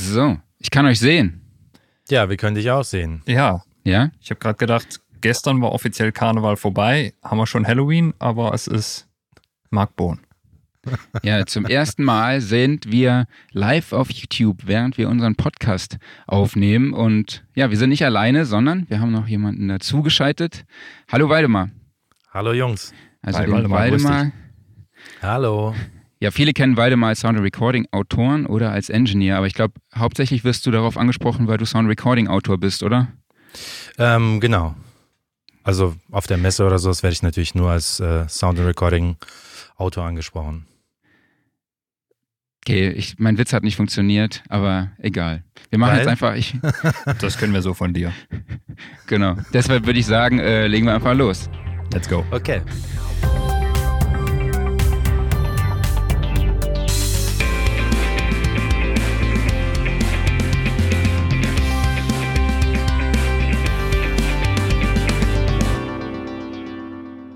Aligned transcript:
So, 0.00 0.38
ich 0.58 0.70
kann 0.70 0.86
euch 0.86 0.98
sehen. 0.98 1.42
Ja, 2.08 2.30
wir 2.30 2.38
können 2.38 2.54
dich 2.54 2.70
auch 2.70 2.84
sehen. 2.84 3.22
Ja, 3.26 3.62
Ja? 3.84 4.10
ich 4.20 4.30
habe 4.30 4.40
gerade 4.40 4.56
gedacht, 4.56 5.00
gestern 5.20 5.60
war 5.60 5.72
offiziell 5.72 6.10
Karneval 6.10 6.56
vorbei, 6.56 7.12
haben 7.22 7.36
wir 7.36 7.46
schon 7.46 7.66
Halloween, 7.66 8.14
aber 8.18 8.54
es 8.54 8.66
ist 8.66 9.06
Mark 9.68 9.96
Bohn. 9.96 10.20
Ja, 11.22 11.44
zum 11.44 11.66
ersten 11.66 12.02
Mal 12.02 12.40
sind 12.40 12.90
wir 12.90 13.26
live 13.52 13.92
auf 13.92 14.10
YouTube, 14.10 14.62
während 14.64 14.96
wir 14.96 15.10
unseren 15.10 15.34
Podcast 15.36 15.98
aufnehmen. 16.26 16.94
Und 16.94 17.44
ja, 17.54 17.68
wir 17.68 17.76
sind 17.76 17.90
nicht 17.90 18.02
alleine, 18.06 18.46
sondern 18.46 18.88
wir 18.88 19.00
haben 19.00 19.12
noch 19.12 19.28
jemanden 19.28 19.68
dazugeschaltet. 19.68 20.64
Hallo 21.12 21.28
Waldemar. 21.28 21.68
Hallo 22.32 22.54
Jungs. 22.54 22.94
Also 23.20 23.40
Hi, 23.40 23.44
den 23.44 23.52
Waldemar, 23.54 23.78
Waldemar. 23.80 24.32
Hallo. 25.20 25.74
Ja, 26.22 26.30
viele 26.30 26.52
kennen 26.52 26.76
Waldemar 26.76 27.08
als 27.08 27.20
Sound 27.20 27.40
Recording 27.40 27.86
Autoren 27.92 28.44
oder 28.44 28.72
als 28.72 28.90
Engineer, 28.90 29.38
aber 29.38 29.46
ich 29.46 29.54
glaube, 29.54 29.72
hauptsächlich 29.94 30.44
wirst 30.44 30.66
du 30.66 30.70
darauf 30.70 30.98
angesprochen, 30.98 31.48
weil 31.48 31.56
du 31.56 31.64
Sound 31.64 31.88
Recording 31.88 32.28
Autor 32.28 32.58
bist, 32.58 32.82
oder? 32.82 33.08
Ähm, 33.96 34.38
genau. 34.38 34.74
Also 35.62 35.96
auf 36.10 36.26
der 36.26 36.36
Messe 36.36 36.66
oder 36.66 36.78
sowas 36.78 37.02
werde 37.02 37.12
ich 37.14 37.22
natürlich 37.22 37.54
nur 37.54 37.70
als 37.70 38.00
äh, 38.00 38.28
Sound 38.28 38.58
Recording 38.58 39.16
Autor 39.76 40.04
angesprochen. 40.04 40.66
Okay, 42.66 42.90
ich, 42.90 43.18
mein 43.18 43.38
Witz 43.38 43.54
hat 43.54 43.62
nicht 43.62 43.76
funktioniert, 43.76 44.42
aber 44.50 44.90
egal. 44.98 45.42
Wir 45.70 45.78
machen 45.78 45.92
Weil? 45.92 45.98
jetzt 46.00 46.08
einfach, 46.08 46.34
ich, 46.34 46.54
Das 47.20 47.38
können 47.38 47.54
wir 47.54 47.62
so 47.62 47.72
von 47.72 47.94
dir. 47.94 48.12
genau. 49.06 49.36
Deshalb 49.54 49.86
würde 49.86 49.98
ich 49.98 50.04
sagen, 50.04 50.38
äh, 50.38 50.66
legen 50.66 50.84
wir 50.84 50.94
einfach 50.94 51.14
los. 51.14 51.48
Let's 51.94 52.06
go. 52.08 52.26
Okay. 52.30 52.60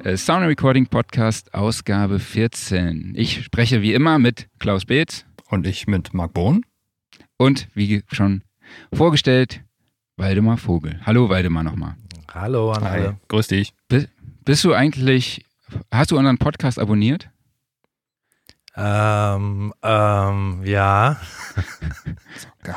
Sound 0.05 0.47
Recording 0.47 0.86
Podcast, 0.86 1.55
Ausgabe 1.55 2.19
14. 2.19 3.14
Ich 3.16 3.42
spreche 3.42 3.80
wie 3.80 3.94
immer 3.94 4.19
mit 4.19 4.48
Klaus 4.58 4.84
Beetz 4.84 5.24
Und 5.48 5.66
ich 5.66 5.86
mit 5.86 6.12
Mark 6.12 6.34
Bohn. 6.34 6.60
und 7.38 7.69
wie 7.74 8.05
schon 8.12 8.42
vorgestellt, 8.92 9.62
Waldemar 10.19 10.58
Vogel. 10.58 11.00
Hallo 11.06 11.30
Waldemar 11.30 11.64
nochmal. 11.64 11.97
Hallo 12.30 12.72
an 12.72 12.82
alle. 12.82 13.16
grüß 13.28 13.48
dich. 13.48 13.72
Bist 14.44 14.62
du 14.64 14.75
eigentlich, 14.75 15.47
hast 15.91 16.10
du 16.10 16.19
unseren 16.19 16.36
Podcast 16.36 16.78
abonniert? 16.78 17.30
Ähm, 18.77 19.72
ähm, 19.82 20.60
ja. 20.64 21.16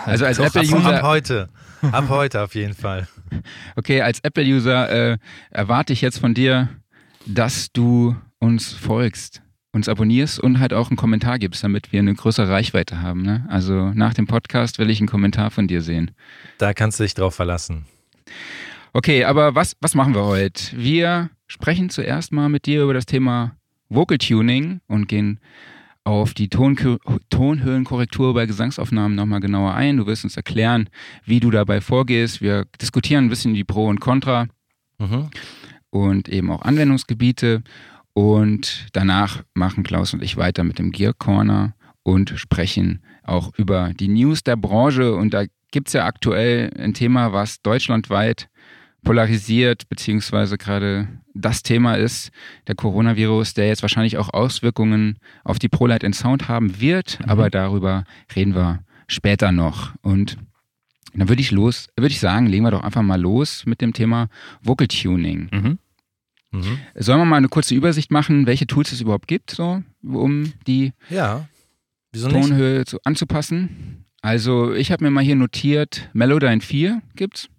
Also 0.06 0.26
als 0.26 0.40
Apple-User, 0.40 0.98
ab 0.98 1.02
heute. 1.04 1.50
Ab 1.92 2.06
heute 2.08 2.42
auf 2.42 2.56
jeden 2.56 2.74
Fall. 2.74 3.08
okay, 3.76 4.02
als 4.02 4.22
Apple-User 4.22 4.90
äh, 4.90 5.18
erwarte 5.50 5.92
ich 5.92 6.00
jetzt 6.02 6.20
von 6.20 6.34
dir, 6.34 6.70
dass 7.28 7.72
du 7.72 8.16
uns 8.40 8.72
folgst, 8.74 9.42
uns 9.74 9.90
abonnierst 9.90 10.40
und 10.40 10.60
halt 10.60 10.74
auch 10.74 10.90
einen 10.90 10.98
Kommentar 10.98 11.40
gibst, 11.40 11.64
damit 11.64 11.92
wir 11.92 12.00
eine 12.00 12.14
größere 12.14 12.50
Reichweite 12.50 13.02
haben. 13.02 13.22
Ne? 13.22 13.46
Also 13.50 13.92
nach 13.94 14.14
dem 14.14 14.28
Podcast 14.28 14.80
will 14.80 14.90
ich 14.90 15.00
einen 15.00 15.08
Kommentar 15.10 15.52
von 15.52 15.68
dir 15.68 15.82
sehen. 15.82 16.12
Da 16.58 16.74
kannst 16.74 17.00
du 17.00 17.04
dich 17.04 17.14
drauf 17.14 17.36
verlassen. 17.36 17.86
Okay, 18.94 19.24
aber 19.26 19.56
was, 19.56 19.76
was 19.82 19.94
machen 19.96 20.16
wir 20.16 20.24
heute? 20.24 20.76
Wir 20.76 21.30
sprechen 21.48 21.90
zuerst 21.90 22.32
mal 22.32 22.50
mit 22.50 22.66
dir 22.66 22.84
über 22.84 22.94
das 22.94 23.06
Thema 23.06 23.56
Vocal 23.90 24.18
Tuning 24.18 24.82
und 24.88 25.08
gehen 25.08 25.40
auf 26.04 26.34
die 26.34 26.48
Tonkö- 26.48 27.00
Tonhöhenkorrektur 27.30 28.34
bei 28.34 28.46
Gesangsaufnahmen 28.46 29.16
nochmal 29.16 29.42
genauer 29.42 29.74
ein. 29.74 29.98
Du 29.98 30.06
wirst 30.08 30.24
uns 30.24 30.38
erklären, 30.38 30.90
wie 31.26 31.40
du 31.40 31.52
dabei 31.52 31.82
vorgehst. 31.82 32.42
Wir 32.42 32.66
diskutieren 32.82 33.26
ein 33.26 33.30
bisschen 33.30 33.54
die 33.54 33.64
Pro 33.66 33.88
und 33.88 34.00
Contra 34.00 34.48
Mhm. 35.00 35.30
Und 35.90 36.30
eben 36.30 36.52
auch 36.52 36.62
Anwendungsgebiete. 36.62 37.64
Und 38.14 38.88
danach 38.94 39.44
machen 39.54 39.84
Klaus 39.84 40.14
und 40.14 40.24
ich 40.24 40.38
weiter 40.38 40.64
mit 40.64 40.80
dem 40.80 40.92
Gear 40.92 41.14
Corner 41.14 41.76
und 42.04 42.34
sprechen 42.38 43.04
auch 43.24 43.54
über 43.58 43.92
die 43.94 44.08
News 44.08 44.44
der 44.44 44.56
Branche. 44.56 45.14
Und 45.14 45.34
da 45.34 45.44
gibt 45.72 45.90
es 45.90 45.94
ja 45.94 46.06
aktuell 46.06 46.72
ein 46.80 46.94
Thema, 46.94 47.34
was 47.34 47.62
deutschlandweit 47.62 48.50
polarisiert, 49.04 49.88
beziehungsweise 49.90 50.58
gerade 50.58 51.08
das 51.34 51.64
Thema 51.64 51.96
ist, 51.96 52.32
der 52.68 52.76
Coronavirus, 52.76 53.54
der 53.54 53.68
jetzt 53.68 53.82
wahrscheinlich 53.82 54.18
auch 54.18 54.34
Auswirkungen 54.34 55.20
auf 55.44 55.60
die 55.60 55.70
ProLight 55.70 56.04
in 56.04 56.14
Sound 56.14 56.48
haben 56.48 56.82
wird. 56.82 57.20
Mhm. 57.20 57.30
Aber 57.30 57.50
darüber 57.50 58.04
reden 58.36 58.56
wir 58.56 58.84
später 59.08 59.52
noch. 59.52 59.94
Und 60.02 60.38
dann 61.14 61.30
würde 61.30 61.42
ich 61.42 61.52
los, 61.52 61.90
würde 61.96 62.12
ich 62.12 62.20
sagen, 62.20 62.48
legen 62.48 62.64
wir 62.64 62.72
doch 62.72 62.84
einfach 62.84 63.02
mal 63.02 63.20
los 63.20 63.66
mit 63.66 63.82
dem 63.82 63.94
Thema 63.94 64.30
Vocal 64.62 64.88
Tuning. 64.88 65.50
Mhm. 65.52 65.80
Mhm. 66.52 66.80
Sollen 66.96 67.20
wir 67.20 67.26
mal 67.26 67.38
eine 67.38 67.50
kurze 67.50 67.76
Übersicht 67.76 68.12
machen, 68.12 68.46
welche 68.48 68.68
Tools 68.68 68.92
es 68.92 69.02
überhaupt 69.02 69.28
gibt, 69.28 69.52
so, 69.52 69.84
um 70.04 70.54
die 70.66 70.94
Ja. 71.10 71.48
Tonhöhe 72.14 72.86
zu, 72.86 72.98
anzupassen? 73.04 74.06
Also, 74.22 74.74
ich 74.74 74.92
habe 74.92 75.04
mir 75.04 75.12
mal 75.12 75.24
hier 75.24 75.36
notiert, 75.36 76.10
Melodyne 76.14 76.62
4 76.62 77.02
gibt's. 77.16 77.50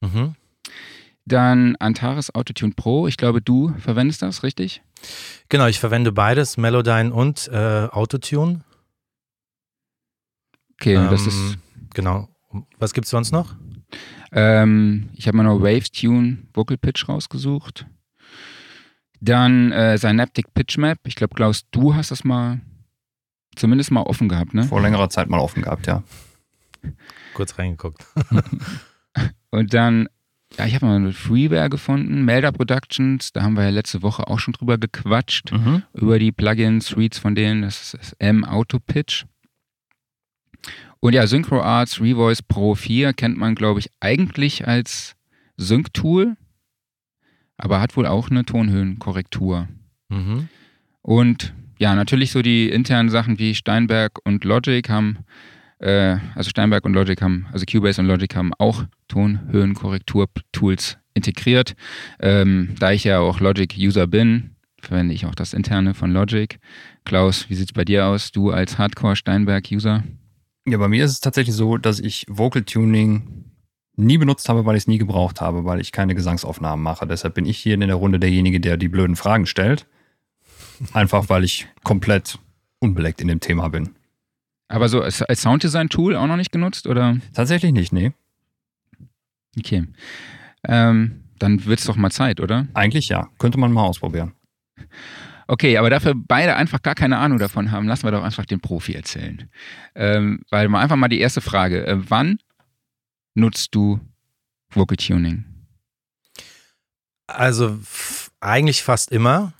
Mhm. 0.00 0.34
Dann 1.26 1.76
Antares 1.76 2.34
Autotune 2.34 2.72
Pro. 2.74 3.06
Ich 3.06 3.18
glaube, 3.18 3.42
du 3.42 3.74
verwendest 3.78 4.22
das, 4.22 4.42
richtig? 4.42 4.82
Genau, 5.50 5.66
ich 5.66 5.78
verwende 5.78 6.10
beides, 6.12 6.56
Melodyne 6.56 7.12
und 7.12 7.48
äh, 7.52 7.88
Autotune. 7.90 8.64
Okay, 10.74 10.94
das 10.94 11.22
Ähm, 11.22 11.28
ist. 11.28 11.58
Genau. 11.94 12.28
Was 12.78 12.94
gibt's 12.94 13.10
sonst 13.10 13.32
noch? 13.32 13.56
Ähm, 14.32 15.10
ich 15.14 15.26
habe 15.26 15.36
mal 15.36 15.42
noch 15.42 15.60
Waves 15.60 15.90
Tune 15.90 16.38
Vocal 16.54 16.78
Pitch 16.78 17.08
rausgesucht. 17.08 17.86
Dann 19.20 19.72
äh, 19.72 19.98
Synaptic 19.98 20.54
Pitch 20.54 20.78
Map. 20.78 20.98
Ich 21.04 21.14
glaube, 21.16 21.34
Klaus, 21.34 21.64
du 21.70 21.94
hast 21.94 22.10
das 22.10 22.24
mal 22.24 22.60
zumindest 23.56 23.90
mal 23.90 24.02
offen 24.02 24.28
gehabt, 24.28 24.54
ne? 24.54 24.64
Vor 24.64 24.80
längerer 24.80 25.10
Zeit 25.10 25.28
mal 25.28 25.40
offen 25.40 25.62
gehabt, 25.62 25.86
ja. 25.86 26.02
Kurz 27.34 27.58
reingeguckt. 27.58 28.04
Und 29.50 29.74
dann, 29.74 30.08
ja, 30.56 30.66
ich 30.66 30.74
habe 30.74 30.86
mal 30.86 30.96
eine 30.96 31.12
Freeware 31.12 31.68
gefunden, 31.68 32.24
Melder 32.24 32.52
Productions, 32.52 33.32
da 33.32 33.42
haben 33.42 33.54
wir 33.54 33.64
ja 33.64 33.70
letzte 33.70 34.02
Woche 34.02 34.28
auch 34.28 34.38
schon 34.38 34.52
drüber 34.54 34.78
gequatscht, 34.78 35.50
Mhm. 35.52 35.82
über 35.94 36.18
die 36.18 36.30
Plugins, 36.32 36.86
Suites 36.86 37.18
von 37.18 37.34
denen, 37.34 37.62
das 37.62 37.82
ist 37.82 37.94
das 37.94 38.12
M 38.20 38.44
Auto 38.44 38.78
Pitch. 38.78 39.24
Und 41.00 41.12
ja, 41.14 41.26
Synchro 41.26 41.60
Arts 41.62 42.00
Revoice 42.00 42.42
Pro 42.42 42.74
4 42.74 43.12
kennt 43.12 43.36
man, 43.38 43.54
glaube 43.54 43.80
ich, 43.80 43.90
eigentlich 44.00 44.66
als 44.66 45.14
Sync-Tool, 45.56 46.36
aber 47.58 47.80
hat 47.80 47.96
wohl 47.96 48.06
auch 48.06 48.30
eine 48.30 48.44
Tonhöhenkorrektur. 48.44 49.68
Mhm. 50.08 50.48
Und 51.02 51.52
ja, 51.78 51.94
natürlich 51.94 52.30
so 52.32 52.42
die 52.42 52.68
internen 52.70 53.10
Sachen 53.10 53.38
wie 53.38 53.54
Steinberg 53.54 54.18
und 54.24 54.44
Logic 54.44 54.88
haben, 54.88 55.18
äh, 55.78 56.16
also 56.34 56.50
Steinberg 56.50 56.84
und 56.84 56.94
Logic 56.94 57.20
haben, 57.20 57.46
also 57.52 57.66
Cubase 57.70 58.00
und 58.00 58.06
Logic 58.06 58.34
haben 58.34 58.52
auch 58.54 58.84
Tonhöhenkorrektur-Tools 59.08 60.98
integriert. 61.14 61.74
Ähm, 62.20 62.74
da 62.78 62.92
ich 62.92 63.04
ja 63.04 63.20
auch 63.20 63.40
Logic-User 63.40 64.06
bin, 64.06 64.56
verwende 64.80 65.14
ich 65.14 65.26
auch 65.26 65.34
das 65.34 65.52
interne 65.52 65.94
von 65.94 66.12
Logic. 66.12 66.58
Klaus, 67.04 67.48
wie 67.50 67.54
sieht's 67.54 67.72
bei 67.72 67.84
dir 67.84 68.06
aus? 68.06 68.32
Du 68.32 68.50
als 68.50 68.78
Hardcore-Steinberg-User? 68.78 70.04
Ja, 70.66 70.78
bei 70.78 70.88
mir 70.88 71.04
ist 71.04 71.12
es 71.12 71.20
tatsächlich 71.20 71.56
so, 71.56 71.78
dass 71.78 71.98
ich 71.98 72.26
Vocal 72.28 72.62
Tuning 72.62 73.47
nie 73.98 74.18
benutzt 74.18 74.48
habe, 74.48 74.64
weil 74.64 74.76
ich 74.76 74.84
es 74.84 74.86
nie 74.86 74.98
gebraucht 74.98 75.40
habe, 75.40 75.64
weil 75.64 75.80
ich 75.80 75.92
keine 75.92 76.14
Gesangsaufnahmen 76.14 76.82
mache. 76.82 77.06
Deshalb 77.06 77.34
bin 77.34 77.46
ich 77.46 77.58
hier 77.58 77.74
in 77.74 77.80
der 77.80 77.94
Runde 77.94 78.18
derjenige, 78.18 78.60
der 78.60 78.76
die 78.76 78.88
blöden 78.88 79.16
Fragen 79.16 79.46
stellt. 79.46 79.86
Einfach 80.92 81.28
weil 81.28 81.44
ich 81.44 81.66
komplett 81.82 82.38
unbeleckt 82.78 83.20
in 83.20 83.28
dem 83.28 83.40
Thema 83.40 83.68
bin. 83.68 83.90
Aber 84.68 84.88
so 84.88 85.00
als, 85.00 85.18
Sounddesign-Tool 85.18 86.14
auch 86.14 86.26
noch 86.26 86.36
nicht 86.36 86.52
genutzt, 86.52 86.86
oder? 86.86 87.16
Tatsächlich 87.32 87.72
nicht, 87.72 87.92
nee. 87.92 88.12
Okay. 89.58 89.86
Ähm, 90.64 91.24
dann 91.38 91.64
wird's 91.64 91.84
doch 91.84 91.96
mal 91.96 92.10
Zeit, 92.10 92.40
oder? 92.40 92.68
Eigentlich 92.74 93.08
ja. 93.08 93.28
Könnte 93.38 93.58
man 93.58 93.72
mal 93.72 93.82
ausprobieren. 93.82 94.32
Okay, 95.48 95.78
aber 95.78 95.88
dafür 95.88 96.14
beide 96.14 96.56
einfach 96.56 96.82
gar 96.82 96.94
keine 96.94 97.16
Ahnung 97.16 97.38
davon 97.38 97.72
haben, 97.72 97.88
lassen 97.88 98.04
wir 98.04 98.10
doch 98.10 98.22
einfach 98.22 98.44
den 98.44 98.60
Profi 98.60 98.92
erzählen. 98.92 99.48
Ähm, 99.94 100.42
weil 100.50 100.68
mal 100.68 100.82
einfach 100.82 100.96
mal 100.96 101.08
die 101.08 101.20
erste 101.20 101.40
Frage. 101.40 101.86
Äh, 101.86 101.96
wann 102.10 102.38
nutzt 103.38 103.74
du 103.74 104.00
Vocal 104.70 104.96
Tuning? 104.96 105.44
Also 107.26 107.78
eigentlich 108.40 108.82
fast 108.82 109.12
immer. 109.12 109.52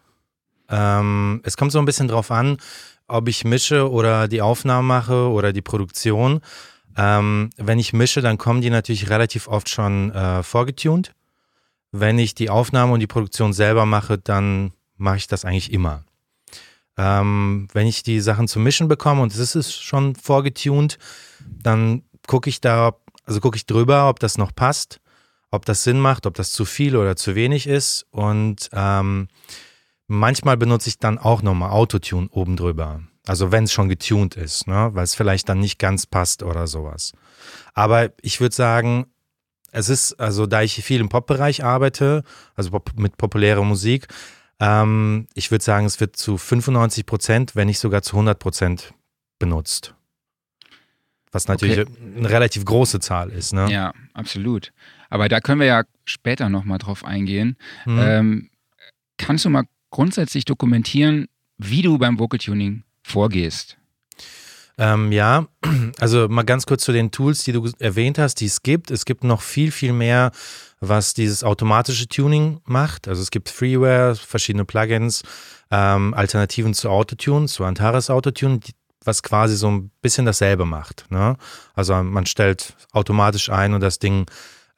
Ähm, 0.69 1.41
es 1.45 1.57
kommt 1.57 1.73
so 1.73 1.79
ein 1.79 1.85
bisschen 1.85 2.09
drauf 2.09 2.31
an, 2.31 2.59
ob 3.07 3.29
ich 3.29 3.45
mische 3.45 3.91
oder 3.91 4.29
die 4.29 4.43
Aufnahmen 4.43 4.87
mache 4.87 5.29
oder 5.31 5.53
die 5.53 5.63
Produktion. 5.63 6.41
Ähm, 6.97 7.51
wenn 7.57 7.79
ich 7.79 7.93
mische, 7.93 8.21
dann 8.21 8.39
kommen 8.39 8.61
die 8.61 8.71
natürlich 8.71 9.09
relativ 9.09 9.49
oft 9.49 9.69
schon 9.69 10.13
äh, 10.13 10.43
vorgetunt. 10.43 11.15
Wenn 11.91 12.19
ich 12.19 12.35
die 12.35 12.51
Aufnahme 12.51 12.93
und 12.93 13.01
die 13.01 13.07
Produktion 13.07 13.53
selber 13.53 13.87
mache, 13.87 14.19
dann 14.19 14.73
mache 14.97 15.17
ich 15.19 15.27
das 15.27 15.45
eigentlich 15.45 15.73
immer. 15.73 16.05
Ähm, 16.99 17.69
wenn 17.73 17.87
ich 17.87 18.03
die 18.03 18.21
Sachen 18.21 18.49
zu 18.49 18.59
mischen 18.59 18.89
bekomme 18.89 19.23
und 19.23 19.33
es 19.33 19.55
ist 19.55 19.73
schon 19.81 20.17
vorgetunt, 20.17 20.99
dann 21.63 22.03
gucke 22.27 22.51
ich 22.51 22.61
da, 22.61 22.97
also 23.29 23.41
gucke 23.41 23.57
ich 23.57 23.67
drüber, 23.67 24.09
ob 24.09 24.21
das 24.21 24.39
noch 24.39 24.55
passt, 24.55 25.01
ob 25.51 25.67
das 25.67 25.85
Sinn 25.85 26.01
macht, 26.01 26.25
ob 26.25 26.35
das 26.35 26.51
zu 26.51 26.65
viel 26.65 26.97
oder 26.97 27.15
zu 27.15 27.35
wenig 27.35 27.67
ist. 27.67 28.07
Und 28.11 28.71
ähm, 28.73 29.29
manchmal 30.07 30.57
benutze 30.57 30.89
ich 30.89 30.99
dann 30.99 31.19
auch 31.19 31.43
nochmal 31.43 31.71
Autotune 31.71 32.29
oben 32.31 32.57
drüber. 32.57 33.03
Also 33.27 33.53
wenn 33.53 33.65
es 33.65 33.73
schon 33.73 33.91
getuned 33.91 34.37
ist, 34.37 34.67
ne? 34.67 34.91
weil 34.95 35.05
es 35.05 35.15
vielleicht 35.15 35.49
dann 35.51 35.61
nicht 35.61 35.79
ganz 35.79 36.07
passt 36.07 36.43
oder 36.43 36.67
sowas. 36.67 37.13
Aber 37.75 38.11
ich 38.23 38.41
würde 38.41 38.57
sagen, 38.57 39.07
es 39.73 39.91
ist, 39.91 40.19
also 40.19 40.47
da 40.47 40.63
ich 40.63 40.83
viel 40.83 41.01
im 41.01 41.11
Pop-Bereich 41.11 41.63
arbeite, 41.63 42.25
also 42.55 42.81
mit 42.97 43.19
populärer 43.19 43.63
Musik, 43.63 44.09
ähm, 44.59 45.27
ich 45.35 45.51
würde 45.51 45.63
sagen, 45.63 45.85
es 45.85 46.01
wird 46.01 46.17
zu 46.17 46.39
95 46.39 47.05
Prozent, 47.05 47.57
wenn 47.57 47.67
nicht 47.67 47.79
sogar 47.79 48.01
zu 48.01 48.17
100 48.17 48.39
Prozent 48.39 48.95
benutzt. 49.39 49.95
Was 51.33 51.49
natürlich 51.49 51.81
okay. 51.81 51.93
eine 52.17 52.31
relativ 52.31 52.65
große 52.65 53.01
Zahl 53.01 53.31
ist. 53.31 53.53
Ne? 53.53 53.71
Ja, 53.71 53.93
absolut. 54.15 54.73
Aber 55.11 55.29
da 55.29 55.41
können 55.41 55.61
wir 55.61 55.67
ja 55.67 55.85
später 56.05 56.49
nochmal 56.49 56.79
drauf 56.79 57.05
eingehen. 57.05 57.57
Hm. 57.85 57.99
Ähm, 57.99 58.51
kannst 59.17 59.45
du 59.45 59.51
mal 59.51 59.65
grundsätzlich 59.91 60.45
dokumentieren, 60.45 61.27
wie 61.59 61.83
du 61.83 61.99
beim 61.99 62.19
Vocal 62.19 62.39
Tuning 62.39 62.85
vorgehst? 63.03 63.79
Ähm, 64.79 65.11
ja, 65.11 65.47
also 65.99 66.29
mal 66.29 66.45
ganz 66.45 66.65
kurz 66.65 66.85
zu 66.85 66.93
den 66.93 67.11
Tools, 67.11 67.43
die 67.43 67.53
du 67.53 67.69
erwähnt 67.81 68.19
hast, 68.19 68.37
die 68.37 68.47
es 68.47 68.63
gibt. 68.63 68.91
Es 68.91 69.05
gibt 69.05 69.25
noch 69.25 69.43
viel, 69.43 69.73
viel 69.73 69.93
mehr, 69.93 70.31
was 70.81 71.15
dieses 71.15 71.43
automatische 71.43 72.07
Tuning 72.07 72.61
macht. 72.65 73.09
Also 73.09 73.21
es 73.21 73.31
gibt 73.31 73.49
Freeware, 73.49 74.15
verschiedene 74.15 74.65
Plugins, 74.65 75.23
ähm, 75.73 76.15
Alternativen 76.15 76.75
zu 76.75 76.89
Autotune, 76.91 77.49
zu 77.49 77.65
Antares 77.65 78.09
Autotune, 78.09 78.61
was 79.09 79.25
quasi 79.25 79.57
so 79.57 79.69
ein 79.69 79.91
bisschen 80.01 80.25
dasselbe 80.25 80.65
macht. 80.65 81.07
Ne? 81.11 81.37
Also 81.75 82.01
man 82.03 82.27
stellt 82.27 82.77
automatisch 82.93 83.51
ein 83.51 83.75
und 83.75 83.81
das 83.81 83.99
Ding 83.99 84.27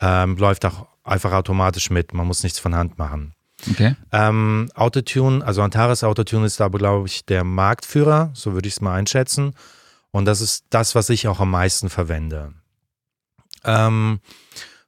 ähm, 0.00 0.36
läuft 0.38 0.64
auch 0.64 0.86
einfach 1.04 1.32
automatisch 1.32 1.90
mit. 1.90 2.14
Man 2.14 2.26
muss 2.26 2.42
nichts 2.42 2.58
von 2.58 2.74
Hand 2.74 2.98
machen. 2.98 3.34
Okay. 3.70 3.94
Ähm, 4.12 4.70
Autotune, 4.74 5.44
also 5.44 5.62
Antares 5.62 6.02
Autotune 6.02 6.46
ist 6.46 6.60
aber, 6.60 6.78
glaube 6.78 7.06
ich, 7.06 7.26
der 7.26 7.44
Marktführer, 7.44 8.30
so 8.32 8.54
würde 8.54 8.68
ich 8.68 8.74
es 8.74 8.80
mal 8.80 8.94
einschätzen. 8.94 9.54
Und 10.12 10.24
das 10.24 10.40
ist 10.40 10.64
das, 10.70 10.94
was 10.94 11.10
ich 11.10 11.28
auch 11.28 11.40
am 11.40 11.50
meisten 11.50 11.90
verwende. 11.90 12.54
Ähm, 13.64 14.20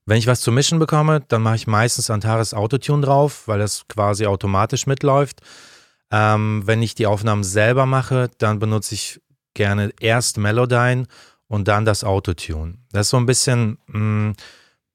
wenn 0.07 0.17
ich 0.17 0.27
was 0.27 0.41
zu 0.41 0.51
mischen 0.51 0.79
bekomme, 0.79 1.21
dann 1.29 1.43
mache 1.43 1.57
ich 1.57 1.67
meistens 1.67 2.11
Antares 2.11 2.55
Autotune 2.55 3.05
drauf, 3.05 3.47
weil 3.47 3.59
das 3.59 3.87
quasi 3.89 4.27
automatisch 4.27 4.87
mitläuft. 4.87 5.41
Ähm, 6.11 6.63
wenn 6.67 6.83
ich 6.83 6.95
die 6.95 7.07
Aufnahmen 7.07 7.45
selber 7.45 7.87
mache, 7.87 8.31
dann 8.39 8.59
benutze 8.59 8.95
ich 8.95 9.21
gerne 9.55 9.93
erst 10.01 10.39
Melodyne 10.39 11.07
und 11.49 11.69
dann 11.69 11.85
das 11.85 12.05
Autotune. 12.05 12.79
Das 12.93 13.07
ist 13.07 13.11
so 13.11 13.17
ein 13.19 13.27
bisschen, 13.27 13.79
mh, 13.87 13.99
mm, 13.99 14.35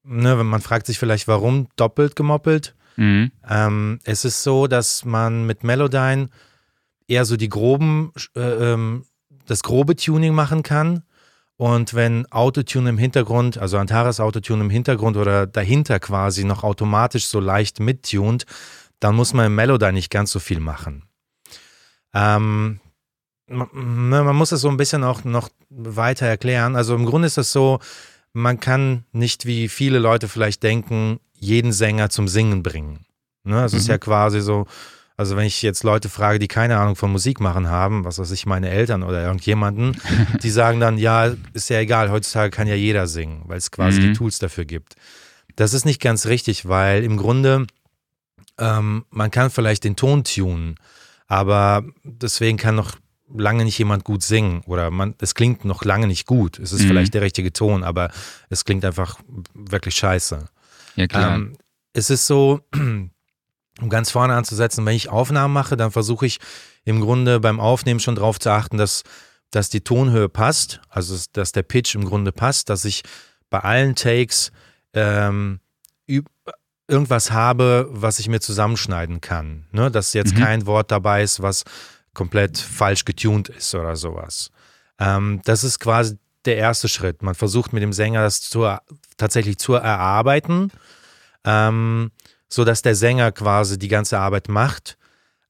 ne, 0.04 0.44
man 0.44 0.62
fragt 0.62 0.88
sich 0.88 0.98
vielleicht, 0.98 1.27
warum 1.27 1.68
doppelt 1.75 2.15
gemoppelt. 2.15 2.75
Mhm. 2.95 3.31
Ähm, 3.48 4.00
es 4.04 4.25
ist 4.25 4.44
so, 4.44 4.68
dass 4.68 5.06
man 5.06 5.45
mit 5.45 5.63
Melodyne 5.63 6.30
eher 7.07 7.25
so 7.25 7.38
die 7.38 7.50
groben, 7.50 8.12
äh, 8.36 8.74
ähm, 8.74 9.06
das 9.45 9.63
grobe 9.63 9.95
Tuning 9.95 10.33
machen 10.33 10.63
kann. 10.63 11.03
Und 11.57 11.94
wenn 11.94 12.31
Autotune 12.31 12.89
im 12.89 12.98
Hintergrund, 12.98 13.57
also 13.57 13.77
Antares 13.77 14.19
Autotune 14.19 14.63
im 14.63 14.69
Hintergrund 14.69 15.18
oder 15.18 15.48
dahinter 15.48 16.00
quasi 16.00 16.44
noch 16.44 16.63
automatisch 16.63 17.27
so 17.27 17.39
leicht 17.39 17.80
mittunt, 17.80 18.45
dann 19.00 19.15
muss 19.15 19.33
man 19.33 19.48
im 19.48 19.56
Melodyne 19.56 19.94
nicht 19.94 20.12
ganz 20.12 20.31
so 20.31 20.39
viel 20.39 20.60
machen. 20.60 21.03
Ähm, 22.13 22.80
man, 23.50 24.10
ne, 24.10 24.24
man 24.24 24.36
muss 24.36 24.52
es 24.52 24.62
so 24.62 24.70
ein 24.70 24.78
bisschen 24.78 25.04
auch 25.04 25.24
noch 25.24 25.50
weiter 25.70 26.26
erklären. 26.26 26.76
Also 26.76 26.96
im 26.96 27.06
Grunde 27.06 27.28
ist 27.28 27.38
das 27.38 27.52
so, 27.52 27.80
man 28.34 28.60
kann 28.60 29.04
nicht, 29.12 29.46
wie 29.46 29.70
viele 29.70 30.00
Leute 30.00 30.28
vielleicht 30.28 30.64
denken, 30.64 31.20
jeden 31.34 31.72
Sänger 31.72 32.10
zum 32.10 32.28
Singen 32.28 32.64
bringen. 32.64 33.06
Ne? 33.44 33.64
Es 33.64 33.74
mhm. 33.74 33.80
ist 33.80 33.88
ja 33.88 33.98
quasi 33.98 34.42
so, 34.42 34.68
also 35.16 35.36
wenn 35.36 35.46
ich 35.46 35.62
jetzt 35.62 35.84
Leute 35.84 36.10
frage, 36.10 36.40
die 36.40 36.48
keine 36.48 36.78
Ahnung 36.78 36.96
von 36.96 37.12
Musik 37.12 37.40
machen 37.40 37.70
haben, 37.70 38.06
was 38.06 38.20
weiß 38.20 38.32
ich, 38.32 38.46
meine 38.46 38.70
Eltern 38.70 39.04
oder 39.04 39.24
irgendjemanden, 39.24 40.00
die 40.44 40.50
sagen 40.50 40.80
dann, 40.80 40.98
ja, 40.98 41.34
ist 41.54 41.70
ja 41.70 41.80
egal, 41.80 42.12
heutzutage 42.12 42.52
kann 42.52 42.68
ja 42.68 42.76
jeder 42.76 43.08
singen, 43.08 43.42
weil 43.46 43.58
es 43.58 43.72
quasi 43.72 44.00
mhm. 44.00 44.04
die 44.04 44.14
Tools 44.14 44.40
dafür 44.40 44.66
gibt. 44.66 44.96
Das 45.56 45.74
ist 45.74 45.86
nicht 45.86 46.02
ganz 46.02 46.28
richtig, 46.28 46.68
weil 46.68 47.04
im 47.04 47.18
Grunde 47.18 47.66
ähm, 48.60 49.06
man 49.10 49.32
kann 49.32 49.50
vielleicht 49.50 49.84
den 49.84 49.96
Ton 49.96 50.24
tunen, 50.24 50.76
aber 51.28 51.84
deswegen 52.04 52.58
kann 52.58 52.76
noch 52.76 52.96
lange 53.33 53.65
nicht 53.65 53.77
jemand 53.77 54.03
gut 54.03 54.24
singen 54.24 54.62
oder 54.65 54.89
man, 54.91 55.15
es 55.19 55.35
klingt 55.35 55.65
noch 55.65 55.83
lange 55.83 56.07
nicht 56.07 56.25
gut. 56.25 56.59
Es 56.59 56.71
ist 56.71 56.83
mhm. 56.83 56.88
vielleicht 56.88 57.13
der 57.13 57.21
richtige 57.21 57.51
Ton, 57.51 57.83
aber 57.83 58.09
es 58.50 58.65
klingt 58.65 58.85
einfach 58.85 59.19
wirklich 59.53 59.95
scheiße. 59.95 60.47
Ja, 60.95 61.07
klar. 61.07 61.35
Ähm, 61.35 61.57
es 61.94 62.09
ist 62.09 62.27
so, 62.27 62.62
um 62.74 63.89
ganz 63.89 64.12
vorne 64.12 64.35
anzusetzen, 64.35 64.85
wenn 64.85 64.95
ich 64.95 65.09
Aufnahmen 65.09 65.53
mache, 65.53 65.77
dann 65.77 65.91
versuche 65.91 66.25
ich 66.25 66.39
im 66.85 67.01
Grunde 67.01 67.39
beim 67.39 67.59
Aufnehmen 67.59 68.00
schon 68.00 68.15
darauf 68.15 68.39
zu 68.39 68.50
achten, 68.50 68.77
dass, 68.77 69.03
dass 69.51 69.69
die 69.69 69.81
Tonhöhe 69.81 70.29
passt, 70.29 70.79
also 70.89 71.18
dass 71.33 71.51
der 71.51 71.63
Pitch 71.63 71.95
im 71.95 72.06
Grunde 72.06 72.31
passt, 72.31 72.69
dass 72.69 72.85
ich 72.85 73.03
bei 73.50 73.59
allen 73.59 73.95
Takes 73.95 74.51
ähm, 74.94 75.59
irgendwas 76.88 77.31
habe, 77.31 77.88
was 77.89 78.19
ich 78.19 78.29
mir 78.29 78.39
zusammenschneiden 78.39 79.21
kann. 79.21 79.65
Ne? 79.71 79.91
Dass 79.91 80.13
jetzt 80.13 80.35
mhm. 80.35 80.39
kein 80.39 80.65
Wort 80.65 80.91
dabei 80.91 81.21
ist, 81.21 81.41
was 81.41 81.63
komplett 82.18 82.58
falsch 82.58 83.06
getuned 83.06 83.48
ist 83.48 83.75
oder 83.75 83.96
sowas. 83.96 84.50
Ähm, 84.98 85.40
das 85.46 85.64
ist 85.64 85.80
quasi 85.80 86.18
der 86.46 86.58
erste 86.58 86.88
Schritt. 86.88 87.22
Man 87.22 87.36
versucht 87.36 87.74
mit 87.74 87.84
dem 87.84 87.94
Sänger 87.94 88.24
das 88.24 88.42
zu, 88.42 88.68
tatsächlich 89.18 89.60
zu 89.60 89.75
erarbeiten, 89.75 90.72
ähm, 91.44 92.10
sodass 92.50 92.81
der 92.81 92.96
Sänger 92.96 93.31
quasi 93.31 93.78
die 93.78 93.88
ganze 93.88 94.18
Arbeit 94.18 94.50
macht 94.50 94.98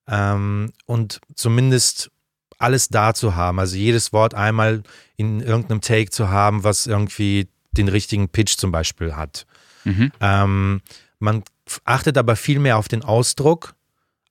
ähm, 0.10 0.74
und 0.86 1.22
zumindest 1.36 2.12
alles 2.58 2.90
da 2.90 3.14
zu 3.14 3.36
haben. 3.36 3.60
Also 3.60 3.78
jedes 3.78 4.12
Wort 4.12 4.34
einmal 4.34 4.84
in 5.16 5.40
irgendeinem 5.40 5.80
Take 5.80 6.10
zu 6.10 6.28
haben, 6.28 6.66
was 6.66 6.86
irgendwie 6.86 7.48
den 7.72 7.88
richtigen 7.88 8.28
Pitch 8.28 8.58
zum 8.58 8.74
Beispiel 8.74 9.16
hat. 9.16 9.46
Mhm. 9.86 10.12
Ähm, 10.20 10.82
man 11.20 11.44
achtet 11.86 12.18
aber 12.18 12.36
viel 12.36 12.60
mehr 12.60 12.78
auf 12.78 12.90
den 12.90 13.04
Ausdruck 13.04 13.74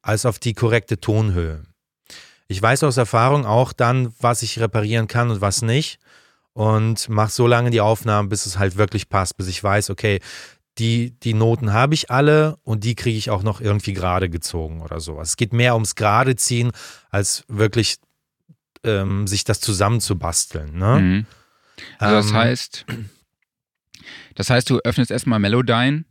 als 0.02 0.26
auf 0.26 0.38
die 0.38 0.52
korrekte 0.52 1.00
Tonhöhe. 1.00 1.62
Ich 2.48 2.62
weiß 2.62 2.84
aus 2.84 2.96
Erfahrung 2.96 3.44
auch 3.44 3.72
dann, 3.72 4.12
was 4.20 4.42
ich 4.42 4.60
reparieren 4.60 5.08
kann 5.08 5.30
und 5.30 5.40
was 5.40 5.62
nicht. 5.62 5.98
Und 6.52 7.08
mache 7.08 7.32
so 7.32 7.46
lange 7.46 7.70
die 7.70 7.82
Aufnahmen, 7.82 8.28
bis 8.28 8.46
es 8.46 8.58
halt 8.58 8.76
wirklich 8.76 9.08
passt, 9.10 9.36
bis 9.36 9.46
ich 9.46 9.62
weiß, 9.62 9.90
okay, 9.90 10.20
die, 10.78 11.10
die 11.20 11.34
Noten 11.34 11.72
habe 11.72 11.94
ich 11.94 12.10
alle 12.10 12.56
und 12.62 12.84
die 12.84 12.94
kriege 12.94 13.18
ich 13.18 13.30
auch 13.30 13.42
noch 13.42 13.60
irgendwie 13.60 13.92
gerade 13.92 14.30
gezogen 14.30 14.80
oder 14.80 15.00
sowas. 15.00 15.30
Es 15.30 15.36
geht 15.36 15.52
mehr 15.52 15.74
ums 15.74 15.96
gerade 15.96 16.36
ziehen, 16.36 16.70
als 17.10 17.44
wirklich 17.48 17.96
ähm, 18.84 19.26
sich 19.26 19.44
das 19.44 19.60
zusammenzubasteln. 19.60 20.78
Ne? 20.78 21.00
Mhm. 21.00 21.26
Also 21.98 22.16
das 22.16 22.28
ähm, 22.28 22.34
heißt, 22.34 22.86
das 24.34 24.50
heißt, 24.50 24.70
du 24.70 24.78
öffnest 24.78 25.10
erstmal 25.10 25.38
Melodyne. 25.38 26.04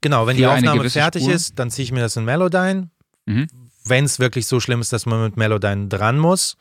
Genau, 0.00 0.26
wenn 0.26 0.36
die 0.36 0.46
Aufnahme 0.46 0.88
fertig 0.90 1.24
Spur. 1.24 1.34
ist, 1.34 1.58
dann 1.58 1.70
ziehe 1.70 1.84
ich 1.84 1.92
mir 1.92 2.00
das 2.00 2.16
in 2.16 2.24
Melodyne. 2.24 2.90
Mhm 3.26 3.48
wenn 3.88 4.04
es 4.04 4.18
wirklich 4.18 4.46
so 4.46 4.60
schlimm 4.60 4.80
ist, 4.80 4.92
dass 4.92 5.06
man 5.06 5.22
mit 5.22 5.36
Melodyne 5.36 5.88
dran 5.88 6.18
muss. 6.18 6.56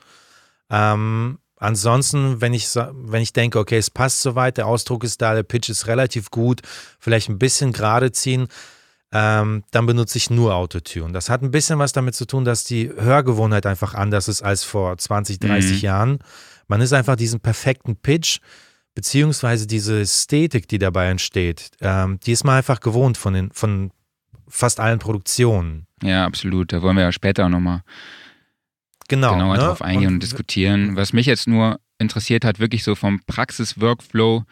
Ähm, 0.69 1.39
ansonsten, 1.57 2.41
wenn 2.41 2.53
ich, 2.53 2.67
wenn 2.75 3.21
ich 3.21 3.33
denke, 3.33 3.59
okay, 3.59 3.77
es 3.77 3.89
passt 3.89 4.21
soweit, 4.21 4.57
der 4.57 4.67
Ausdruck 4.67 5.03
ist 5.03 5.21
da, 5.21 5.33
der 5.33 5.43
Pitch 5.43 5.69
ist 5.69 5.87
relativ 5.87 6.31
gut, 6.31 6.61
vielleicht 6.99 7.29
ein 7.29 7.39
bisschen 7.39 7.73
gerade 7.73 8.11
ziehen, 8.11 8.47
ähm, 9.11 9.63
dann 9.71 9.85
benutze 9.85 10.17
ich 10.17 10.29
nur 10.29 10.55
Autotune. 10.55 11.13
Das 11.13 11.29
hat 11.29 11.41
ein 11.41 11.51
bisschen 11.51 11.79
was 11.79 11.93
damit 11.93 12.15
zu 12.15 12.25
tun, 12.25 12.43
dass 12.43 12.65
die 12.65 12.89
Hörgewohnheit 12.89 13.65
einfach 13.65 13.93
anders 13.93 14.27
ist 14.27 14.41
als 14.41 14.63
vor 14.63 14.97
20, 14.97 15.39
30 15.39 15.71
mhm. 15.71 15.79
Jahren. 15.79 16.19
Man 16.67 16.81
ist 16.81 16.91
einfach 16.91 17.15
diesen 17.15 17.39
perfekten 17.39 17.95
Pitch, 17.95 18.39
beziehungsweise 18.95 19.65
diese 19.65 20.01
Ästhetik, 20.01 20.67
die 20.67 20.79
dabei 20.79 21.07
entsteht, 21.07 21.71
ähm, 21.81 22.19
die 22.25 22.33
ist 22.33 22.43
man 22.43 22.57
einfach 22.57 22.81
gewohnt 22.81 23.17
von, 23.17 23.33
den, 23.33 23.51
von 23.51 23.91
fast 24.47 24.79
allen 24.79 24.99
Produktionen. 24.99 25.86
Ja, 26.03 26.25
absolut. 26.25 26.73
Da 26.73 26.81
wollen 26.81 26.95
wir 26.95 27.03
ja 27.03 27.11
später 27.11 27.45
auch 27.45 27.49
nochmal 27.49 27.81
genau, 29.07 29.33
genauer 29.33 29.57
ne? 29.57 29.63
drauf 29.63 29.81
eingehen 29.81 30.07
und, 30.07 30.13
und 30.15 30.23
diskutieren. 30.23 30.95
Was 30.95 31.13
mich 31.13 31.25
jetzt 31.25 31.47
nur 31.47 31.79
interessiert 31.99 32.45
hat, 32.45 32.59
wirklich 32.59 32.83
so 32.83 32.95
vom 32.95 33.21
Praxis-Workflow. 33.25 34.43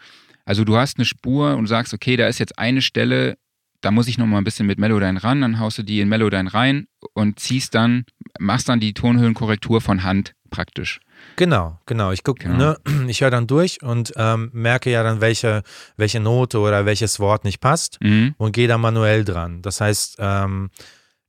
Also 0.44 0.64
du 0.64 0.76
hast 0.76 0.98
eine 0.98 1.04
Spur 1.04 1.56
und 1.56 1.66
sagst, 1.66 1.94
okay, 1.94 2.16
da 2.16 2.26
ist 2.26 2.38
jetzt 2.38 2.58
eine 2.58 2.82
Stelle, 2.82 3.36
da 3.80 3.90
muss 3.90 4.08
ich 4.08 4.18
nochmal 4.18 4.40
ein 4.40 4.44
bisschen 4.44 4.66
mit 4.66 4.78
Melodyne 4.78 5.22
ran, 5.22 5.40
dann 5.40 5.58
haust 5.58 5.78
du 5.78 5.82
die 5.82 6.00
in 6.00 6.08
Melodyne 6.08 6.52
rein 6.52 6.86
und 7.14 7.38
ziehst 7.38 7.74
dann, 7.74 8.04
machst 8.38 8.68
dann 8.68 8.80
die 8.80 8.94
Tonhöhenkorrektur 8.94 9.80
von 9.80 10.02
Hand 10.02 10.32
praktisch. 10.50 11.00
Genau, 11.36 11.78
genau. 11.86 12.12
Ich 12.12 12.22
gucke, 12.22 12.44
genau. 12.44 12.56
ne, 12.56 12.76
ich 13.08 13.20
höre 13.20 13.30
dann 13.30 13.46
durch 13.46 13.82
und 13.82 14.12
ähm, 14.16 14.50
merke 14.52 14.90
ja 14.90 15.02
dann, 15.02 15.20
welche, 15.20 15.62
welche 15.96 16.20
Note 16.20 16.58
oder 16.58 16.86
welches 16.86 17.18
Wort 17.20 17.44
nicht 17.44 17.60
passt 17.60 17.98
mhm. 18.00 18.34
und 18.38 18.52
gehe 18.52 18.68
da 18.68 18.78
manuell 18.78 19.24
dran. 19.24 19.62
Das 19.62 19.80
heißt, 19.80 20.16
ähm, 20.18 20.70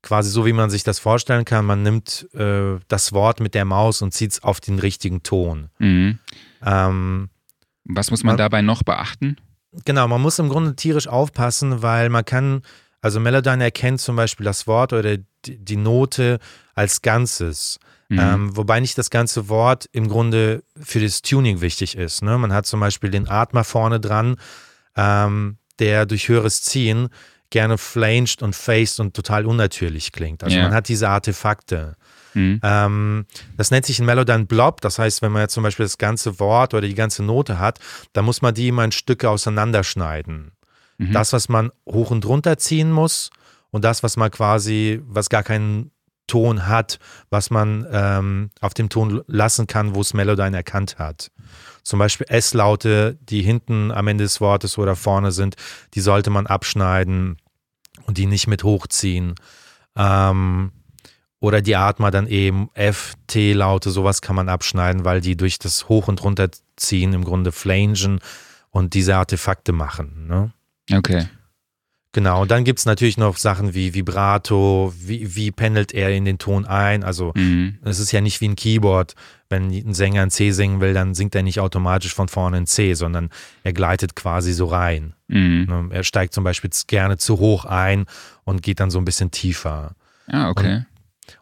quasi 0.08 0.30
so, 0.30 0.46
wie 0.46 0.54
man 0.54 0.70
sich 0.70 0.84
das 0.84 1.00
vorstellen 1.00 1.44
kann, 1.46 1.66
man 1.66 1.84
nimmt 1.84 2.28
äh, 2.34 2.80
das 2.88 3.12
Wort 3.14 3.40
mit 3.42 3.54
der 3.54 3.66
Maus 3.66 4.02
und 4.02 4.14
zieht 4.14 4.32
es 4.32 4.44
auf 4.44 4.60
den 4.62 4.80
richtigen 4.80 5.22
Ton. 5.24 5.70
Mhm. 5.80 6.20
Ähm, 6.66 7.30
Was 7.84 8.10
muss 8.10 8.24
man, 8.24 8.32
Man- 8.34 8.38
dabei 8.38 8.62
noch 8.62 8.84
beachten? 8.84 9.36
Genau, 9.86 10.08
man 10.08 10.22
muss 10.22 10.40
im 10.40 10.50
Grunde 10.50 10.76
tierisch 10.76 11.08
aufpassen, 11.08 11.82
weil 11.82 12.10
man 12.10 12.24
kann, 12.26 12.62
also 13.02 13.20
Melodyne 13.20 13.64
erkennt 13.66 14.00
zum 14.02 14.16
Beispiel 14.16 14.46
das 14.46 14.66
Wort 14.66 14.94
oder 14.94 15.18
die, 15.18 15.58
die 15.58 15.76
Note 15.76 16.40
als 16.74 17.02
Ganzes. 17.02 17.78
Mhm. 18.10 18.20
Ähm, 18.20 18.56
wobei 18.58 18.80
nicht 18.80 18.98
das 18.98 19.10
ganze 19.10 19.50
Wort 19.50 19.88
im 19.92 20.08
Grunde 20.08 20.64
für 20.82 21.02
das 21.02 21.22
Tuning 21.22 21.60
wichtig 21.60 21.98
ist. 21.98 22.24
Ne? 22.24 22.38
Man 22.38 22.54
hat 22.54 22.66
zum 22.66 22.80
Beispiel 22.80 23.10
den 23.12 23.28
Atmer 23.28 23.66
vorne 23.66 24.00
dran, 24.00 24.38
ähm, 24.96 25.58
der 25.80 26.06
durch 26.06 26.30
höheres 26.30 26.64
Ziehen 26.64 27.10
gerne 27.50 27.78
flanged 27.78 28.42
und 28.42 28.56
faced 28.56 29.00
und 29.00 29.16
total 29.16 29.46
unnatürlich 29.46 30.12
klingt. 30.12 30.44
Also 30.44 30.58
Ja. 30.58 30.64
man 30.64 30.74
hat 30.74 30.88
diese 30.90 31.10
Artefakte. 31.10 31.96
Mhm. 32.34 32.60
Ähm, 32.62 33.26
das 33.56 33.72
nennt 33.72 33.86
sich 33.86 34.00
ein 34.00 34.06
Melodyne 34.06 34.46
Blob. 34.46 34.82
Das 34.82 35.00
heißt, 35.00 35.22
wenn 35.22 35.32
man 35.32 35.44
jetzt 35.44 35.54
zum 35.54 35.64
Beispiel 35.64 35.86
das 35.86 35.98
ganze 35.98 36.40
Wort 36.40 36.74
oder 36.74 36.86
die 36.88 36.94
ganze 36.96 37.24
Note 37.24 37.58
hat, 37.60 37.80
dann 38.14 38.26
muss 38.26 38.42
man 38.42 38.54
die 38.54 38.68
immer 38.68 38.84
in 38.84 38.92
Stücke 38.92 39.30
auseinanderschneiden. 39.30 40.52
Mhm. 40.98 41.12
Das, 41.14 41.34
was 41.34 41.50
man 41.50 41.72
hoch 41.88 42.12
und 42.12 42.26
runter 42.26 42.58
ziehen 42.58 42.92
muss 42.92 43.30
und 43.72 43.84
das, 43.84 44.04
was 44.04 44.18
man 44.18 44.32
quasi, 44.32 45.02
was 45.06 45.30
gar 45.30 45.44
keinen 45.44 45.92
Ton 46.28 46.68
hat, 46.68 47.00
was 47.30 47.50
man 47.50 47.88
ähm, 47.92 48.50
auf 48.60 48.74
dem 48.74 48.90
Ton 48.90 49.22
lassen 49.28 49.66
kann, 49.68 49.96
wo 49.96 50.02
es 50.02 50.14
Melodyne 50.14 50.58
erkannt 50.58 50.98
hat. 51.00 51.32
Zum 51.88 52.00
Beispiel 52.00 52.28
S-Laute, 52.30 53.18
die 53.22 53.42
hinten 53.42 53.94
am 53.94 54.10
Ende 54.10 54.26
des 54.26 54.42
Wortes 54.42 54.78
oder 54.78 54.98
vorne 54.98 55.32
sind, 55.32 55.56
die 55.94 56.02
sollte 56.02 56.30
man 56.30 56.46
abschneiden 56.46 57.38
und 58.06 58.18
die 58.18 58.26
nicht 58.26 58.46
mit 58.48 58.66
hochziehen. 58.66 59.36
Ähm, 59.96 60.74
oder 61.40 61.62
die 61.62 61.78
Atmer 61.78 62.12
dann 62.12 62.28
eben 62.28 62.70
F, 62.74 63.14
T-Laute, 63.28 63.90
sowas 63.92 64.22
kann 64.22 64.36
man 64.36 64.50
abschneiden, 64.50 65.06
weil 65.06 65.22
die 65.22 65.38
durch 65.38 65.60
das 65.60 65.88
Hoch- 65.88 66.10
und 66.10 66.22
Runterziehen 66.22 67.14
im 67.14 67.24
Grunde 67.24 67.54
flangen 67.54 68.20
und 68.70 68.94
diese 68.94 69.16
Artefakte 69.16 69.72
machen. 69.72 70.28
Ne? 70.28 70.52
Okay. 70.92 71.28
Genau, 72.18 72.42
und 72.42 72.50
dann 72.50 72.64
gibt 72.64 72.80
es 72.80 72.88
natürlich 72.88 73.20
noch 73.20 73.38
Sachen 73.38 73.76
wie 73.76 73.94
Vibrato, 73.94 74.92
wie, 75.00 75.36
wie 75.36 75.52
pendelt 75.52 75.94
er 75.94 76.10
in 76.10 76.26
den 76.26 76.40
Ton 76.40 76.66
ein. 76.66 77.04
Also 77.04 77.32
Mhm. 77.36 77.78
es 77.84 78.00
ist 78.00 78.12
ja 78.12 78.22
nicht 78.22 78.42
wie 78.42 78.48
ein 78.48 78.56
Keyboard. 78.56 79.14
Wenn 79.50 79.70
ein 79.70 79.94
Sänger 79.94 80.24
ein 80.24 80.32
C 80.32 80.50
singen 80.50 80.82
will, 80.82 80.96
dann 80.96 81.14
singt 81.14 81.36
er 81.36 81.44
nicht 81.44 81.60
automatisch 81.60 82.16
von 82.16 82.28
vorne 82.28 82.58
ein 82.58 82.66
C, 82.66 82.96
sondern 82.96 83.30
er 83.62 83.72
gleitet 83.72 84.16
quasi 84.16 84.52
so 84.54 84.66
rein. 84.66 85.14
Mhm. 85.28 85.66
Ne? 85.70 85.90
Er 85.92 86.04
steigt 86.04 86.34
zum 86.34 86.44
Beispiel 86.44 86.72
gerne 86.88 87.18
zu 87.18 87.38
hoch 87.38 87.66
ein 87.66 88.08
und 88.46 88.64
geht 88.64 88.80
dann 88.80 88.90
so 88.90 88.98
ein 88.98 89.06
bisschen 89.06 89.30
tiefer. 89.30 89.92
Ah, 90.26 90.50
okay. 90.50 90.86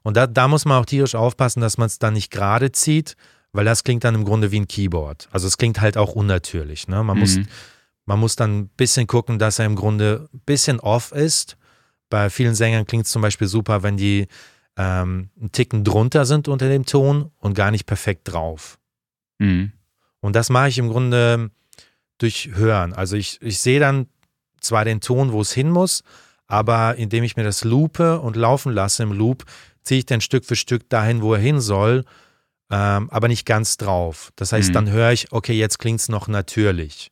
Und 0.03 0.17
da, 0.17 0.27
da 0.27 0.49
muss 0.49 0.65
man 0.65 0.81
auch 0.81 0.85
tierisch 0.85 1.15
aufpassen, 1.15 1.61
dass 1.61 1.77
man 1.77 1.85
es 1.87 1.99
dann 1.99 2.15
nicht 2.15 2.31
gerade 2.31 2.73
zieht, 2.73 3.15
weil 3.53 3.63
das 3.63 3.85
klingt 3.85 4.03
dann 4.03 4.13
im 4.13 4.25
Grunde 4.25 4.51
wie 4.51 4.59
ein 4.59 4.67
Keyboard. 4.67 5.29
Also 5.31 5.47
es 5.47 5.57
klingt 5.57 5.79
halt 5.79 5.95
auch 5.95 6.11
unnatürlich. 6.11 6.89
Ne? 6.89 7.01
Man, 7.01 7.17
muss, 7.17 7.37
Mhm. 7.37 7.47
Man 8.05 8.19
muss 8.19 8.35
dann 8.35 8.59
ein 8.59 8.67
bisschen 8.69 9.07
gucken, 9.07 9.39
dass 9.39 9.59
er 9.59 9.65
im 9.65 9.75
Grunde 9.75 10.29
ein 10.33 10.39
bisschen 10.45 10.79
off 10.79 11.11
ist. 11.11 11.57
Bei 12.09 12.29
vielen 12.29 12.55
Sängern 12.55 12.85
klingt 12.85 13.05
es 13.05 13.11
zum 13.11 13.21
Beispiel 13.21 13.47
super, 13.47 13.83
wenn 13.83 13.97
die 13.97 14.27
ähm, 14.77 15.29
einen 15.39 15.51
Ticken 15.51 15.83
drunter 15.83 16.25
sind 16.25 16.47
unter 16.47 16.69
dem 16.69 16.85
Ton 16.85 17.31
und 17.39 17.53
gar 17.55 17.71
nicht 17.71 17.85
perfekt 17.85 18.31
drauf. 18.31 18.77
Mhm. 19.39 19.71
Und 20.21 20.35
das 20.35 20.49
mache 20.49 20.69
ich 20.69 20.77
im 20.77 20.89
Grunde 20.89 21.49
durch 22.17 22.49
Hören. 22.53 22.93
Also 22.93 23.15
ich, 23.15 23.41
ich 23.41 23.59
sehe 23.59 23.79
dann 23.79 24.07
zwar 24.61 24.85
den 24.85 25.01
Ton, 25.01 25.31
wo 25.31 25.41
es 25.41 25.51
hin 25.51 25.69
muss, 25.69 26.03
aber 26.47 26.95
indem 26.95 27.23
ich 27.23 27.35
mir 27.37 27.43
das 27.43 27.63
loope 27.63 28.19
und 28.19 28.35
laufen 28.35 28.71
lasse 28.71 29.03
im 29.03 29.11
Loop, 29.11 29.43
ziehe 29.83 29.99
ich 29.99 30.05
dann 30.05 30.21
Stück 30.21 30.45
für 30.45 30.55
Stück 30.55 30.89
dahin, 30.89 31.21
wo 31.21 31.33
er 31.33 31.39
hin 31.39 31.59
soll, 31.59 32.05
ähm, 32.71 33.09
aber 33.11 33.27
nicht 33.27 33.45
ganz 33.45 33.77
drauf. 33.77 34.31
Das 34.35 34.51
heißt, 34.51 34.69
Mhm. 34.69 34.73
dann 34.73 34.89
höre 34.89 35.11
ich, 35.11 35.31
okay, 35.31 35.53
jetzt 35.53 35.77
klingt 35.79 35.99
es 35.99 36.09
noch 36.09 36.27
natürlich, 36.27 37.11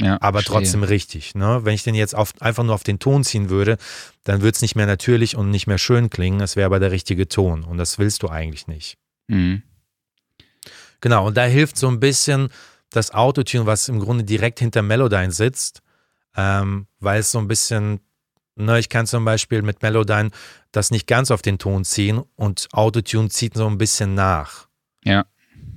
Ja, 0.00 0.18
aber 0.20 0.38
verstehe. 0.38 0.54
trotzdem 0.54 0.82
richtig. 0.84 1.34
Ne? 1.34 1.60
Wenn 1.64 1.74
ich 1.74 1.82
den 1.82 1.94
jetzt 1.94 2.14
auf, 2.14 2.32
einfach 2.40 2.62
nur 2.62 2.74
auf 2.74 2.84
den 2.84 2.98
Ton 2.98 3.24
ziehen 3.24 3.50
würde, 3.50 3.78
dann 4.24 4.42
würde 4.42 4.54
es 4.54 4.62
nicht 4.62 4.76
mehr 4.76 4.86
natürlich 4.86 5.36
und 5.36 5.50
nicht 5.50 5.66
mehr 5.66 5.78
schön 5.78 6.08
klingen. 6.08 6.40
Es 6.40 6.54
wäre 6.54 6.66
aber 6.66 6.78
der 6.78 6.92
richtige 6.92 7.28
Ton 7.28 7.64
und 7.64 7.78
das 7.78 7.98
willst 7.98 8.22
du 8.22 8.28
eigentlich 8.28 8.68
nicht. 8.68 8.96
Mhm. 9.26 9.62
Genau, 11.00 11.26
und 11.26 11.36
da 11.36 11.44
hilft 11.44 11.76
so 11.76 11.88
ein 11.88 12.00
bisschen 12.00 12.48
das 12.90 13.12
Autotune, 13.12 13.66
was 13.66 13.88
im 13.88 14.00
Grunde 14.00 14.24
direkt 14.24 14.60
hinter 14.60 14.82
Melodyne 14.82 15.32
sitzt, 15.32 15.82
ähm, 16.36 16.86
weil 17.00 17.20
es 17.20 17.30
so 17.30 17.38
ein 17.38 17.48
bisschen, 17.48 18.00
ne, 18.56 18.78
ich 18.78 18.88
kann 18.88 19.06
zum 19.06 19.24
Beispiel 19.24 19.62
mit 19.62 19.82
Melodyne 19.82 20.30
das 20.72 20.90
nicht 20.90 21.06
ganz 21.06 21.30
auf 21.30 21.42
den 21.42 21.58
Ton 21.58 21.84
ziehen 21.84 22.22
und 22.36 22.68
Autotune 22.72 23.28
zieht 23.30 23.54
so 23.54 23.66
ein 23.66 23.78
bisschen 23.78 24.14
nach. 24.14 24.68
Ja. 25.04 25.26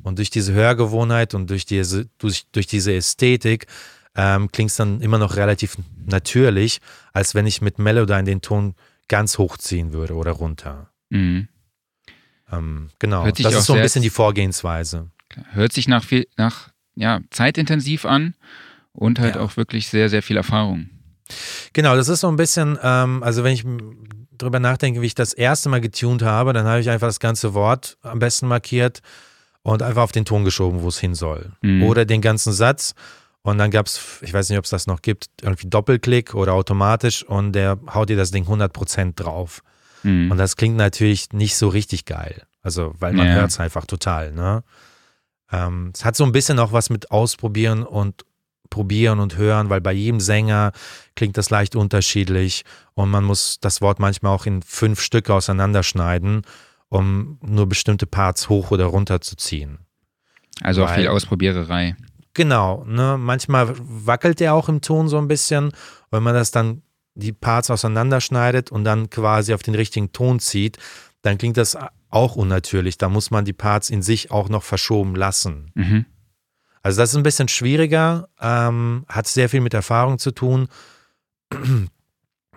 Und 0.04 0.18
durch 0.18 0.30
diese 0.30 0.54
Hörgewohnheit 0.54 1.34
und 1.34 1.50
durch 1.50 1.66
diese, 1.66 2.06
durch, 2.18 2.46
durch 2.51 2.68
diese 2.68 2.94
Ästhetik 2.94 3.68
ähm, 4.15 4.51
klingt 4.51 4.72
es 4.72 4.77
dann 4.77 5.01
immer 5.01 5.18
noch 5.18 5.36
relativ 5.36 5.77
natürlich, 6.06 6.80
als 7.13 7.36
wenn 7.36 7.48
ich 7.48 7.62
mit 7.62 7.80
Melodyne 7.80 8.24
den 8.24 8.41
Ton 8.41 8.75
ganz 9.08 9.38
hochziehen 9.38 9.94
würde 9.94 10.15
oder 10.15 10.32
runter. 10.32 10.89
Mhm. 11.10 11.48
Ähm, 12.51 12.89
genau, 13.00 13.25
das 13.30 13.39
ist 13.53 13.65
so 13.65 13.74
ein 13.74 13.82
bisschen 13.82 14.01
die 14.01 14.10
Vorgehensweise. 14.10 15.10
Hört 15.51 15.72
sich 15.74 15.88
nach 15.88 16.03
viel, 16.03 16.27
nach 16.38 16.70
ja, 16.96 17.22
zeitintensiv 17.30 18.06
an 18.06 18.36
und 18.94 19.20
halt 19.20 19.36
Ja. 19.36 19.41
auch 19.41 19.56
wirklich 19.58 19.88
sehr, 19.88 20.10
sehr 20.10 20.22
viel 20.22 20.38
Erfahrung. 20.38 20.89
Genau, 21.74 21.96
das 21.96 22.10
ist 22.10 22.20
so 22.20 22.27
ein 22.27 22.36
bisschen, 22.36 22.77
ähm, 22.84 23.24
also 23.24 23.44
wenn 23.46 23.53
ich 23.53 23.63
drüber 24.38 24.60
nachdenke, 24.60 25.01
wie 25.01 25.06
ich 25.06 25.15
das 25.15 25.32
erste 25.32 25.70
Mal 25.70 25.80
getuned 25.80 26.24
habe, 26.24 26.51
dann 26.51 26.65
habe 26.65 26.82
ich 26.82 26.89
einfach 26.89 27.08
das 27.08 27.20
ganze 27.22 27.53
Wort 27.53 27.98
am 28.01 28.20
besten 28.20 28.48
markiert 28.48 29.01
und 29.63 29.82
einfach 29.82 30.01
auf 30.03 30.12
den 30.12 30.25
Ton 30.25 30.44
geschoben, 30.44 30.82
wo 30.82 30.89
es 30.89 31.00
hin 31.00 31.15
soll. 31.15 31.53
Mhm. 31.62 31.84
Oder 31.84 32.03
den 32.06 32.22
ganzen 32.22 32.51
Satz. 32.51 32.96
Und 33.43 33.57
dann 33.57 33.71
gab 33.71 33.88
es, 33.88 34.19
ich 34.21 34.33
weiß 34.33 34.50
nicht, 34.50 34.57
ob 34.60 34.65
es 34.65 34.69
das 34.71 34.86
noch 34.88 35.01
gibt, 35.01 35.25
irgendwie 35.41 35.67
Doppelklick 35.67 36.36
oder 36.36 36.53
automatisch 36.53 37.24
und 37.24 37.53
der 37.53 37.79
haut 37.93 38.10
dir 38.10 38.17
das 38.17 38.29
Ding 38.31 38.45
100% 38.45 39.15
drauf. 39.15 39.63
Mhm. 40.03 40.29
Und 40.31 40.38
das 40.38 40.55
klingt 40.55 40.77
natürlich 40.77 41.31
nicht 41.33 41.55
so 41.55 41.67
richtig 41.69 42.05
geil. 42.05 42.43
Also, 42.62 42.93
weil 43.00 43.13
man 43.13 43.25
Ja. 43.27 43.33
hört 43.33 43.50
es 43.50 43.60
einfach 43.60 43.86
total, 43.88 44.31
ne? 44.31 44.63
Ähm, 45.51 45.91
es 45.95 46.05
hat 46.05 46.15
so 46.15 46.24
ein 46.24 46.31
bisschen 46.31 46.60
auch 46.60 46.71
was 46.71 46.89
mit 46.91 47.10
Ausprobieren 47.12 47.83
und 47.83 48.24
Probieren 48.69 49.19
und 49.19 49.36
Hören, 49.36 49.69
weil 49.69 49.81
bei 49.81 49.91
jedem 49.91 50.19
Sänger 50.21 50.71
klingt 51.15 51.36
das 51.38 51.50
leicht 51.50 51.75
unterschiedlich 51.75 52.63
und 52.93 53.10
man 53.10 53.24
muss 53.25 53.60
das 53.60 53.81
Wort 53.81 54.00
manchmal 54.00 54.33
auch 54.33 54.45
in 54.45 54.62
fünf 54.62 55.01
Stücke 55.01 55.33
auseinanderschneiden, 55.33 56.43
um 56.88 57.38
nur 57.45 57.67
bestimmte 57.67 58.05
Parts 58.05 58.48
hoch 58.48 58.71
oder 58.71 58.86
runter 58.86 59.19
zu 59.19 59.36
ziehen. 59.36 59.79
also 60.62 60.83
auch 60.86 60.89
weil- 60.89 61.00
viel 61.00 61.07
Ausprobiererei. 61.07 61.95
Genau, 62.34 62.84
ne? 62.86 63.18
Manchmal 63.20 63.74
wackelt 63.78 64.40
der 64.40 64.54
auch 64.54 64.70
im 64.70 64.82
Ton 64.82 65.08
so 65.08 65.18
ein 65.18 65.28
bisschen. 65.28 65.72
Wenn 66.12 66.24
man 66.24 66.34
das 66.34 66.52
dann 66.52 66.82
die 67.14 67.34
Parts 67.34 67.70
auseinanderschneidet 67.70 68.72
und 68.72 68.84
dann 68.84 69.10
quasi 69.10 69.54
auf 69.54 69.64
den 69.64 69.76
richtigen 69.76 70.14
Ton 70.14 70.40
zieht, 70.40 70.78
dann 71.22 71.38
klingt 71.38 71.58
das 71.58 71.78
auch 72.10 72.36
unnatürlich. 72.36 72.98
Da 72.98 73.10
muss 73.10 73.32
man 73.32 73.46
die 73.46 73.54
Parts 73.54 73.90
in 73.90 74.02
sich 74.02 74.32
auch 74.32 74.50
noch 74.50 74.64
verschoben 74.64 75.16
lassen. 75.16 75.72
Mhm. 75.76 76.06
Also 76.84 77.02
das 77.02 77.12
ist 77.12 77.16
ein 77.16 77.24
bisschen 77.24 77.48
schwieriger, 77.48 78.30
ähm, 78.40 79.06
hat 79.08 79.28
sehr 79.28 79.50
viel 79.50 79.62
mit 79.62 79.74
Erfahrung 79.74 80.18
zu 80.18 80.32
tun 80.32 80.68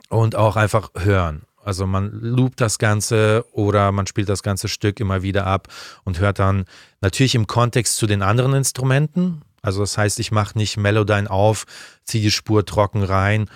und 0.09 0.35
auch 0.35 0.57
einfach 0.57 0.91
hören. 0.97 1.43
Also 1.63 1.87
man 1.87 2.11
loopt 2.13 2.61
das 2.61 2.79
Ganze 2.79 3.45
oder 3.53 3.91
man 3.93 4.07
spielt 4.07 4.29
das 4.29 4.43
ganze 4.43 4.69
Stück 4.69 5.01
immer 5.01 5.23
wieder 5.23 5.47
ab 5.47 5.69
und 6.05 6.21
hört 6.21 6.39
dann 6.39 6.65
natürlich 7.01 7.35
im 7.35 7.47
Kontext 7.47 7.97
zu 7.97 8.07
den 8.07 8.23
anderen 8.23 8.55
Instrumenten. 8.55 9.43
Also 9.65 9.81
das 9.81 9.99
heißt, 9.99 10.21
ich 10.21 10.31
mache 10.31 10.57
nicht 10.59 10.77
Melodyne 10.77 11.31
auf, 11.31 11.65
ziehe 12.05 12.23
die 12.23 12.31
Spur 12.31 12.65
trocken 12.65 13.03
rein 13.03 13.49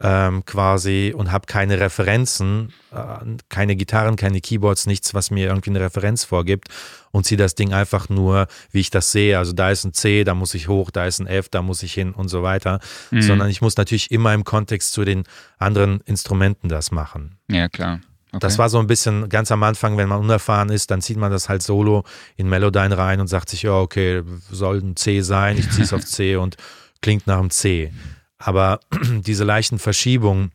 ähm, 0.00 0.44
quasi 0.44 1.14
und 1.16 1.32
habe 1.32 1.46
keine 1.46 1.80
Referenzen, 1.80 2.72
äh, 2.92 3.36
keine 3.48 3.76
Gitarren, 3.76 4.16
keine 4.16 4.40
Keyboards, 4.40 4.86
nichts, 4.86 5.14
was 5.14 5.30
mir 5.30 5.46
irgendwie 5.48 5.70
eine 5.70 5.80
Referenz 5.80 6.24
vorgibt 6.24 6.68
und 7.12 7.24
ziehe 7.24 7.38
das 7.38 7.54
Ding 7.54 7.72
einfach 7.72 8.08
nur, 8.08 8.46
wie 8.70 8.80
ich 8.80 8.90
das 8.90 9.10
sehe. 9.10 9.38
Also 9.38 9.52
da 9.52 9.70
ist 9.70 9.84
ein 9.84 9.94
C, 9.94 10.24
da 10.24 10.34
muss 10.34 10.52
ich 10.54 10.68
hoch, 10.68 10.90
da 10.90 11.06
ist 11.06 11.20
ein 11.20 11.26
F, 11.26 11.48
da 11.48 11.62
muss 11.62 11.82
ich 11.82 11.94
hin 11.94 12.12
und 12.12 12.28
so 12.28 12.42
weiter. 12.42 12.80
Mhm. 13.10 13.22
Sondern 13.22 13.48
ich 13.48 13.62
muss 13.62 13.76
natürlich 13.76 14.10
immer 14.10 14.34
im 14.34 14.44
Kontext 14.44 14.92
zu 14.92 15.04
den 15.04 15.24
anderen 15.58 16.00
Instrumenten 16.02 16.68
das 16.68 16.90
machen. 16.90 17.38
Ja, 17.48 17.68
klar. 17.68 18.00
Okay. 18.32 18.38
Das 18.40 18.58
war 18.58 18.68
so 18.68 18.78
ein 18.78 18.86
bisschen 18.86 19.28
ganz 19.28 19.52
am 19.52 19.62
Anfang, 19.62 19.96
wenn 19.96 20.08
man 20.08 20.20
unerfahren 20.20 20.68
ist, 20.68 20.90
dann 20.90 21.00
zieht 21.00 21.16
man 21.16 21.30
das 21.30 21.48
halt 21.48 21.62
solo 21.62 22.04
in 22.36 22.48
Melodyne 22.48 22.98
rein 22.98 23.20
und 23.20 23.28
sagt 23.28 23.48
sich, 23.48 23.62
ja, 23.62 23.72
okay, 23.72 24.22
soll 24.50 24.78
ein 24.78 24.96
C 24.96 25.20
sein, 25.20 25.56
ich 25.58 25.70
ziehe 25.70 25.84
es 25.84 25.92
auf 25.92 26.04
C 26.04 26.36
und 26.36 26.56
klingt 27.00 27.26
nach 27.26 27.38
einem 27.38 27.50
C. 27.50 27.92
Aber 28.38 28.80
diese 29.10 29.44
leichten 29.44 29.78
Verschiebungen 29.78 30.50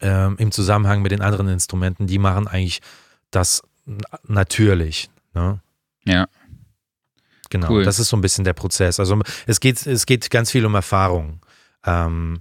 ähm, 0.00 0.36
im 0.38 0.52
Zusammenhang 0.52 1.02
mit 1.02 1.12
den 1.12 1.20
anderen 1.20 1.48
Instrumenten, 1.48 2.06
die 2.06 2.18
machen 2.18 2.46
eigentlich 2.46 2.80
das 3.30 3.62
natürlich. 4.26 5.10
Ne? 5.34 5.60
Ja. 6.04 6.26
Genau, 7.50 7.70
Cool. 7.70 7.84
das 7.84 7.98
ist 7.98 8.08
so 8.08 8.16
ein 8.16 8.20
bisschen 8.20 8.44
der 8.44 8.54
Prozess. 8.54 8.98
Also 8.98 9.20
es 9.46 9.60
geht, 9.60 9.86
es 9.86 10.06
geht 10.06 10.30
ganz 10.30 10.50
viel 10.50 10.64
um 10.64 10.74
Erfahrung. 10.74 11.40
Ähm, 11.84 12.40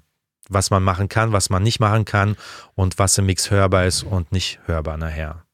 was 0.54 0.70
man 0.70 0.84
machen 0.84 1.10
kann, 1.10 1.32
was 1.32 1.50
man 1.50 1.64
nicht 1.64 1.80
machen 1.80 2.06
kann 2.06 2.36
und 2.76 3.00
was 3.00 3.18
im 3.18 3.26
Mix 3.26 3.52
hörbar 3.52 3.86
ist 3.86 4.04
und 4.04 4.32
nicht 4.32 4.60
hörbar 4.66 4.98
nachher. 4.98 5.46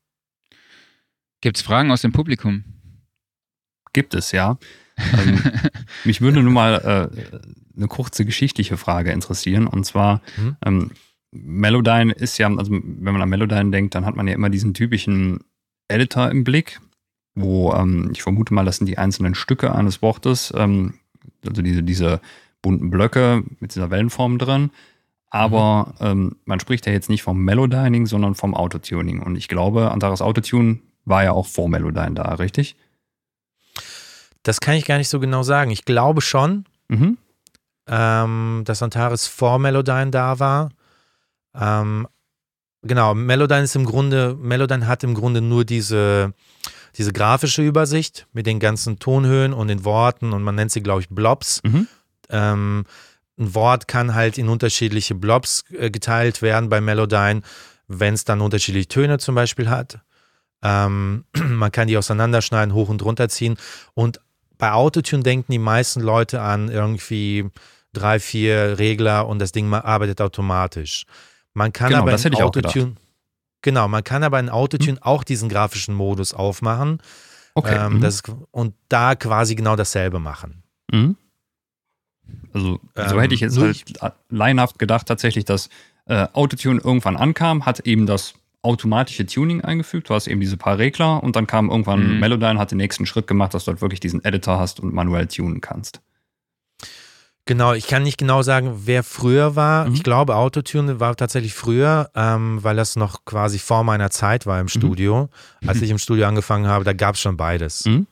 Gibt 1.41 1.57
es 1.57 1.63
Fragen 1.63 1.91
aus 1.91 2.01
dem 2.01 2.11
Publikum? 2.11 2.63
Gibt 3.93 4.13
es, 4.13 4.31
ja. 4.31 4.57
ähm, 4.97 5.41
mich 6.03 6.21
würde 6.21 6.43
nun 6.43 6.53
mal 6.53 7.09
äh, 7.11 7.39
eine 7.75 7.87
kurze 7.87 8.25
geschichtliche 8.25 8.77
Frage 8.77 9.11
interessieren. 9.11 9.67
Und 9.67 9.85
zwar, 9.85 10.21
mhm. 10.37 10.57
ähm, 10.65 10.91
Melodyne 11.31 12.11
ist 12.11 12.37
ja, 12.37 12.47
also 12.53 12.71
wenn 12.71 13.13
man 13.13 13.21
an 13.21 13.29
Melodyne 13.29 13.71
denkt, 13.71 13.95
dann 13.95 14.05
hat 14.05 14.15
man 14.15 14.27
ja 14.27 14.33
immer 14.33 14.49
diesen 14.49 14.73
typischen 14.73 15.39
Editor 15.87 16.29
im 16.29 16.43
Blick, 16.43 16.79
wo 17.35 17.73
ähm, 17.73 18.09
ich 18.11 18.21
vermute 18.21 18.53
mal, 18.53 18.65
das 18.65 18.77
sind 18.77 18.87
die 18.87 18.97
einzelnen 18.97 19.35
Stücke 19.35 19.73
eines 19.73 20.01
Wortes, 20.01 20.53
ähm, 20.55 20.95
also 21.47 21.61
diese, 21.61 21.83
diese 21.83 22.19
bunten 22.61 22.89
Blöcke 22.89 23.43
mit 23.59 23.73
dieser 23.73 23.89
Wellenform 23.91 24.37
drin. 24.37 24.71
Aber 25.29 25.93
mhm. 25.99 26.05
ähm, 26.05 26.35
man 26.45 26.59
spricht 26.59 26.85
ja 26.85 26.91
jetzt 26.91 27.09
nicht 27.09 27.23
vom 27.23 27.43
Melodyning, 27.43 28.07
sondern 28.07 28.35
vom 28.35 28.53
Autotuning. 28.55 29.21
Und 29.21 29.35
ich 29.35 29.47
glaube, 29.47 29.91
Antares 29.91 30.21
Autotune 30.21 30.79
war 31.05 31.23
ja 31.23 31.31
auch 31.31 31.45
vor 31.45 31.69
Melodyne 31.69 32.15
da, 32.15 32.33
richtig? 32.35 32.75
Das 34.43 34.59
kann 34.59 34.75
ich 34.75 34.85
gar 34.85 34.97
nicht 34.97 35.09
so 35.09 35.19
genau 35.19 35.43
sagen. 35.43 35.71
Ich 35.71 35.85
glaube 35.85 36.21
schon, 36.21 36.65
mhm. 36.87 37.17
ähm, 37.87 38.63
dass 38.65 38.81
Antares 38.81 39.27
vor 39.27 39.59
Melodyne 39.59 40.11
da 40.11 40.39
war. 40.39 40.69
Ähm, 41.53 42.07
genau, 42.81 43.13
Melodyne 43.13 43.63
ist 43.63 43.75
im 43.75 43.85
Grunde, 43.85 44.35
Melodyne 44.35 44.87
hat 44.87 45.03
im 45.03 45.13
Grunde 45.13 45.41
nur 45.41 45.65
diese, 45.65 46.33
diese 46.97 47.13
grafische 47.13 47.61
Übersicht 47.61 48.27
mit 48.33 48.47
den 48.47 48.59
ganzen 48.59 48.97
Tonhöhen 48.97 49.53
und 49.53 49.67
den 49.67 49.85
Worten 49.85 50.33
und 50.33 50.41
man 50.41 50.55
nennt 50.55 50.71
sie, 50.71 50.81
glaube 50.81 51.01
ich, 51.01 51.09
Blobs. 51.09 51.61
Mhm. 51.63 51.87
Ähm, 52.29 52.85
ein 53.39 53.55
Wort 53.55 53.87
kann 53.87 54.13
halt 54.13 54.37
in 54.37 54.49
unterschiedliche 54.49 55.15
Blobs 55.15 55.63
äh, 55.71 55.89
geteilt 55.89 56.41
werden 56.41 56.69
bei 56.69 56.81
Melodyne, 56.81 57.41
wenn 57.87 58.13
es 58.13 58.25
dann 58.25 58.41
unterschiedliche 58.41 58.87
Töne 58.87 59.17
zum 59.17 59.35
Beispiel 59.35 59.69
hat. 59.69 59.99
Ähm, 60.61 61.25
man 61.33 61.71
kann 61.71 61.87
die 61.87 61.97
auseinanderschneiden, 61.97 62.73
hoch 62.73 62.89
und 62.89 63.03
runter 63.03 63.29
ziehen. 63.29 63.57
Und 63.93 64.19
bei 64.57 64.71
Autotune 64.71 65.23
denken 65.23 65.51
die 65.51 65.59
meisten 65.59 66.01
Leute 66.01 66.41
an 66.41 66.69
irgendwie 66.69 67.49
drei, 67.93 68.19
vier 68.19 68.77
Regler 68.77 69.27
und 69.27 69.39
das 69.39 69.51
Ding 69.51 69.73
arbeitet 69.73 70.21
automatisch. 70.21 71.05
Man 71.53 71.73
kann 71.73 71.89
genau, 71.89 72.01
aber 72.01 72.13
in 72.13 72.35
Autotune, 72.35 72.95
genau, 73.61 73.87
man 73.87 74.03
kann 74.03 74.23
aber 74.23 74.39
in 74.39 74.49
Autotune 74.49 74.97
hm. 74.97 75.03
auch 75.03 75.23
diesen 75.23 75.49
grafischen 75.49 75.95
Modus 75.95 76.33
aufmachen. 76.33 77.01
Okay. 77.55 77.75
Ähm, 77.75 77.95
mhm. 77.95 78.01
das, 78.01 78.21
und 78.51 78.75
da 78.89 79.15
quasi 79.15 79.55
genau 79.55 79.75
dasselbe 79.75 80.19
machen. 80.19 80.63
Mhm. 80.91 81.17
Also 82.53 82.79
so 82.95 83.01
ähm, 83.15 83.19
hätte 83.19 83.33
ich 83.33 83.41
jetzt 83.41 83.57
halt 83.57 83.85
laienhaft 84.29 84.79
gedacht 84.79 85.07
tatsächlich, 85.07 85.45
dass 85.45 85.69
äh, 86.05 86.27
Autotune 86.33 86.81
irgendwann 86.83 87.15
ankam, 87.15 87.65
hat 87.65 87.81
eben 87.81 88.05
das 88.05 88.33
automatische 88.61 89.25
Tuning 89.25 89.61
eingefügt. 89.61 90.09
Du 90.09 90.13
hast 90.13 90.27
eben 90.27 90.41
diese 90.41 90.57
paar 90.57 90.77
Regler 90.77 91.23
und 91.23 91.35
dann 91.35 91.47
kam 91.47 91.69
irgendwann 91.69 92.15
mhm. 92.15 92.19
Melodyne, 92.19 92.59
hat 92.59 92.71
den 92.71 92.77
nächsten 92.77 93.05
Schritt 93.05 93.27
gemacht, 93.27 93.53
dass 93.53 93.65
du 93.65 93.71
halt 93.71 93.81
wirklich 93.81 93.99
diesen 93.99 94.23
Editor 94.25 94.59
hast 94.59 94.79
und 94.79 94.93
manuell 94.93 95.27
tunen 95.27 95.61
kannst. 95.61 96.01
Genau, 97.45 97.73
ich 97.73 97.87
kann 97.87 98.03
nicht 98.03 98.19
genau 98.19 98.43
sagen, 98.43 98.81
wer 98.85 99.01
früher 99.01 99.55
war. 99.55 99.87
Mhm. 99.87 99.95
Ich 99.95 100.03
glaube, 100.03 100.35
Autotune 100.35 100.99
war 100.99 101.15
tatsächlich 101.15 101.53
früher, 101.53 102.11
ähm, 102.13 102.59
weil 102.61 102.75
das 102.75 102.95
noch 102.95 103.25
quasi 103.25 103.57
vor 103.57 103.83
meiner 103.83 104.11
Zeit 104.11 104.45
war 104.45 104.59
im 104.59 104.65
mhm. 104.65 104.69
Studio. 104.69 105.29
Mhm. 105.61 105.69
Als 105.69 105.81
ich 105.81 105.89
im 105.89 105.97
Studio 105.97 106.27
angefangen 106.27 106.67
habe, 106.67 106.83
da 106.83 106.93
gab 106.93 107.15
es 107.15 107.21
schon 107.21 107.37
beides. 107.37 107.85
Mhm. 107.85 108.05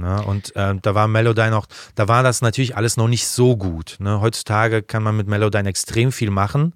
Ne? 0.00 0.22
Und 0.22 0.54
äh, 0.56 0.74
da 0.80 0.94
war 0.94 1.08
Melodyne 1.08 1.56
auch, 1.56 1.66
da 1.94 2.08
war 2.08 2.22
das 2.22 2.42
natürlich 2.42 2.76
alles 2.76 2.96
noch 2.96 3.08
nicht 3.08 3.26
so 3.26 3.56
gut. 3.56 3.96
Ne? 4.00 4.20
Heutzutage 4.20 4.82
kann 4.82 5.02
man 5.02 5.16
mit 5.16 5.26
Melodyne 5.28 5.68
extrem 5.68 6.12
viel 6.12 6.30
machen, 6.30 6.74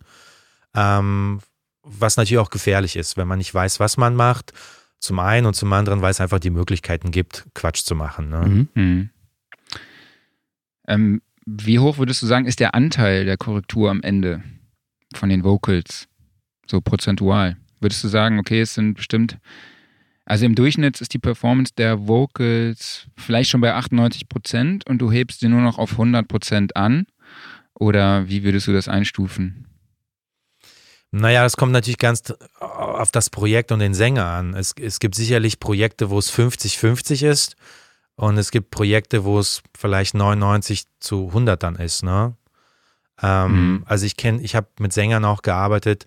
ähm, 0.75 1.41
was 1.83 2.17
natürlich 2.17 2.39
auch 2.39 2.51
gefährlich 2.51 2.97
ist, 2.97 3.17
wenn 3.17 3.29
man 3.29 3.39
nicht 3.39 3.55
weiß, 3.55 3.81
was 3.81 3.97
man 3.97 4.15
macht. 4.15 4.53
Zum 5.01 5.19
einen 5.19 5.47
und 5.47 5.55
zum 5.55 5.73
anderen, 5.73 6.01
weil 6.01 6.13
es 6.13 6.21
einfach 6.21 6.39
die 6.39 6.51
Möglichkeiten 6.51 7.11
gibt, 7.11 7.45
Quatsch 7.55 7.83
zu 7.85 7.95
machen. 7.95 8.31
Ne? 8.31 8.47
Mhm. 8.47 8.69
Mhm. 8.75 9.11
Ähm, 10.89 11.23
wie 11.47 11.79
hoch 11.79 11.99
würdest 11.99 12.23
du 12.23 12.27
sagen, 12.27 12.47
ist 12.47 12.61
der 12.61 12.75
Anteil 12.75 13.25
der 13.25 13.37
Korrektur 13.37 13.91
am 13.91 14.03
Ende 14.03 14.43
von 15.15 15.29
den 15.29 15.45
Vocals? 15.45 16.09
So 16.67 16.81
prozentual. 16.81 17.57
Würdest 17.81 18.03
du 18.03 18.09
sagen, 18.09 18.39
okay, 18.39 18.63
es 18.63 18.75
sind 18.75 18.95
bestimmt 18.95 19.39
also 20.27 20.47
im 20.47 20.55
Durchschnitt 20.55 21.01
ist 21.01 21.13
die 21.13 21.19
Performance 21.19 21.73
der 21.77 22.07
Vocals 22.09 23.07
vielleicht 23.17 23.51
schon 23.51 23.61
bei 23.61 23.75
98 23.75 24.29
Prozent 24.29 24.87
und 24.87 24.99
du 24.99 25.13
hebst 25.13 25.41
sie 25.41 25.49
nur 25.49 25.61
noch 25.61 25.79
auf 25.79 25.93
100 25.93 26.27
Prozent 26.27 26.77
an. 26.77 27.07
Oder 27.75 28.29
wie 28.29 28.45
würdest 28.45 28.67
du 28.69 28.73
das 28.73 28.89
einstufen? 28.89 29.67
Naja, 31.11 31.43
das 31.43 31.57
kommt 31.57 31.73
natürlich 31.73 31.99
ganz 31.99 32.23
auf 32.59 33.13
das 33.13 33.31
Projekt 33.31 33.71
und 33.71 33.81
den 33.81 33.95
Sänger 33.95 34.27
an. 34.27 34.55
Es, 34.55 34.75
es 34.81 34.99
gibt 34.99 35.15
sicherlich 35.15 35.61
Projekte, 35.61 36.11
wo 36.11 36.19
es 36.19 36.33
50-50 36.33 37.27
ist 37.29 37.57
und 38.17 38.39
es 38.39 38.51
gibt 38.51 38.71
Projekte, 38.71 39.25
wo 39.25 39.39
es 39.39 39.63
vielleicht 39.77 40.15
99 40.15 40.85
zu 41.01 41.29
100 41.29 41.63
dann 41.63 41.77
ist. 41.77 42.03
Ne? 42.03 42.35
Ähm, 43.23 43.53
mhm. 43.53 43.85
Also 43.87 44.07
ich 44.07 44.17
kenne, 44.17 44.41
ich 44.43 44.57
habe 44.57 44.69
mit 44.81 44.93
Sängern 44.93 45.25
auch 45.25 45.43
gearbeitet, 45.43 46.05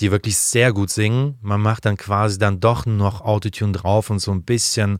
die 0.00 0.10
wirklich 0.10 0.36
sehr 0.36 0.72
gut 0.72 0.90
singen. 0.90 1.38
Man 1.40 1.60
macht 1.60 1.84
dann 1.84 1.96
quasi 1.96 2.38
dann 2.38 2.60
doch 2.60 2.86
noch 2.86 3.20
Autotune 3.20 3.72
drauf 3.72 4.10
und 4.10 4.18
so 4.18 4.32
ein 4.32 4.42
bisschen 4.42 4.98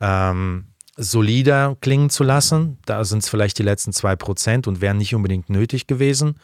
ähm, 0.00 0.66
solider 0.96 1.76
klingen 1.80 2.10
zu 2.10 2.24
lassen. 2.24 2.78
Da 2.84 3.04
sind 3.04 3.22
es 3.22 3.28
vielleicht 3.28 3.58
die 3.58 3.62
letzten 3.62 3.92
zwei 3.92 4.16
Prozent 4.16 4.66
und 4.66 4.80
wären 4.80 4.98
nicht 4.98 5.14
unbedingt 5.14 5.50
nötig 5.50 5.86
gewesen. 5.86 6.38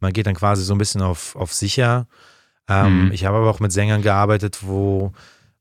Man 0.00 0.12
geht 0.12 0.26
dann 0.26 0.34
quasi 0.34 0.62
so 0.62 0.74
ein 0.74 0.78
bisschen 0.78 1.02
auf, 1.02 1.36
auf 1.36 1.52
sicher. 1.52 2.06
Ähm, 2.68 3.06
mhm. 3.06 3.12
Ich 3.12 3.24
habe 3.24 3.38
aber 3.38 3.50
auch 3.50 3.60
mit 3.60 3.72
Sängern 3.72 4.02
gearbeitet, 4.02 4.58
wo, 4.62 5.12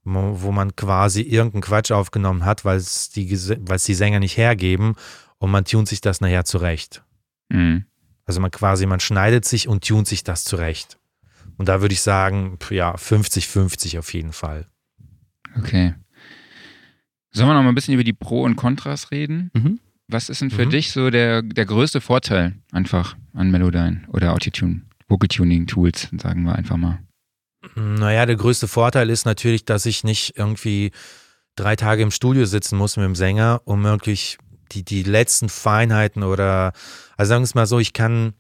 wo 0.04 0.52
man 0.52 0.76
quasi 0.76 1.22
irgendeinen 1.22 1.62
Quatsch 1.62 1.92
aufgenommen 1.92 2.46
hat, 2.46 2.66
weil 2.66 2.78
es 2.78 3.10
die, 3.10 3.26
die 3.28 3.94
Sänger 3.94 4.20
nicht 4.20 4.38
hergeben 4.38 4.96
und 5.38 5.52
man 5.52 5.66
tunt 5.66 5.88
sich 5.88 6.02
das 6.02 6.22
nachher 6.22 6.46
zurecht. 6.46 7.04
Mhm. 7.50 7.86
Also 8.26 8.42
man 8.42 8.52
quasi, 8.52 8.86
man 8.86 9.00
schneidet 9.00 9.46
sich 9.46 9.68
und 9.68 9.88
tunt 9.88 10.08
sich 10.08 10.24
das 10.24 10.44
zurecht. 10.44 10.97
Und 11.58 11.68
da 11.68 11.82
würde 11.82 11.94
ich 11.94 12.02
sagen, 12.02 12.58
ja, 12.70 12.96
50-50 12.96 14.00
auf 14.00 14.14
jeden 14.14 14.32
Fall. 14.32 14.68
Okay. 15.58 15.96
Sollen 17.32 17.50
wir 17.50 17.54
noch 17.54 17.64
mal 17.64 17.70
ein 17.70 17.76
bisschen 17.76 17.94
über 17.94 18.04
die 18.04 18.14
Pro 18.14 18.44
und 18.44 18.56
Kontras 18.56 19.12
reden? 19.12 19.52
Mhm. 19.54 19.80
Was 20.08 20.30
ist 20.30 20.42
denn 20.42 20.52
für 20.52 20.66
mhm. 20.66 20.70
dich 20.70 20.92
so 20.92 21.10
der, 21.10 21.42
der 21.42 21.66
größte 21.66 22.00
Vorteil 22.00 22.56
einfach 22.72 23.18
an 23.34 23.52
Melodyne 23.52 24.04
oder 24.08 24.34
Autotune, 24.34 24.84
Vocal 25.08 25.28
Tuning 25.28 25.68
Tools, 25.68 26.10
sagen 26.18 26.44
wir 26.44 26.56
einfach 26.56 26.78
mal? 26.78 27.00
Naja, 27.76 28.26
der 28.26 28.38
größte 28.38 28.68
Vorteil 28.68 29.10
ist 29.10 29.26
natürlich, 29.26 29.66
dass 29.66 29.86
ich 29.86 30.04
nicht 30.04 30.38
irgendwie 30.38 30.92
drei 31.56 31.76
Tage 31.76 32.04
im 32.04 32.12
Studio 32.12 32.46
sitzen 32.46 32.78
muss 32.78 32.96
mit 32.96 33.06
dem 33.06 33.16
Sänger, 33.16 33.62
um 33.66 33.84
wirklich 33.84 34.38
die, 34.72 34.84
die 34.84 35.04
letzten 35.04 35.50
Feinheiten 35.50 36.24
oder, 36.24 36.72
also 37.18 37.30
sagen 37.30 37.42
wir 37.42 37.46
es 37.46 37.56
mal 37.56 37.66
so, 37.66 37.80
ich 37.80 37.94
kann 37.94 38.34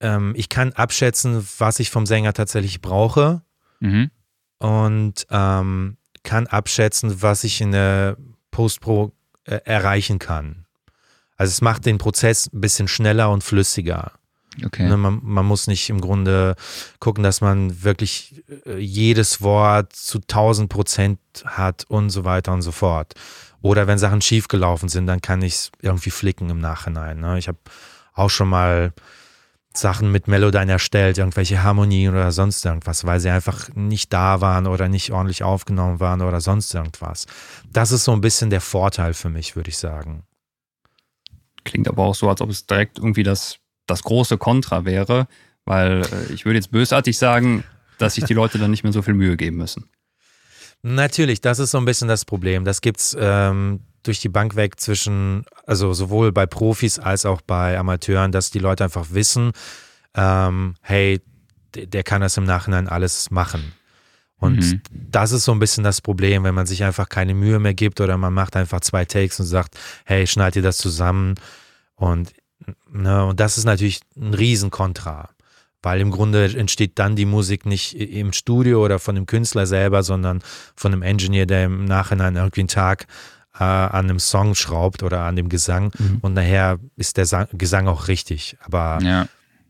ähm, 0.00 0.34
ich 0.36 0.48
kann 0.48 0.72
abschätzen, 0.72 1.46
was 1.58 1.78
ich 1.80 1.90
vom 1.90 2.06
Sänger 2.06 2.32
tatsächlich 2.32 2.80
brauche 2.80 3.42
mhm. 3.80 4.10
und 4.58 5.26
ähm, 5.30 5.96
kann 6.22 6.46
abschätzen, 6.46 7.22
was 7.22 7.44
ich 7.44 7.60
in 7.60 7.72
der 7.72 8.16
Post-Pro 8.50 9.12
äh, 9.44 9.60
erreichen 9.64 10.18
kann. 10.18 10.66
Also 11.36 11.50
es 11.50 11.60
macht 11.60 11.86
den 11.86 11.98
Prozess 11.98 12.50
ein 12.52 12.60
bisschen 12.60 12.88
schneller 12.88 13.30
und 13.30 13.44
flüssiger. 13.44 14.12
Okay. 14.64 14.88
Ne, 14.88 14.96
man, 14.96 15.20
man, 15.22 15.44
muss 15.44 15.66
nicht 15.66 15.90
im 15.90 16.00
Grunde 16.00 16.56
gucken, 16.98 17.22
dass 17.22 17.42
man 17.42 17.82
wirklich 17.82 18.42
äh, 18.64 18.78
jedes 18.78 19.42
Wort 19.42 19.92
zu 19.92 20.18
1000 20.18 20.70
Prozent 20.70 21.18
hat 21.44 21.84
und 21.88 22.08
so 22.08 22.24
weiter 22.24 22.52
und 22.52 22.62
so 22.62 22.72
fort. 22.72 23.12
Oder 23.60 23.86
wenn 23.86 23.98
Sachen 23.98 24.22
schiefgelaufen 24.22 24.88
sind, 24.88 25.06
dann 25.06 25.20
kann 25.20 25.42
ich 25.42 25.54
es 25.54 25.72
irgendwie 25.82 26.10
flicken 26.10 26.48
im 26.48 26.60
Nachhinein. 26.60 27.20
Ne? 27.20 27.38
Ich 27.38 27.48
habe 27.48 27.58
auch 28.14 28.30
schon 28.30 28.48
mal 28.48 28.92
Sachen 29.78 30.10
mit 30.12 30.28
Melodyne 30.28 30.72
erstellt, 30.72 31.18
irgendwelche 31.18 31.62
Harmonien 31.62 32.14
oder 32.14 32.32
sonst 32.32 32.64
irgendwas, 32.64 33.04
weil 33.04 33.20
sie 33.20 33.30
einfach 33.30 33.68
nicht 33.74 34.12
da 34.12 34.40
waren 34.40 34.66
oder 34.66 34.88
nicht 34.88 35.12
ordentlich 35.12 35.42
aufgenommen 35.42 36.00
waren 36.00 36.22
oder 36.22 36.40
sonst 36.40 36.74
irgendwas. 36.74 37.26
Das 37.72 37.92
ist 37.92 38.04
so 38.04 38.12
ein 38.12 38.20
bisschen 38.20 38.50
der 38.50 38.60
Vorteil 38.60 39.14
für 39.14 39.28
mich, 39.28 39.56
würde 39.56 39.70
ich 39.70 39.78
sagen. 39.78 40.24
Klingt 41.64 41.88
aber 41.88 42.04
auch 42.04 42.14
so, 42.14 42.28
als 42.28 42.40
ob 42.40 42.50
es 42.50 42.66
direkt 42.66 42.98
irgendwie 42.98 43.22
das, 43.22 43.58
das 43.86 44.02
große 44.02 44.38
Kontra 44.38 44.84
wäre, 44.84 45.26
weil 45.64 46.02
äh, 46.02 46.32
ich 46.32 46.44
würde 46.44 46.58
jetzt 46.58 46.70
bösartig 46.70 47.18
sagen, 47.18 47.64
dass 47.98 48.14
sich 48.14 48.24
die 48.24 48.34
Leute 48.40 48.58
dann 48.58 48.70
nicht 48.70 48.84
mehr 48.84 48.92
so 48.92 49.02
viel 49.02 49.14
Mühe 49.14 49.36
geben 49.36 49.56
müssen. 49.56 49.88
Natürlich, 50.82 51.40
das 51.40 51.58
ist 51.58 51.72
so 51.72 51.78
ein 51.78 51.84
bisschen 51.84 52.06
das 52.06 52.24
Problem. 52.24 52.64
Das 52.64 52.80
gibt 52.80 53.00
es 53.00 53.16
ähm, 53.18 53.80
durch 54.06 54.20
die 54.20 54.28
Bank 54.28 54.56
weg 54.56 54.80
zwischen, 54.80 55.44
also 55.66 55.92
sowohl 55.92 56.32
bei 56.32 56.46
Profis 56.46 56.98
als 56.98 57.26
auch 57.26 57.40
bei 57.40 57.78
Amateuren, 57.78 58.32
dass 58.32 58.50
die 58.50 58.58
Leute 58.58 58.84
einfach 58.84 59.06
wissen, 59.10 59.52
ähm, 60.14 60.74
hey, 60.80 61.20
der 61.74 62.02
kann 62.02 62.20
das 62.20 62.36
im 62.36 62.44
Nachhinein 62.44 62.88
alles 62.88 63.30
machen. 63.30 63.72
Und 64.38 64.58
mhm. 64.58 64.80
das 64.90 65.32
ist 65.32 65.44
so 65.44 65.52
ein 65.52 65.58
bisschen 65.58 65.84
das 65.84 66.00
Problem, 66.00 66.44
wenn 66.44 66.54
man 66.54 66.66
sich 66.66 66.84
einfach 66.84 67.08
keine 67.08 67.34
Mühe 67.34 67.58
mehr 67.58 67.74
gibt 67.74 68.00
oder 68.00 68.16
man 68.18 68.34
macht 68.34 68.56
einfach 68.56 68.80
zwei 68.80 69.04
Takes 69.04 69.40
und 69.40 69.46
sagt, 69.46 69.78
hey, 70.04 70.26
schneid 70.26 70.54
dir 70.54 70.62
das 70.62 70.78
zusammen. 70.78 71.34
Und, 71.94 72.32
ne, 72.90 73.24
und 73.24 73.40
das 73.40 73.56
ist 73.56 73.64
natürlich 73.64 74.00
ein 74.14 74.34
Riesenkontra, 74.34 75.30
weil 75.82 76.00
im 76.00 76.10
Grunde 76.10 76.44
entsteht 76.54 76.98
dann 76.98 77.16
die 77.16 77.24
Musik 77.24 77.64
nicht 77.64 77.94
im 77.94 78.32
Studio 78.32 78.84
oder 78.84 78.98
von 78.98 79.14
dem 79.14 79.24
Künstler 79.24 79.66
selber, 79.66 80.02
sondern 80.02 80.42
von 80.74 80.92
dem 80.92 81.02
Engineer, 81.02 81.46
der 81.46 81.64
im 81.64 81.86
Nachhinein 81.86 82.36
irgendwie 82.36 82.62
einen 82.62 82.68
Tag 82.68 83.06
äh, 83.58 83.62
an 83.64 84.06
einem 84.10 84.18
Song 84.18 84.54
schraubt 84.54 85.02
oder 85.02 85.22
an 85.24 85.36
dem 85.36 85.48
Gesang 85.48 85.90
Mhm. 85.98 86.18
und 86.22 86.34
nachher 86.34 86.78
ist 86.96 87.16
der 87.16 87.26
Sang 87.26 87.48
Gesang 87.52 87.88
auch 87.88 88.08
richtig. 88.08 88.56
Aber 88.60 88.98
Ja. 89.02 89.26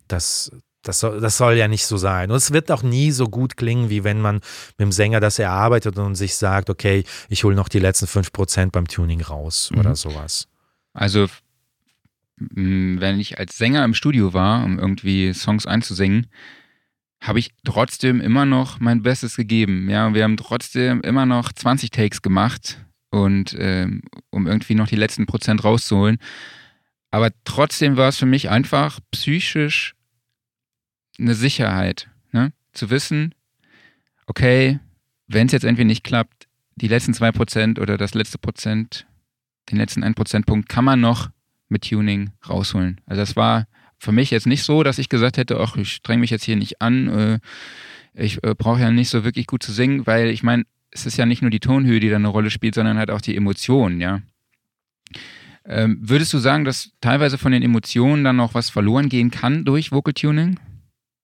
das, 0.09 0.51
das, 0.83 1.01
soll, 1.01 1.21
das 1.21 1.37
soll 1.37 1.55
ja 1.55 1.69
nicht 1.69 1.87
so 1.87 1.97
sein. 1.97 2.31
Und 2.31 2.37
es 2.37 2.53
wird 2.53 2.71
auch 2.71 2.83
nie 2.83 3.11
so 3.11 3.27
gut 3.29 3.57
klingen, 3.57 3.91
wie 3.91 4.05
wenn 4.05 4.21
man 4.21 4.37
mit 4.37 4.81
dem 4.81 4.93
Sänger 4.93 5.21
das 5.21 5.39
erarbeitet 5.39 5.99
und 5.99 6.15
sich 6.15 6.37
sagt, 6.37 6.71
okay, 6.71 7.05
ich 7.29 7.45
hole 7.45 7.57
noch 7.57 7.69
die 7.69 7.79
letzten 7.81 8.07
5% 8.07 8.71
beim 8.73 8.87
Tuning 8.89 9.21
raus 9.21 9.71
Mhm. 9.73 9.81
oder 9.81 9.97
sowas. 9.97 10.47
Also, 10.93 11.27
wenn 12.39 13.19
ich 13.21 13.39
als 13.39 13.57
Sänger 13.57 13.85
im 13.85 13.95
Studio 13.95 14.35
war, 14.35 14.65
um 14.65 14.79
irgendwie 14.79 15.33
Songs 15.33 15.67
einzusingen, 15.67 16.27
habe 17.23 17.39
ich 17.39 17.53
trotzdem 17.65 18.21
immer 18.21 18.45
noch 18.45 18.79
mein 18.79 19.03
Bestes 19.03 19.37
gegeben. 19.37 19.89
Ja, 19.89 20.13
wir 20.15 20.23
haben 20.23 20.37
trotzdem 20.37 21.01
immer 21.01 21.25
noch 21.25 21.51
20 21.53 21.91
Takes 21.91 22.21
gemacht 22.23 22.79
und 23.25 23.57
ähm, 23.59 24.03
um 24.31 24.47
irgendwie 24.47 24.75
noch 24.75 24.89
die 24.89 24.97
letzten 24.97 25.27
Prozent 25.27 25.65
rauszuholen. 25.65 26.19
Aber 27.11 27.31
trotzdem 27.45 27.97
war 27.97 28.09
es 28.09 28.19
für 28.19 28.27
mich 28.27 28.51
einfach 28.51 29.01
psychisch 29.11 29.95
eine 31.19 31.35
Sicherheit, 31.35 32.09
ne? 32.33 32.53
zu 32.73 32.91
wissen, 32.91 33.35
okay, 34.27 34.81
wenn 35.27 35.47
es 35.47 35.53
jetzt 35.53 35.65
irgendwie 35.65 35.85
nicht 35.85 36.05
klappt, 36.05 36.47
die 36.77 36.89
letzten 36.89 37.15
zwei 37.15 37.33
Prozent 37.33 37.79
oder 37.79 37.97
das 37.97 38.15
letzte 38.15 38.39
Prozent, 38.39 39.07
den 39.71 39.79
letzten 39.79 40.05
1 40.05 40.15
Prozentpunkt 40.15 40.69
kann 40.69 40.85
man 40.85 41.01
noch 41.01 41.31
mit 41.69 41.89
Tuning 41.89 42.31
rausholen. 42.49 43.01
Also 43.07 43.23
das 43.23 43.35
war 43.35 43.67
für 43.99 44.13
mich 44.13 44.31
jetzt 44.31 44.47
nicht 44.47 44.63
so, 44.63 44.83
dass 44.83 44.99
ich 44.99 45.09
gesagt 45.09 45.39
hätte, 45.39 45.59
ach, 45.59 45.77
ich 45.77 45.95
streng 45.95 46.21
mich 46.21 46.31
jetzt 46.31 46.45
hier 46.45 46.57
nicht 46.57 46.83
an, 46.83 47.09
äh, 47.09 47.39
ich 48.15 48.43
äh, 48.45 48.55
brauche 48.55 48.81
ja 48.81 48.91
nicht 48.91 49.09
so 49.09 49.25
wirklich 49.25 49.47
gut 49.47 49.63
zu 49.63 49.73
singen, 49.73 50.07
weil 50.07 50.29
ich 50.29 50.43
meine, 50.43 50.65
es 50.91 51.07
ist 51.07 51.17
ja 51.17 51.27
nicht 51.27 51.43
nur 51.43 51.51
die 51.51 51.61
Tonhöhe, 51.61 52.01
die 52.01 52.09
da 52.09 52.17
eine 52.17 52.29
Rolle 52.29 52.51
spielt, 52.51 52.75
sondern 52.75 52.99
halt 52.99 53.11
auch 53.11 53.21
die 53.21 53.37
Emotionen, 53.37 54.01
ja. 54.01 54.23
Ähm, 55.69 55.99
würdest 56.01 56.33
du 56.33 56.39
sagen, 56.39 56.65
dass 56.65 56.91
teilweise 57.01 57.39
von 57.39 57.53
den 57.53 57.63
Emotionen 57.63 58.23
dann 58.23 58.37
noch 58.37 58.55
was 58.55 58.71
verloren 58.71 59.09
gehen 59.09 59.31
kann 59.31 59.65
durch 59.65 59.91
Vocal 59.91 60.15
Tuning? 60.15 60.61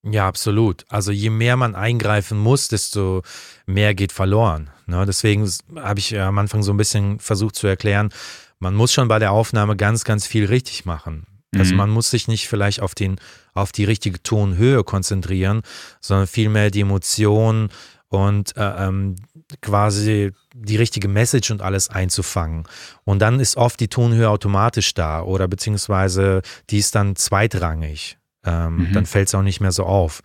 Ja, 0.05 0.27
absolut. 0.27 0.85
Also 0.88 1.12
je 1.12 1.31
mehr 1.31 1.57
man 1.57 1.77
eingreifen 1.77 2.37
muss, 2.38 2.66
desto 2.66 3.22
mehr 3.66 3.94
geht 3.94 4.11
verloren. 4.11 4.70
Ne? 4.87 5.05
Deswegen 5.07 5.48
habe 5.77 6.01
ich 6.01 6.18
am 6.18 6.38
Anfang 6.38 6.64
so 6.64 6.72
ein 6.72 6.77
bisschen 6.77 7.20
versucht 7.20 7.55
zu 7.55 7.68
erklären, 7.68 8.11
man 8.59 8.75
muss 8.75 8.92
schon 8.92 9.07
bei 9.07 9.20
der 9.20 9.31
Aufnahme 9.31 9.77
ganz, 9.77 10.03
ganz 10.03 10.27
viel 10.27 10.46
richtig 10.46 10.85
machen. 10.85 11.27
Also 11.55 11.72
Mhm. 11.72 11.79
man 11.79 11.90
muss 11.90 12.11
sich 12.11 12.27
nicht 12.27 12.48
vielleicht 12.48 12.81
auf, 12.81 12.94
den, 12.96 13.16
auf 13.55 13.70
die 13.70 13.85
richtige 13.85 14.22
Tonhöhe 14.22 14.83
konzentrieren, 14.83 15.62
sondern 16.01 16.27
vielmehr 16.27 16.70
die 16.70 16.81
Emotionen 16.81 17.68
und 18.12 18.57
äh, 18.57 18.87
ähm, 18.87 19.16
quasi 19.61 20.33
die 20.55 20.77
richtige 20.77 21.09
Message 21.09 21.51
und 21.51 21.62
alles 21.62 21.88
einzufangen. 21.88 22.64
Und 23.05 23.20
dann 23.20 23.40
ist 23.40 23.57
oft 23.57 23.81
die 23.81 23.88
Tonhöhe 23.88 24.29
automatisch 24.29 24.94
da 24.94 25.22
oder 25.22 25.48
beziehungsweise 25.48 26.42
die 26.70 26.79
ist 26.79 26.94
dann 26.94 27.16
zweitrangig. 27.16 28.18
Ähm, 28.44 28.77
Mhm. 28.77 28.92
Dann 28.92 29.07
fällt 29.07 29.29
es 29.29 29.35
auch 29.35 29.42
nicht 29.42 29.61
mehr 29.61 29.72
so 29.72 29.85
auf. 29.85 30.20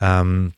Ähm, 0.00 0.52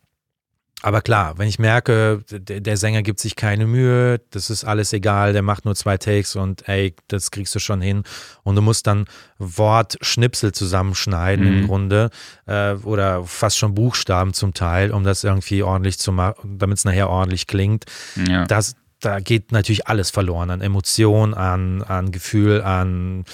aber 0.82 1.00
klar, 1.02 1.38
wenn 1.38 1.48
ich 1.48 1.58
merke, 1.58 2.22
der, 2.30 2.60
der 2.60 2.76
Sänger 2.76 3.02
gibt 3.02 3.18
sich 3.18 3.34
keine 3.34 3.66
Mühe, 3.66 4.20
das 4.30 4.48
ist 4.48 4.64
alles 4.64 4.92
egal, 4.92 5.32
der 5.32 5.42
macht 5.42 5.64
nur 5.64 5.74
zwei 5.74 5.96
Takes 5.98 6.36
und 6.36 6.68
ey, 6.68 6.94
das 7.08 7.30
kriegst 7.32 7.54
du 7.54 7.58
schon 7.58 7.80
hin. 7.80 8.04
Und 8.44 8.54
du 8.54 8.62
musst 8.62 8.86
dann 8.86 9.06
Wortschnipsel 9.38 10.52
zusammenschneiden 10.52 11.44
Mhm. 11.46 11.58
im 11.58 11.66
Grunde 11.66 12.10
äh, 12.46 12.74
oder 12.74 13.24
fast 13.24 13.58
schon 13.58 13.74
Buchstaben 13.74 14.32
zum 14.34 14.54
Teil, 14.54 14.92
um 14.92 15.04
das 15.04 15.24
irgendwie 15.24 15.62
ordentlich 15.62 15.98
zu 15.98 16.12
machen, 16.12 16.58
damit 16.58 16.78
es 16.78 16.84
nachher 16.84 17.10
ordentlich 17.10 17.46
klingt. 17.46 17.84
Ja. 18.28 18.44
Das, 18.46 18.74
da 19.00 19.20
geht 19.20 19.52
natürlich 19.52 19.86
alles 19.88 20.10
verloren 20.10 20.50
an 20.50 20.60
Emotion, 20.60 21.34
an, 21.34 21.82
an 21.82 22.12
Gefühl, 22.12 22.62
an 22.62 23.24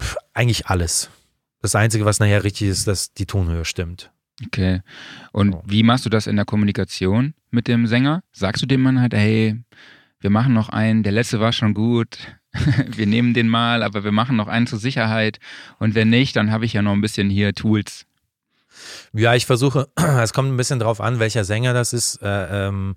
pff, 0.00 0.16
eigentlich 0.34 0.66
alles. 0.66 1.10
Das 1.62 1.74
Einzige, 1.74 2.06
was 2.06 2.20
nachher 2.20 2.42
richtig 2.42 2.68
ist, 2.68 2.86
dass 2.86 3.12
die 3.12 3.26
Tonhöhe 3.26 3.64
stimmt. 3.66 4.10
Okay. 4.46 4.80
Und 5.32 5.52
So. 5.52 5.62
wie 5.66 5.82
machst 5.82 6.06
du 6.06 6.10
das 6.10 6.26
in 6.26 6.36
der 6.36 6.44
Kommunikation 6.44 7.34
mit 7.50 7.68
dem 7.68 7.86
Sänger? 7.86 8.22
Sagst 8.32 8.62
du 8.62 8.66
dem 8.66 8.82
Mann 8.82 9.00
halt, 9.00 9.14
hey, 9.14 9.60
wir 10.20 10.30
machen 10.30 10.52
noch 10.54 10.68
einen, 10.68 11.02
der 11.02 11.12
letzte 11.12 11.40
war 11.40 11.52
schon 11.52 11.74
gut, 11.74 12.18
wir 12.96 13.06
nehmen 13.06 13.34
den 13.34 13.48
mal, 13.48 13.82
aber 13.82 14.04
wir 14.04 14.12
machen 14.12 14.36
noch 14.36 14.48
einen 14.48 14.66
zur 14.66 14.78
Sicherheit. 14.78 15.38
Und 15.78 15.94
wenn 15.94 16.10
nicht, 16.10 16.36
dann 16.36 16.50
habe 16.50 16.64
ich 16.64 16.72
ja 16.72 16.82
noch 16.82 16.92
ein 16.92 17.00
bisschen 17.00 17.30
hier 17.30 17.54
Tools. 17.54 18.06
Ja, 19.12 19.34
ich 19.34 19.46
versuche, 19.46 19.88
es 19.96 20.32
kommt 20.32 20.50
ein 20.50 20.56
bisschen 20.56 20.78
drauf 20.78 21.00
an, 21.00 21.18
welcher 21.18 21.44
Sänger 21.44 21.72
das 21.74 21.92
ist, 21.92 22.22
äh, 22.22 22.68
ähm, 22.68 22.94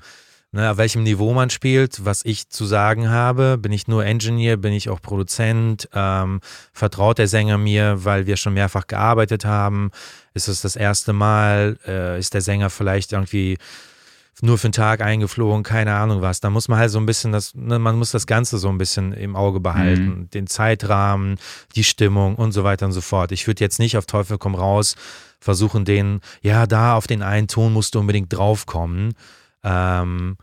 ne, 0.54 0.72
auf 0.72 0.78
welchem 0.78 1.04
Niveau 1.04 1.34
man 1.34 1.50
spielt, 1.50 2.06
was 2.06 2.24
ich 2.24 2.48
zu 2.50 2.66
sagen 2.66 3.10
habe. 3.10 3.58
Bin 3.58 3.74
ich 3.74 3.88
nur 3.88 4.06
Engineer, 4.06 4.56
bin 4.56 4.72
ich 4.72 4.90
auch 4.90 5.02
Produzent? 5.02 5.90
Ähm, 5.94 6.40
vertraut 6.72 7.18
der 7.18 7.28
Sänger 7.28 7.58
mir, 7.58 8.06
weil 8.06 8.26
wir 8.28 8.38
schon 8.38 8.54
mehrfach 8.54 8.88
gearbeitet 8.88 9.44
haben? 9.44 9.92
Ist 10.34 10.48
es 10.48 10.62
das 10.62 10.76
erste 10.76 11.12
Mal? 11.12 11.78
Äh, 11.86 12.20
ist 12.20 12.34
der 12.34 12.42
Sänger 12.42 12.70
vielleicht 12.70 13.12
irgendwie 13.12 13.58
nur 14.42 14.58
für 14.58 14.66
einen 14.68 14.74
Tag 14.74 15.02
eingeflogen, 15.02 15.64
keine 15.64 15.94
Ahnung 15.96 16.22
was. 16.22 16.40
Da 16.40 16.50
muss 16.50 16.68
man 16.68 16.80
halt 16.80 16.92
so 16.92 17.00
ein 17.00 17.06
bisschen 17.06 17.32
das, 17.32 17.54
ne, 17.56 17.80
man 17.80 17.98
muss 17.98 18.12
das 18.12 18.26
Ganze 18.26 18.58
so 18.58 18.70
ein 18.70 18.78
bisschen 18.78 19.14
im 19.14 19.36
Auge 19.36 19.60
behalten. 19.60 20.30
Den 20.34 20.48
Zeitrahmen, 20.48 21.38
die 21.76 21.84
Stimmung 21.84 22.36
und 22.36 22.52
so 22.52 22.64
weiter 22.64 22.86
und 22.86 22.94
so 22.94 23.02
fort. 23.02 23.32
Ich 23.32 23.48
würde 23.48 23.64
jetzt 23.64 23.80
nicht 23.80 23.98
auf 23.98 24.06
Teufel 24.06 24.38
komm 24.38 24.56
raus 24.56 24.96
versuchen, 25.40 25.84
den, 25.84 26.22
ja, 26.42 26.66
da 26.66 26.96
auf 26.96 27.06
den 27.06 27.22
einen 27.22 27.48
Ton 27.48 27.74
musst 27.74 27.96
du 27.96 28.00
unbedingt 28.00 28.32
draufkommen. 28.32 29.14
Ähm, 29.64 30.38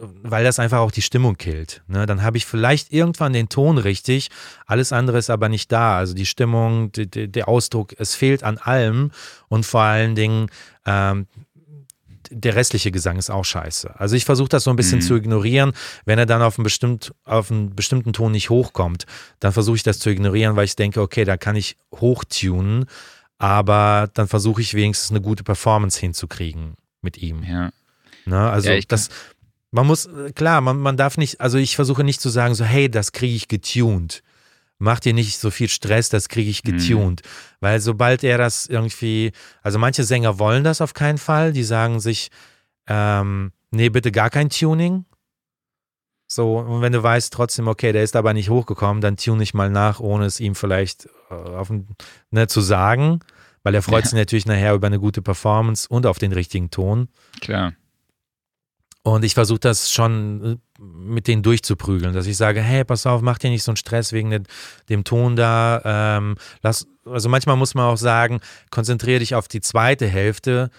weil 0.00 0.44
das 0.44 0.60
einfach 0.60 0.78
auch 0.78 0.92
die 0.92 1.02
Stimmung 1.02 1.36
killt. 1.36 1.82
Ne? 1.88 2.06
Dann 2.06 2.22
habe 2.22 2.36
ich 2.36 2.46
vielleicht 2.46 2.92
irgendwann 2.92 3.32
den 3.32 3.48
Ton 3.48 3.78
richtig, 3.78 4.30
alles 4.64 4.92
andere 4.92 5.18
ist 5.18 5.28
aber 5.28 5.48
nicht 5.48 5.72
da. 5.72 5.96
Also 5.98 6.14
die 6.14 6.26
Stimmung, 6.26 6.92
die, 6.92 7.10
die, 7.10 7.26
der 7.28 7.48
Ausdruck, 7.48 7.94
es 7.98 8.14
fehlt 8.14 8.44
an 8.44 8.58
allem 8.58 9.10
und 9.48 9.66
vor 9.66 9.80
allen 9.82 10.14
Dingen 10.14 10.50
ähm, 10.86 11.26
der 12.30 12.54
restliche 12.54 12.92
Gesang 12.92 13.16
ist 13.16 13.30
auch 13.30 13.44
scheiße. 13.44 13.98
Also 13.98 14.14
ich 14.14 14.24
versuche 14.24 14.50
das 14.50 14.62
so 14.64 14.70
ein 14.70 14.76
bisschen 14.76 14.98
Mhm. 14.98 15.02
zu 15.02 15.16
ignorieren. 15.16 15.72
Wenn 16.04 16.18
er 16.18 16.26
dann 16.26 16.42
auf 16.42 16.58
einen, 16.58 16.64
bestimmt, 16.64 17.12
auf 17.24 17.50
einen 17.50 17.74
bestimmten 17.74 18.12
Ton 18.12 18.30
nicht 18.32 18.50
hochkommt, 18.50 19.06
dann 19.40 19.52
versuche 19.52 19.76
ich 19.76 19.82
das 19.82 19.98
zu 19.98 20.10
ignorieren, 20.10 20.54
weil 20.54 20.66
ich 20.66 20.76
denke, 20.76 21.00
okay, 21.00 21.24
da 21.24 21.36
kann 21.36 21.56
ich 21.56 21.76
hochtunen, 21.94 22.84
aber 23.38 24.10
dann 24.14 24.28
versuche 24.28 24.60
ich 24.60 24.74
wenigstens 24.74 25.10
eine 25.10 25.22
gute 25.22 25.42
Performance 25.42 25.98
hinzukriegen 25.98 26.74
mit 27.02 27.16
ihm. 27.18 27.42
Ja. 27.42 27.70
Ne? 28.28 28.50
Also 28.50 28.68
Ja, 28.70 28.76
ich- 28.76 28.86
das, 28.88 29.08
man 29.70 29.86
muss, 29.86 30.06
äh, 30.06 30.32
klar, 30.32 30.60
man, 30.60 30.78
man 30.78 30.96
darf 30.96 31.16
nicht, 31.18 31.40
also 31.40 31.58
ich 31.58 31.74
versuche 31.76 32.04
nicht 32.04 32.20
zu 32.20 32.28
sagen, 32.28 32.54
so, 32.54 32.64
hey, 32.64 32.90
das 32.90 33.12
kriege 33.12 33.34
ich 33.34 33.48
getuned. 33.48 34.22
Mach 34.78 35.00
dir 35.00 35.12
nicht 35.12 35.38
so 35.38 35.50
viel 35.50 35.68
Stress, 35.68 36.08
das 36.08 36.28
kriege 36.28 36.50
ich 36.50 36.62
Mhm. 36.64 36.72
getuned. 36.78 37.22
Weil 37.60 37.80
sobald 37.80 38.22
er 38.22 38.38
das 38.38 38.66
irgendwie, 38.66 39.32
also 39.62 39.78
manche 39.78 40.04
Sänger 40.04 40.38
wollen 40.38 40.62
das 40.62 40.80
auf 40.80 40.94
keinen 40.94 41.18
Fall, 41.18 41.52
die 41.52 41.64
sagen 41.64 41.98
sich, 42.00 42.30
ähm, 42.86 43.52
nee, 43.72 43.88
bitte 43.88 44.12
gar 44.12 44.30
kein 44.30 44.50
Tuning. 44.50 45.04
So, 46.30 46.58
und 46.58 46.82
wenn 46.82 46.92
du 46.92 47.02
weißt 47.02 47.32
trotzdem, 47.32 47.68
okay, 47.68 47.92
der 47.92 48.02
ist 48.02 48.14
aber 48.14 48.34
nicht 48.34 48.50
hochgekommen, 48.50 49.00
dann 49.00 49.16
tune 49.16 49.42
ich 49.42 49.54
mal 49.54 49.70
nach, 49.70 49.98
ohne 49.98 50.26
es 50.26 50.40
ihm 50.40 50.54
vielleicht 50.54 51.08
äh, 51.30 51.34
auf, 51.34 51.72
ne, 52.30 52.46
zu 52.46 52.60
sagen, 52.60 53.20
weil 53.62 53.74
er 53.74 53.82
freut 53.82 54.04
Ja. 54.04 54.10
sich 54.10 54.18
natürlich 54.18 54.46
nachher 54.46 54.74
über 54.74 54.86
eine 54.88 55.00
gute 55.00 55.22
Performance 55.22 55.88
und 55.88 56.04
auf 56.06 56.18
den 56.18 56.32
richtigen 56.32 56.70
Ton. 56.70 57.08
Klar. 57.40 57.72
Und 59.12 59.24
ich 59.24 59.34
versuche 59.34 59.60
das 59.60 59.90
schon 59.90 60.60
äh, 60.78 60.82
mit 60.82 61.28
denen 61.28 61.42
durchzuprügeln, 61.42 62.12
dass 62.12 62.26
ich 62.26 62.36
sage, 62.36 62.60
hey, 62.60 62.84
pass 62.84 63.06
auf, 63.06 63.22
mach 63.22 63.38
dir 63.38 63.48
nicht 63.50 63.62
so 63.62 63.70
einen 63.72 63.76
Stress 63.76 64.12
wegen 64.12 64.30
dem, 64.30 64.42
dem 64.88 65.04
Ton 65.04 65.34
da. 65.34 65.80
Ähm, 66.18 66.36
lass, 66.62 66.86
also 67.06 67.28
manchmal 67.28 67.56
muss 67.56 67.74
man 67.74 67.86
auch 67.86 67.96
sagen, 67.96 68.40
konzentriere 68.70 69.20
dich 69.20 69.34
auf 69.34 69.48
die 69.48 69.60
zweite 69.62 70.06
Hälfte, 70.06 70.70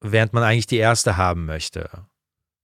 während 0.00 0.32
man 0.32 0.42
eigentlich 0.42 0.66
die 0.66 0.78
erste 0.78 1.16
haben 1.16 1.44
möchte. 1.46 1.88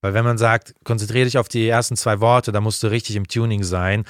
Weil 0.01 0.13
wenn 0.15 0.25
man 0.25 0.39
sagt, 0.39 0.75
konzentriere 0.85 1.25
dich 1.27 1.39
auf 1.39 1.49
die 1.49 1.69
ersten 1.69 1.97
zwei 1.97 2.21
Worte, 2.21 2.51
da 2.53 2.61
musst 2.61 2.83
du 2.83 2.89
richtig 2.89 3.15
im 3.17 3.29
Tuning 3.29 3.63
sein, 3.65 4.05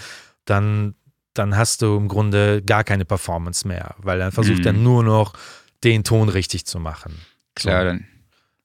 dann, 0.47 0.95
dann 1.35 1.57
hast 1.57 1.83
du 1.83 1.97
im 1.97 2.09
Grunde 2.09 2.63
gar 2.63 2.85
keine 2.85 3.05
Performance 3.05 3.69
mehr, 3.69 3.95
weil 3.99 4.19
dann 4.19 4.33
versucht 4.33 4.61
Mhm. 4.61 4.67
er 4.67 4.73
nur 4.73 5.03
noch 5.05 5.35
den 5.85 6.05
Ton 6.05 6.29
richtig 6.31 6.65
zu 6.67 6.79
machen. 6.81 7.15
Klar, 7.55 7.83
So. 7.83 7.89
dann 7.89 8.07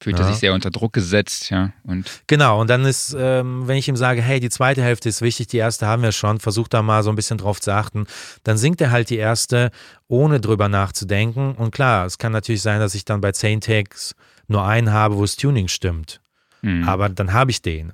fühlt 0.01 0.17
er 0.17 0.25
Ja. 0.25 0.31
sich 0.31 0.39
sehr 0.39 0.53
unter 0.53 0.71
Druck 0.71 0.93
gesetzt, 0.93 1.49
ja. 1.51 1.71
Und 1.83 2.09
Genau, 2.27 2.59
und 2.59 2.69
dann 2.69 2.83
ist, 2.85 3.15
ähm, 3.17 3.67
wenn 3.67 3.77
ich 3.77 3.87
ihm 3.87 3.95
sage, 3.95 4.21
hey, 4.21 4.39
die 4.39 4.49
zweite 4.49 4.81
Hälfte 4.81 5.07
ist 5.09 5.21
wichtig, 5.21 5.47
die 5.47 5.57
erste 5.57 5.85
haben 5.87 6.01
wir 6.01 6.11
schon, 6.11 6.39
versuch 6.39 6.67
da 6.67 6.81
mal 6.81 7.03
so 7.03 7.09
ein 7.11 7.15
bisschen 7.15 7.37
drauf 7.37 7.61
zu 7.61 7.71
achten, 7.73 8.07
dann 8.43 8.57
singt 8.57 8.81
er 8.81 8.91
halt 8.91 9.09
die 9.11 9.17
erste, 9.17 9.71
ohne 10.07 10.39
drüber 10.39 10.67
nachzudenken. 10.69 11.53
Und 11.53 11.71
klar, 11.71 12.05
es 12.05 12.17
kann 12.17 12.31
natürlich 12.31 12.61
sein, 12.63 12.79
dass 12.79 12.95
ich 12.95 13.05
dann 13.05 13.21
bei 13.21 13.31
10 13.31 13.61
Takes 13.61 14.15
nur 14.47 14.65
einen 14.65 14.91
habe, 14.91 15.15
wo 15.17 15.21
das 15.21 15.35
Tuning 15.35 15.67
stimmt. 15.67 16.19
hm. 16.61 16.87
Aber 16.89 17.07
dann 17.09 17.31
habe 17.33 17.51
ich 17.51 17.61
den. 17.61 17.93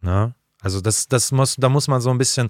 Ne? 0.00 0.34
Also 0.60 0.80
das, 0.80 1.08
das 1.08 1.30
muss, 1.30 1.56
da 1.56 1.68
muss 1.68 1.88
man 1.88 2.00
so 2.00 2.10
ein 2.10 2.18
bisschen, 2.18 2.48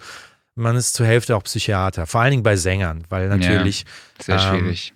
man 0.55 0.77
ist 0.77 0.95
zur 0.95 1.05
Hälfte 1.07 1.37
auch 1.37 1.43
Psychiater, 1.43 2.07
vor 2.07 2.21
allen 2.21 2.31
Dingen 2.31 2.43
bei 2.45 2.55
Sängern, 2.57 3.05
weil 3.09 3.29
natürlich 3.29 3.85
sehr 4.21 4.37
ähm, 4.37 4.41
schwierig. 4.41 4.94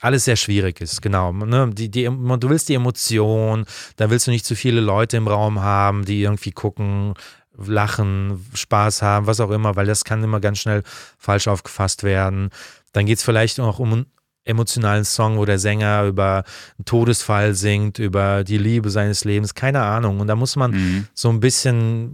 Alles 0.00 0.24
sehr 0.24 0.36
schwierig 0.36 0.80
ist, 0.80 1.02
genau. 1.02 1.32
Ne? 1.32 1.70
Die, 1.72 1.90
die, 1.90 2.04
du 2.04 2.48
willst 2.48 2.68
die 2.68 2.74
Emotion, 2.74 3.64
da 3.96 4.10
willst 4.10 4.26
du 4.26 4.30
nicht 4.30 4.46
zu 4.46 4.54
viele 4.54 4.80
Leute 4.80 5.16
im 5.16 5.28
Raum 5.28 5.60
haben, 5.60 6.04
die 6.04 6.22
irgendwie 6.22 6.52
gucken, 6.52 7.14
lachen, 7.56 8.46
Spaß 8.54 9.02
haben, 9.02 9.26
was 9.26 9.40
auch 9.40 9.50
immer, 9.50 9.76
weil 9.76 9.86
das 9.86 10.04
kann 10.04 10.22
immer 10.24 10.40
ganz 10.40 10.58
schnell 10.58 10.82
falsch 11.18 11.48
aufgefasst 11.48 12.02
werden. 12.04 12.50
Dann 12.92 13.06
geht 13.06 13.18
es 13.18 13.24
vielleicht 13.24 13.60
auch 13.60 13.78
um 13.78 13.92
einen 13.92 14.06
emotionalen 14.44 15.04
Song, 15.04 15.36
wo 15.36 15.44
der 15.44 15.58
Sänger 15.58 16.04
über 16.04 16.44
einen 16.78 16.84
Todesfall 16.84 17.54
singt, 17.54 17.98
über 17.98 18.44
die 18.44 18.58
Liebe 18.58 18.90
seines 18.90 19.24
Lebens, 19.24 19.54
keine 19.54 19.82
Ahnung. 19.82 20.20
Und 20.20 20.26
da 20.28 20.36
muss 20.36 20.56
man 20.56 20.70
Mhm. 20.70 21.06
so 21.14 21.28
ein 21.28 21.40
bisschen 21.40 22.12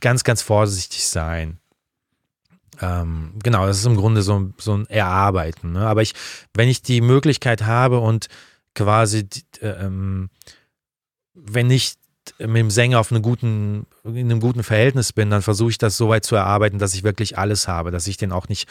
ganz, 0.00 0.24
ganz 0.24 0.42
vorsichtig 0.42 1.04
sein. 1.06 1.58
Ähm, 2.80 3.32
genau, 3.42 3.66
das 3.66 3.78
ist 3.78 3.86
im 3.86 3.96
Grunde 3.96 4.22
so, 4.22 4.50
so 4.58 4.74
ein 4.76 4.86
Erarbeiten. 4.88 5.72
Ne? 5.72 5.86
Aber 5.86 6.02
ich, 6.02 6.14
wenn 6.54 6.68
ich 6.68 6.82
die 6.82 7.00
Möglichkeit 7.00 7.62
habe 7.64 8.00
und 8.00 8.28
quasi, 8.74 9.24
die- 9.28 9.42
ähm, 9.62 10.28
wenn 11.34 11.70
ich 11.70 11.94
mit 12.38 12.56
dem 12.56 12.70
Sänger 12.70 13.00
auf 13.00 13.12
einem 13.12 13.20
guten, 13.22 13.86
in 14.04 14.30
einem 14.30 14.40
guten 14.40 14.62
Verhältnis 14.62 15.12
bin, 15.12 15.28
dann 15.30 15.42
versuche 15.42 15.70
ich 15.70 15.78
das 15.78 15.96
so 15.96 16.08
weit 16.08 16.24
zu 16.24 16.34
erarbeiten, 16.36 16.78
dass 16.78 16.94
ich 16.94 17.04
wirklich 17.04 17.36
alles 17.38 17.68
habe, 17.68 17.90
dass 17.90 18.06
ich 18.06 18.16
den 18.16 18.32
auch 18.32 18.48
nicht 18.48 18.66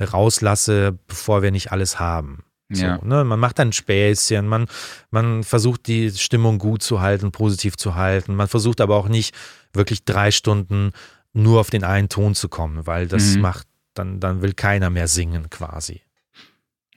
rauslasse, 0.00 0.98
bevor 1.06 1.42
wir 1.42 1.50
nicht 1.50 1.72
alles 1.72 1.98
haben. 1.98 2.44
So, 2.70 2.84
Ja. 2.84 2.98
ne? 3.02 3.24
Man 3.24 3.40
macht 3.40 3.58
dann 3.58 3.68
ein 3.68 3.72
Späßchen, 3.72 4.46
man, 4.46 4.66
man 5.10 5.42
versucht 5.42 5.86
die 5.86 6.10
Stimmung 6.10 6.58
gut 6.58 6.82
zu 6.82 7.00
halten, 7.00 7.32
positiv 7.32 7.76
zu 7.78 7.94
halten. 7.94 8.34
Man 8.34 8.46
versucht 8.48 8.80
aber 8.82 8.96
auch 8.96 9.08
nicht 9.08 9.34
wirklich 9.72 10.04
drei 10.04 10.30
Stunden 10.30 10.92
nur 11.38 11.60
auf 11.60 11.70
den 11.70 11.84
einen 11.84 12.08
Ton 12.08 12.34
zu 12.34 12.48
kommen, 12.48 12.86
weil 12.86 13.06
das 13.08 13.36
Mhm. 13.36 13.42
macht, 13.42 13.66
dann, 13.94 14.20
dann 14.20 14.42
will 14.42 14.52
keiner 14.52 14.90
mehr 14.90 15.08
singen 15.08 15.48
quasi. 15.50 16.02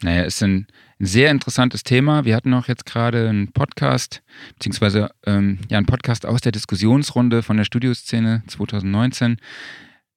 Naja, 0.03 0.23
ist 0.23 0.41
ein 0.41 0.67
sehr 0.97 1.29
interessantes 1.31 1.83
Thema. 1.83 2.25
Wir 2.25 2.35
hatten 2.35 2.53
auch 2.53 2.67
jetzt 2.67 2.85
gerade 2.85 3.29
einen 3.29 3.51
Podcast, 3.53 4.23
beziehungsweise 4.55 5.11
ähm, 5.25 5.59
ja, 5.69 5.77
einen 5.77 5.85
Podcast 5.85 6.25
aus 6.25 6.41
der 6.41 6.51
Diskussionsrunde 6.51 7.43
von 7.43 7.57
der 7.57 7.65
Studioszene 7.65 8.43
2019, 8.47 9.37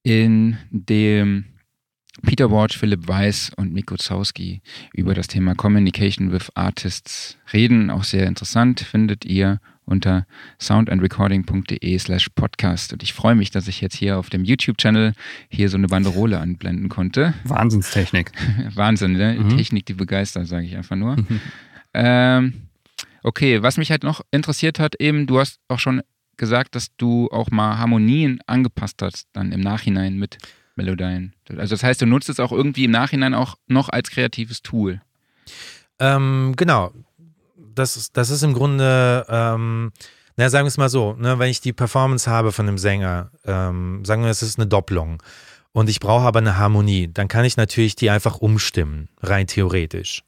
in 0.03 0.57
dem 0.71 1.45
Peter 2.23 2.51
Ward, 2.51 2.73
Philipp 2.73 3.09
Weiß 3.09 3.53
und 3.57 3.73
Miko 3.73 3.97
Zowski 3.97 4.63
über 4.95 5.15
das 5.15 5.27
Thema 5.27 5.55
Communication 5.55 6.33
with 6.33 6.51
Artists 6.55 7.37
reden. 7.53 7.91
Auch 7.91 8.05
sehr 8.05 8.27
interessant, 8.27 8.81
findet 8.81 9.25
ihr 9.25 9.61
unter 9.87 10.27
soundandrecording.de 10.61 11.99
slash 11.99 12.29
podcast. 12.31 12.93
Und 12.93 13.03
ich 13.03 13.13
freue 13.13 13.35
mich, 13.35 13.51
dass 13.51 13.69
ich 13.69 13.81
jetzt 13.81 13.97
hier 13.97 14.19
auf 14.19 14.31
dem 14.31 14.45
YouTube-Channel 14.45 15.13
hier 15.49 15.69
so 15.69 15.77
eine 15.77 15.89
Banderole 15.89 16.39
anblenden 16.39 16.89
konnte. 16.89 17.35
Wahnsinnstechnik. 17.45 18.33
Wahnsinn, 18.75 19.13
ne? 19.13 19.37
Mhm. 19.39 19.57
Technik, 19.57 19.87
die 19.87 19.95
begeistert, 19.95 20.47
sage 20.47 20.67
ich 20.67 20.77
einfach 20.77 20.97
nur. 20.97 21.17
ähm, 21.95 22.55
okay, 23.23 23.63
was 23.63 23.77
mich 23.77 23.91
halt 23.91 24.05
noch 24.05 24.23
interessiert 24.31 24.79
hat, 24.79 24.95
eben, 25.01 25.27
du 25.27 25.39
hast 25.39 25.61
auch 25.69 25.79
schon 25.79 26.03
gesagt, 26.37 26.75
dass 26.75 26.95
du 26.97 27.29
auch 27.31 27.51
mal 27.51 27.79
Harmonien 27.79 28.41
angepasst 28.47 29.03
hast, 29.03 29.29
dann 29.33 29.53
im 29.53 29.61
Nachhinein 29.61 30.19
mit 30.19 30.39
Melodien. 30.77 31.35
Also 31.57 31.75
das 31.75 31.83
heißt, 31.83 32.03
du 32.03 32.07
nutzt 32.07 32.29
es 32.29 32.41
auch 32.41 32.53
irgendwie 32.53 32.85
im 32.85 32.91
Nachhinein 32.91 33.35
auch 33.35 33.57
noch 33.67 33.89
als 33.89 34.11
kreatives 34.11 34.63
Tool. 34.63 35.01
Ähm, 35.99 36.55
genau. 36.57 36.93
Das, 37.75 37.97
ist- 37.97 38.17
das 38.17 38.31
ist 38.31 38.43
im 38.43 38.53
Grunde, 38.55 39.25
ähm, 39.29 39.93
na, 40.37 40.49
sagen 40.51 40.65
wir 40.65 40.69
es 40.69 40.77
mal 40.79 40.89
so, 40.89 41.15
ne, 41.15 41.39
wenn 41.39 41.49
ich 41.51 41.61
die 41.61 41.73
Performance 41.73 42.31
habe 42.31 42.53
von 42.53 42.67
einem 42.69 42.79
Sänger, 42.79 43.31
ähm, 43.45 44.05
sagen 44.05 44.23
wir, 44.23 44.31
es 44.31 44.43
ist 44.43 44.59
eine 44.59 44.67
Doppelung 44.67 45.23
und 45.73 45.89
ich 45.89 46.01
brauche 46.01 46.25
aber 46.25 46.39
eine 46.41 46.57
Harmonie, 46.59 47.09
dann 47.13 47.29
kann 47.29 47.45
ich 47.45 47.57
natürlich 47.57 47.97
die 47.97 48.11
einfach 48.11 48.37
umstimmen, 48.39 49.09
rein 49.23 49.47
theoretisch. 49.47 50.23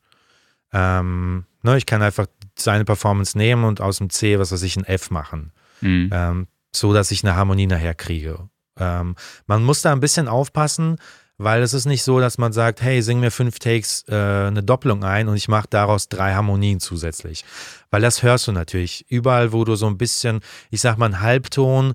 Ähm, 0.73 1.45
ne, 1.63 1.77
ich 1.77 1.87
kann 1.87 2.03
einfach 2.03 2.27
seine 2.59 2.85
Performance 2.85 3.37
nehmen 3.37 3.65
und 3.65 3.81
aus 3.81 3.99
dem 3.99 4.11
C, 4.11 4.39
was 4.39 4.53
weiß 4.53 4.63
ich, 4.63 4.77
ein 4.77 4.85
F 4.85 5.11
machen 5.11 5.53
Mhm. 5.83 6.11
ähm, 6.13 6.47
so 6.75 6.93
dass 6.95 7.11
ich 7.11 7.23
eine 7.23 7.37
Harmonie 7.37 7.67
nachher 7.67 7.95
kriege. 7.95 8.49
Ähm, 8.79 9.15
man 9.47 9.63
muss 9.65 9.83
da 9.83 9.93
ein 9.93 10.01
bisschen 10.01 10.27
aufpassen, 10.29 10.97
weil 11.39 11.63
es 11.63 11.75
ist 11.75 11.85
nicht 11.85 12.03
so, 12.03 12.19
dass 12.21 12.39
man 12.39 12.53
sagt, 12.53 12.81
hey, 12.81 13.03
sing 13.03 13.21
mir 13.21 13.31
fünf 13.31 13.59
Takes 13.59 14.05
äh, 14.09 14.15
eine 14.15 14.63
Doppelung 14.63 15.05
ein 15.05 15.29
und 15.29 15.37
ich 15.37 15.49
mache 15.49 15.67
daraus 15.69 16.09
drei 16.09 16.35
Harmonien 16.35 16.81
zusätzlich. 16.81 17.45
Weil 17.91 18.03
das 18.03 18.23
hörst 18.23 18.49
du 18.49 18.53
natürlich. 18.53 19.05
Überall, 19.11 19.53
wo 19.53 19.65
du 19.65 19.75
so 19.77 19.87
ein 19.87 19.99
bisschen, 19.99 20.41
ich 20.71 20.81
sag 20.81 20.97
mal, 20.97 21.07
einen 21.07 21.21
Halbton 21.21 21.95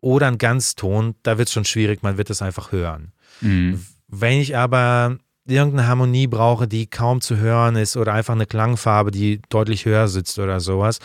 oder 0.00 0.28
einen 0.28 0.38
Ganzton, 0.38 1.14
da 1.22 1.36
wird 1.36 1.48
es 1.48 1.54
schon 1.54 1.66
schwierig, 1.66 2.02
man 2.02 2.16
wird 2.16 2.30
es 2.30 2.40
einfach 2.40 2.72
hören. 2.72 3.12
Mhm. 3.40 3.84
Wenn 4.08 4.40
ich 4.40 4.56
aber 4.56 5.18
irgendeine 5.46 5.86
Harmonie 5.88 6.26
brauche, 6.26 6.66
die 6.66 6.86
kaum 6.88 7.20
zu 7.20 7.36
hören 7.36 7.76
ist 7.76 7.96
oder 7.96 8.14
einfach 8.14 8.34
eine 8.34 8.46
Klangfarbe, 8.46 9.10
die 9.10 9.42
deutlich 9.48 9.84
höher 9.84 10.08
sitzt 10.08 10.38
oder 10.38 10.60
sowas, 10.60 11.00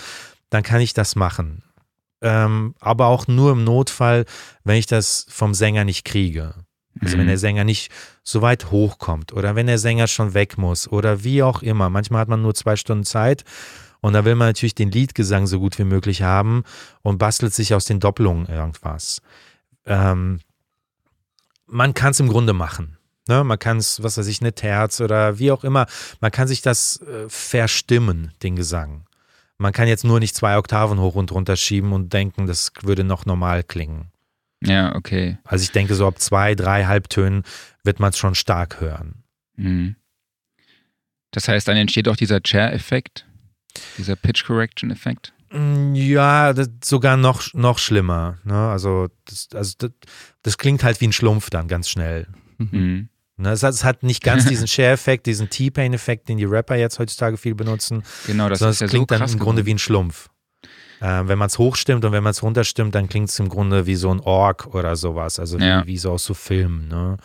dann 0.49 0.63
kann 0.63 0.81
ich 0.81 0.93
das 0.93 1.15
machen. 1.15 1.63
Ähm, 2.21 2.75
aber 2.79 3.07
auch 3.07 3.27
nur 3.27 3.51
im 3.51 3.63
Notfall, 3.63 4.25
wenn 4.63 4.77
ich 4.77 4.85
das 4.85 5.25
vom 5.29 5.53
Sänger 5.53 5.83
nicht 5.83 6.05
kriege. 6.05 6.53
Also 7.01 7.17
wenn 7.17 7.25
Mhm. 7.25 7.29
der 7.29 7.37
Sänger 7.37 7.63
nicht 7.63 7.91
so 8.23 8.41
weit 8.41 8.71
hochkommt 8.71 9.33
oder 9.33 9.55
wenn 9.55 9.67
der 9.67 9.77
Sänger 9.77 10.07
schon 10.07 10.33
weg 10.33 10.57
muss 10.57 10.87
oder 10.87 11.23
wie 11.23 11.43
auch 11.43 11.61
immer. 11.61 11.89
Manchmal 11.89 12.21
hat 12.21 12.29
man 12.29 12.41
nur 12.41 12.55
zwei 12.55 12.75
Stunden 12.75 13.03
Zeit 13.03 13.43
und 14.01 14.13
da 14.13 14.23
will 14.23 14.35
man 14.35 14.47
natürlich 14.49 14.75
den 14.75 14.91
Liedgesang 14.91 15.45
so 15.47 15.59
gut 15.59 15.77
wie 15.77 15.83
möglich 15.83 16.21
haben 16.21 16.63
und 17.01 17.17
bastelt 17.17 17.53
sich 17.53 17.73
aus 17.73 17.85
den 17.85 17.99
Doppelungen 17.99 18.45
irgendwas. 18.47 19.21
Ähm, 19.85 20.39
man 21.67 21.93
kann 21.93 22.11
es 22.11 22.19
im 22.19 22.29
Grunde 22.29 22.53
machen. 22.53 22.97
Ne? 23.27 23.43
Man 23.43 23.59
kann 23.59 23.77
es, 23.77 24.03
was 24.03 24.17
weiß 24.17 24.27
ich, 24.27 24.41
eine 24.41 24.53
Terz 24.53 25.01
oder 25.01 25.39
wie 25.39 25.51
auch 25.51 25.63
immer. 25.63 25.87
Man 26.21 26.31
kann 26.31 26.47
sich 26.47 26.61
das 26.61 27.01
äh, 27.01 27.25
verstimmen, 27.27 28.31
den 28.43 28.55
Gesang. 28.55 29.05
Man 29.57 29.73
kann 29.73 29.87
jetzt 29.87 30.03
nur 30.03 30.19
nicht 30.19 30.35
zwei 30.35 30.57
Oktaven 30.57 30.99
hoch 30.99 31.15
und 31.15 31.31
runter 31.31 31.55
schieben 31.55 31.93
und 31.93 32.13
denken, 32.13 32.45
das 32.45 32.71
würde 32.81 33.03
noch 33.03 33.25
normal 33.25 33.63
klingen. 33.63 34.11
Ja, 34.65 34.95
okay. 34.95 35.37
Also 35.43 35.63
ich 35.63 35.71
denke, 35.71 35.95
so 35.95 36.07
ab 36.07 36.19
zwei, 36.19 36.55
drei 36.55 36.85
Halbtönen 36.85 37.43
wird 37.83 37.99
man 37.99 38.09
es 38.09 38.17
schon 38.17 38.35
stark 38.35 38.81
hören. 38.81 39.23
Mhm. 39.57 39.95
Das 41.31 41.47
heißt, 41.47 41.67
dann 41.67 41.77
entsteht 41.77 42.07
auch 42.07 42.15
dieser 42.15 42.41
Chair-Effekt, 42.41 43.25
dieser 43.97 44.15
Pitch-Correction-Effekt. 44.15 45.33
Mm, 45.51 45.93
Ja, 45.93 46.53
sogar 46.83 47.17
noch, 47.17 47.53
noch 47.53 47.77
schlimmer. 47.77 48.37
Ne? 48.43 48.55
Also, 48.55 49.09
das, 49.25 49.49
also 49.53 49.73
das, 49.77 49.91
das 50.43 50.57
klingt 50.57 50.83
halt 50.83 51.01
wie 51.01 51.07
ein 51.07 51.13
Schlumpf 51.13 51.49
dann 51.49 51.67
ganz 51.67 51.89
schnell. 51.89 52.27
Mhm. 52.57 53.09
Ne? 53.37 53.49
Es, 53.51 53.63
hat, 53.63 53.73
es 53.73 53.83
hat 53.83 54.03
nicht 54.03 54.23
ganz 54.23 54.45
diesen 54.45 54.67
Share-Effekt, 54.67 55.25
diesen 55.25 55.49
T-Pain-Effekt, 55.49 56.29
den 56.29 56.37
die 56.37 56.45
Rapper 56.45 56.75
jetzt 56.77 56.99
heutzutage 56.99 57.35
viel 57.37 57.53
benutzen, 57.53 58.03
Genau, 58.27 58.47
das 58.47 58.59
sondern 58.59 58.71
ist 58.71 58.77
es 58.77 58.81
ja 58.81 58.87
so 58.87 58.91
klingt 58.91 59.11
dann 59.11 59.19
krass 59.19 59.33
im 59.33 59.39
Grunde 59.39 59.65
wie 59.65 59.73
ein 59.73 59.79
Schlumpf. 59.79 60.29
Ähm, 61.07 61.27
wenn 61.27 61.37
man 61.37 61.47
es 61.47 61.59
hochstimmt 61.59 62.03
und 62.03 62.13
wenn 62.13 62.23
man 62.23 62.31
es 62.31 62.41
runterstimmt, 62.41 62.95
dann 62.95 63.07
klingt 63.07 63.29
es 63.29 63.37
im 63.37 63.47
Grunde 63.49 63.85
wie 63.85 63.95
so 63.95 64.09
ein 64.11 64.19
Ork 64.21 64.73
oder 64.73 64.95
sowas, 64.95 65.39
also 65.39 65.59
wie, 65.59 65.65
Ja. 65.65 65.85
wie 65.85 65.97
so 65.99 66.11
aus 66.13 66.25
so 66.25 66.33
Filmen. 66.33 66.87
Ne? 66.87 67.17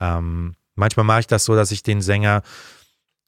Ähm, 0.00 0.56
manchmal 0.74 1.04
mache 1.04 1.20
ich 1.20 1.26
das 1.28 1.44
so, 1.44 1.54
dass 1.54 1.70
ich 1.70 1.82
den 1.84 2.00
Sänger 2.02 2.42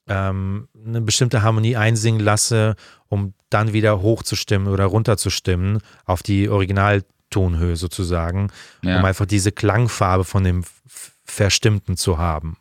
ähm, 0.07 0.67
eine 0.85 0.99
bestimmte 1.01 1.43
Harmonie 1.43 1.77
einsingen 1.77 2.19
lasse, 2.19 2.75
um 3.07 3.33
dann 3.49 3.71
wieder 3.73 4.01
hochzustimmen 4.01 4.67
oder 4.67 4.85
runterzustimmen 4.85 5.79
auf 6.03 6.21
die 6.23 6.49
Originaltonhöhe 6.49 7.75
sozusagen, 7.77 8.51
Ja. 8.81 8.99
um 8.99 9.05
einfach 9.05 9.25
diese 9.25 9.51
Klangfarbe 9.51 10.25
von 10.25 10.43
dem 10.43 10.63
Verstimmten 11.23 11.95
zu 11.95 12.17
haben. 12.17 12.57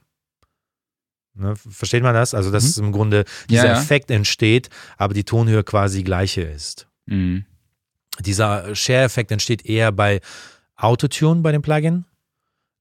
Ne, 1.34 1.54
versteht 1.56 2.02
man 2.04 2.14
das? 2.14 2.32
Also, 2.32 2.50
dass 2.52 2.76
Mhm. 2.76 2.84
im 2.86 2.92
Grunde 2.92 3.24
dieser 3.50 3.66
Ja, 3.66 3.72
ja. 3.72 3.78
Effekt 3.80 4.10
entsteht, 4.12 4.70
aber 4.96 5.14
die 5.14 5.24
Tonhöhe 5.24 5.64
quasi 5.64 6.04
gleiche 6.04 6.42
ist. 6.42 6.86
Mhm. 7.06 7.44
Dieser 8.20 8.74
Share-Effekt 8.74 9.32
entsteht 9.32 9.66
eher 9.66 9.90
bei 9.92 10.20
Autotune 10.76 11.40
bei 11.42 11.52
dem 11.52 11.62
Plugin. 11.62 12.04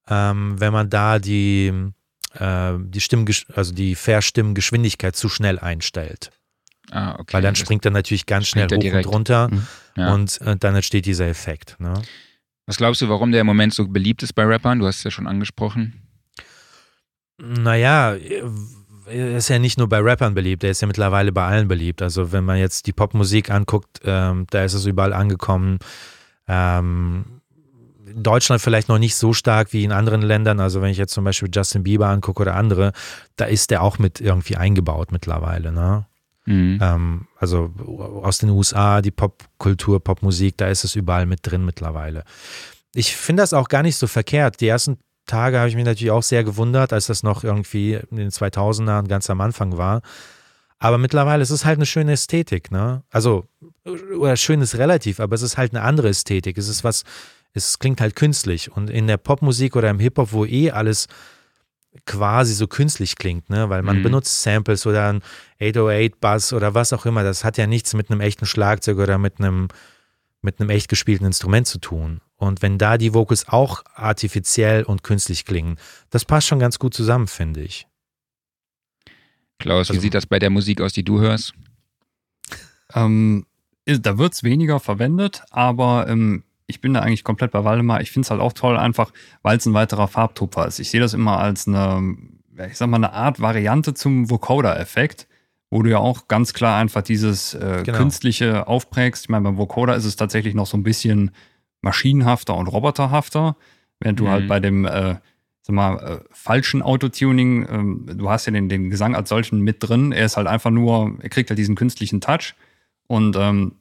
Ähm, 0.08 0.60
wenn 0.60 0.72
man 0.72 0.90
da 0.90 1.18
die, 1.18 1.72
äh, 2.34 2.72
die 2.78 3.00
Stimm, 3.00 3.26
also 3.54 3.72
die 3.72 3.94
Verstimmgeschwindigkeit 3.94 5.16
zu 5.16 5.28
schnell 5.28 5.58
einstellt. 5.58 6.30
Ah, 6.90 7.14
okay. 7.18 7.32
Weil 7.32 7.42
dann 7.42 7.56
springt 7.56 7.84
er 7.86 7.90
natürlich 7.90 8.26
ganz 8.26 8.46
schnell 8.46 8.66
hoch 8.66 8.78
direkt. 8.78 9.06
und 9.06 9.14
runter 9.14 9.48
Mhm. 9.50 9.66
Ja. 9.96 10.12
und 10.12 10.40
äh, 10.42 10.56
dann 10.56 10.74
entsteht 10.74 11.06
dieser 11.06 11.26
Effekt. 11.26 11.76
Ne? 11.80 11.94
Was 12.66 12.76
glaubst 12.76 13.00
du, 13.00 13.08
warum 13.08 13.32
der 13.32 13.40
im 13.40 13.46
Moment 13.46 13.72
so 13.74 13.88
beliebt 13.88 14.22
ist 14.22 14.34
bei 14.34 14.44
Rappern? 14.44 14.78
Du 14.78 14.86
hast 14.86 14.98
es 14.98 15.04
ja 15.04 15.10
schon 15.10 15.26
angesprochen. 15.26 16.02
Naja, 17.38 18.16
er 19.06 19.36
ist 19.36 19.48
ja 19.48 19.58
nicht 19.58 19.78
nur 19.78 19.88
bei 19.88 20.00
Rappern 20.00 20.34
beliebt, 20.34 20.64
er 20.64 20.70
ist 20.70 20.80
ja 20.80 20.86
mittlerweile 20.86 21.32
bei 21.32 21.44
allen 21.44 21.68
beliebt. 21.68 22.02
Also 22.02 22.32
wenn 22.32 22.44
man 22.44 22.58
jetzt 22.58 22.86
die 22.86 22.92
Popmusik 22.92 23.50
anguckt, 23.50 24.00
ähm, 24.04 24.46
da 24.50 24.64
ist 24.64 24.74
es 24.74 24.86
überall 24.86 25.12
angekommen. 25.12 25.78
Ähm, 26.48 27.40
in 28.06 28.22
Deutschland 28.22 28.60
vielleicht 28.60 28.88
noch 28.88 28.98
nicht 28.98 29.16
so 29.16 29.32
stark 29.32 29.72
wie 29.72 29.84
in 29.84 29.92
anderen 29.92 30.22
Ländern. 30.22 30.60
Also 30.60 30.82
wenn 30.82 30.90
ich 30.90 30.98
jetzt 30.98 31.14
zum 31.14 31.24
Beispiel 31.24 31.48
Justin 31.52 31.82
Bieber 31.82 32.08
angucke 32.08 32.42
oder 32.42 32.54
andere, 32.54 32.92
da 33.36 33.46
ist 33.46 33.70
der 33.70 33.82
auch 33.82 33.98
mit 33.98 34.20
irgendwie 34.20 34.56
eingebaut 34.56 35.10
mittlerweile. 35.10 35.72
Ne? 35.72 36.06
Mhm. 36.46 36.78
Ähm, 36.82 37.26
also 37.38 37.72
aus 38.22 38.38
den 38.38 38.50
USA, 38.50 39.00
die 39.00 39.10
Popkultur, 39.10 40.02
Popmusik, 40.02 40.58
da 40.58 40.68
ist 40.68 40.84
es 40.84 40.94
überall 40.94 41.26
mit 41.26 41.40
drin 41.42 41.64
mittlerweile. 41.64 42.24
Ich 42.94 43.16
finde 43.16 43.42
das 43.42 43.52
auch 43.52 43.68
gar 43.68 43.82
nicht 43.82 43.96
so 43.96 44.06
verkehrt. 44.06 44.60
Die 44.60 44.68
ersten 44.68 44.98
Tage 45.26 45.58
habe 45.58 45.68
ich 45.68 45.74
mich 45.76 45.84
natürlich 45.84 46.10
auch 46.10 46.22
sehr 46.22 46.44
gewundert, 46.44 46.92
als 46.92 47.06
das 47.06 47.22
noch 47.22 47.44
irgendwie 47.44 47.94
in 48.10 48.16
den 48.16 48.30
2000ern 48.30 49.06
ganz 49.08 49.30
am 49.30 49.40
Anfang 49.40 49.76
war. 49.76 50.02
Aber 50.78 50.98
mittlerweile 50.98 51.42
ist 51.42 51.50
es 51.50 51.64
halt 51.64 51.78
eine 51.78 51.86
schöne 51.86 52.12
Ästhetik, 52.12 52.70
ne? 52.70 53.02
Also, 53.10 53.46
oder 54.18 54.36
schön 54.36 54.60
ist 54.60 54.76
relativ, 54.76 55.20
aber 55.20 55.34
es 55.34 55.42
ist 55.42 55.56
halt 55.56 55.72
eine 55.72 55.82
andere 55.82 56.08
Ästhetik. 56.08 56.58
Es 56.58 56.68
ist 56.68 56.84
was, 56.84 57.04
Es 57.56 57.78
klingt 57.78 58.00
halt 58.00 58.16
künstlich. 58.16 58.72
Und 58.72 58.90
in 58.90 59.06
der 59.06 59.16
Popmusik 59.16 59.76
oder 59.76 59.88
im 59.88 60.00
Hip-Hop, 60.00 60.32
wo 60.32 60.44
eh 60.44 60.72
alles 60.72 61.06
quasi 62.06 62.52
so 62.54 62.66
künstlich 62.66 63.14
klingt, 63.16 63.48
ne? 63.48 63.70
weil 63.70 63.82
man 63.82 63.98
Mhm. 63.98 64.02
benutzt 64.02 64.42
Samples 64.42 64.84
oder 64.86 65.12
ein 65.12 65.22
808-Bass 65.60 66.52
oder 66.52 66.74
was 66.74 66.92
auch 66.92 67.06
immer. 67.06 67.22
Das 67.22 67.44
hat 67.44 67.56
ja 67.56 67.68
nichts 67.68 67.94
mit 67.94 68.10
einem 68.10 68.20
echten 68.20 68.46
Schlagzeug 68.46 68.98
oder 68.98 69.18
mit 69.18 69.38
einem, 69.38 69.68
mit 70.44 70.60
einem 70.60 70.70
echt 70.70 70.88
gespielten 70.88 71.24
Instrument 71.24 71.66
zu 71.66 71.78
tun. 71.78 72.20
Und 72.36 72.62
wenn 72.62 72.78
da 72.78 72.98
die 72.98 73.14
Vocals 73.14 73.48
auch 73.48 73.82
artifiziell 73.94 74.82
und 74.84 75.02
künstlich 75.02 75.44
klingen, 75.44 75.78
das 76.10 76.24
passt 76.24 76.46
schon 76.46 76.58
ganz 76.58 76.78
gut 76.78 76.94
zusammen, 76.94 77.26
finde 77.26 77.62
ich. 77.62 77.86
Klaus, 79.58 79.88
wie 79.88 79.92
Also- 79.92 80.00
sieht 80.02 80.14
das 80.14 80.26
bei 80.26 80.38
der 80.38 80.50
Musik 80.50 80.80
aus, 80.80 80.92
die 80.92 81.04
du 81.04 81.20
hörst? 81.20 81.54
Ähm, 82.94 83.46
da 83.86 84.18
wird 84.18 84.34
es 84.34 84.42
weniger 84.42 84.80
verwendet, 84.80 85.42
aber 85.50 86.06
ähm, 86.08 86.44
ich 86.66 86.80
bin 86.80 86.94
da 86.94 87.00
eigentlich 87.00 87.24
komplett 87.24 87.50
bei 87.50 87.64
Waldemar. 87.64 88.00
Ich 88.00 88.10
finde 88.10 88.26
es 88.26 88.30
halt 88.30 88.40
auch 88.40 88.52
toll, 88.52 88.76
einfach, 88.76 89.12
weil 89.42 89.56
es 89.58 89.66
ein 89.66 89.74
weiterer 89.74 90.08
Farbtupfer 90.08 90.66
ist. 90.66 90.78
Ich 90.78 90.90
sehe 90.90 91.00
das 91.00 91.14
immer 91.14 91.38
als 91.38 91.66
eine, 91.68 92.16
ich 92.68 92.76
sag 92.76 92.88
mal, 92.88 92.96
eine 92.96 93.12
Art 93.12 93.40
Variante 93.40 93.94
zum 93.94 94.30
Vocoder-Effekt, 94.30 95.26
wo 95.74 95.82
du 95.82 95.90
ja 95.90 95.98
auch 95.98 96.28
ganz 96.28 96.54
klar 96.54 96.78
einfach 96.78 97.02
dieses 97.02 97.52
äh, 97.54 97.82
Genau. 97.84 97.98
Künstliche 97.98 98.68
aufprägst. 98.68 99.24
Ich 99.24 99.28
meine, 99.28 99.42
beim 99.42 99.56
Vocoder 99.58 99.96
ist 99.96 100.04
es 100.04 100.14
tatsächlich 100.14 100.54
noch 100.54 100.66
so 100.66 100.76
ein 100.76 100.84
bisschen 100.84 101.32
maschinenhafter 101.82 102.54
und 102.54 102.68
roboterhafter, 102.68 103.56
während 103.98 104.20
du 104.20 104.24
Mhm. 104.24 104.28
halt 104.30 104.48
bei 104.48 104.60
dem 104.60 104.84
äh, 104.84 105.16
sag 105.62 105.74
mal, 105.74 105.96
äh, 105.96 106.18
falschen 106.30 106.80
Autotuning, 106.80 107.66
ähm, 107.68 108.06
du 108.18 108.30
hast 108.30 108.46
ja 108.46 108.52
den, 108.52 108.68
den 108.68 108.88
Gesang 108.88 109.16
als 109.16 109.28
solchen 109.28 109.62
mit 109.62 109.78
drin. 109.80 110.12
Er 110.12 110.26
ist 110.26 110.36
halt 110.36 110.46
einfach 110.46 110.70
nur, 110.70 111.16
er 111.20 111.28
kriegt 111.28 111.50
halt 111.50 111.58
diesen 111.58 111.74
künstlichen 111.74 112.20
Touch. 112.20 112.54
Und 113.08 113.34
ähm, 113.36 113.72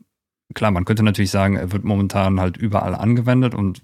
klar, 0.55 0.71
man 0.71 0.85
könnte 0.85 1.03
natürlich 1.03 1.29
sagen, 1.31 1.57
er 1.57 1.71
wird 1.71 1.83
momentan 1.83 2.39
halt 2.39 2.57
überall 2.57 2.95
angewendet 2.95 3.53
und 3.53 3.81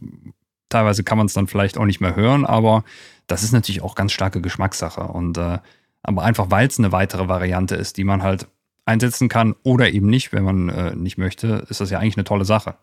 teilweise 0.69 1.03
kann 1.03 1.17
man 1.19 1.27
es 1.27 1.33
dann 1.33 1.47
vielleicht 1.47 1.77
auch 1.77 1.85
nicht 1.85 1.99
mehr 2.01 2.15
hören, 2.15 2.45
aber 2.45 2.83
das 3.27 3.43
ist 3.43 3.51
natürlich 3.51 3.81
auch 3.83 3.93
ganz 3.95 4.13
starke 4.13 4.41
Geschmackssache. 4.41 5.01
Und 5.01 5.37
äh, 5.37 5.59
aber 6.03 6.23
einfach, 6.23 6.49
weil 6.49 6.67
es 6.67 6.79
eine 6.79 6.91
weitere 6.91 7.27
Variante 7.27 7.75
ist, 7.75 7.97
die 7.97 8.03
man 8.03 8.23
halt 8.23 8.47
einsetzen 8.85 9.29
kann 9.29 9.55
oder 9.63 9.89
eben 9.89 10.07
nicht, 10.07 10.33
wenn 10.33 10.43
man 10.43 10.69
äh, 10.69 10.95
nicht 10.95 11.17
möchte, 11.17 11.65
ist 11.69 11.81
das 11.81 11.89
ja 11.91 11.99
eigentlich 11.99 12.17
eine 12.17 12.23
tolle 12.23 12.45
Sache. 12.45 12.75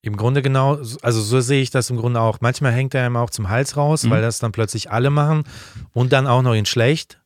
Im 0.00 0.16
Grunde 0.16 0.42
genau, 0.42 0.76
also 1.02 1.20
so 1.20 1.40
sehe 1.40 1.60
ich 1.60 1.70
das 1.70 1.90
im 1.90 1.96
Grunde 1.96 2.20
auch. 2.20 2.40
Manchmal 2.40 2.72
hängt 2.72 2.94
er 2.94 3.06
ihm 3.06 3.16
auch 3.16 3.30
zum 3.30 3.48
Hals 3.48 3.76
raus, 3.76 4.04
Mhm. 4.04 4.10
weil 4.10 4.22
das 4.22 4.38
dann 4.38 4.52
plötzlich 4.52 4.90
alle 4.90 5.10
machen 5.10 5.44
und 5.92 6.12
dann 6.12 6.26
auch 6.26 6.42
noch 6.42 6.54
in 6.54 6.66
schlecht. 6.66 7.20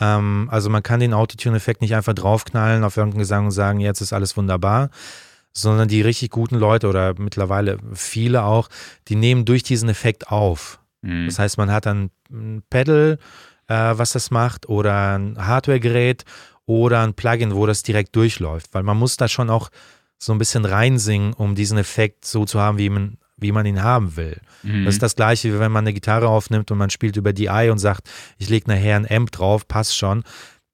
Ähm, 0.00 0.48
also 0.50 0.70
man 0.70 0.82
kann 0.82 1.00
den 1.00 1.12
Autotune-Effekt 1.12 1.82
nicht 1.82 1.94
einfach 1.94 2.14
draufknallen 2.14 2.82
auf 2.82 2.96
irgendeinen 2.96 3.20
Gesang 3.20 3.44
und 3.46 3.50
sagen, 3.50 3.80
jetzt 3.80 4.00
ist 4.00 4.12
alles 4.14 4.36
wunderbar, 4.36 4.90
sondern 5.52 5.88
die 5.88 6.00
richtig 6.00 6.30
guten 6.30 6.56
Leute 6.56 6.88
oder 6.88 7.14
mittlerweile 7.18 7.78
viele 7.92 8.42
auch, 8.44 8.68
die 9.08 9.16
nehmen 9.16 9.44
durch 9.44 9.62
diesen 9.62 9.88
Effekt 9.88 10.28
auf. 10.32 10.80
Mhm. 11.08 11.26
Das 11.26 11.38
heißt, 11.38 11.58
man 11.58 11.70
hat 11.70 11.86
dann 11.86 12.10
ein 12.30 12.62
Pedal, 12.70 13.18
äh, 13.66 13.74
was 13.74 14.12
das 14.12 14.30
macht, 14.30 14.68
oder 14.68 15.18
ein 15.18 15.36
Hardware-Gerät 15.38 16.24
oder 16.66 17.02
ein 17.02 17.14
Plugin, 17.14 17.54
wo 17.54 17.66
das 17.66 17.82
direkt 17.82 18.14
durchläuft. 18.14 18.74
Weil 18.74 18.82
man 18.82 18.98
muss 18.98 19.16
da 19.16 19.26
schon 19.26 19.50
auch 19.50 19.70
so 20.18 20.32
ein 20.32 20.38
bisschen 20.38 20.64
reinsingen, 20.64 21.32
um 21.32 21.54
diesen 21.54 21.78
Effekt 21.78 22.24
so 22.24 22.44
zu 22.44 22.60
haben, 22.60 22.78
wie 22.78 22.90
man, 22.90 23.16
wie 23.36 23.52
man 23.52 23.64
ihn 23.66 23.82
haben 23.82 24.16
will. 24.16 24.40
Mhm. 24.62 24.84
Das 24.84 24.94
ist 24.94 25.02
das 25.02 25.16
gleiche, 25.16 25.54
wie 25.54 25.60
wenn 25.60 25.72
man 25.72 25.84
eine 25.84 25.94
Gitarre 25.94 26.28
aufnimmt 26.28 26.70
und 26.70 26.78
man 26.78 26.90
spielt 26.90 27.16
über 27.16 27.32
DI 27.32 27.70
und 27.70 27.78
sagt, 27.78 28.08
ich 28.36 28.48
lege 28.48 28.68
nachher 28.68 28.96
ein 28.96 29.10
Amp 29.10 29.30
drauf, 29.30 29.66
passt 29.66 29.96
schon. 29.96 30.24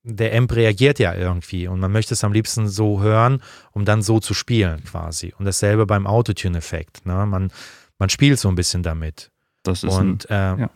Der 0.03 0.37
Amp 0.37 0.55
reagiert 0.55 0.99
ja 0.99 1.15
irgendwie 1.15 1.67
und 1.69 1.81
man 1.81 1.93
möchte 1.93 2.15
es 2.15 2.25
am 2.25 2.33
liebsten 2.33 2.69
so 2.69 3.01
hören, 3.01 3.43
um 3.73 3.85
dann 3.85 4.03
so 4.03 4.21
zu 4.21 4.35
spielen 4.35 4.83
quasi. 4.85 5.33
Und 5.39 5.45
dasselbe 5.45 5.87
beim 5.87 6.07
Autotune-Effekt. 6.07 7.07
Ne? 7.07 7.25
Man, 7.27 7.51
man 7.99 8.09
spielt 8.09 8.39
so 8.39 8.49
ein 8.49 8.55
bisschen 8.55 8.83
damit. 8.83 9.31
Das 9.65 9.83
ist 9.83 9.93
Und 9.93 10.31
äh, 10.31 10.35
ja. 10.35 10.71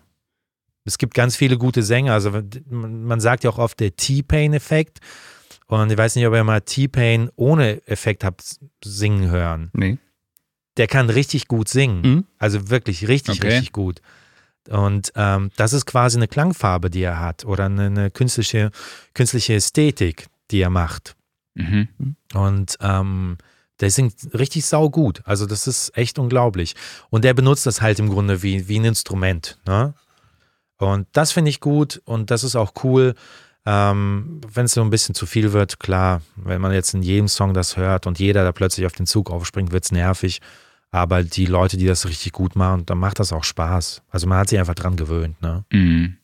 es 0.84 0.98
gibt 0.98 1.14
ganz 1.14 1.36
viele 1.36 1.56
gute 1.56 1.82
Sänger. 1.84 2.12
Also 2.14 2.32
man 2.68 3.20
sagt 3.20 3.44
ja 3.44 3.50
auch 3.50 3.58
oft 3.58 3.78
der 3.78 3.94
T-Pain-Effekt. 3.94 4.98
Und 5.66 5.92
ich 5.92 5.98
weiß 5.98 6.16
nicht, 6.16 6.26
ob 6.26 6.34
ihr 6.34 6.42
mal 6.44 6.62
T-Pain 6.62 7.30
ohne 7.36 7.86
Effekt 7.86 8.24
habt 8.24 8.42
singen 8.82 9.30
hören. 9.30 9.70
ein, 9.74 9.80
nee. 9.80 9.98
Der 10.78 10.86
kann 10.86 11.10
richtig 11.10 11.46
gut 11.48 11.68
singen. 11.68 12.00
Mhm. 12.02 12.24
Also 12.38 12.70
wirklich 12.70 13.06
richtig, 13.08 13.38
Okay. 13.38 13.48
richtig 13.48 13.72
gut. 13.72 14.00
Und 14.68 15.12
ähm, 15.16 15.50
das 15.56 15.72
ist 15.72 15.86
quasi 15.86 16.18
eine 16.18 16.28
Klangfarbe, 16.28 16.90
die 16.90 17.02
er 17.02 17.20
hat 17.20 17.44
oder 17.44 17.66
eine, 17.66 17.86
eine 17.86 18.10
künstliche, 18.10 18.70
künstliche 19.14 19.54
Ästhetik, 19.54 20.26
die 20.50 20.60
er 20.60 20.70
macht. 20.70 21.16
Mhm. 21.54 21.88
Und 22.34 22.76
ähm, 22.80 23.38
der 23.80 23.90
singt 23.90 24.14
richtig 24.34 24.66
saugut. 24.66 25.22
Also 25.24 25.46
das 25.46 25.66
ist 25.66 25.96
echt 25.96 26.18
unglaublich. 26.18 26.74
Und 27.10 27.24
der 27.24 27.34
benutzt 27.34 27.66
das 27.66 27.80
halt 27.80 27.98
im 27.98 28.08
Grunde 28.08 28.42
wie, 28.42 28.68
wie 28.68 28.78
ein 28.78 28.84
Instrument. 28.84 29.58
Ne? 29.66 29.94
Und 30.78 31.06
das 31.12 31.32
finde 31.32 31.50
ich 31.50 31.60
gut 31.60 32.00
und 32.04 32.30
das 32.30 32.44
ist 32.44 32.56
auch 32.56 32.72
cool. 32.82 33.14
Ähm, 33.66 34.40
wenn 34.52 34.64
es 34.64 34.72
so 34.72 34.80
ein 34.80 34.90
bisschen 34.90 35.14
zu 35.14 35.26
viel 35.26 35.52
wird, 35.52 35.78
klar, 35.78 36.22
wenn 36.36 36.60
man 36.60 36.72
jetzt 36.72 36.94
in 36.94 37.02
jedem 37.02 37.28
Song 37.28 37.52
das 37.52 37.76
hört 37.76 38.06
und 38.06 38.18
jeder 38.18 38.44
da 38.44 38.52
plötzlich 38.52 38.86
auf 38.86 38.92
den 38.92 39.06
Zug 39.06 39.30
aufspringt, 39.30 39.72
wird 39.72 39.84
es 39.84 39.92
nervig. 39.92 40.40
Aber 40.90 41.22
die 41.22 41.44
Leute, 41.44 41.76
die 41.76 41.86
das 41.86 42.08
richtig 42.08 42.32
gut 42.32 42.56
machen, 42.56 42.86
dann 42.86 42.98
macht 42.98 43.18
das 43.18 43.32
auch 43.32 43.44
Spaß. 43.44 44.02
Also 44.08 44.26
man 44.26 44.38
hat 44.38 44.48
sich 44.48 44.58
einfach 44.58 44.74
dran 44.74 44.96
gewöhnt. 44.96 45.40
Ne? 45.42 45.64
Mhm. 45.70 46.16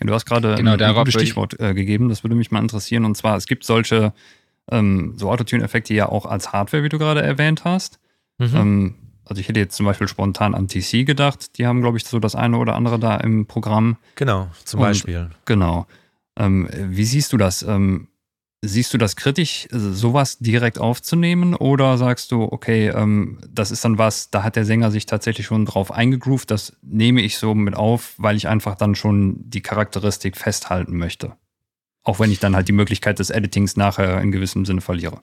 Ja, 0.00 0.06
Du 0.06 0.14
hast 0.14 0.26
gerade 0.26 0.54
Genau, 0.54 0.76
ein, 0.76 0.94
gutes 0.94 1.14
Stichwort 1.14 1.58
äh, 1.58 1.74
gegeben, 1.74 2.08
das 2.08 2.22
würde 2.22 2.36
mich 2.36 2.50
mal 2.50 2.60
interessieren. 2.60 3.04
Und 3.04 3.16
zwar, 3.16 3.36
es 3.36 3.46
gibt 3.46 3.64
solche 3.64 4.12
ähm, 4.70 5.14
so 5.16 5.30
Autotune-Effekte 5.30 5.94
ja 5.94 6.08
auch 6.08 6.26
als 6.26 6.52
Hardware, 6.52 6.82
wie 6.82 6.88
du 6.88 6.98
gerade 6.98 7.22
erwähnt 7.22 7.64
hast. 7.64 7.98
Mhm. 8.38 8.50
Ähm, 8.54 8.94
also 9.24 9.40
ich 9.40 9.48
hätte 9.48 9.60
jetzt 9.60 9.76
zum 9.76 9.86
Beispiel 9.86 10.08
spontan 10.08 10.54
an 10.54 10.68
TC 10.68 11.04
gedacht. 11.04 11.58
Die 11.58 11.66
haben, 11.66 11.80
glaube 11.80 11.96
ich, 11.98 12.04
so 12.04 12.18
das 12.20 12.34
eine 12.34 12.58
oder 12.58 12.74
andere 12.76 12.98
da 12.98 13.16
im 13.16 13.46
Programm. 13.46 13.96
Genau, 14.14 14.48
zum 14.64 14.80
Und- 14.80 14.86
Beispiel. 14.86 15.30
Genau. 15.44 15.86
Ähm, 16.38 16.68
wie 16.72 17.04
siehst 17.04 17.32
du 17.32 17.36
das? 17.36 17.62
Ähm, 17.62 18.08
siehst 18.62 18.92
du 18.94 18.98
das 18.98 19.16
kritisch, 19.16 19.68
sowas 19.70 20.38
direkt 20.38 20.78
aufzunehmen? 20.78 21.54
Oder 21.54 21.98
sagst 21.98 22.32
du, 22.32 22.42
okay, 22.42 22.88
ähm, 22.88 23.38
das 23.48 23.70
ist 23.70 23.84
dann 23.84 23.98
was, 23.98 24.30
da 24.30 24.42
hat 24.42 24.56
der 24.56 24.64
Sänger 24.64 24.90
sich 24.90 25.06
tatsächlich 25.06 25.46
schon 25.46 25.64
drauf 25.66 25.90
eingegroovt, 25.92 26.50
das 26.50 26.76
nehme 26.82 27.20
ich 27.22 27.38
so 27.38 27.54
mit 27.54 27.74
auf, 27.76 28.14
weil 28.18 28.36
ich 28.36 28.48
einfach 28.48 28.74
dann 28.74 28.94
schon 28.94 29.36
die 29.48 29.60
Charakteristik 29.60 30.36
festhalten 30.36 30.96
möchte. 30.96 31.32
Auch 32.06 32.20
wenn 32.20 32.30
ich 32.30 32.38
dann 32.38 32.54
halt 32.54 32.68
die 32.68 32.72
Möglichkeit 32.72 33.18
des 33.18 33.30
Editings 33.30 33.76
nachher 33.76 34.20
in 34.20 34.30
gewissem 34.30 34.64
Sinne 34.64 34.80
verliere. 34.80 35.22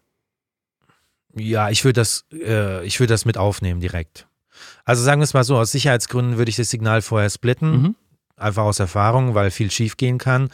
Ja, 1.35 1.69
ich 1.69 1.83
würde 1.83 2.01
das, 2.01 2.25
äh, 2.31 2.85
ich 2.85 2.99
würde 2.99 3.13
das 3.13 3.25
mit 3.25 3.37
aufnehmen 3.37 3.79
direkt. 3.79 4.27
Also 4.85 5.01
sagen 5.01 5.21
wir 5.21 5.23
es 5.23 5.33
mal 5.33 5.43
so, 5.45 5.57
aus 5.57 5.71
Sicherheitsgründen 5.71 6.37
würde 6.37 6.49
ich 6.49 6.57
das 6.57 6.69
Signal 6.69 7.01
vorher 7.01 7.29
splitten, 7.29 7.71
Mhm. 7.81 7.95
einfach 8.35 8.63
aus 8.63 8.79
Erfahrung, 8.79 9.33
weil 9.33 9.49
viel 9.49 9.71
schief 9.71 9.97
gehen 9.97 10.17
kann. 10.17 10.49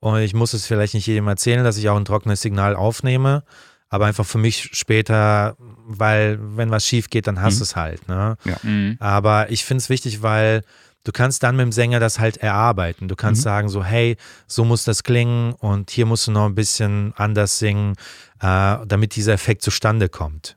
Und 0.00 0.18
ich 0.20 0.34
muss 0.34 0.52
es 0.52 0.66
vielleicht 0.66 0.94
nicht 0.94 1.06
jedem 1.06 1.28
erzählen, 1.28 1.64
dass 1.64 1.76
ich 1.78 1.88
auch 1.88 1.96
ein 1.96 2.04
trockenes 2.04 2.42
Signal 2.42 2.76
aufnehme, 2.76 3.42
aber 3.88 4.06
einfach 4.06 4.26
für 4.26 4.38
mich 4.38 4.70
später, 4.72 5.56
weil 5.86 6.38
wenn 6.40 6.70
was 6.70 6.84
schief 6.84 7.08
geht, 7.08 7.26
dann 7.26 7.40
hast 7.40 7.54
Mhm. 7.54 7.58
du 7.58 7.62
es 7.64 7.76
halt. 7.76 8.08
Ne? 8.08 8.36
Mhm. 8.64 8.96
Aber 9.00 9.50
ich 9.50 9.64
finde 9.64 9.80
es 9.82 9.88
wichtig, 9.88 10.22
weil 10.22 10.62
du 11.04 11.12
kannst 11.12 11.42
dann 11.42 11.56
mit 11.56 11.64
dem 11.64 11.72
Sänger 11.72 12.00
das 12.00 12.18
halt 12.18 12.36
erarbeiten. 12.38 13.08
Du 13.08 13.16
kannst 13.16 13.40
Mhm. 13.40 13.44
sagen 13.44 13.68
so, 13.68 13.82
hey, 13.84 14.16
so 14.46 14.64
muss 14.64 14.84
das 14.84 15.02
klingen 15.02 15.52
und 15.54 15.90
hier 15.90 16.06
musst 16.06 16.26
du 16.26 16.30
noch 16.32 16.46
ein 16.46 16.54
bisschen 16.54 17.12
anders 17.16 17.58
singen, 17.58 17.94
äh, 18.40 18.76
damit 18.86 19.16
dieser 19.16 19.32
Effekt 19.32 19.62
zustande 19.62 20.08
kommt. 20.08 20.56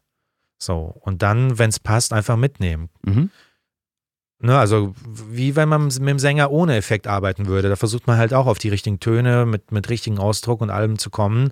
So, 0.57 0.75
und 1.01 1.21
dann, 1.21 1.57
wenn 1.57 1.69
es 1.69 1.79
passt, 1.79 2.13
einfach 2.13 2.37
mitnehmen. 2.37 2.89
Mhm. 3.03 3.29
Ne, 4.43 4.57
also 4.57 4.95
wie 5.05 5.55
wenn 5.55 5.69
man 5.69 5.85
mit 5.85 5.99
dem 5.99 6.17
Sänger 6.17 6.49
ohne 6.49 6.75
Effekt 6.75 7.05
arbeiten 7.05 7.45
würde. 7.45 7.69
Da 7.69 7.75
versucht 7.75 8.07
man 8.07 8.17
halt 8.17 8.33
auch 8.33 8.47
auf 8.47 8.57
die 8.57 8.69
richtigen 8.69 8.99
Töne 8.99 9.45
mit, 9.45 9.71
mit 9.71 9.87
richtigen 9.89 10.17
Ausdruck 10.17 10.61
und 10.61 10.71
allem 10.71 10.97
zu 10.97 11.11
kommen. 11.11 11.51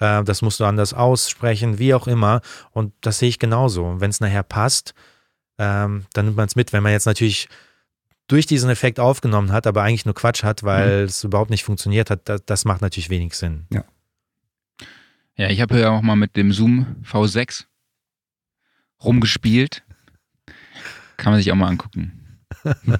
Äh, 0.00 0.22
das 0.22 0.42
musst 0.42 0.60
du 0.60 0.66
anders 0.66 0.92
aussprechen, 0.92 1.78
wie 1.78 1.94
auch 1.94 2.06
immer. 2.06 2.42
Und 2.72 2.92
das 3.00 3.20
sehe 3.20 3.30
ich 3.30 3.38
genauso. 3.38 3.86
Und 3.86 4.00
wenn 4.02 4.10
es 4.10 4.20
nachher 4.20 4.42
passt, 4.42 4.92
ähm, 5.58 6.04
dann 6.12 6.26
nimmt 6.26 6.36
man 6.36 6.46
es 6.46 6.56
mit. 6.56 6.74
Wenn 6.74 6.82
man 6.82 6.92
jetzt 6.92 7.06
natürlich 7.06 7.48
durch 8.28 8.46
diesen 8.46 8.70
Effekt 8.70 8.98
aufgenommen 8.98 9.52
hat, 9.52 9.66
aber 9.66 9.82
eigentlich 9.82 10.04
nur 10.04 10.14
Quatsch 10.14 10.42
hat, 10.42 10.62
weil 10.62 11.04
es 11.04 11.22
überhaupt 11.24 11.50
nicht 11.50 11.64
funktioniert 11.64 12.10
hat, 12.10 12.28
das, 12.28 12.44
das 12.44 12.64
macht 12.64 12.82
natürlich 12.82 13.10
wenig 13.10 13.34
Sinn. 13.34 13.66
Ja, 15.36 15.48
ich 15.48 15.60
habe 15.60 15.78
ja 15.78 15.90
auch 15.90 16.02
mal 16.02 16.16
mit 16.16 16.36
dem 16.36 16.52
Zoom 16.52 16.96
V6 17.04 17.64
rumgespielt. 19.02 19.82
Kann 21.16 21.32
man 21.32 21.40
sich 21.40 21.52
auch 21.52 21.56
mal 21.56 21.68
angucken. 21.68 22.38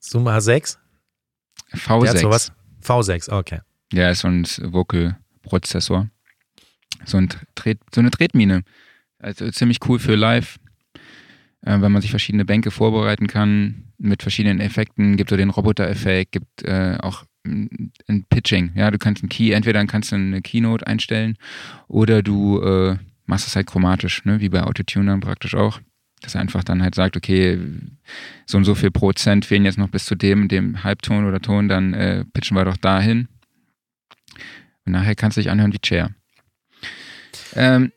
Zoom 0.00 0.26
H6? 0.28 0.76
V6. 1.72 2.00
Der 2.02 2.10
hat 2.10 2.18
sowas? 2.18 2.52
V6, 2.82 3.30
okay. 3.32 3.60
Ja, 3.92 4.10
ist 4.10 4.20
so 4.20 4.28
ein 4.28 4.44
Vocal-Prozessor. 4.44 6.08
So, 7.04 7.16
ein 7.16 7.28
Tret, 7.54 7.78
so 7.94 8.00
eine 8.00 8.10
Tretmine. 8.10 8.64
Also 9.18 9.50
ziemlich 9.50 9.78
cool 9.88 9.98
für 9.98 10.14
live, 10.14 10.58
äh, 11.62 11.80
wenn 11.80 11.92
man 11.92 12.02
sich 12.02 12.10
verschiedene 12.10 12.44
Bänke 12.44 12.70
vorbereiten 12.70 13.26
kann 13.26 13.92
mit 13.98 14.22
verschiedenen 14.22 14.60
Effekten. 14.60 15.16
Gibt 15.16 15.30
so 15.30 15.36
den 15.36 15.50
Roboter-Effekt, 15.50 16.32
gibt 16.32 16.62
äh, 16.62 16.98
auch 17.00 17.24
ein 17.46 18.24
Pitching. 18.28 18.72
Ja, 18.74 18.90
du 18.90 18.98
kannst 18.98 19.22
ein 19.22 19.28
Key, 19.28 19.52
entweder 19.52 19.84
kannst 19.86 20.12
du 20.12 20.16
eine 20.16 20.42
Keynote 20.42 20.86
einstellen 20.86 21.36
oder 21.88 22.22
du 22.22 22.60
äh, 22.60 22.96
machst 23.26 23.46
es 23.46 23.56
halt 23.56 23.66
chromatisch, 23.66 24.24
ne? 24.24 24.40
wie 24.40 24.48
bei 24.48 24.62
Autotune 24.62 25.06
dann 25.06 25.20
praktisch 25.20 25.54
auch. 25.54 25.80
Dass 26.20 26.34
er 26.34 26.42
einfach 26.42 26.62
dann 26.62 26.82
halt 26.82 26.94
sagt, 26.94 27.16
okay, 27.16 27.58
so 28.44 28.58
und 28.58 28.64
so 28.64 28.74
viel 28.74 28.90
Prozent 28.90 29.46
fehlen 29.46 29.64
jetzt 29.64 29.78
noch 29.78 29.88
bis 29.88 30.04
zu 30.04 30.14
dem, 30.14 30.48
dem 30.48 30.84
Halbton 30.84 31.24
oder 31.24 31.40
Ton, 31.40 31.68
dann 31.68 31.94
äh, 31.94 32.26
pitchen 32.26 32.58
wir 32.58 32.66
doch 32.66 32.76
dahin. 32.76 33.28
Und 34.84 34.92
nachher 34.92 35.14
kannst 35.14 35.38
du 35.38 35.40
dich 35.40 35.50
anhören 35.50 35.72
wie 35.72 35.78
Chair. 35.78 36.10
Ähm, 37.54 37.92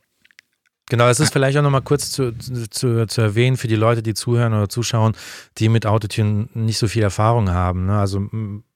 Genau, 0.89 1.07
es 1.07 1.19
ist 1.19 1.31
vielleicht 1.31 1.57
auch 1.57 1.61
nochmal 1.61 1.81
kurz 1.81 2.11
zu, 2.11 2.37
zu, 2.37 3.07
zu 3.07 3.21
erwähnen 3.21 3.57
für 3.57 3.67
die 3.67 3.75
Leute, 3.75 4.03
die 4.03 4.13
zuhören 4.13 4.53
oder 4.53 4.67
zuschauen, 4.67 5.15
die 5.57 5.69
mit 5.69 5.85
Autotune 5.85 6.49
nicht 6.53 6.77
so 6.77 6.87
viel 6.87 7.03
Erfahrung 7.03 7.49
haben. 7.49 7.85
Ne? 7.85 7.97
Also 7.97 8.27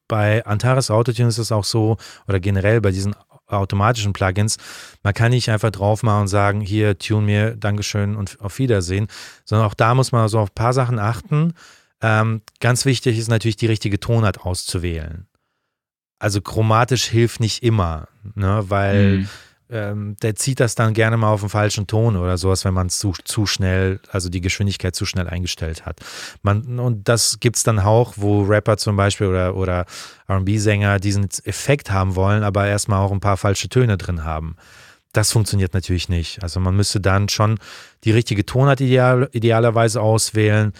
bei 0.07 0.45
Antares 0.45 0.89
Autotune 0.89 1.27
ist 1.27 1.37
es 1.37 1.51
auch 1.51 1.65
so, 1.65 1.97
oder 2.27 2.39
generell 2.39 2.79
bei 2.79 2.91
diesen 2.91 3.13
automatischen 3.47 4.13
Plugins, 4.13 4.57
man 5.03 5.13
kann 5.13 5.31
nicht 5.31 5.49
einfach 5.49 5.71
drauf 5.71 6.03
machen 6.03 6.21
und 6.21 6.27
sagen, 6.27 6.61
hier, 6.61 6.97
tune 6.97 7.25
mir, 7.25 7.55
Dankeschön 7.55 8.15
und 8.15 8.39
auf 8.41 8.57
Wiedersehen, 8.59 9.07
sondern 9.45 9.67
auch 9.67 9.73
da 9.73 9.93
muss 9.93 10.11
man 10.11 10.27
so 10.27 10.39
auf 10.39 10.51
ein 10.51 10.55
paar 10.55 10.73
Sachen 10.73 10.99
achten. 10.99 11.53
Ähm, 12.01 12.41
ganz 12.59 12.85
wichtig 12.85 13.17
ist 13.17 13.29
natürlich, 13.29 13.55
die 13.55 13.67
richtige 13.67 13.99
Tonart 13.99 14.41
auszuwählen. 14.41 15.27
Also 16.19 16.41
chromatisch 16.41 17.05
hilft 17.05 17.39
nicht 17.39 17.63
immer, 17.63 18.07
ne? 18.35 18.63
weil 18.67 19.19
mhm 19.19 19.29
ähm, 19.69 20.15
der 20.21 20.35
zieht 20.35 20.59
das 20.59 20.75
dann 20.75 20.93
gerne 20.93 21.17
mal 21.17 21.31
auf 21.31 21.41
den 21.41 21.49
falschen 21.49 21.87
Ton 21.87 22.15
oder 22.15 22.37
sowas, 22.37 22.63
wenn 22.65 22.73
man 22.73 22.87
es 22.87 22.99
zu, 22.99 23.13
zu 23.23 23.45
schnell, 23.45 23.99
also 24.11 24.29
die 24.29 24.41
Geschwindigkeit 24.41 24.95
zu 24.95 25.05
schnell 25.05 25.27
eingestellt 25.27 25.85
hat. 25.85 25.99
Man, 26.41 26.79
und 26.79 27.07
das 27.09 27.39
gibt 27.39 27.57
es 27.57 27.63
dann 27.63 27.79
auch, 27.79 28.13
wo 28.15 28.43
Rapper 28.43 28.77
zum 28.77 28.95
Beispiel 28.95 29.27
oder, 29.27 29.55
oder 29.55 29.85
RB-Sänger 30.29 30.99
diesen 30.99 31.27
Effekt 31.43 31.91
haben 31.91 32.15
wollen, 32.15 32.43
aber 32.43 32.67
erstmal 32.67 32.99
auch 32.99 33.11
ein 33.11 33.19
paar 33.19 33.37
falsche 33.37 33.69
Töne 33.69 33.97
drin 33.97 34.23
haben. 34.23 34.55
Das 35.13 35.31
funktioniert 35.31 35.73
natürlich 35.73 36.09
nicht. 36.09 36.43
Also 36.43 36.59
man 36.59 36.75
müsste 36.75 37.01
dann 37.01 37.27
schon 37.29 37.59
die 38.03 38.11
richtige 38.11 38.45
Tonart 38.45 38.81
ideal, 38.81 39.29
idealerweise 39.31 40.01
auswählen. 40.01 40.73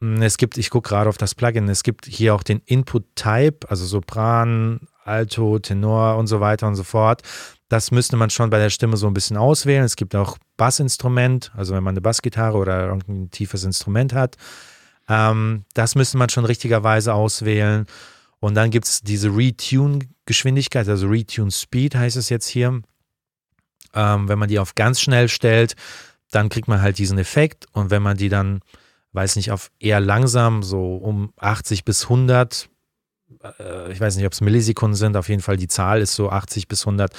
Hm, 0.00 0.22
es 0.22 0.38
gibt, 0.38 0.58
ich 0.58 0.70
gucke 0.70 0.88
gerade 0.88 1.08
auf 1.08 1.18
das 1.18 1.34
Plugin, 1.34 1.68
es 1.68 1.82
gibt 1.82 2.06
hier 2.06 2.34
auch 2.34 2.42
den 2.42 2.60
Input-Type, 2.64 3.68
also 3.68 3.84
Sopran, 3.84 4.80
Alto, 5.04 5.58
Tenor 5.58 6.16
und 6.16 6.26
so 6.26 6.40
weiter 6.40 6.66
und 6.66 6.74
so 6.74 6.82
fort. 6.82 7.22
Das 7.68 7.90
müsste 7.90 8.16
man 8.16 8.30
schon 8.30 8.50
bei 8.50 8.58
der 8.58 8.70
Stimme 8.70 8.96
so 8.96 9.06
ein 9.06 9.14
bisschen 9.14 9.36
auswählen. 9.36 9.84
Es 9.84 9.96
gibt 9.96 10.14
auch 10.14 10.36
Bassinstrument, 10.56 11.50
also 11.56 11.74
wenn 11.74 11.82
man 11.82 11.92
eine 11.92 12.00
Bassgitarre 12.00 12.58
oder 12.58 12.86
irgendein 12.86 13.30
tiefes 13.30 13.64
Instrument 13.64 14.12
hat. 14.12 14.36
Ähm, 15.08 15.64
das 15.74 15.94
müsste 15.94 16.18
man 16.18 16.28
schon 16.28 16.44
richtigerweise 16.44 17.14
auswählen. 17.14 17.86
Und 18.40 18.54
dann 18.54 18.70
gibt 18.70 18.86
es 18.86 19.00
diese 19.00 19.28
Retune-Geschwindigkeit, 19.28 20.88
also 20.88 21.06
Retune-Speed 21.08 21.94
heißt 21.94 22.16
es 22.16 22.28
jetzt 22.28 22.46
hier. 22.46 22.82
Ähm, 23.94 24.28
wenn 24.28 24.38
man 24.38 24.48
die 24.48 24.58
auf 24.58 24.74
ganz 24.74 25.00
schnell 25.00 25.28
stellt, 25.28 25.74
dann 26.30 26.50
kriegt 26.50 26.68
man 26.68 26.82
halt 26.82 26.98
diesen 26.98 27.18
Effekt. 27.18 27.66
Und 27.72 27.90
wenn 27.90 28.02
man 28.02 28.16
die 28.16 28.28
dann, 28.28 28.60
weiß 29.12 29.36
nicht, 29.36 29.50
auf 29.50 29.70
eher 29.78 30.00
langsam, 30.00 30.62
so 30.62 30.96
um 30.96 31.32
80 31.38 31.84
bis 31.84 32.04
100 32.04 32.68
äh, 33.58 33.92
ich 33.92 34.00
weiß 34.00 34.16
nicht, 34.16 34.26
ob 34.26 34.32
es 34.32 34.40
Millisekunden 34.40 34.96
sind, 34.96 35.16
auf 35.16 35.28
jeden 35.28 35.42
Fall 35.42 35.56
die 35.56 35.68
Zahl 35.68 36.00
ist 36.00 36.14
so 36.14 36.30
80 36.30 36.68
bis 36.68 36.82
100, 36.82 37.12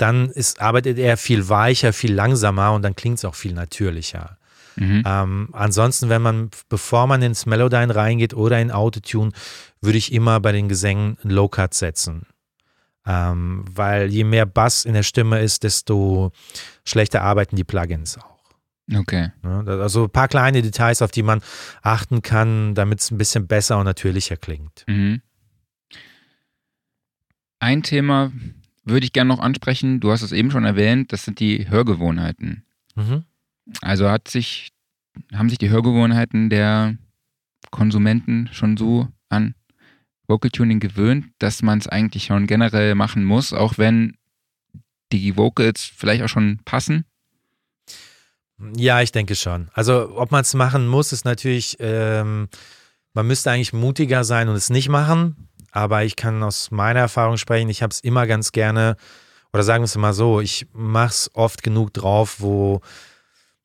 dann 0.00 0.30
ist, 0.30 0.60
arbeitet 0.60 0.98
er 0.98 1.16
viel 1.16 1.48
weicher, 1.48 1.92
viel 1.92 2.14
langsamer 2.14 2.72
und 2.72 2.82
dann 2.82 2.96
klingt 2.96 3.18
es 3.18 3.24
auch 3.24 3.34
viel 3.34 3.52
natürlicher. 3.52 4.38
Mhm. 4.76 5.02
Ähm, 5.06 5.48
ansonsten, 5.52 6.08
wenn 6.08 6.22
man, 6.22 6.50
bevor 6.68 7.06
man 7.06 7.22
ins 7.22 7.46
Melodyne 7.46 7.94
reingeht 7.94 8.34
oder 8.34 8.60
in 8.60 8.70
Autotune, 8.70 9.32
würde 9.80 9.98
ich 9.98 10.12
immer 10.12 10.40
bei 10.40 10.52
den 10.52 10.68
Gesängen 10.68 11.18
Low 11.22 11.48
Cut 11.48 11.74
setzen. 11.74 12.26
Ähm, 13.06 13.64
weil 13.70 14.10
je 14.10 14.24
mehr 14.24 14.46
Bass 14.46 14.84
in 14.84 14.94
der 14.94 15.02
Stimme 15.02 15.40
ist, 15.40 15.64
desto 15.64 16.32
schlechter 16.84 17.22
arbeiten 17.22 17.56
die 17.56 17.64
Plugins 17.64 18.18
auch. 18.18 18.38
Okay. 18.94 19.30
Also 19.42 20.04
ein 20.04 20.10
paar 20.10 20.28
kleine 20.28 20.62
Details, 20.62 21.00
auf 21.02 21.10
die 21.10 21.22
man 21.22 21.42
achten 21.82 22.22
kann, 22.22 22.74
damit 22.74 23.00
es 23.00 23.10
ein 23.10 23.18
bisschen 23.18 23.46
besser 23.46 23.78
und 23.78 23.84
natürlicher 23.84 24.36
klingt. 24.36 24.84
Mhm. 24.88 25.22
Ein 27.58 27.82
Thema 27.82 28.32
würde 28.84 29.04
ich 29.04 29.12
gerne 29.12 29.28
noch 29.28 29.40
ansprechen. 29.40 30.00
Du 30.00 30.10
hast 30.10 30.22
es 30.22 30.32
eben 30.32 30.50
schon 30.50 30.64
erwähnt, 30.64 31.12
das 31.12 31.24
sind 31.24 31.40
die 31.40 31.68
Hörgewohnheiten. 31.68 32.64
Mhm. 32.94 33.24
Also 33.82 34.08
hat 34.08 34.28
sich, 34.28 34.72
haben 35.32 35.48
sich 35.48 35.58
die 35.58 35.70
Hörgewohnheiten 35.70 36.50
der 36.50 36.96
Konsumenten 37.70 38.48
schon 38.52 38.76
so 38.76 39.08
an 39.28 39.54
Vocal 40.26 40.50
Tuning 40.50 40.80
gewöhnt, 40.80 41.26
dass 41.38 41.62
man 41.62 41.78
es 41.78 41.88
eigentlich 41.88 42.24
schon 42.24 42.46
generell 42.46 42.94
machen 42.94 43.24
muss, 43.24 43.52
auch 43.52 43.78
wenn 43.78 44.16
die 45.12 45.36
Vocals 45.36 45.84
vielleicht 45.84 46.22
auch 46.22 46.28
schon 46.28 46.60
passen? 46.64 47.04
Ja, 48.76 49.00
ich 49.00 49.12
denke 49.12 49.34
schon. 49.34 49.70
Also 49.72 50.16
ob 50.16 50.30
man 50.30 50.42
es 50.42 50.54
machen 50.54 50.86
muss, 50.86 51.12
ist 51.12 51.24
natürlich, 51.24 51.76
ähm, 51.80 52.48
man 53.14 53.26
müsste 53.26 53.50
eigentlich 53.50 53.72
mutiger 53.72 54.22
sein 54.22 54.48
und 54.48 54.54
es 54.54 54.70
nicht 54.70 54.88
machen 54.88 55.49
aber 55.72 56.04
ich 56.04 56.16
kann 56.16 56.42
aus 56.42 56.70
meiner 56.70 57.00
Erfahrung 57.00 57.36
sprechen, 57.36 57.68
ich 57.68 57.82
habe 57.82 57.92
es 57.92 58.00
immer 58.00 58.26
ganz 58.26 58.52
gerne, 58.52 58.96
oder 59.52 59.62
sagen 59.62 59.82
wir 59.82 59.86
es 59.86 59.96
mal 59.96 60.12
so, 60.12 60.40
ich 60.40 60.66
mache 60.72 61.10
es 61.10 61.30
oft 61.34 61.62
genug 61.62 61.92
drauf, 61.92 62.36
wo, 62.38 62.80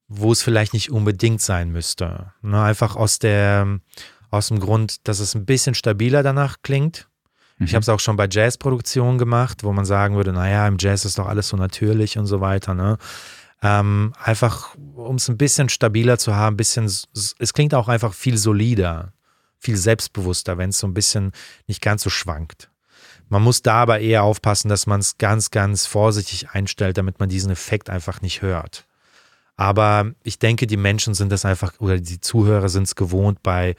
wo 0.08 0.32
es 0.32 0.42
vielleicht 0.42 0.74
nicht 0.74 0.92
unbedingt 0.92 1.42
sein 1.42 1.72
müsste. 1.72 2.32
Ne, 2.42 2.62
einfach 2.62 2.96
aus, 2.96 3.20
der, 3.20 3.80
aus 4.30 4.50
dem 4.50 4.60
Grund, 4.60 5.08
dass 5.08 5.20
es 5.20 5.36
ein 5.36 5.46
bisschen 5.46 5.76
stabiler 5.76 6.24
danach 6.24 6.58
klingt. 6.62 7.08
Mhm. 7.58 7.66
Ich 7.66 7.76
habe 7.76 7.82
es 7.82 7.90
auch 7.90 8.00
schon 8.00 8.18
bei 8.18 8.28
Jazzproduktionen 8.30 9.18
gemacht, 9.18 9.64
wo 9.64 9.74
man 9.74 9.86
sagen 9.86 10.16
würde, 10.16 10.34
naja, 10.34 10.68
im 10.68 10.78
Jazz 10.80 11.06
ist 11.06 11.18
doch 11.18 11.28
alles 11.28 11.50
so 11.50 11.58
natürlich 11.58 12.18
und 12.18 12.26
so 12.26 12.42
weiter. 12.42 12.74
Ne? 12.74 12.98
Ähm, 13.62 14.14
einfach, 14.22 14.76
um 14.96 15.16
es 15.16 15.28
ein 15.28 15.38
bisschen 15.38 15.70
stabiler 15.70 16.18
zu 16.18 16.36
haben, 16.36 16.58
bisschen, 16.58 16.86
es 16.86 17.54
klingt 17.54 17.74
auch 17.74 17.88
einfach 17.88 18.14
viel 18.14 18.38
solider 18.38 19.14
viel 19.60 19.78
selbstbewusster, 19.78 20.58
wenn 20.58 20.70
es 20.70 20.80
so 20.80 20.88
ein 20.88 20.94
bisschen 20.94 21.32
nicht 21.68 21.82
ganz 21.82 22.04
so 22.04 22.10
schwankt. 22.10 22.70
Man 23.30 23.42
muss 23.42 23.62
da 23.62 23.76
aber 23.76 24.00
eher 24.00 24.24
aufpassen, 24.24 24.70
dass 24.70 24.86
man 24.86 25.00
es 25.00 25.18
ganz, 25.18 25.50
ganz 25.52 25.86
vorsichtig 25.86 26.50
einstellt, 26.50 26.98
damit 26.98 27.20
man 27.20 27.30
diesen 27.30 27.52
Effekt 27.52 27.90
einfach 27.90 28.22
nicht 28.22 28.42
hört. 28.42 28.86
Aber 29.56 30.12
ich 30.24 30.38
denke, 30.38 30.68
die 30.68 30.78
Menschen 30.78 31.14
sind 31.14 31.32
das 31.32 31.46
einfach, 31.46 31.74
oder 31.80 32.00
die 32.00 32.20
Zuhörer 32.20 32.70
sind 32.70 32.84
es 32.84 32.96
gewohnt, 32.96 33.42
bei 33.42 33.76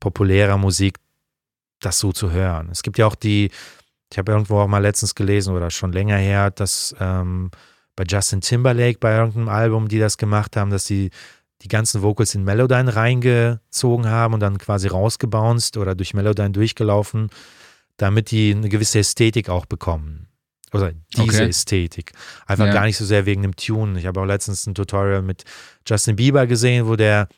populärer 0.00 0.56
Musik 0.56 0.98
das 1.80 1.98
so 1.98 2.12
zu 2.12 2.30
hören. 2.30 2.68
Es 2.70 2.82
gibt 2.82 2.98
ja 2.98 3.06
auch 3.06 3.14
die, 3.14 3.50
ich 4.10 4.18
habe 4.18 4.32
irgendwo 4.32 4.60
auch 4.60 4.68
mal 4.68 4.78
letztens 4.78 5.14
gelesen 5.14 5.54
oder 5.54 5.70
schon 5.70 5.92
länger 5.92 6.16
her, 6.16 6.50
dass 6.50 6.94
ähm, 6.98 7.50
bei 7.94 8.04
Justin 8.08 8.40
Timberlake 8.40 8.98
bei 9.00 9.16
irgendeinem 9.16 9.48
Album, 9.48 9.88
die 9.88 9.98
das 9.98 10.16
gemacht 10.16 10.56
haben, 10.56 10.70
dass 10.70 10.84
die 10.84 11.10
die 11.62 11.68
ganzen 11.68 12.02
Vocals 12.02 12.34
in 12.34 12.44
Melodyne 12.44 12.94
reingezogen 12.94 14.06
haben 14.06 14.34
und 14.34 14.40
dann 14.40 14.58
quasi 14.58 14.88
rausgebounced 14.88 15.76
oder 15.76 15.94
durch 15.94 16.14
Melodyne 16.14 16.50
durchgelaufen, 16.50 17.30
damit 17.96 18.30
die 18.30 18.54
eine 18.54 18.68
gewisse 18.68 19.00
Ästhetik 19.00 19.48
auch 19.48 19.66
bekommen. 19.66 20.28
Oder 20.72 20.92
diese 21.16 21.22
okay. 21.22 21.48
Ästhetik. 21.48 22.12
Einfach 22.46 22.66
ja. 22.66 22.72
gar 22.72 22.84
nicht 22.84 22.96
so 22.96 23.04
sehr 23.04 23.26
wegen 23.26 23.42
dem 23.42 23.56
Tune. 23.56 23.98
Ich 23.98 24.06
habe 24.06 24.20
auch 24.20 24.26
letztens 24.26 24.66
ein 24.66 24.74
Tutorial 24.74 25.22
mit 25.22 25.44
Justin 25.86 26.16
Bieber 26.16 26.46
gesehen, 26.46 26.86
wo 26.86 26.94
der, 26.94 27.28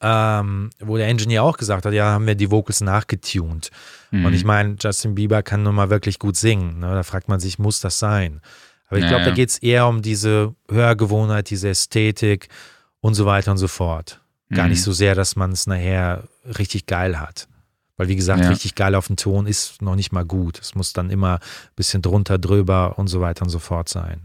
ähm, 0.00 0.70
wo 0.80 0.96
der 0.96 1.08
Engineer 1.08 1.44
auch 1.44 1.58
gesagt 1.58 1.84
hat, 1.84 1.92
ja, 1.92 2.06
haben 2.06 2.26
wir 2.26 2.34
die 2.34 2.50
Vocals 2.50 2.80
nachgetuned. 2.80 3.70
Mhm. 4.10 4.24
Und 4.24 4.32
ich 4.32 4.44
meine, 4.44 4.76
Justin 4.80 5.14
Bieber 5.14 5.42
kann 5.42 5.62
nun 5.62 5.74
mal 5.74 5.90
wirklich 5.90 6.18
gut 6.18 6.36
singen. 6.36 6.78
Ne? 6.80 6.94
Da 6.94 7.02
fragt 7.02 7.28
man 7.28 7.40
sich, 7.40 7.58
muss 7.58 7.80
das 7.80 7.98
sein? 7.98 8.40
Aber 8.88 8.98
ich 8.98 9.06
glaube, 9.06 9.22
ja. 9.22 9.28
da 9.28 9.34
geht 9.34 9.50
es 9.50 9.58
eher 9.58 9.86
um 9.86 10.02
diese 10.02 10.54
Hörgewohnheit, 10.68 11.50
diese 11.50 11.68
Ästhetik 11.68 12.48
und 13.00 13.14
so 13.14 13.26
weiter 13.26 13.50
und 13.50 13.58
so 13.58 13.68
fort. 13.68 14.20
Gar 14.50 14.64
mhm. 14.64 14.70
nicht 14.70 14.82
so 14.82 14.92
sehr, 14.92 15.14
dass 15.14 15.36
man 15.36 15.52
es 15.52 15.66
nachher 15.66 16.28
richtig 16.58 16.86
geil 16.86 17.20
hat. 17.20 17.48
Weil, 17.96 18.08
wie 18.08 18.16
gesagt, 18.16 18.42
ja. 18.42 18.48
richtig 18.48 18.74
geil 18.74 18.94
auf 18.94 19.08
dem 19.08 19.16
Ton 19.16 19.46
ist 19.46 19.82
noch 19.82 19.94
nicht 19.94 20.10
mal 20.10 20.24
gut. 20.24 20.58
Es 20.58 20.74
muss 20.74 20.92
dann 20.92 21.10
immer 21.10 21.34
ein 21.34 21.74
bisschen 21.76 22.02
drunter, 22.02 22.38
drüber 22.38 22.98
und 22.98 23.08
so 23.08 23.20
weiter 23.20 23.42
und 23.42 23.50
so 23.50 23.58
fort 23.58 23.88
sein. 23.88 24.22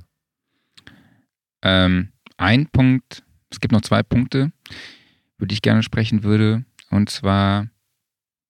Ähm, 1.62 2.14
ein 2.38 2.68
Punkt, 2.68 3.24
es 3.50 3.60
gibt 3.60 3.74
noch 3.74 3.82
zwei 3.82 4.02
Punkte, 4.02 4.52
über 5.38 5.48
die 5.48 5.56
ich 5.56 5.62
gerne 5.62 5.84
sprechen 5.84 6.24
würde. 6.24 6.64
Und 6.90 7.10
zwar 7.10 7.68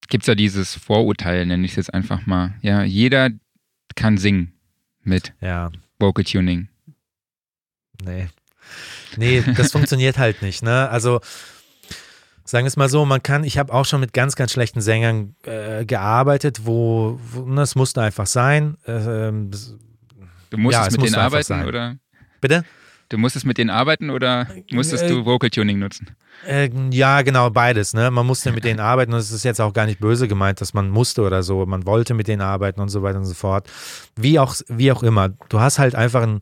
gibt 0.07 0.23
es 0.23 0.28
ja 0.28 0.36
dieses 0.36 0.76
Vorurteil, 0.76 1.45
nenne 1.45 1.65
ich 1.65 1.71
es 1.71 1.78
jetzt 1.78 1.93
einfach 1.93 2.26
mal. 2.26 2.53
Ja, 2.61 2.84
jeder 2.84 3.32
kann 3.95 4.17
singen 4.17 4.53
mit 5.01 5.34
ja. 5.41 5.71
Vocal 5.99 6.23
Tuning. 6.23 6.67
Nee, 8.03 8.28
Nee, 9.18 9.43
das 9.55 9.72
funktioniert 9.72 10.18
halt 10.18 10.41
nicht. 10.41 10.63
Ne? 10.63 10.89
Also 10.89 11.22
sagen 12.43 12.66
wir 12.66 12.68
es 12.68 12.78
mal 12.78 12.89
so, 12.89 13.05
man 13.05 13.22
kann, 13.24 13.43
ich 13.43 13.57
habe 13.57 13.74
auch 13.74 13.86
schon 13.86 13.99
mit 13.99 14.13
ganz, 14.13 14.36
ganz 14.36 14.51
schlechten 14.51 14.82
Sängern 14.82 15.36
äh, 15.43 15.86
gearbeitet, 15.86 16.61
wo, 16.63 17.20
wo 17.32 17.41
ne, 17.41 17.61
das 17.61 17.76
musste 17.76 18.01
einfach 18.01 18.28
sein. 18.28 18.78
Äh, 18.86 18.91
du 18.91 20.57
musstest 20.57 20.91
ja, 20.91 20.97
mit 20.97 21.01
denen 21.01 21.16
arbeiten, 21.16 21.43
sein. 21.43 21.66
oder? 21.66 21.95
Bitte? 22.41 22.63
Du 23.09 23.18
musstest 23.20 23.45
mit 23.45 23.57
denen 23.57 23.70
arbeiten 23.70 24.09
oder 24.09 24.47
musstest 24.72 25.03
äh, 25.03 25.09
du 25.09 25.26
Vocal 25.26 25.49
Tuning 25.49 25.78
nutzen? 25.78 26.16
Äh, 26.47 26.70
ja, 26.91 27.22
genau, 27.22 27.49
beides. 27.51 27.93
Ne? 27.93 28.09
Man 28.09 28.26
musste 28.26 28.51
mit 28.51 28.63
denen 28.63 28.80
arbeiten 28.80 29.13
und 29.13 29.20
es 29.20 29.32
ist 29.32 29.45
jetzt 29.45 29.61
auch 29.61 29.74
gar 29.74 29.86
nicht 29.86 29.99
böse 29.99 30.28
gemeint, 30.28 30.59
dass 30.59 30.74
man 30.74 30.89
musste 30.89 31.22
oder 31.22 31.43
so. 31.43 31.66
Man 31.66 31.86
wollte 31.86 32.16
mit 32.16 32.28
denen 32.28 32.41
arbeiten 32.41 32.82
und 32.82 32.89
so 32.89 33.03
weiter 33.03 33.20
und 33.20 33.26
so 33.26 33.36
fort. 33.36 33.70
Wie 34.16 34.39
auch, 34.39 34.55
wie 34.68 34.91
auch 34.91 35.03
immer. 35.03 35.30
Du 35.49 35.59
hast 35.59 35.78
halt 35.78 35.93
einfach 35.93 36.24
ein 36.24 36.39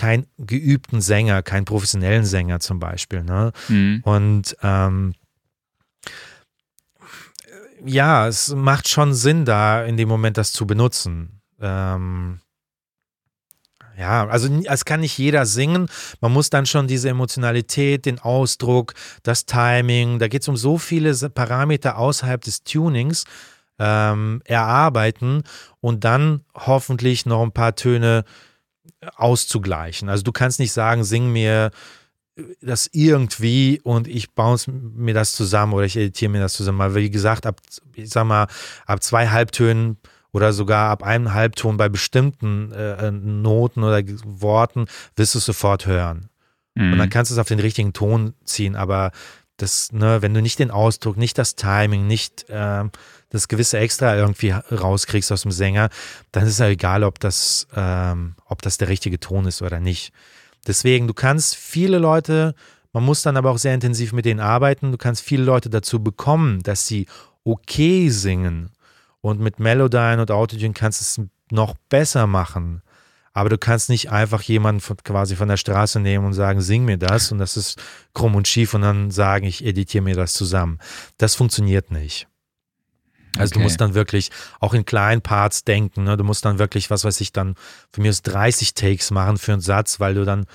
keinen 0.00 0.26
geübten 0.38 1.02
Sänger, 1.02 1.42
keinen 1.42 1.66
professionellen 1.66 2.24
Sänger 2.24 2.58
zum 2.58 2.78
Beispiel. 2.78 3.22
Ne? 3.22 3.52
Mhm. 3.68 4.00
Und 4.02 4.56
ähm, 4.62 5.12
ja, 7.84 8.26
es 8.26 8.54
macht 8.54 8.88
schon 8.88 9.12
Sinn, 9.12 9.44
da 9.44 9.84
in 9.84 9.98
dem 9.98 10.08
Moment 10.08 10.38
das 10.38 10.54
zu 10.54 10.66
benutzen. 10.66 11.42
Ähm, 11.60 12.40
ja, 13.98 14.26
also 14.26 14.48
es 14.64 14.86
kann 14.86 15.00
nicht 15.00 15.18
jeder 15.18 15.44
singen. 15.44 15.90
Man 16.22 16.32
muss 16.32 16.48
dann 16.48 16.64
schon 16.64 16.88
diese 16.88 17.10
Emotionalität, 17.10 18.06
den 18.06 18.20
Ausdruck, 18.20 18.94
das 19.22 19.44
Timing, 19.44 20.18
da 20.18 20.28
geht 20.28 20.40
es 20.40 20.48
um 20.48 20.56
so 20.56 20.78
viele 20.78 21.12
Parameter 21.28 21.98
außerhalb 21.98 22.40
des 22.40 22.64
Tunings 22.64 23.24
ähm, 23.78 24.40
erarbeiten 24.46 25.42
und 25.80 26.04
dann 26.04 26.40
hoffentlich 26.54 27.26
noch 27.26 27.42
ein 27.42 27.52
paar 27.52 27.74
Töne 27.74 28.24
auszugleichen. 29.16 30.08
Also 30.08 30.22
du 30.22 30.32
kannst 30.32 30.58
nicht 30.58 30.72
sagen, 30.72 31.04
sing 31.04 31.32
mir 31.32 31.70
das 32.60 32.88
irgendwie 32.92 33.80
und 33.82 34.08
ich 34.08 34.32
bounce 34.32 34.70
mir 34.70 35.14
das 35.14 35.32
zusammen 35.32 35.72
oder 35.72 35.84
ich 35.84 35.96
editiere 35.96 36.30
mir 36.30 36.40
das 36.40 36.54
zusammen. 36.54 36.78
Weil 36.78 36.94
wie 36.94 37.10
gesagt, 37.10 37.46
ab, 37.46 37.60
ich 37.94 38.10
sag 38.10 38.24
mal, 38.24 38.46
ab 38.86 39.02
zwei 39.02 39.28
Halbtönen 39.28 39.98
oder 40.32 40.52
sogar 40.52 40.90
ab 40.90 41.02
einem 41.02 41.34
Halbton 41.34 41.76
bei 41.76 41.88
bestimmten 41.88 42.72
äh, 42.72 43.10
Noten 43.10 43.82
oder 43.82 44.02
Worten 44.24 44.86
wirst 45.16 45.34
du 45.34 45.38
es 45.38 45.44
sofort 45.44 45.86
hören. 45.86 46.28
Mhm. 46.74 46.92
Und 46.92 46.98
dann 46.98 47.10
kannst 47.10 47.30
du 47.30 47.34
es 47.34 47.38
auf 47.38 47.48
den 47.48 47.60
richtigen 47.60 47.92
Ton 47.92 48.34
ziehen, 48.44 48.76
aber 48.76 49.10
das, 49.56 49.92
ne, 49.92 50.22
wenn 50.22 50.32
du 50.32 50.40
nicht 50.40 50.58
den 50.58 50.70
Ausdruck, 50.70 51.16
nicht 51.16 51.36
das 51.36 51.54
Timing, 51.54 52.06
nicht 52.06 52.48
äh, 52.48 52.84
das 53.30 53.48
gewisse 53.48 53.78
Extra 53.78 54.16
irgendwie 54.16 54.50
rauskriegst 54.50 55.32
aus 55.32 55.42
dem 55.42 55.52
Sänger, 55.52 55.88
dann 56.32 56.46
ist 56.46 56.60
ja 56.60 56.66
egal, 56.66 57.04
ob 57.04 57.18
das, 57.18 57.66
ähm, 57.74 58.34
ob 58.44 58.62
das 58.62 58.76
der 58.78 58.88
richtige 58.88 59.18
Ton 59.18 59.46
ist 59.46 59.62
oder 59.62 59.80
nicht. 59.80 60.12
Deswegen, 60.66 61.06
du 61.06 61.14
kannst 61.14 61.56
viele 61.56 61.98
Leute, 61.98 62.54
man 62.92 63.04
muss 63.04 63.22
dann 63.22 63.36
aber 63.36 63.50
auch 63.50 63.58
sehr 63.58 63.74
intensiv 63.74 64.12
mit 64.12 64.24
denen 64.24 64.40
arbeiten, 64.40 64.92
du 64.92 64.98
kannst 64.98 65.22
viele 65.22 65.44
Leute 65.44 65.70
dazu 65.70 66.02
bekommen, 66.02 66.62
dass 66.62 66.86
sie 66.86 67.06
okay 67.44 68.10
singen 68.10 68.70
und 69.20 69.40
mit 69.40 69.60
Melodyne 69.60 70.20
und 70.20 70.30
Autotune 70.30 70.74
kannst 70.74 71.00
du 71.00 71.22
es 71.22 71.28
noch 71.50 71.74
besser 71.88 72.26
machen. 72.26 72.82
Aber 73.32 73.48
du 73.48 73.58
kannst 73.58 73.90
nicht 73.90 74.10
einfach 74.10 74.42
jemanden 74.42 74.80
von, 74.80 74.96
quasi 74.96 75.36
von 75.36 75.48
der 75.48 75.56
Straße 75.56 76.00
nehmen 76.00 76.26
und 76.26 76.32
sagen, 76.32 76.60
sing 76.60 76.84
mir 76.84 76.98
das 76.98 77.30
und 77.30 77.38
das 77.38 77.56
ist 77.56 77.80
krumm 78.12 78.34
und 78.34 78.48
schief 78.48 78.74
und 78.74 78.82
dann 78.82 79.12
sagen, 79.12 79.46
ich 79.46 79.64
editiere 79.64 80.02
mir 80.02 80.16
das 80.16 80.32
zusammen. 80.32 80.80
Das 81.16 81.36
funktioniert 81.36 81.92
nicht. 81.92 82.26
Also 83.36 83.52
okay. 83.52 83.58
du 83.58 83.60
musst 83.60 83.80
dann 83.80 83.94
wirklich 83.94 84.30
auch 84.58 84.74
in 84.74 84.84
kleinen 84.84 85.22
Parts 85.22 85.64
denken. 85.64 86.04
Ne? 86.04 86.16
Du 86.16 86.24
musst 86.24 86.44
dann 86.44 86.58
wirklich, 86.58 86.90
was 86.90 87.04
weiß 87.04 87.20
ich, 87.20 87.32
dann 87.32 87.54
von 87.92 88.02
mir 88.02 88.10
aus 88.10 88.22
30 88.22 88.74
Takes 88.74 89.10
machen 89.10 89.38
für 89.38 89.52
einen 89.52 89.60
Satz, 89.60 90.00
weil 90.00 90.14
du 90.14 90.24
dann 90.24 90.46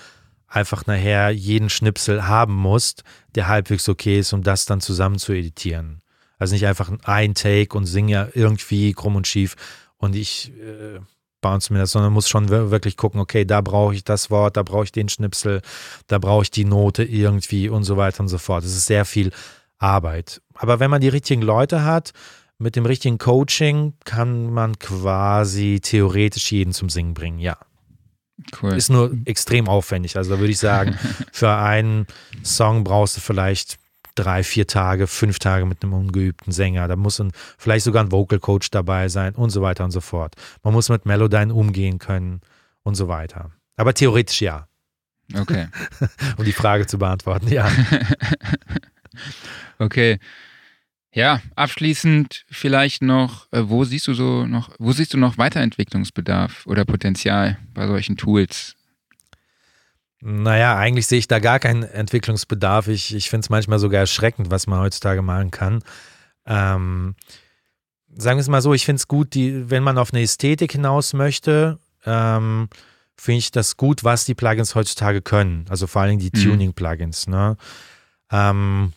einfach 0.47 0.85
nachher 0.85 1.31
jeden 1.31 1.69
Schnipsel 1.69 2.27
haben 2.27 2.53
musst, 2.53 3.03
der 3.35 3.47
halbwegs 3.47 3.89
okay 3.89 4.19
ist, 4.19 4.33
um 4.33 4.43
das 4.43 4.65
dann 4.65 4.81
zusammen 4.81 5.17
zu 5.17 5.33
editieren. 5.33 5.99
Also 6.37 6.53
nicht 6.53 6.67
einfach 6.67 6.91
ein 7.03 7.33
Take 7.33 7.77
und 7.77 7.85
sing 7.85 8.07
ja 8.07 8.27
irgendwie 8.33 8.93
krumm 8.93 9.15
und 9.15 9.27
schief 9.27 9.55
und 9.97 10.15
ich 10.15 10.51
äh, 10.59 10.99
bounce 11.41 11.71
mir 11.71 11.79
das, 11.79 11.91
sondern 11.91 12.13
muss 12.13 12.27
schon 12.27 12.49
wirklich 12.49 12.97
gucken, 12.97 13.19
okay, 13.19 13.45
da 13.45 13.61
brauche 13.61 13.93
ich 13.93 14.03
das 14.03 14.31
Wort, 14.31 14.57
da 14.57 14.63
brauche 14.63 14.85
ich 14.85 14.91
den 14.91 15.09
Schnipsel, 15.09 15.61
da 16.07 16.17
brauche 16.17 16.43
ich 16.43 16.51
die 16.51 16.65
Note 16.65 17.03
irgendwie 17.03 17.69
und 17.69 17.83
so 17.83 17.97
weiter 17.97 18.21
und 18.21 18.29
so 18.29 18.37
fort. 18.37 18.63
Es 18.63 18.75
ist 18.75 18.87
sehr 18.87 19.05
viel 19.05 19.31
Arbeit. 19.77 20.41
Aber 20.55 20.79
wenn 20.79 20.89
man 20.89 21.01
die 21.01 21.09
richtigen 21.09 21.41
Leute 21.41 21.83
hat, 21.83 22.13
mit 22.57 22.75
dem 22.75 22.85
richtigen 22.85 23.17
Coaching 23.17 23.93
kann 24.05 24.51
man 24.51 24.79
quasi 24.79 25.79
theoretisch 25.81 26.51
jeden 26.51 26.73
zum 26.73 26.89
Singen 26.89 27.13
bringen, 27.13 27.39
ja. 27.39 27.57
Cool. 28.61 28.73
Ist 28.73 28.89
nur 28.89 29.17
extrem 29.25 29.67
aufwendig. 29.67 30.17
Also 30.17 30.31
da 30.31 30.39
würde 30.39 30.51
ich 30.51 30.59
sagen, 30.59 30.97
für 31.31 31.55
einen 31.55 32.05
Song 32.43 32.83
brauchst 32.83 33.17
du 33.17 33.21
vielleicht 33.21 33.77
drei, 34.15 34.43
vier 34.43 34.67
Tage, 34.67 35.07
fünf 35.07 35.39
Tage 35.39 35.65
mit 35.65 35.83
einem 35.83 35.93
ungeübten 35.93 36.51
Sänger. 36.51 36.87
Da 36.87 36.95
muss 36.95 37.19
ein, 37.19 37.31
vielleicht 37.57 37.85
sogar 37.85 38.03
ein 38.03 38.11
Vocal 38.11 38.39
Coach 38.39 38.71
dabei 38.71 39.09
sein 39.09 39.35
und 39.35 39.49
so 39.49 39.61
weiter 39.61 39.83
und 39.83 39.91
so 39.91 40.01
fort. 40.01 40.35
Man 40.63 40.73
muss 40.73 40.89
mit 40.89 41.05
Melodyne 41.05 41.53
umgehen 41.53 41.99
können 41.99 42.41
und 42.83 42.95
so 42.95 43.07
weiter. 43.07 43.51
Aber 43.75 43.93
theoretisch 43.93 44.41
ja. 44.41 44.67
Okay. 45.33 45.67
um 46.37 46.45
die 46.45 46.53
Frage 46.53 46.87
zu 46.87 46.97
beantworten, 46.97 47.47
ja. 47.49 47.69
okay. 49.79 50.19
Ja, 51.15 51.41
abschließend 51.55 52.43
vielleicht 52.51 53.01
noch, 53.01 53.47
äh, 53.53 53.69
wo 53.69 53.85
siehst 53.85 54.05
du 54.07 54.13
so 54.13 54.45
noch, 54.45 54.69
wo 54.79 54.91
siehst 54.91 55.13
du 55.13 55.17
noch 55.17 55.37
Weiterentwicklungsbedarf 55.37 56.67
oder 56.67 56.83
Potenzial 56.83 57.57
bei 57.73 57.87
solchen 57.87 58.17
Tools? 58.17 58.75
Naja, 60.19 60.77
eigentlich 60.77 61.07
sehe 61.07 61.19
ich 61.19 61.29
da 61.29 61.39
gar 61.39 61.59
keinen 61.59 61.83
Entwicklungsbedarf. 61.83 62.89
Ich, 62.89 63.15
ich 63.15 63.29
finde 63.29 63.45
es 63.45 63.49
manchmal 63.49 63.79
sogar 63.79 64.01
erschreckend, 64.01 64.51
was 64.51 64.67
man 64.67 64.81
heutzutage 64.81 65.21
machen 65.21 65.51
kann. 65.51 65.83
Ähm, 66.45 67.15
sagen 68.09 68.37
wir 68.37 68.41
es 68.41 68.49
mal 68.49 68.61
so, 68.61 68.73
ich 68.73 68.83
finde 68.83 68.97
es 68.97 69.07
gut, 69.07 69.35
die, 69.35 69.69
wenn 69.69 69.83
man 69.83 69.97
auf 69.97 70.11
eine 70.11 70.21
Ästhetik 70.21 70.73
hinaus 70.73 71.13
möchte, 71.13 71.79
ähm, 72.05 72.67
finde 73.15 73.37
ich 73.37 73.51
das 73.51 73.77
gut, 73.77 74.03
was 74.03 74.25
die 74.25 74.35
Plugins 74.35 74.75
heutzutage 74.75 75.21
können. 75.21 75.65
Also 75.69 75.87
vor 75.87 76.01
allem 76.01 76.19
die 76.19 76.31
mhm. 76.33 76.43
Tuning-Plugins. 76.43 77.27
Ne? 77.27 77.55
Ähm, 78.31 78.91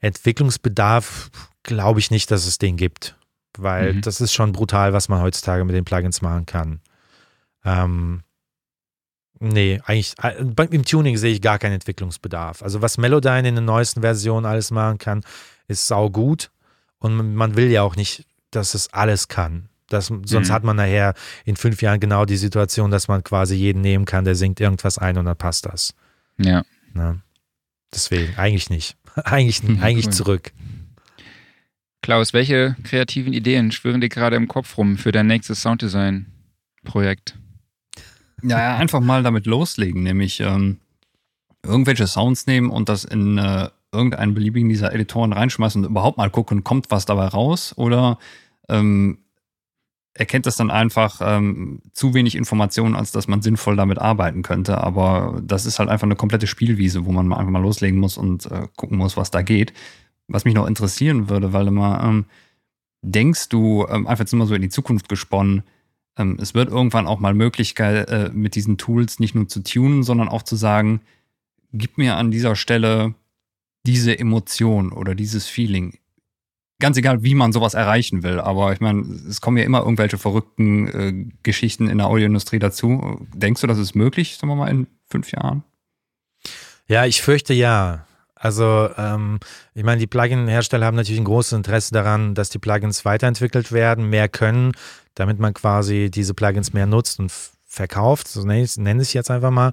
Entwicklungsbedarf 0.00 1.30
glaube 1.62 2.00
ich 2.00 2.10
nicht, 2.10 2.30
dass 2.30 2.46
es 2.46 2.58
den 2.58 2.76
gibt, 2.76 3.16
weil 3.58 3.94
mhm. 3.94 4.00
das 4.02 4.20
ist 4.20 4.32
schon 4.32 4.52
brutal, 4.52 4.92
was 4.92 5.08
man 5.08 5.20
heutzutage 5.20 5.64
mit 5.64 5.74
den 5.74 5.84
Plugins 5.84 6.22
machen 6.22 6.46
kann. 6.46 6.80
Ähm, 7.64 8.22
nee, 9.40 9.80
eigentlich 9.84 10.14
äh, 10.22 10.36
im 10.38 10.84
Tuning 10.84 11.16
sehe 11.16 11.32
ich 11.32 11.42
gar 11.42 11.58
keinen 11.58 11.74
Entwicklungsbedarf. 11.74 12.62
Also 12.62 12.82
was 12.82 12.98
Melodyne 12.98 13.48
in 13.48 13.56
den 13.56 13.64
neuesten 13.64 14.02
Versionen 14.02 14.46
alles 14.46 14.70
machen 14.70 14.98
kann, 14.98 15.22
ist 15.68 15.86
sau 15.86 16.10
gut 16.10 16.50
und 16.98 17.34
man 17.34 17.56
will 17.56 17.70
ja 17.70 17.82
auch 17.82 17.96
nicht, 17.96 18.24
dass 18.50 18.74
es 18.74 18.92
alles 18.92 19.28
kann. 19.28 19.68
Das, 19.88 20.06
sonst 20.06 20.48
mhm. 20.48 20.52
hat 20.52 20.64
man 20.64 20.76
nachher 20.76 21.14
in 21.44 21.56
fünf 21.56 21.80
Jahren 21.80 22.00
genau 22.00 22.24
die 22.24 22.36
Situation, 22.36 22.90
dass 22.90 23.08
man 23.08 23.22
quasi 23.22 23.54
jeden 23.54 23.82
nehmen 23.82 24.04
kann, 24.04 24.24
der 24.24 24.34
singt 24.34 24.60
irgendwas 24.60 24.98
ein 24.98 25.16
und 25.16 25.26
dann 25.26 25.36
passt 25.36 25.66
das. 25.66 25.94
Ja. 26.38 26.64
Na, 26.92 27.18
deswegen, 27.94 28.36
eigentlich 28.36 28.68
nicht. 28.68 28.96
eigentlich, 29.24 29.62
mhm, 29.62 29.82
eigentlich 29.82 30.06
cool. 30.06 30.12
zurück. 30.12 30.52
Klaus, 32.02 32.32
welche 32.32 32.76
kreativen 32.84 33.32
Ideen 33.32 33.72
schwören 33.72 34.00
dir 34.00 34.08
gerade 34.08 34.36
im 34.36 34.46
Kopf 34.46 34.78
rum 34.78 34.96
für 34.96 35.10
dein 35.10 35.26
nächstes 35.26 35.60
Sounddesign-Projekt? 35.62 37.36
Ja, 38.42 38.76
einfach 38.76 39.00
mal 39.00 39.22
damit 39.22 39.46
loslegen, 39.46 40.02
nämlich 40.02 40.40
ähm, 40.40 40.78
irgendwelche 41.64 42.06
Sounds 42.06 42.46
nehmen 42.46 42.70
und 42.70 42.88
das 42.88 43.04
in 43.04 43.38
äh, 43.38 43.70
irgendeinen 43.92 44.34
beliebigen 44.34 44.68
dieser 44.68 44.92
Editoren 44.92 45.32
reinschmeißen 45.32 45.84
und 45.84 45.90
überhaupt 45.90 46.18
mal 46.18 46.30
gucken, 46.30 46.62
kommt 46.62 46.90
was 46.90 47.06
dabei 47.06 47.26
raus 47.26 47.72
oder 47.76 48.18
ähm, 48.68 49.18
erkennt 50.18 50.46
das 50.46 50.56
dann 50.56 50.70
einfach 50.70 51.20
ähm, 51.22 51.80
zu 51.92 52.14
wenig 52.14 52.34
Informationen, 52.34 52.96
als 52.96 53.12
dass 53.12 53.28
man 53.28 53.42
sinnvoll 53.42 53.76
damit 53.76 53.98
arbeiten 53.98 54.42
könnte. 54.42 54.78
Aber 54.78 55.40
das 55.44 55.66
ist 55.66 55.78
halt 55.78 55.88
einfach 55.88 56.06
eine 56.06 56.16
komplette 56.16 56.46
Spielwiese, 56.46 57.06
wo 57.06 57.12
man 57.12 57.32
einfach 57.32 57.50
mal 57.50 57.62
loslegen 57.62 58.00
muss 58.00 58.16
und 58.16 58.46
äh, 58.50 58.68
gucken 58.76 58.98
muss, 58.98 59.16
was 59.16 59.30
da 59.30 59.42
geht. 59.42 59.72
Was 60.28 60.44
mich 60.44 60.54
noch 60.54 60.66
interessieren 60.66 61.28
würde, 61.28 61.52
weil 61.52 61.66
immer 61.68 62.02
ähm, 62.02 62.24
denkst 63.02 63.48
du, 63.48 63.86
ähm, 63.88 64.06
einfach 64.06 64.22
jetzt 64.22 64.32
immer 64.32 64.46
so 64.46 64.54
in 64.54 64.62
die 64.62 64.68
Zukunft 64.68 65.08
gesponnen, 65.08 65.62
ähm, 66.18 66.38
es 66.40 66.54
wird 66.54 66.70
irgendwann 66.70 67.06
auch 67.06 67.20
mal 67.20 67.34
Möglichkeit, 67.34 68.08
äh, 68.08 68.30
mit 68.32 68.54
diesen 68.54 68.78
Tools 68.78 69.20
nicht 69.20 69.34
nur 69.34 69.48
zu 69.48 69.62
tunen, 69.62 70.02
sondern 70.02 70.28
auch 70.28 70.42
zu 70.42 70.56
sagen, 70.56 71.00
gib 71.72 71.98
mir 71.98 72.16
an 72.16 72.30
dieser 72.30 72.56
Stelle 72.56 73.14
diese 73.86 74.18
Emotion 74.18 74.92
oder 74.92 75.14
dieses 75.14 75.46
Feeling 75.46 75.98
ganz 76.78 76.96
egal, 76.96 77.22
wie 77.22 77.34
man 77.34 77.52
sowas 77.52 77.74
erreichen 77.74 78.22
will. 78.22 78.40
Aber 78.40 78.72
ich 78.72 78.80
meine, 78.80 79.02
es 79.28 79.40
kommen 79.40 79.56
ja 79.56 79.64
immer 79.64 79.80
irgendwelche 79.80 80.18
verrückten 80.18 80.88
äh, 80.88 81.32
Geschichten 81.42 81.88
in 81.88 81.98
der 81.98 82.08
Audioindustrie 82.08 82.58
dazu. 82.58 83.26
Denkst 83.34 83.60
du, 83.60 83.66
das 83.66 83.78
ist 83.78 83.94
möglich, 83.94 84.36
sagen 84.36 84.48
wir 84.48 84.56
mal, 84.56 84.68
in 84.68 84.86
fünf 85.08 85.32
Jahren? 85.32 85.64
Ja, 86.88 87.04
ich 87.04 87.22
fürchte 87.22 87.54
ja. 87.54 88.06
Also, 88.34 88.90
ähm, 88.98 89.40
ich 89.74 89.82
meine, 89.82 89.98
die 89.98 90.06
Plugin-Hersteller 90.06 90.84
haben 90.84 90.96
natürlich 90.96 91.20
ein 91.20 91.24
großes 91.24 91.54
Interesse 91.54 91.92
daran, 91.92 92.34
dass 92.34 92.50
die 92.50 92.58
Plugins 92.58 93.04
weiterentwickelt 93.04 93.72
werden, 93.72 94.10
mehr 94.10 94.28
können, 94.28 94.72
damit 95.14 95.38
man 95.38 95.54
quasi 95.54 96.10
diese 96.12 96.34
Plugins 96.34 96.74
mehr 96.74 96.86
nutzt 96.86 97.18
und 97.18 97.32
verkauft. 97.64 98.28
So 98.28 98.44
nenne 98.44 98.62
ich 98.62 98.76
es 98.76 99.12
jetzt 99.14 99.30
einfach 99.30 99.50
mal. 99.50 99.72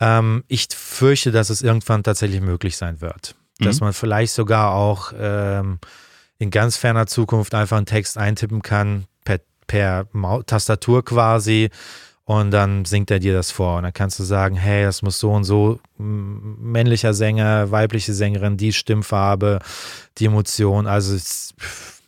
Ähm, 0.00 0.44
ich 0.48 0.68
fürchte, 0.74 1.30
dass 1.30 1.50
es 1.50 1.62
irgendwann 1.62 2.02
tatsächlich 2.02 2.40
möglich 2.40 2.76
sein 2.76 3.00
wird. 3.00 3.36
Dass 3.60 3.80
mhm. 3.80 3.86
man 3.86 3.92
vielleicht 3.92 4.32
sogar 4.32 4.72
auch 4.72 5.12
ähm, 5.18 5.78
in 6.38 6.50
ganz 6.50 6.76
ferner 6.76 7.06
Zukunft 7.06 7.54
einfach 7.54 7.76
einen 7.76 7.86
Text 7.86 8.16
eintippen 8.16 8.62
kann, 8.62 9.06
per, 9.24 9.40
per 9.66 10.06
Tastatur 10.46 11.04
quasi. 11.04 11.70
Und 12.24 12.50
dann 12.50 12.84
singt 12.84 13.10
er 13.10 13.20
dir 13.20 13.32
das 13.32 13.50
vor. 13.50 13.78
Und 13.78 13.84
dann 13.84 13.92
kannst 13.94 14.18
du 14.18 14.22
sagen, 14.22 14.54
hey, 14.54 14.84
das 14.84 15.00
muss 15.00 15.18
so 15.18 15.32
und 15.32 15.44
so, 15.44 15.80
männlicher 15.96 17.14
Sänger, 17.14 17.70
weibliche 17.70 18.12
Sängerin, 18.12 18.58
die 18.58 18.74
Stimmfarbe, 18.74 19.60
die 20.18 20.26
Emotion. 20.26 20.86
Also 20.86 21.16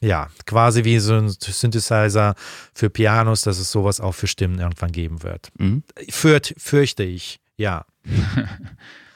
ja, 0.01 0.28
quasi 0.45 0.85
wie 0.85 0.99
so 0.99 1.14
ein 1.14 1.31
Synthesizer 1.31 2.35
für 2.74 2.91
Pianos, 2.91 3.43
dass 3.43 3.59
es 3.59 3.72
sowas 3.72 4.01
auch 4.01 4.12
für 4.12 4.26
Stimmen 4.26 4.59
irgendwann 4.59 4.93
geben 4.93 5.22
wird. 5.22 5.51
Mhm. 5.59 5.85
Führt, 6.11 6.55
fürchte 6.59 7.03
ich, 7.03 7.41
ja. 7.57 7.87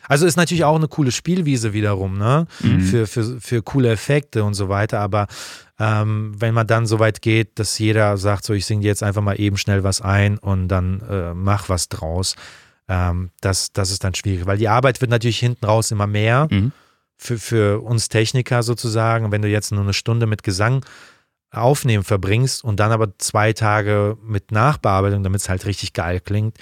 Also 0.08 0.26
ist 0.26 0.36
natürlich 0.36 0.64
auch 0.64 0.76
eine 0.76 0.88
coole 0.88 1.10
Spielwiese 1.12 1.72
wiederum, 1.72 2.18
ne? 2.18 2.46
Mhm. 2.60 2.80
Für, 2.80 3.06
für, 3.06 3.40
für 3.40 3.62
coole 3.62 3.90
Effekte 3.90 4.44
und 4.44 4.54
so 4.54 4.68
weiter. 4.68 5.00
Aber 5.00 5.26
ähm, 5.78 6.32
wenn 6.38 6.54
man 6.54 6.66
dann 6.66 6.86
so 6.86 6.98
weit 6.98 7.22
geht, 7.22 7.58
dass 7.58 7.78
jeder 7.78 8.16
sagt, 8.16 8.44
so 8.44 8.52
ich 8.52 8.66
singe 8.66 8.82
dir 8.82 8.88
jetzt 8.88 9.02
einfach 9.02 9.22
mal 9.22 9.40
eben 9.40 9.56
schnell 9.56 9.82
was 9.82 10.00
ein 10.00 10.38
und 10.38 10.68
dann 10.68 11.00
äh, 11.08 11.34
mach 11.34 11.68
was 11.68 11.88
draus, 11.88 12.36
ähm, 12.88 13.30
das, 13.40 13.72
das 13.72 13.90
ist 13.90 14.04
dann 14.04 14.14
schwierig. 14.14 14.46
Weil 14.46 14.58
die 14.58 14.68
Arbeit 14.68 15.00
wird 15.00 15.10
natürlich 15.10 15.38
hinten 15.38 15.64
raus 15.64 15.90
immer 15.90 16.06
mehr 16.06 16.48
Mhm. 16.50 16.72
für, 17.16 17.38
für 17.38 17.80
uns 17.82 18.08
Techniker 18.08 18.62
sozusagen. 18.62 19.32
Wenn 19.32 19.42
du 19.42 19.48
jetzt 19.48 19.72
nur 19.72 19.82
eine 19.82 19.94
Stunde 19.94 20.26
mit 20.26 20.42
Gesang 20.42 20.84
aufnehmen 21.50 22.04
verbringst 22.04 22.64
und 22.64 22.80
dann 22.80 22.92
aber 22.92 23.16
zwei 23.18 23.52
Tage 23.52 24.18
mit 24.22 24.50
Nachbearbeitung, 24.52 25.22
damit 25.22 25.40
es 25.40 25.48
halt 25.48 25.66
richtig 25.66 25.92
geil 25.92 26.20
klingt, 26.20 26.58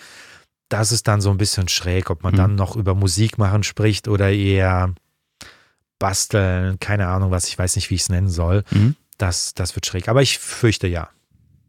das 0.73 0.93
ist 0.93 1.07
dann 1.09 1.20
so 1.20 1.31
ein 1.31 1.37
bisschen 1.39 1.68
schräg, 1.68 2.11
ob 2.11 2.23
man 2.23 2.33
Mhm. 2.33 2.37
dann 2.39 2.55
noch 2.55 2.77
über 2.77 2.95
Musik 2.95 3.39
machen 3.39 3.62
spricht 3.62 4.09
oder 4.09 4.31
eher 4.31 4.95
basteln, 5.99 6.79
keine 6.81 7.09
Ahnung 7.09 7.31
was, 7.31 7.47
ich 7.49 7.59
weiß 7.59 7.77
nicht, 7.77 7.91
wie 7.91 7.95
ich 7.95 8.03
es 8.03 8.09
nennen 8.09 8.29
soll. 8.29 8.64
Mhm. 8.70 8.97
Das, 9.18 9.55
das 9.55 9.75
wird 9.77 9.87
schräg. 9.87 10.09
Aber 10.09 10.23
ich 10.23 10.39
fürchte 10.39 10.87
ja. 10.89 11.09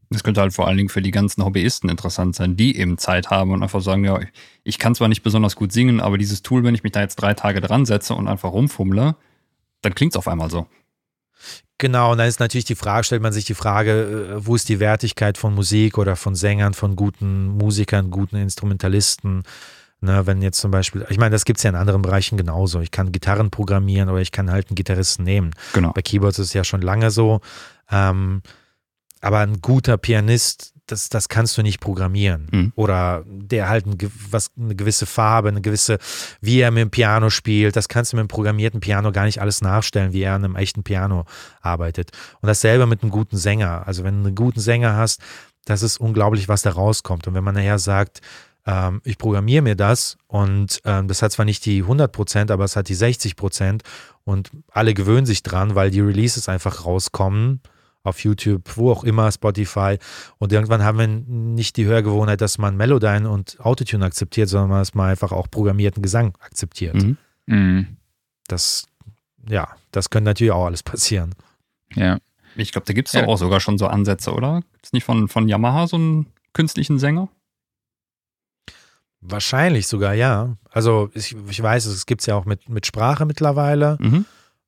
Das 0.09 0.23
könnte 0.23 0.41
halt 0.41 0.53
vor 0.53 0.67
allen 0.67 0.77
Dingen 0.77 0.89
für 0.89 1.01
die 1.01 1.11
ganzen 1.11 1.43
Hobbyisten 1.43 1.89
interessant 1.89 2.35
sein, 2.35 2.55
die 2.55 2.77
eben 2.77 2.97
Zeit 2.97 3.29
haben 3.29 3.51
und 3.51 3.63
einfach 3.63 3.81
sagen, 3.81 4.03
ja, 4.05 4.19
ich 4.63 4.77
kann 4.79 4.93
zwar 4.95 5.07
nicht 5.07 5.23
besonders 5.23 5.55
gut 5.55 5.71
singen, 5.71 5.99
aber 5.99 6.17
dieses 6.17 6.43
Tool, 6.43 6.63
wenn 6.63 6.75
ich 6.75 6.83
mich 6.83 6.91
da 6.91 7.01
jetzt 7.01 7.15
drei 7.15 7.33
Tage 7.33 7.61
dran 7.61 7.85
setze 7.85 8.13
und 8.13 8.27
einfach 8.27 8.51
rumfummle, 8.51 9.15
dann 9.81 9.95
klingt 9.95 10.13
es 10.13 10.17
auf 10.17 10.27
einmal 10.27 10.49
so. 10.51 10.67
Genau, 11.77 12.11
und 12.11 12.17
dann 12.17 12.27
ist 12.27 12.39
natürlich 12.39 12.65
die 12.65 12.75
Frage, 12.75 13.03
stellt 13.03 13.21
man 13.21 13.33
sich 13.33 13.45
die 13.45 13.55
Frage, 13.55 14.35
äh, 14.37 14.45
wo 14.45 14.55
ist 14.55 14.69
die 14.69 14.79
Wertigkeit 14.79 15.37
von 15.37 15.53
Musik 15.53 15.97
oder 15.97 16.15
von 16.15 16.35
Sängern, 16.35 16.73
von 16.73 16.95
guten 16.95 17.47
Musikern, 17.47 18.11
guten 18.11 18.37
Instrumentalisten? 18.37 19.43
Ne, 19.99 20.27
wenn 20.27 20.41
jetzt 20.41 20.59
zum 20.59 20.69
Beispiel, 20.69 21.05
ich 21.09 21.17
meine, 21.17 21.31
das 21.31 21.45
gibt 21.45 21.59
es 21.59 21.63
ja 21.63 21.69
in 21.69 21.77
anderen 21.77 22.01
Bereichen 22.01 22.37
genauso. 22.37 22.81
Ich 22.81 22.91
kann 22.91 23.13
Gitarren 23.13 23.51
programmieren 23.51 24.09
oder 24.09 24.19
ich 24.19 24.33
kann 24.33 24.51
halt 24.51 24.69
einen 24.69 24.75
Gitarristen 24.75 25.23
nehmen. 25.23 25.51
Genau. 25.71 25.93
Bei 25.93 26.01
Keyboards 26.01 26.39
ist 26.39 26.47
es 26.47 26.53
ja 26.53 26.65
schon 26.65 26.81
lange 26.81 27.09
so. 27.09 27.39
Ähm, 27.89 28.41
aber 29.21 29.39
ein 29.39 29.61
guter 29.61 29.97
Pianist, 29.97 30.72
das, 30.87 31.09
das 31.09 31.29
kannst 31.29 31.57
du 31.57 31.61
nicht 31.61 31.79
programmieren. 31.79 32.47
Mhm. 32.51 32.73
Oder 32.75 33.23
der 33.25 33.69
halt 33.69 33.85
ein, 33.85 33.97
was, 34.29 34.51
eine 34.57 34.75
gewisse 34.75 35.05
Farbe, 35.05 35.49
eine 35.49 35.61
gewisse, 35.61 35.97
wie 36.41 36.59
er 36.59 36.71
mit 36.71 36.81
dem 36.81 36.91
Piano 36.91 37.29
spielt, 37.29 37.75
das 37.75 37.87
kannst 37.87 38.11
du 38.11 38.17
mit 38.17 38.21
einem 38.21 38.27
programmierten 38.27 38.79
Piano 38.79 39.11
gar 39.11 39.25
nicht 39.25 39.39
alles 39.39 39.61
nachstellen, 39.61 40.13
wie 40.13 40.23
er 40.23 40.35
an 40.35 40.43
einem 40.43 40.55
echten 40.55 40.83
Piano 40.83 41.25
arbeitet. 41.61 42.11
Und 42.41 42.47
dasselbe 42.47 42.85
mit 42.85 43.01
einem 43.01 43.11
guten 43.11 43.37
Sänger. 43.37 43.87
Also 43.87 44.03
wenn 44.03 44.21
du 44.21 44.27
einen 44.27 44.35
guten 44.35 44.59
Sänger 44.59 44.95
hast, 44.95 45.21
das 45.65 45.81
ist 45.81 45.97
unglaublich, 45.99 46.49
was 46.49 46.61
da 46.61 46.71
rauskommt. 46.71 47.27
Und 47.27 47.33
wenn 47.33 47.43
man 47.43 47.55
nachher 47.55 47.79
sagt, 47.79 48.19
ähm, 48.65 49.01
ich 49.05 49.17
programmiere 49.17 49.61
mir 49.61 49.75
das 49.75 50.17
und 50.27 50.81
ähm, 50.85 51.07
das 51.07 51.21
hat 51.21 51.31
zwar 51.31 51.45
nicht 51.45 51.65
die 51.65 51.81
100 51.81 52.11
Prozent, 52.11 52.51
aber 52.51 52.65
es 52.65 52.75
hat 52.75 52.89
die 52.89 52.95
60 52.95 53.35
Prozent 53.35 53.83
und 54.25 54.51
alle 54.71 54.93
gewöhnen 54.93 55.25
sich 55.25 55.43
dran, 55.43 55.75
weil 55.75 55.91
die 55.91 56.01
Releases 56.01 56.49
einfach 56.49 56.85
rauskommen 56.85 57.61
auf 58.03 58.19
YouTube, 58.23 58.61
wo 58.75 58.91
auch 58.91 59.03
immer, 59.03 59.31
Spotify. 59.31 59.97
Und 60.37 60.51
irgendwann 60.51 60.83
haben 60.83 60.97
wir 60.99 61.07
nicht 61.07 61.77
die 61.77 61.85
Hörgewohnheit, 61.85 62.41
dass 62.41 62.57
man 62.57 62.75
Melodyne 62.75 63.29
und 63.29 63.59
Autotune 63.61 64.05
akzeptiert, 64.05 64.49
sondern 64.49 64.79
dass 64.79 64.93
man 64.93 65.09
einfach 65.09 65.31
auch 65.31 65.49
programmierten 65.49 66.03
Gesang 66.03 66.37
akzeptiert. 66.41 66.95
Mhm. 66.95 67.17
Mhm. 67.45 67.87
Das, 68.47 68.85
ja, 69.47 69.69
das 69.91 70.09
könnte 70.09 70.29
natürlich 70.29 70.51
auch 70.51 70.65
alles 70.65 70.83
passieren. 70.83 71.33
Ja. 71.95 72.17
Ich 72.55 72.71
glaube, 72.71 72.85
da 72.85 72.93
gibt 72.93 73.07
es 73.07 73.13
Ja. 73.13 73.25
auch 73.25 73.37
sogar 73.37 73.59
schon 73.59 73.77
so 73.77 73.87
Ansätze, 73.87 74.31
oder? 74.33 74.61
Ist 74.83 74.93
nicht 74.93 75.05
von, 75.05 75.27
von 75.27 75.47
Yamaha 75.47 75.87
so 75.87 75.95
einen 75.95 76.27
künstlichen 76.53 76.99
Sänger? 76.99 77.29
Wahrscheinlich 79.21 79.87
sogar, 79.87 80.13
ja. 80.13 80.57
Also 80.69 81.09
ich, 81.13 81.35
ich 81.49 81.63
weiß, 81.63 81.85
es 81.85 82.05
gibt 82.05 82.21
es 82.21 82.27
ja 82.27 82.35
auch 82.35 82.45
mit, 82.45 82.67
mit 82.67 82.85
Sprache 82.85 83.25
mittlerweile. 83.25 83.97
Mhm. 84.01 84.25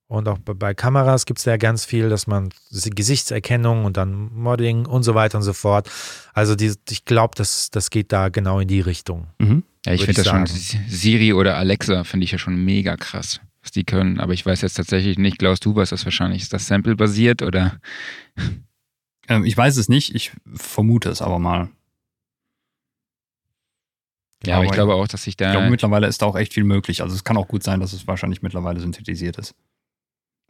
Und 0.08 0.28
auch 0.28 0.38
bei, 0.38 0.76
Kameras 0.76 1.26
gibt 1.26 1.40
es 1.40 1.46
ja 1.46 1.58
ganz 1.58 1.84
viel, 1.84 2.10
dass 2.10 2.28
man 2.28 2.50
Gesichtserkennung 2.70 3.86
und 3.86 3.98
dann 3.98 4.32
Modding 4.34 4.86
und 4.86 5.02
so 5.02 5.16
weiter 5.16 5.40
und 5.40 5.44
so 5.44 5.54
fort. 5.54 5.90
Also 6.34 6.56
die, 6.56 6.74
ich 6.90 7.06
glaube, 7.06 7.34
das, 7.36 7.72
das 7.72 7.90
geht 7.90 8.12
da 8.12 8.30
genau 8.30 8.60
in 8.60 8.68
die 8.68 8.82
Richtung. 8.82 9.28
Mhm. 9.40 9.64
Ja, 9.86 9.94
ich 9.94 10.06
finde 10.06 10.12
ich 10.12 10.18
das 10.18 10.28
schon, 10.28 10.46
sagen. 10.46 10.86
Siri 10.90 11.34
oder 11.34 11.58
Alexa 11.58 12.04
finde 12.04 12.26
ich 12.26 12.32
ja 12.32 12.38
schon 12.38 12.56
mega 12.64 12.98
krass, 12.98 13.42
was 13.64 13.72
die 13.72 13.84
können. 13.84 14.20
Aber 14.20 14.34
ich 14.34 14.46
weiß 14.46 14.62
jetzt 14.62 14.76
tatsächlich 14.76 15.18
nicht, 15.18 15.40
Klaus, 15.40 15.60
du 15.60 15.76
weißt 15.76 15.92
das 15.92 16.06
wahrscheinlich. 16.06 16.44
Ist 16.44 16.54
das 16.54 16.68
Sample-basiert 16.68 17.42
oder? 17.42 17.80
Ähm, 19.28 19.44
ich 19.44 19.58
weiß 19.58 19.78
es 19.78 19.90
nicht, 19.90 20.14
ich 20.14 20.34
vermute 20.54 21.10
es 21.10 21.24
aber 21.24 21.40
mal. 21.40 21.70
Ja, 24.46 24.58
aber 24.58 24.66
ich 24.66 24.72
glaube 24.72 24.94
auch, 24.94 25.08
dass 25.08 25.24
sich 25.24 25.32
Ich 25.32 25.38
glaube, 25.38 25.54
da. 25.66 25.70
mittlerweile 25.70 26.06
ist 26.06 26.22
da 26.22 26.28
auch 26.28 26.36
echt 26.36 26.54
viel 26.54 26.64
möglich. 26.64 27.02
Also 27.02 27.16
es 27.16 27.24
kann 27.24 27.38
auch 27.38 27.48
gut 27.48 27.64
sein, 27.64 27.80
dass 27.80 27.94
es 27.94 28.06
wahrscheinlich 28.06 28.44
mittlerweile 28.44 28.80
synthetisiert 28.80 29.40
ist. 29.40 29.56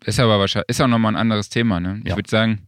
Ist 0.03 0.19
aber 0.19 0.39
wahrscheinlich, 0.39 0.69
ist 0.69 0.81
auch 0.81 0.87
nochmal 0.87 1.13
ein 1.13 1.17
anderes 1.19 1.49
Thema, 1.49 1.79
ne? 1.79 1.99
Ich 2.03 2.09
Ja. 2.09 2.15
würde 2.17 2.29
sagen, 2.29 2.67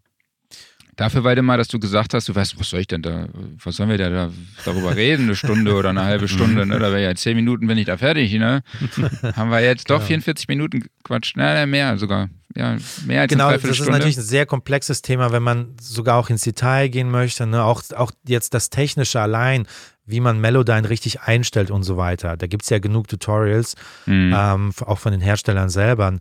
dafür, 0.95 1.23
Waldemar, 1.23 1.57
dass 1.57 1.67
du 1.67 1.79
gesagt 1.79 2.13
hast, 2.13 2.27
du 2.29 2.33
weißt, 2.35 2.59
was 2.59 2.69
soll 2.69 2.79
ich 2.79 2.87
denn 2.87 3.01
da, 3.03 3.27
was 3.63 3.75
sollen 3.75 3.89
wir 3.89 3.97
da, 3.97 4.09
da 4.09 4.31
darüber 4.65 4.95
reden, 4.95 5.23
eine 5.23 5.35
Stunde 5.35 5.75
oder 5.75 5.89
eine 5.89 6.03
halbe 6.03 6.27
Stunde, 6.27 6.65
ne? 6.65 6.79
Da 6.79 6.91
wäre 6.91 7.03
ja 7.03 7.13
zehn 7.15 7.35
Minuten, 7.35 7.67
bin 7.67 7.77
ich 7.77 7.85
da 7.85 7.97
fertig, 7.97 8.33
ne? 8.33 8.63
Haben 9.35 9.51
wir 9.51 9.59
jetzt 9.61 9.89
doch 9.89 9.97
Genau. 9.97 10.07
44 10.07 10.47
Minuten 10.47 10.85
Quatsch, 11.03 11.33
na, 11.35 11.65
mehr 11.65 11.97
sogar. 11.97 12.29
Ja, 12.55 12.75
mehr 13.05 13.21
als 13.21 13.29
Genau, 13.29 13.47
eine 13.49 13.59
das 13.59 13.69
ist 13.79 13.87
natürlich 13.87 14.17
ein 14.17 14.23
sehr 14.23 14.47
komplexes 14.47 15.03
Thema, 15.03 15.31
wenn 15.31 15.43
man 15.43 15.75
sogar 15.79 16.17
auch 16.17 16.31
ins 16.31 16.41
Detail 16.41 16.87
gehen 16.87 17.11
möchte. 17.11 17.45
Ne? 17.45 17.63
Auch, 17.63 17.83
auch 17.95 18.11
jetzt 18.27 18.55
das 18.55 18.71
Technische 18.71 19.21
allein, 19.21 19.67
wie 20.07 20.21
man 20.21 20.41
Melodyne 20.41 20.89
richtig 20.89 21.21
einstellt 21.21 21.69
und 21.69 21.83
so 21.83 21.97
weiter. 21.97 22.35
Da 22.35 22.47
gibt 22.47 22.63
es 22.63 22.69
ja 22.69 22.79
genug 22.79 23.09
Tutorials, 23.09 23.75
Mhm. 24.07 24.33
ähm, 24.35 24.71
auch 24.85 24.97
von 24.97 25.11
den 25.11 25.21
Herstellern 25.21 25.69
selber. 25.69 26.17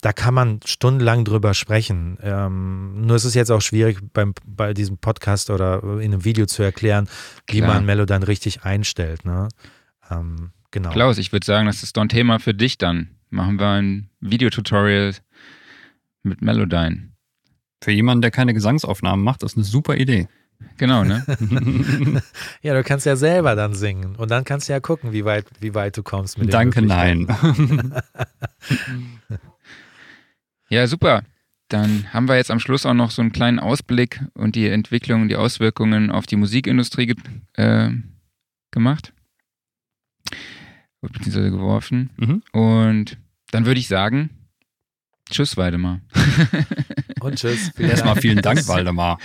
Da 0.00 0.12
kann 0.12 0.32
man 0.34 0.60
stundenlang 0.64 1.24
drüber 1.24 1.52
sprechen. 1.54 2.18
Ähm, 2.22 3.02
nur 3.06 3.16
ist 3.16 3.24
es 3.24 3.34
jetzt 3.34 3.50
auch 3.50 3.60
schwierig, 3.60 3.98
beim, 4.12 4.34
bei 4.46 4.72
diesem 4.72 4.98
Podcast 4.98 5.50
oder 5.50 5.82
in 6.00 6.12
einem 6.12 6.24
Video 6.24 6.46
zu 6.46 6.62
erklären, 6.62 7.08
wie 7.46 7.58
Klar. 7.58 7.74
man 7.74 7.86
Melodyne 7.86 8.26
richtig 8.26 8.62
einstellt. 8.62 9.24
Ne? 9.24 9.48
Ähm, 10.10 10.52
genau. 10.70 10.90
Klaus, 10.90 11.18
ich 11.18 11.32
würde 11.32 11.44
sagen, 11.44 11.66
das 11.66 11.82
ist 11.82 11.96
doch 11.96 12.02
ein 12.02 12.08
Thema 12.08 12.38
für 12.38 12.54
dich 12.54 12.78
dann. 12.78 13.10
Machen 13.28 13.60
wir 13.60 13.68
ein 13.68 14.10
Videotutorial 14.20 15.14
mit 16.22 16.42
Melodyne. 16.42 17.10
Für 17.82 17.92
jemanden, 17.92 18.22
der 18.22 18.30
keine 18.30 18.54
Gesangsaufnahmen 18.54 19.24
macht, 19.24 19.42
ist 19.42 19.56
eine 19.56 19.64
super 19.64 19.96
Idee. 19.96 20.28
Genau, 20.76 21.04
ne? 21.04 21.24
Ja, 22.62 22.74
du 22.74 22.82
kannst 22.82 23.06
ja 23.06 23.16
selber 23.16 23.54
dann 23.54 23.74
singen 23.74 24.16
und 24.16 24.30
dann 24.30 24.44
kannst 24.44 24.68
du 24.68 24.72
ja 24.72 24.80
gucken, 24.80 25.12
wie 25.12 25.24
weit, 25.24 25.46
wie 25.60 25.74
weit 25.74 25.96
du 25.96 26.02
kommst 26.02 26.38
mit 26.38 26.48
den 26.48 26.52
Danke, 26.52 26.82
nein. 26.82 27.26
Ja, 30.70 30.86
super. 30.86 31.22
Dann 31.68 32.12
haben 32.12 32.28
wir 32.28 32.36
jetzt 32.36 32.50
am 32.50 32.58
Schluss 32.60 32.84
auch 32.86 32.94
noch 32.94 33.10
so 33.10 33.22
einen 33.22 33.32
kleinen 33.32 33.58
Ausblick 33.60 34.20
und 34.34 34.56
die 34.56 34.68
Entwicklung, 34.68 35.28
die 35.28 35.36
Auswirkungen 35.36 36.10
auf 36.10 36.26
die 36.26 36.36
Musikindustrie 36.36 37.06
ge 37.06 37.16
äh, 37.54 37.90
gemacht. 38.70 39.12
Beziehungsweise 41.00 41.50
geworfen. 41.50 42.10
Mhm. 42.16 42.42
Und 42.52 43.18
dann 43.52 43.66
würde 43.66 43.80
ich 43.80 43.88
sagen, 43.88 44.30
tschüss, 45.30 45.56
Weidemar. 45.56 46.00
Und 47.20 47.36
tschüss. 47.36 47.70
Vielen 47.76 47.90
Erstmal 47.90 48.14
Dank. 48.14 48.22
vielen 48.22 48.42
Dank, 48.42 48.58
Waldemar. 48.68 49.18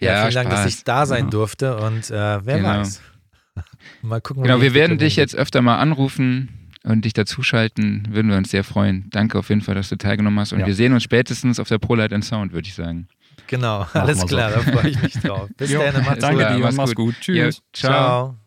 Ja, 0.00 0.22
vielen 0.22 0.34
Dank, 0.34 0.50
dass 0.50 0.60
Spaß. 0.60 0.74
ich 0.74 0.84
da 0.84 1.06
sein 1.06 1.30
durfte 1.30 1.76
und 1.78 2.10
äh, 2.10 2.44
wer 2.44 2.56
Genau. 2.58 2.68
weiß. 2.68 3.00
Mal 4.02 4.20
gucken. 4.20 4.42
Genau, 4.42 4.60
wir 4.60 4.74
werden 4.74 4.98
dich 4.98 5.16
jetzt 5.16 5.34
öfter 5.36 5.60
mal 5.62 5.78
anrufen 5.78 6.61
und 6.84 7.04
dich 7.04 7.12
dazuschalten. 7.12 8.06
Würden 8.10 8.30
wir 8.30 8.36
uns 8.38 8.50
sehr 8.50 8.64
freuen. 8.64 9.08
Danke 9.10 9.38
auf 9.38 9.48
jeden 9.48 9.60
Fall, 9.60 9.74
dass 9.74 9.88
du 9.88 9.96
teilgenommen 9.96 10.38
hast. 10.40 10.52
Und 10.52 10.60
Ja. 10.60 10.66
wir 10.66 10.74
sehen 10.74 10.92
uns 10.92 11.02
spätestens 11.02 11.58
auf 11.60 11.68
der 11.68 11.78
ProLight 11.78 12.12
and 12.12 12.24
Sound, 12.24 12.52
würde 12.52 12.66
ich 12.68 12.74
sagen. 12.74 13.08
Genau, 13.46 13.86
alles 13.92 14.16
wir 14.18 14.28
so. 14.28 14.36
klar, 14.36 14.50
da 14.50 14.60
freue 14.60 14.88
ich 14.90 15.02
mich 15.02 15.12
drauf. 15.14 15.48
Bis 15.56 15.72
dann, 15.72 16.04
macht's 16.04 16.20
Danke 16.20 16.42
gut. 16.44 16.52
dir, 16.56 16.58
Mach's 16.58 16.76
mach's 16.76 16.94
gut. 16.94 17.14
gut. 17.14 17.20
Tschüss. 17.20 17.36
Ja, 17.36 17.62
ciao. 17.72 17.92
Ciao. 17.92 18.38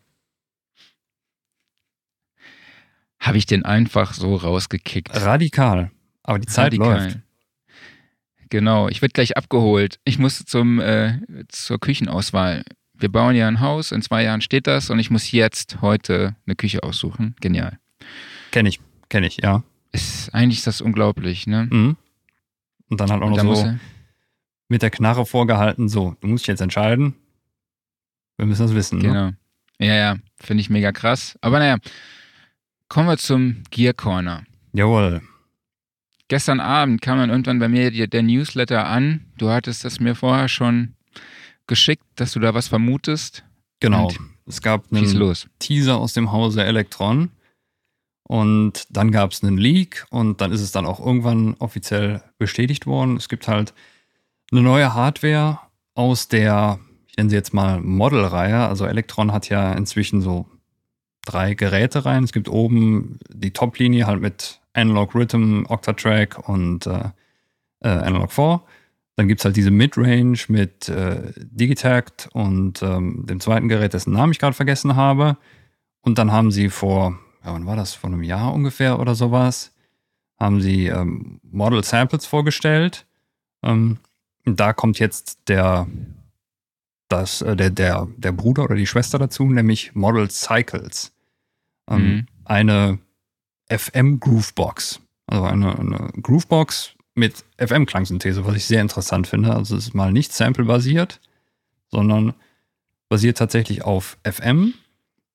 Habe 3.20 3.38
ich 3.38 3.46
den 3.46 3.64
einfach 3.64 4.12
so 4.14 4.36
rausgekickt. 4.36 5.14
Radikal. 5.14 5.90
Aber 6.22 6.38
die 6.38 6.46
Zeit 6.46 6.66
Radikal. 6.66 7.02
läuft. 7.04 7.18
Genau, 8.50 8.88
ich 8.88 9.02
werde 9.02 9.12
gleich 9.12 9.36
abgeholt. 9.36 9.98
Ich 10.04 10.18
muss 10.18 10.44
zum, 10.44 10.78
äh, 10.80 11.18
zur 11.48 11.80
Küchenauswahl. 11.80 12.62
Wir 12.94 13.10
bauen 13.10 13.34
ja 13.34 13.48
ein 13.48 13.60
Haus, 13.60 13.90
in 13.92 14.02
zwei 14.02 14.22
Jahren 14.22 14.40
steht 14.40 14.66
das 14.66 14.88
und 14.90 14.98
ich 15.00 15.10
muss 15.10 15.30
jetzt 15.32 15.80
heute 15.82 16.36
eine 16.46 16.54
Küche 16.54 16.82
aussuchen. 16.82 17.34
Genial. 17.40 17.78
Kenn 18.56 18.64
ich, 18.64 18.80
kenn 19.10 19.22
ich, 19.22 19.36
ja. 19.42 19.64
Ist, 19.92 20.34
eigentlich 20.34 20.60
ist 20.60 20.66
das 20.66 20.80
unglaublich, 20.80 21.46
ne? 21.46 21.68
Mhm. 21.70 21.96
Und 22.88 23.00
dann 23.00 23.10
halt 23.10 23.22
auch 23.22 23.28
noch 23.28 23.54
so 23.54 23.74
mit 24.68 24.80
der 24.80 24.88
Knarre 24.88 25.26
vorgehalten, 25.26 25.90
so, 25.90 26.16
du 26.22 26.28
musst 26.28 26.44
dich 26.44 26.48
jetzt 26.48 26.62
entscheiden. 26.62 27.16
Wir 28.38 28.46
müssen 28.46 28.62
das 28.62 28.74
wissen. 28.74 28.96
Ne? 29.00 29.08
genau. 29.08 29.30
Ja, 29.78 29.94
ja, 29.94 30.16
finde 30.36 30.62
ich 30.62 30.70
mega 30.70 30.90
krass. 30.92 31.36
Aber 31.42 31.58
naja, 31.58 31.76
kommen 32.88 33.08
wir 33.08 33.18
zum 33.18 33.62
Gear 33.70 33.92
Corner. 33.92 34.44
Jawohl. 34.72 35.20
gestern 36.28 36.58
Abend 36.58 37.02
kam 37.02 37.18
dann 37.18 37.28
irgendwann 37.28 37.58
bei 37.58 37.68
mir 37.68 37.90
der 37.90 38.22
Newsletter 38.22 38.86
an. 38.86 39.26
Du 39.36 39.50
hattest 39.50 39.84
das 39.84 40.00
mir 40.00 40.14
vorher 40.14 40.48
schon 40.48 40.94
geschickt, 41.66 42.04
dass 42.14 42.32
du 42.32 42.40
da 42.40 42.54
was 42.54 42.68
vermutest. 42.68 43.44
Genau. 43.80 44.06
Und 44.06 44.18
es 44.46 44.62
gab 44.62 44.90
einen 44.90 45.12
los. 45.12 45.46
Teaser 45.58 45.98
aus 45.98 46.14
dem 46.14 46.32
Hause 46.32 46.64
Electron 46.64 47.32
und 48.26 48.86
dann 48.90 49.12
gab 49.12 49.30
es 49.30 49.44
einen 49.44 49.56
Leak 49.56 50.04
und 50.10 50.40
dann 50.40 50.50
ist 50.50 50.60
es 50.60 50.72
dann 50.72 50.84
auch 50.84 50.98
irgendwann 50.98 51.54
offiziell 51.60 52.22
bestätigt 52.38 52.86
worden. 52.86 53.16
Es 53.16 53.28
gibt 53.28 53.46
halt 53.46 53.72
eine 54.50 54.62
neue 54.62 54.94
Hardware 54.94 55.60
aus 55.94 56.26
der, 56.28 56.80
ich 57.06 57.16
nenne 57.16 57.30
sie 57.30 57.36
jetzt 57.36 57.54
mal 57.54 57.80
Model-Reihe. 57.80 58.66
Also 58.66 58.84
Electron 58.84 59.32
hat 59.32 59.48
ja 59.48 59.72
inzwischen 59.72 60.22
so 60.22 60.46
drei 61.24 61.54
Geräte 61.54 62.04
rein. 62.04 62.24
Es 62.24 62.32
gibt 62.32 62.48
oben 62.48 63.18
die 63.28 63.52
Top-Linie 63.52 64.06
halt 64.06 64.20
mit 64.20 64.60
Analog 64.72 65.14
Rhythm, 65.14 65.64
Octatrack 65.68 66.48
und 66.48 66.86
äh, 66.86 67.10
äh, 67.80 67.88
Analog 67.88 68.32
4. 68.32 68.60
Dann 69.14 69.28
gibt 69.28 69.40
es 69.40 69.44
halt 69.44 69.56
diese 69.56 69.70
Midrange 69.70 70.38
mit 70.48 70.88
äh, 70.88 71.32
Digitact 71.36 72.28
und 72.32 72.82
ähm, 72.82 73.24
dem 73.26 73.38
zweiten 73.40 73.68
Gerät, 73.68 73.94
dessen 73.94 74.12
Namen 74.12 74.32
ich 74.32 74.40
gerade 74.40 74.54
vergessen 74.54 74.96
habe. 74.96 75.36
Und 76.02 76.18
dann 76.18 76.32
haben 76.32 76.50
sie 76.50 76.68
vor, 76.68 77.18
ja, 77.46 77.52
wann 77.54 77.66
war 77.66 77.76
das? 77.76 77.94
Vor 77.94 78.10
einem 78.10 78.22
Jahr 78.22 78.52
ungefähr 78.52 78.98
oder 78.98 79.14
sowas, 79.14 79.72
haben 80.38 80.60
sie 80.60 80.86
ähm, 80.88 81.40
Model 81.42 81.82
Samples 81.84 82.26
vorgestellt. 82.26 83.06
Ähm, 83.62 83.98
da 84.44 84.72
kommt 84.72 84.98
jetzt 84.98 85.48
der, 85.48 85.86
das, 87.08 87.42
äh, 87.42 87.56
der, 87.56 87.70
der, 87.70 88.08
der 88.16 88.32
Bruder 88.32 88.64
oder 88.64 88.74
die 88.74 88.86
Schwester 88.86 89.18
dazu, 89.18 89.44
nämlich 89.44 89.94
Model 89.94 90.30
Cycles. 90.30 91.12
Ähm, 91.88 92.02
Mhm. 92.02 92.26
Eine 92.44 92.98
FM 93.68 94.20
Groovebox. 94.20 95.00
Also 95.26 95.44
eine, 95.44 95.76
eine 95.78 96.10
Groovebox 96.22 96.94
mit 97.14 97.44
FM-Klangsynthese, 97.58 98.44
was 98.44 98.56
ich 98.56 98.66
sehr 98.66 98.82
interessant 98.82 99.26
finde. 99.26 99.54
Also 99.54 99.76
es 99.76 99.88
ist 99.88 99.94
mal 99.94 100.12
nicht 100.12 100.32
sample-basiert, 100.32 101.20
sondern 101.90 102.34
basiert 103.08 103.38
tatsächlich 103.38 103.82
auf 103.82 104.18
FM, 104.24 104.74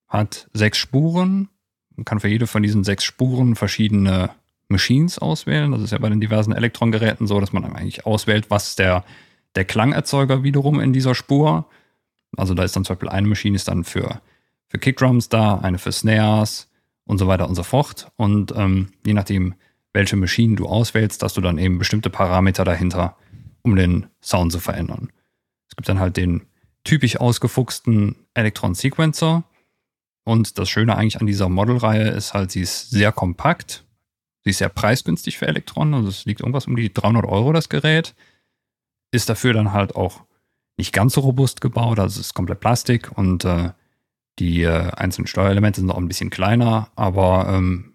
hat 0.07 0.49
sechs 0.53 0.77
Spuren, 0.77 1.49
man 1.95 2.05
kann 2.05 2.19
für 2.19 2.27
jede 2.27 2.47
von 2.47 2.63
diesen 2.63 2.83
sechs 2.83 3.03
Spuren 3.03 3.55
verschiedene 3.55 4.31
Machines 4.69 5.19
auswählen. 5.19 5.71
Das 5.71 5.81
ist 5.81 5.91
ja 5.91 5.97
bei 5.97 6.09
den 6.09 6.21
diversen 6.21 6.53
Elektrongeräten 6.53 7.27
so, 7.27 7.39
dass 7.39 7.53
man 7.53 7.63
eigentlich 7.63 8.05
auswählt, 8.05 8.49
was 8.49 8.75
der, 8.75 9.03
der 9.55 9.65
Klangerzeuger 9.65 10.43
wiederum 10.43 10.79
in 10.79 10.93
dieser 10.93 11.13
Spur. 11.13 11.67
Also 12.37 12.53
da 12.53 12.63
ist 12.63 12.75
dann 12.75 12.85
zum 12.85 12.95
Beispiel 12.95 13.09
eine 13.09 13.27
Maschine 13.27 13.55
ist 13.55 13.67
dann 13.67 13.83
für, 13.83 14.21
für 14.69 14.79
Kickdrums 14.79 15.29
da, 15.29 15.57
eine 15.57 15.77
für 15.77 15.91
Snares 15.91 16.69
und 17.05 17.17
so 17.17 17.27
weiter 17.27 17.47
und 17.47 17.55
so 17.55 17.63
fort. 17.63 18.11
Und 18.15 18.53
ähm, 18.55 18.89
je 19.05 19.13
nachdem, 19.13 19.55
welche 19.93 20.15
Maschinen 20.15 20.55
du 20.55 20.67
auswählst, 20.67 21.21
hast 21.21 21.35
du 21.37 21.41
dann 21.41 21.57
eben 21.57 21.77
bestimmte 21.77 22.09
Parameter 22.09 22.63
dahinter, 22.63 23.17
um 23.61 23.75
den 23.75 24.07
Sound 24.21 24.53
zu 24.53 24.59
verändern. 24.59 25.11
Es 25.69 25.75
gibt 25.75 25.89
dann 25.89 25.99
halt 25.99 26.17
den 26.17 26.43
typisch 26.83 27.17
ausgefuchsten 27.17 28.15
Elektron 28.33 28.73
Sequencer. 28.73 29.43
Und 30.23 30.57
das 30.57 30.69
Schöne 30.69 30.97
eigentlich 30.97 31.19
an 31.19 31.27
dieser 31.27 31.49
Modelreihe 31.49 32.09
ist 32.09 32.33
halt, 32.33 32.51
sie 32.51 32.61
ist 32.61 32.91
sehr 32.91 33.11
kompakt. 33.11 33.85
Sie 34.43 34.51
ist 34.51 34.59
sehr 34.59 34.69
preisgünstig 34.69 35.37
für 35.37 35.47
Elektron. 35.47 35.93
Also 35.93 36.09
es 36.09 36.25
liegt 36.25 36.41
irgendwas 36.41 36.67
um 36.67 36.75
die 36.75 36.93
300 36.93 37.25
Euro 37.25 37.53
das 37.53 37.69
Gerät. 37.69 38.15
Ist 39.11 39.29
dafür 39.29 39.53
dann 39.53 39.71
halt 39.71 39.95
auch 39.95 40.21
nicht 40.77 40.93
ganz 40.93 41.13
so 41.13 41.21
robust 41.21 41.61
gebaut. 41.61 41.99
Also 41.99 42.19
es 42.19 42.27
ist 42.27 42.33
komplett 42.33 42.59
Plastik 42.59 43.15
und 43.17 43.45
äh, 43.45 43.71
die 44.39 44.63
äh, 44.63 44.91
einzelnen 44.91 45.27
Steuerelemente 45.27 45.81
sind 45.81 45.91
auch 45.91 45.97
ein 45.97 46.07
bisschen 46.07 46.29
kleiner. 46.29 46.89
Aber 46.95 47.47
ähm, 47.49 47.93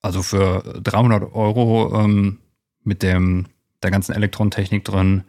also 0.00 0.22
für 0.22 0.80
300 0.82 1.34
Euro 1.34 2.02
ähm, 2.02 2.38
mit 2.82 3.02
dem, 3.02 3.46
der 3.82 3.90
ganzen 3.90 4.14
Elektrontechnik 4.14 4.84
drin, 4.84 5.24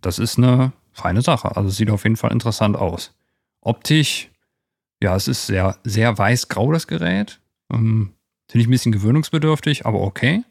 das 0.00 0.18
ist 0.18 0.38
eine 0.38 0.72
feine 0.92 1.22
Sache. 1.22 1.56
Also 1.56 1.70
sieht 1.70 1.90
auf 1.90 2.04
jeden 2.04 2.16
Fall 2.16 2.32
interessant 2.32 2.76
aus. 2.76 3.14
Optisch, 3.60 4.29
ja, 5.02 5.16
es 5.16 5.28
ist 5.28 5.46
sehr, 5.46 5.78
sehr 5.84 6.16
weiß-grau, 6.18 6.72
das 6.72 6.86
Gerät. 6.86 7.40
Ähm, 7.72 8.12
Finde 8.48 8.62
ich 8.62 8.68
ein 8.68 8.72
bisschen 8.72 8.92
gewöhnungsbedürftig, 8.92 9.86
aber 9.86 10.00
okay. 10.00 10.42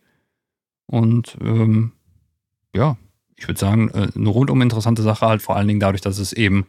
Und 0.86 1.38
ähm, 1.42 1.92
ja, 2.76 2.98
ich 3.36 3.48
würde 3.48 3.60
sagen, 3.60 3.90
äh, 3.90 4.10
eine 4.16 4.30
rundum 4.30 4.62
interessante 4.62 5.02
Sache 5.02 5.28
halt, 5.28 5.42
vor 5.42 5.56
allen 5.56 5.68
Dingen 5.68 5.80
dadurch, 5.80 6.02
dass 6.02 6.18
es 6.18 6.34
eben 6.34 6.66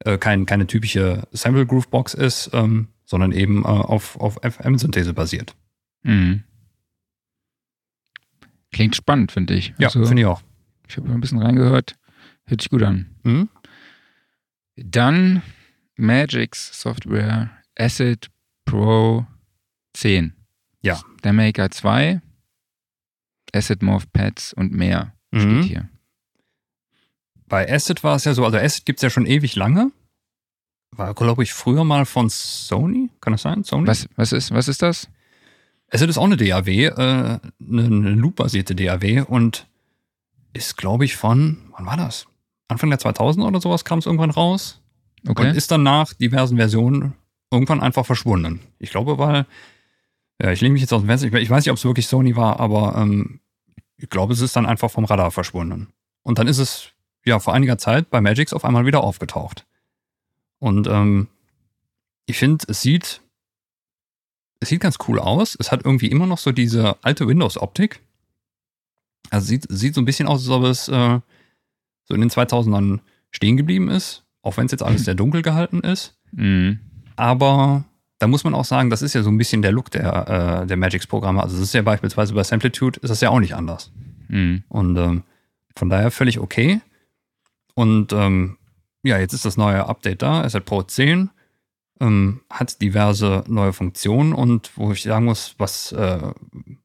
äh, 0.00 0.18
kein, 0.18 0.46
keine 0.46 0.66
typische 0.66 1.22
Sample 1.32 1.66
Groove 1.66 1.88
Box 1.88 2.14
ist, 2.14 2.50
ähm, 2.52 2.88
sondern 3.04 3.32
eben 3.32 3.62
äh, 3.64 3.68
auf, 3.68 4.18
auf 4.20 4.38
FM-Synthese 4.42 5.12
basiert. 5.14 5.54
Mhm. 6.02 6.42
Klingt 8.72 8.96
spannend, 8.96 9.30
finde 9.32 9.54
ich. 9.54 9.72
Ja, 9.78 9.88
Also, 9.88 10.04
finde 10.04 10.22
ich 10.22 10.26
auch. 10.26 10.42
ich 10.88 10.96
habe 10.96 11.08
ein 11.10 11.20
bisschen 11.20 11.40
reingehört. 11.40 11.96
Hört 12.46 12.60
sich 12.60 12.70
gut 12.70 12.82
an. 12.82 13.06
Mhm. 13.22 13.48
Dann 14.76 15.42
Magix 15.96 16.80
Software 16.80 17.50
Acid 17.78 18.30
Pro 18.64 19.26
10. 19.94 20.34
Ja. 20.82 21.00
Der 21.22 21.32
Maker 21.32 21.70
2, 21.70 22.20
Acid 23.54 23.82
Morph 23.82 24.10
Pads 24.12 24.52
und 24.52 24.72
mehr 24.72 25.14
Mhm. 25.30 25.62
steht 25.62 25.64
hier. 25.64 25.88
Bei 27.46 27.70
Acid 27.72 28.02
war 28.04 28.16
es 28.16 28.24
ja 28.24 28.34
so, 28.34 28.44
also 28.44 28.56
Acid 28.58 28.86
gibt 28.86 28.98
es 28.98 29.02
ja 29.02 29.10
schon 29.10 29.26
ewig 29.26 29.54
lange. 29.56 29.90
War, 30.92 31.14
glaube 31.14 31.42
ich, 31.42 31.52
früher 31.52 31.84
mal 31.84 32.06
von 32.06 32.28
Sony. 32.30 33.10
Kann 33.20 33.32
das 33.32 33.42
sein? 33.42 33.64
Sony? 33.64 33.86
Was, 33.86 34.08
was, 34.16 34.32
ist, 34.32 34.52
was 34.52 34.68
ist 34.68 34.82
das? 34.82 35.08
Acid 35.90 36.08
ist 36.08 36.18
auch 36.18 36.24
eine 36.24 36.36
DAW, 36.36 36.68
äh, 36.86 36.90
eine, 36.92 37.40
eine 37.60 38.10
Loop-basierte 38.10 38.74
DAW 38.74 39.22
und 39.22 39.66
ist, 40.52 40.76
glaube 40.76 41.04
ich, 41.04 41.16
von, 41.16 41.58
wann 41.72 41.86
war 41.86 41.96
das? 41.96 42.26
Anfang 42.68 42.90
der 42.90 42.98
2000 42.98 43.44
oder 43.44 43.60
sowas 43.60 43.84
kam 43.84 43.98
es 43.98 44.06
irgendwann 44.06 44.30
raus 44.30 44.80
Okay. 45.26 45.48
und 45.48 45.56
ist 45.56 45.70
dann 45.70 45.82
nach 45.82 46.12
diversen 46.12 46.56
Versionen 46.56 47.14
irgendwann 47.50 47.80
einfach 47.80 48.04
verschwunden. 48.04 48.60
Ich 48.78 48.90
glaube, 48.90 49.18
weil, 49.18 49.46
ja, 50.40 50.50
ich 50.52 50.60
lehne 50.60 50.74
mich 50.74 50.82
jetzt 50.82 50.92
aus 50.92 51.02
dem 51.02 51.08
Fenster, 51.08 51.28
ich, 51.28 51.34
ich 51.34 51.50
weiß 51.50 51.64
nicht, 51.64 51.70
ob 51.70 51.78
es 51.78 51.84
wirklich 51.84 52.06
Sony 52.06 52.36
war, 52.36 52.60
aber 52.60 52.96
ähm, 52.96 53.40
ich 53.96 54.08
glaube, 54.10 54.32
es 54.32 54.40
ist 54.40 54.56
dann 54.56 54.66
einfach 54.66 54.90
vom 54.90 55.04
Radar 55.04 55.30
verschwunden. 55.30 55.88
Und 56.22 56.38
dann 56.38 56.46
ist 56.46 56.58
es, 56.58 56.90
ja, 57.24 57.38
vor 57.38 57.54
einiger 57.54 57.78
Zeit 57.78 58.10
bei 58.10 58.20
Magix 58.20 58.52
auf 58.52 58.64
einmal 58.64 58.86
wieder 58.86 59.02
aufgetaucht. 59.02 59.66
Und 60.58 60.86
ähm, 60.88 61.28
ich 62.26 62.38
finde, 62.38 62.64
es 62.68 62.82
sieht, 62.82 63.22
es 64.60 64.68
sieht 64.68 64.80
ganz 64.80 64.98
cool 65.08 65.18
aus. 65.18 65.56
Es 65.58 65.72
hat 65.72 65.84
irgendwie 65.84 66.10
immer 66.10 66.26
noch 66.26 66.38
so 66.38 66.52
diese 66.52 67.02
alte 67.02 67.28
Windows-Optik. 67.28 68.00
Also 69.30 69.46
sieht, 69.46 69.66
sieht 69.68 69.94
so 69.94 70.00
ein 70.00 70.06
bisschen 70.06 70.26
aus, 70.28 70.40
als 70.40 70.50
ob 70.50 70.64
es 70.64 70.88
äh, 70.88 71.20
so 72.04 72.14
in 72.14 72.20
den 72.20 72.30
2000ern 72.30 73.00
stehen 73.30 73.56
geblieben 73.56 73.88
ist, 73.88 74.23
auch 74.44 74.58
wenn 74.58 74.66
es 74.66 74.72
jetzt 74.72 74.82
alles 74.82 75.04
sehr 75.04 75.14
dunkel 75.14 75.42
gehalten 75.42 75.80
ist. 75.80 76.14
Mhm. 76.32 76.78
Aber 77.16 77.84
da 78.18 78.26
muss 78.26 78.44
man 78.44 78.54
auch 78.54 78.66
sagen, 78.66 78.90
das 78.90 79.02
ist 79.02 79.14
ja 79.14 79.22
so 79.22 79.30
ein 79.30 79.38
bisschen 79.38 79.62
der 79.62 79.72
Look 79.72 79.90
der, 79.90 80.62
äh, 80.62 80.66
der 80.66 80.76
Magix-Programme. 80.76 81.42
Also 81.42 81.56
das 81.56 81.64
ist 81.64 81.74
ja 81.74 81.82
beispielsweise 81.82 82.34
bei 82.34 82.44
Samplitude 82.44 83.00
ist 83.00 83.08
das 83.08 83.22
ja 83.22 83.30
auch 83.30 83.40
nicht 83.40 83.54
anders. 83.54 83.90
Mhm. 84.28 84.62
Und 84.68 84.96
ähm, 84.98 85.22
von 85.74 85.88
daher 85.88 86.10
völlig 86.10 86.38
okay. 86.38 86.80
Und 87.74 88.12
ähm, 88.12 88.58
ja, 89.02 89.18
jetzt 89.18 89.32
ist 89.32 89.46
das 89.46 89.56
neue 89.56 89.86
Update 89.86 90.22
da, 90.22 90.42
Asset 90.42 90.66
Pro 90.66 90.82
10. 90.82 91.30
Ähm, 92.00 92.42
hat 92.50 92.82
diverse 92.82 93.44
neue 93.46 93.72
Funktionen 93.72 94.34
und 94.34 94.72
wo 94.76 94.92
ich 94.92 95.02
sagen 95.02 95.24
muss, 95.24 95.54
was, 95.58 95.92
äh, 95.92 96.32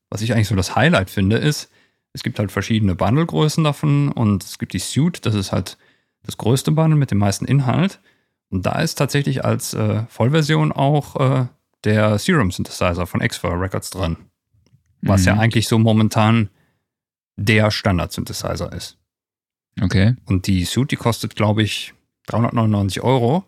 was 0.10 0.22
ich 0.22 0.34
eigentlich 0.34 0.48
so 0.48 0.56
das 0.56 0.76
Highlight 0.76 1.10
finde, 1.10 1.38
ist, 1.38 1.70
es 2.14 2.24
gibt 2.24 2.40
halt 2.40 2.52
verschiedene 2.52 2.96
Bundle-Größen 2.96 3.64
davon 3.64 4.12
und 4.12 4.44
es 4.44 4.60
gibt 4.60 4.74
die 4.74 4.80
Suite, 4.80 5.26
das 5.26 5.36
ist 5.36 5.52
halt 5.52 5.78
das 6.30 6.38
größte 6.38 6.72
Bundle 6.72 6.98
mit 6.98 7.10
dem 7.12 7.18
meisten 7.18 7.46
Inhalt. 7.46 8.00
Und 8.50 8.66
da 8.66 8.80
ist 8.82 8.96
tatsächlich 8.96 9.44
als 9.44 9.74
äh, 9.74 10.04
Vollversion 10.10 10.72
auch 10.72 11.16
äh, 11.16 11.46
der 11.84 12.20
Serum 12.20 12.52
Synthesizer 12.52 13.08
von 13.08 13.22
Xfer 13.22 13.60
Records 13.60 13.90
drin. 13.90 14.18
Was 15.02 15.22
Mhm. 15.22 15.28
ja 15.28 15.34
eigentlich 15.40 15.68
so 15.68 15.80
momentan 15.80 16.50
der 17.36 17.72
Standard-Synthesizer 17.72 18.72
ist. 18.74 18.98
Okay. 19.82 20.16
Und 20.26 20.46
die 20.48 20.66
Suite, 20.66 20.92
die 20.92 20.98
kostet, 20.98 21.36
glaube 21.36 21.64
ich, 21.64 21.94
399 22.28 23.02
Euro. 23.02 23.44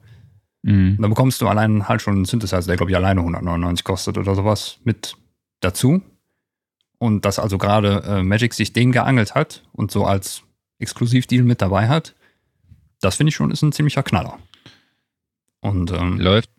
Mhm. 0.63 0.95
Und 0.95 1.01
da 1.01 1.07
bekommst 1.07 1.41
du 1.41 1.47
allein 1.47 1.87
halt 1.87 2.01
schon 2.01 2.15
einen 2.15 2.25
Synthesizer, 2.25 2.67
der, 2.67 2.77
glaube 2.77 2.91
ich, 2.91 2.95
alleine 2.95 3.19
199 3.21 3.83
kostet 3.83 4.17
oder 4.17 4.33
sowas 4.33 4.79
mit 4.83 5.17
dazu. 5.59 6.01
Und 6.97 7.25
dass 7.25 7.37
also 7.37 7.57
gerade 7.57 8.03
äh, 8.07 8.23
Magic 8.23 8.53
sich 8.53 8.73
den 8.73 8.91
geangelt 8.91 9.35
hat 9.35 9.63
und 9.73 9.91
so 9.91 10.05
als 10.05 10.43
Exklusivdeal 10.79 11.43
mit 11.43 11.61
dabei 11.61 11.89
hat, 11.89 12.15
das 13.01 13.15
finde 13.15 13.29
ich 13.29 13.35
schon 13.35 13.51
ist 13.51 13.61
ein 13.61 13.71
ziemlicher 13.71 14.03
Knaller. 14.03 14.39
Und 15.59 15.91
ähm, 15.91 16.19
Läuft. 16.19 16.49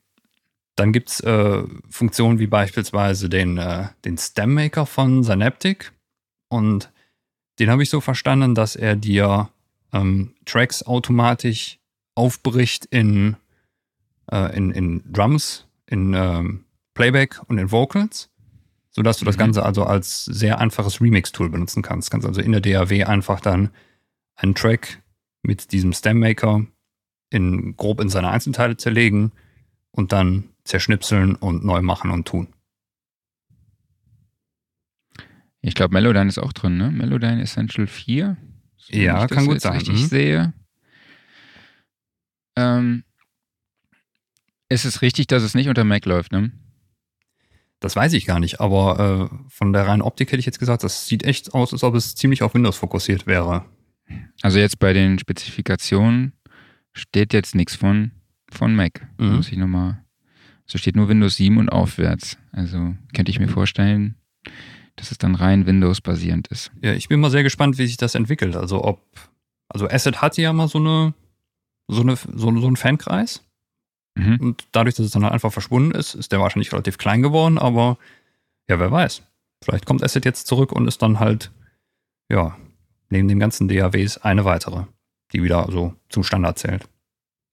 dann 0.76 0.92
gibt 0.92 1.10
es 1.10 1.20
äh, 1.20 1.62
Funktionen 1.90 2.38
wie 2.38 2.46
beispielsweise 2.46 3.28
den, 3.28 3.58
äh, 3.58 3.88
den 4.04 4.16
Stemmaker 4.18 4.86
von 4.86 5.24
Synaptic. 5.24 5.92
Und 6.48 6.90
den 7.58 7.70
habe 7.70 7.82
ich 7.82 7.90
so 7.90 8.00
verstanden, 8.00 8.54
dass 8.54 8.76
er 8.76 8.94
dir 8.96 9.48
ähm, 9.92 10.34
Tracks 10.44 10.82
automatisch 10.84 11.78
aufbricht 12.14 12.86
in, 12.86 13.36
äh, 14.30 14.56
in, 14.56 14.70
in 14.70 15.02
Drums, 15.12 15.66
in 15.86 16.14
ähm, 16.14 16.64
Playback 16.94 17.40
und 17.48 17.58
in 17.58 17.70
Vocals. 17.72 18.28
sodass 18.94 19.18
du 19.18 19.24
das 19.24 19.36
Mhm. 19.36 19.40
Ganze 19.40 19.64
also 19.64 19.84
als 19.84 20.26
sehr 20.26 20.58
einfaches 20.58 21.00
Remix-Tool 21.00 21.48
benutzen 21.48 21.82
kannst. 21.82 22.10
Kannst 22.10 22.26
also 22.26 22.40
in 22.40 22.52
der 22.52 22.60
DAW 22.60 23.04
einfach 23.04 23.40
dann 23.40 23.70
einen 24.36 24.54
Track 24.54 25.01
mit 25.42 25.72
diesem 25.72 25.92
Stemmaker 25.92 26.66
in, 27.30 27.76
grob 27.76 28.00
in 28.00 28.08
seine 28.08 28.30
Einzelteile 28.30 28.76
zerlegen 28.76 29.32
und 29.90 30.12
dann 30.12 30.44
zerschnipseln 30.64 31.34
und 31.34 31.64
neu 31.64 31.82
machen 31.82 32.10
und 32.10 32.26
tun. 32.26 32.48
Ich 35.60 35.74
glaube, 35.74 35.94
Melodyne 35.94 36.28
ist 36.28 36.38
auch 36.38 36.52
drin, 36.52 36.76
ne? 36.76 36.90
Melodyne 36.90 37.40
Essential 37.40 37.86
4. 37.86 38.36
So, 38.76 38.96
Ja, 38.96 39.26
kann 39.28 39.46
gut 39.46 39.60
sein, 39.60 39.74
richtig 39.74 40.02
mhm. 40.02 40.06
sehe. 40.06 40.52
Ähm, 42.56 43.04
ist 44.68 44.84
es 44.84 45.02
richtig, 45.02 45.28
dass 45.28 45.42
es 45.42 45.54
nicht 45.54 45.68
unter 45.68 45.84
Mac 45.84 46.04
läuft, 46.04 46.32
ne? 46.32 46.52
Das 47.78 47.96
weiß 47.96 48.12
ich 48.12 48.26
gar 48.26 48.38
nicht, 48.38 48.60
aber 48.60 49.30
äh, 49.30 49.36
von 49.48 49.72
der 49.72 49.86
reinen 49.86 50.02
Optik 50.02 50.28
hätte 50.30 50.40
ich 50.40 50.46
jetzt 50.46 50.60
gesagt, 50.60 50.84
das 50.84 51.06
sieht 51.06 51.24
echt 51.24 51.52
aus, 51.52 51.72
als 51.72 51.82
ob 51.82 51.94
es 51.94 52.14
ziemlich 52.14 52.42
auf 52.42 52.54
Windows 52.54 52.76
fokussiert 52.76 53.26
wäre. 53.26 53.64
Also 54.42 54.58
jetzt 54.58 54.78
bei 54.78 54.92
den 54.92 55.18
Spezifikationen 55.18 56.32
steht 56.92 57.32
jetzt 57.32 57.54
nichts 57.54 57.74
von, 57.74 58.12
von 58.50 58.74
Mac. 58.74 59.06
Mhm. 59.18 59.36
Muss 59.36 59.50
ich 59.50 59.58
nochmal. 59.58 60.02
So 60.66 60.78
steht 60.78 60.96
nur 60.96 61.08
Windows 61.08 61.36
7 61.36 61.58
und 61.58 61.68
aufwärts. 61.68 62.38
Also 62.52 62.94
könnte 63.14 63.30
ich 63.30 63.40
mir 63.40 63.48
vorstellen, 63.48 64.16
dass 64.96 65.10
es 65.10 65.18
dann 65.18 65.34
rein 65.34 65.66
Windows-basierend 65.66 66.48
ist. 66.48 66.70
Ja, 66.82 66.92
ich 66.92 67.08
bin 67.08 67.20
mal 67.20 67.30
sehr 67.30 67.42
gespannt, 67.42 67.78
wie 67.78 67.86
sich 67.86 67.96
das 67.96 68.14
entwickelt. 68.14 68.56
Also 68.56 68.84
ob, 68.84 69.02
also 69.68 69.88
Asset 69.88 70.22
hatte 70.22 70.42
ja 70.42 70.52
mal 70.52 70.68
so 70.68 70.78
eine, 70.78 71.14
so 71.88 72.02
eine, 72.02 72.16
so, 72.16 72.58
so 72.58 72.66
einen 72.66 72.76
Fankreis. 72.76 73.42
Mhm. 74.14 74.36
Und 74.40 74.64
dadurch, 74.72 74.94
dass 74.94 75.06
es 75.06 75.12
dann 75.12 75.24
halt 75.24 75.32
einfach 75.32 75.52
verschwunden 75.52 75.92
ist, 75.92 76.14
ist 76.14 76.32
der 76.32 76.40
wahrscheinlich 76.40 76.72
relativ 76.72 76.98
klein 76.98 77.22
geworden, 77.22 77.58
aber 77.58 77.98
ja, 78.68 78.78
wer 78.78 78.90
weiß. 78.90 79.22
Vielleicht 79.64 79.86
kommt 79.86 80.02
Asset 80.02 80.24
jetzt 80.24 80.46
zurück 80.46 80.72
und 80.72 80.86
ist 80.88 81.02
dann 81.02 81.20
halt, 81.20 81.50
ja, 82.30 82.56
neben 83.12 83.28
den 83.28 83.38
ganzen 83.38 83.68
DAWs 83.68 84.18
eine 84.18 84.44
weitere, 84.44 84.84
die 85.32 85.42
wieder 85.42 85.68
so 85.70 85.94
zum 86.08 86.24
Standard 86.24 86.58
zählt. 86.58 86.88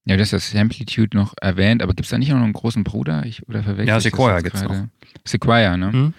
Ja, 0.05 0.15
du 0.15 0.21
hast 0.23 0.33
das 0.33 0.55
Amplitude 0.55 1.15
noch 1.15 1.35
erwähnt, 1.39 1.83
aber 1.83 1.93
gibt 1.93 2.05
es 2.05 2.09
da 2.09 2.17
nicht 2.17 2.31
auch 2.31 2.37
noch 2.37 2.43
einen 2.43 2.53
großen 2.53 2.83
Bruder? 2.83 3.25
Ich, 3.25 3.47
oder 3.47 3.61
verwechsel 3.61 3.89
Ja, 3.89 3.99
Sequoia 3.99 4.35
jetzt 4.35 4.43
gibt's 4.45 4.61
gerade? 4.61 4.89
Sequoia, 5.25 5.77
ne? 5.77 5.91
Mhm. 5.91 6.13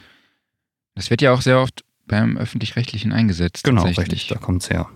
Das 0.94 1.10
wird 1.10 1.22
ja 1.22 1.32
auch 1.32 1.40
sehr 1.40 1.58
oft 1.58 1.84
beim 2.06 2.36
Öffentlich-Rechtlichen 2.36 3.12
eingesetzt. 3.12 3.64
Genau, 3.64 3.84
richtig, 3.84 4.28
da 4.28 4.36
kommt's 4.36 4.68
her. 4.70 4.88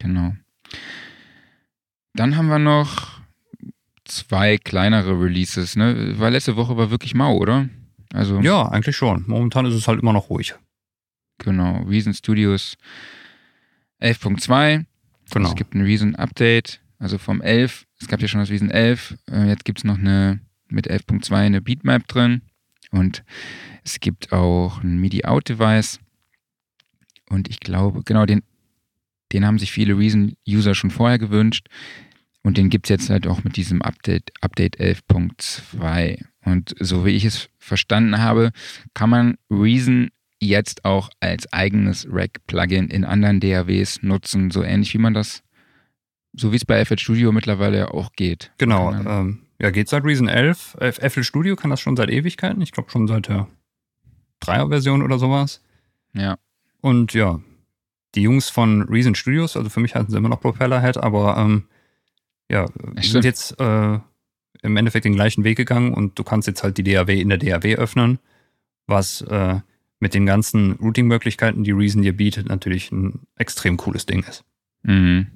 Genau. 0.00 0.34
Dann 2.14 2.36
haben 2.36 2.48
wir 2.48 2.58
noch 2.58 3.20
zwei 4.04 4.58
kleinere 4.58 5.18
Releases. 5.18 5.76
Ne? 5.76 6.18
War 6.18 6.30
letzte 6.30 6.56
Woche 6.56 6.76
war 6.76 6.90
wirklich 6.90 7.14
mau, 7.14 7.36
oder? 7.36 7.68
Also, 8.12 8.40
Ja, 8.40 8.68
eigentlich 8.68 8.96
schon. 8.96 9.24
Momentan 9.28 9.64
ist 9.64 9.74
es 9.74 9.86
halt 9.86 10.00
immer 10.02 10.12
noch 10.12 10.28
ruhig. 10.28 10.54
Genau. 11.38 11.82
Reason 11.82 12.14
Studios 12.14 12.76
11.2. 14.00 14.84
Genau. 15.30 15.48
Es 15.48 15.54
gibt 15.54 15.74
ein 15.74 15.82
Reason 15.82 16.14
Update, 16.16 16.80
also 16.98 17.18
vom 17.18 17.40
11. 17.40 17.86
Es 18.00 18.08
gab 18.08 18.20
ja 18.20 18.28
schon 18.28 18.40
das 18.40 18.50
Reason 18.50 18.70
11. 18.70 19.16
Äh, 19.30 19.48
Jetzt 19.48 19.64
gibt 19.64 19.78
es 19.78 19.84
noch 19.84 19.98
eine 19.98 20.40
mit 20.68 20.90
11.2 20.90 21.34
eine 21.34 21.60
Beatmap 21.60 22.08
drin. 22.08 22.42
Und 22.90 23.24
es 23.84 24.00
gibt 24.00 24.32
auch 24.32 24.82
ein 24.82 24.98
MIDI-Out-Device. 25.00 26.00
Und 27.30 27.48
ich 27.48 27.60
glaube, 27.60 28.02
genau, 28.04 28.26
den, 28.26 28.42
den 29.32 29.46
haben 29.46 29.58
sich 29.58 29.72
viele 29.72 29.96
Reason-User 29.96 30.74
schon 30.74 30.90
vorher 30.90 31.18
gewünscht. 31.18 31.68
Und 32.42 32.56
den 32.58 32.70
gibt 32.70 32.86
es 32.86 32.90
jetzt 32.90 33.10
halt 33.10 33.26
auch 33.26 33.44
mit 33.44 33.56
diesem 33.56 33.82
Update, 33.82 34.32
Update 34.40 34.78
11.2. 34.80 36.24
Und 36.44 36.74
so 36.80 37.06
wie 37.06 37.10
ich 37.10 37.24
es 37.24 37.48
verstanden 37.58 38.18
habe, 38.18 38.50
kann 38.94 39.10
man 39.10 39.38
Reason 39.48 40.10
jetzt 40.42 40.84
auch 40.84 41.10
als 41.20 41.52
eigenes 41.52 42.06
Rack-Plugin 42.10 42.88
in 42.88 43.04
anderen 43.04 43.40
DAWs 43.40 44.02
nutzen, 44.02 44.50
so 44.50 44.62
ähnlich 44.62 44.92
wie 44.94 44.98
man 44.98 45.14
das, 45.14 45.42
so 46.32 46.52
wie 46.52 46.56
es 46.56 46.64
bei 46.64 46.84
FL 46.84 46.98
Studio 46.98 47.32
mittlerweile 47.32 47.92
auch 47.94 48.12
geht. 48.12 48.52
Genau. 48.58 48.92
Ähm, 48.92 49.42
ja, 49.60 49.70
geht 49.70 49.88
seit 49.88 50.04
Reason 50.04 50.28
11. 50.28 50.76
F- 50.80 51.12
FL 51.12 51.22
Studio 51.22 51.54
kann 51.56 51.70
das 51.70 51.80
schon 51.80 51.96
seit 51.96 52.10
Ewigkeiten. 52.10 52.60
Ich 52.62 52.72
glaube 52.72 52.90
schon 52.90 53.06
seit 53.06 53.28
der 53.28 53.46
3er-Version 54.42 55.02
oder 55.02 55.18
sowas. 55.18 55.62
Ja. 56.14 56.36
Und 56.80 57.14
ja, 57.14 57.40
die 58.14 58.22
Jungs 58.22 58.48
von 58.48 58.82
Reason 58.82 59.14
Studios, 59.14 59.56
also 59.56 59.70
für 59.70 59.80
mich 59.80 59.94
hatten 59.94 60.10
sie 60.10 60.16
immer 60.16 60.28
noch 60.28 60.40
Propellerhead, 60.40 60.96
aber 60.96 61.36
ähm, 61.38 61.64
ja, 62.50 62.66
stimmt. 62.66 63.04
sind 63.04 63.24
jetzt 63.24 63.58
äh, 63.60 63.98
im 64.62 64.76
Endeffekt 64.76 65.04
den 65.04 65.14
gleichen 65.14 65.44
Weg 65.44 65.56
gegangen 65.56 65.94
und 65.94 66.18
du 66.18 66.24
kannst 66.24 66.48
jetzt 66.48 66.62
halt 66.62 66.76
die 66.76 66.82
DAW 66.82 67.20
in 67.20 67.28
der 67.28 67.38
DAW 67.38 67.76
öffnen, 67.76 68.18
was 68.86 69.22
äh, 69.22 69.60
mit 70.02 70.14
den 70.14 70.26
ganzen 70.26 70.72
Routing-Möglichkeiten, 70.72 71.62
die 71.62 71.70
Reason 71.70 72.02
dir 72.02 72.16
bietet, 72.16 72.48
natürlich 72.48 72.90
ein 72.90 73.20
extrem 73.36 73.76
cooles 73.76 74.04
Ding 74.04 74.24
ist. 74.24 74.44
Mhm. 74.82 75.28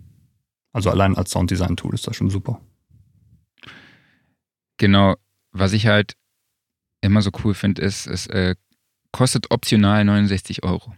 Also 0.73 0.91
allein 0.91 1.17
als 1.17 1.31
Sounddesign-Tool 1.31 1.95
ist 1.95 2.05
das 2.09 2.17
schon 2.17 2.31
super. 2.31 2.61
Genau. 4.79 5.15
Was 5.53 5.73
ich 5.73 5.87
halt 5.87 6.17
immer 7.01 7.23
so 7.23 7.31
cool 7.45 7.55
finde, 7.55 7.81
ist, 7.81 8.09
es 8.09 8.27
äh, 8.27 8.57
kostet 9.13 9.53
optional 9.53 10.05
69 10.05 10.65
Euro. 10.65 10.97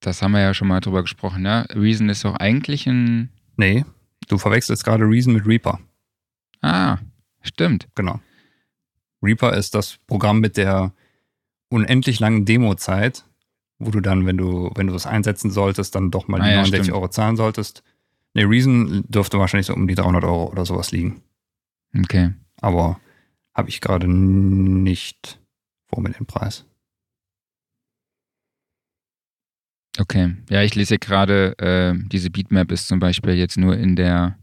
Das 0.00 0.20
haben 0.20 0.32
wir 0.32 0.42
ja 0.42 0.52
schon 0.52 0.68
mal 0.68 0.80
drüber 0.80 1.00
gesprochen, 1.00 1.46
ja. 1.46 1.62
Reason 1.70 2.10
ist 2.10 2.26
auch 2.26 2.36
eigentlich 2.36 2.86
ein. 2.86 3.30
Nee, 3.56 3.86
du 4.28 4.36
verwechselst 4.36 4.84
gerade 4.84 5.04
Reason 5.04 5.32
mit 5.32 5.46
Reaper. 5.46 5.80
Ah, 6.60 6.98
stimmt. 7.40 7.88
Genau. 7.94 8.20
Reaper 9.22 9.56
ist 9.56 9.74
das 9.74 9.96
Programm 10.06 10.38
mit 10.40 10.58
der 10.58 10.92
unendlich 11.72 12.20
langen 12.20 12.44
Demo-Zeit, 12.44 13.24
wo 13.78 13.90
du 13.90 14.00
dann, 14.00 14.26
wenn 14.26 14.36
du, 14.36 14.70
wenn 14.74 14.86
du 14.86 14.94
es 14.94 15.06
einsetzen 15.06 15.50
solltest, 15.50 15.94
dann 15.94 16.10
doch 16.10 16.28
mal 16.28 16.40
Ah 16.40 16.44
die 16.44 16.50
ja, 16.50 16.56
69 16.58 16.84
stimmt. 16.84 16.96
Euro 16.96 17.08
zahlen 17.08 17.36
solltest. 17.36 17.82
Nee, 18.34 18.44
Reason 18.44 19.04
dürfte 19.08 19.38
wahrscheinlich 19.38 19.66
so 19.66 19.74
um 19.74 19.88
die 19.88 19.94
300 19.94 20.24
Euro 20.24 20.50
oder 20.50 20.64
sowas 20.64 20.92
liegen. 20.92 21.22
Okay. 21.96 22.32
Aber 22.60 23.00
habe 23.54 23.68
ich 23.68 23.80
gerade 23.80 24.08
nicht 24.08 25.40
vor 25.88 26.02
mir 26.02 26.10
den 26.10 26.26
Preis. 26.26 26.64
Okay. 29.98 30.36
Ja, 30.48 30.62
ich 30.62 30.74
lese 30.74 30.98
gerade, 30.98 31.58
äh, 31.58 31.94
diese 32.08 32.30
Beatmap 32.30 32.72
ist 32.72 32.88
zum 32.88 32.98
Beispiel 32.98 33.34
jetzt 33.34 33.58
nur 33.58 33.76
in 33.76 33.94
der 33.94 34.38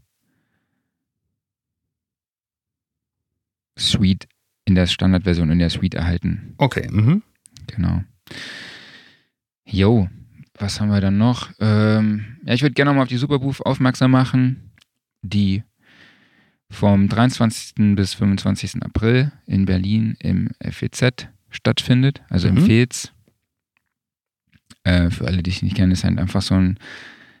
Suite, 3.76 4.28
in 4.70 4.76
der 4.76 4.86
Standardversion 4.86 5.50
in 5.50 5.58
der 5.58 5.68
Suite 5.68 5.94
erhalten. 5.96 6.54
Okay, 6.56 6.88
mhm. 6.90 7.22
Genau. 7.66 8.04
Jo, 9.66 10.08
was 10.58 10.80
haben 10.80 10.90
wir 10.90 11.00
dann 11.00 11.18
noch? 11.18 11.50
Ähm, 11.58 12.36
ja, 12.44 12.54
ich 12.54 12.62
würde 12.62 12.74
gerne 12.74 12.90
nochmal 12.90 13.02
auf 13.02 13.08
die 13.08 13.16
Superbooth 13.16 13.66
aufmerksam 13.66 14.12
machen, 14.12 14.70
die 15.22 15.64
vom 16.70 17.08
23. 17.08 17.96
bis 17.96 18.14
25. 18.14 18.80
April 18.82 19.32
in 19.46 19.64
Berlin 19.64 20.14
im 20.20 20.50
FEZ 20.60 21.26
stattfindet, 21.50 22.22
also 22.28 22.46
im 22.46 22.54
Mhm. 22.54 22.66
FEZ. 22.66 23.12
Äh, 24.84 25.10
für 25.10 25.26
alle, 25.26 25.42
die 25.42 25.50
es 25.50 25.62
nicht 25.62 25.74
kennen, 25.76 25.90
ist 25.90 26.04
halt 26.04 26.16
einfach 26.18 26.42
so 26.42 26.54
ein 26.54 26.78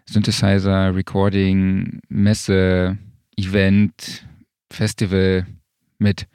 Synthesizer, 0.04 0.92
Recording, 0.96 2.00
Messe, 2.08 2.98
Event, 3.36 4.26
Festival 4.72 5.46
mit 6.00 6.26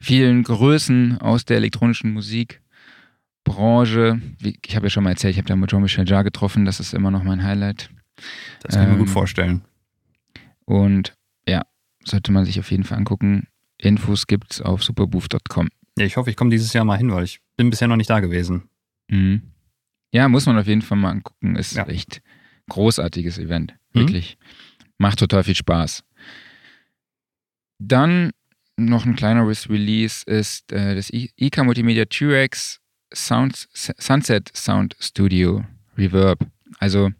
vielen 0.00 0.42
Größen 0.42 1.18
aus 1.18 1.44
der 1.44 1.56
elektronischen 1.58 2.12
Musikbranche. 2.12 4.20
Wie- 4.38 4.58
Ich 4.66 4.76
habe 4.76 4.86
ja 4.86 4.90
schon 4.90 5.04
mal 5.04 5.10
erzählt, 5.10 5.32
ich 5.32 5.38
habe 5.38 5.48
da 5.48 5.56
mit 5.56 5.70
Jean-Michel 5.70 6.08
Jarre 6.08 6.24
getroffen, 6.24 6.64
das 6.64 6.80
ist 6.80 6.94
immer 6.94 7.10
noch 7.10 7.22
mein 7.22 7.42
Highlight. 7.42 7.90
Das 8.62 8.74
kann 8.74 8.84
ich 8.84 8.90
mir 8.90 8.98
gut 8.98 9.08
Ähm, 9.08 9.12
vorstellen. 9.12 9.62
Und 10.64 11.14
ja, 11.48 11.62
sollte 12.04 12.32
man 12.32 12.44
sich 12.44 12.58
auf 12.60 12.70
jeden 12.70 12.84
Fall 12.84 12.98
angucken. 12.98 13.46
Infos 13.78 14.26
gibt's 14.26 14.60
auf 14.60 14.82
superbooth.com. 14.84 15.68
Ja, 15.98 16.04
ich 16.04 16.16
hoffe, 16.16 16.30
ich 16.30 16.36
komme 16.36 16.50
dieses 16.50 16.72
Jahr 16.72 16.84
mal 16.84 16.96
hin, 16.96 17.10
weil 17.12 17.24
ich 17.24 17.40
bin 17.56 17.70
bisher 17.70 17.88
noch 17.88 17.96
nicht 17.96 18.10
da 18.10 18.20
gewesen. 18.20 18.68
Mhm. 19.08 19.42
Ja, 20.12 20.28
muss 20.28 20.46
man 20.46 20.58
auf 20.58 20.66
jeden 20.66 20.82
Fall 20.82 20.98
mal 20.98 21.10
angucken. 21.10 21.56
Ist 21.56 21.74
Ja. 21.74 21.86
echt 21.86 22.22
großartiges 22.68 23.38
Event. 23.38 23.74
Mhm. 23.92 24.00
Wirklich. 24.00 24.38
Macht 24.98 25.18
total 25.18 25.42
viel 25.42 25.56
Spaß. 25.56 26.04
Dann 27.78 28.30
noch 28.76 29.04
ein 29.06 29.16
kleineres 29.16 29.68
Release 29.68 30.24
ist 30.26 30.72
äh, 30.72 30.94
das 30.94 31.10
IK 31.10 31.58
Multimedia 31.64 32.04
T-Rex 32.06 32.80
Sound, 33.14 33.68
Sunset 33.72 34.50
Sound 34.56 34.96
Studio 34.98 35.64
Reverb. 35.98 36.46
Also 36.78 37.10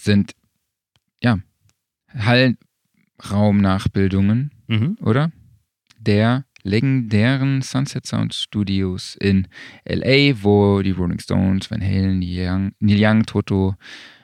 sind 0.00 0.34
ja 1.22 1.38
Hallraumnachbildungen 2.14 4.50
Mhm. 4.68 4.96
oder? 5.00 5.32
Der 5.98 6.44
legendären 6.62 7.60
Sunset 7.62 8.06
Sound 8.06 8.34
Studios 8.34 9.16
in 9.20 9.48
LA, 9.84 10.40
wo 10.42 10.80
die 10.82 10.92
Rolling 10.92 11.18
Stones, 11.18 11.68
Van 11.70 11.82
Halen, 11.82 12.20
Neil 12.20 12.48
Young, 12.48 12.72
Neil 12.78 13.04
Young 13.04 13.26
Toto, 13.26 13.74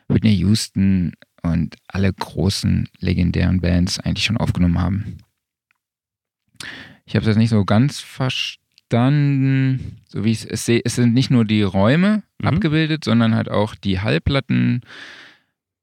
Whitney 0.08 0.36
Houston 0.36 1.12
und 1.46 1.76
alle 1.88 2.12
großen 2.12 2.88
legendären 2.98 3.60
Bands 3.60 3.98
eigentlich 4.00 4.24
schon 4.24 4.36
aufgenommen 4.36 4.80
haben. 4.80 5.18
Ich 7.04 7.14
habe 7.14 7.24
das 7.26 7.36
nicht 7.36 7.50
so 7.50 7.64
ganz 7.64 8.00
verstanden, 8.00 9.98
so 10.08 10.24
wie 10.24 10.32
ich 10.32 10.50
es 10.50 10.64
sehe. 10.66 10.80
Es 10.84 10.96
sind 10.96 11.14
nicht 11.14 11.30
nur 11.30 11.44
die 11.44 11.62
Räume 11.62 12.22
Mhm. 12.40 12.48
abgebildet, 12.48 13.04
sondern 13.04 13.34
halt 13.34 13.50
auch 13.50 13.74
die 13.74 14.00
Hallplatten, 14.00 14.82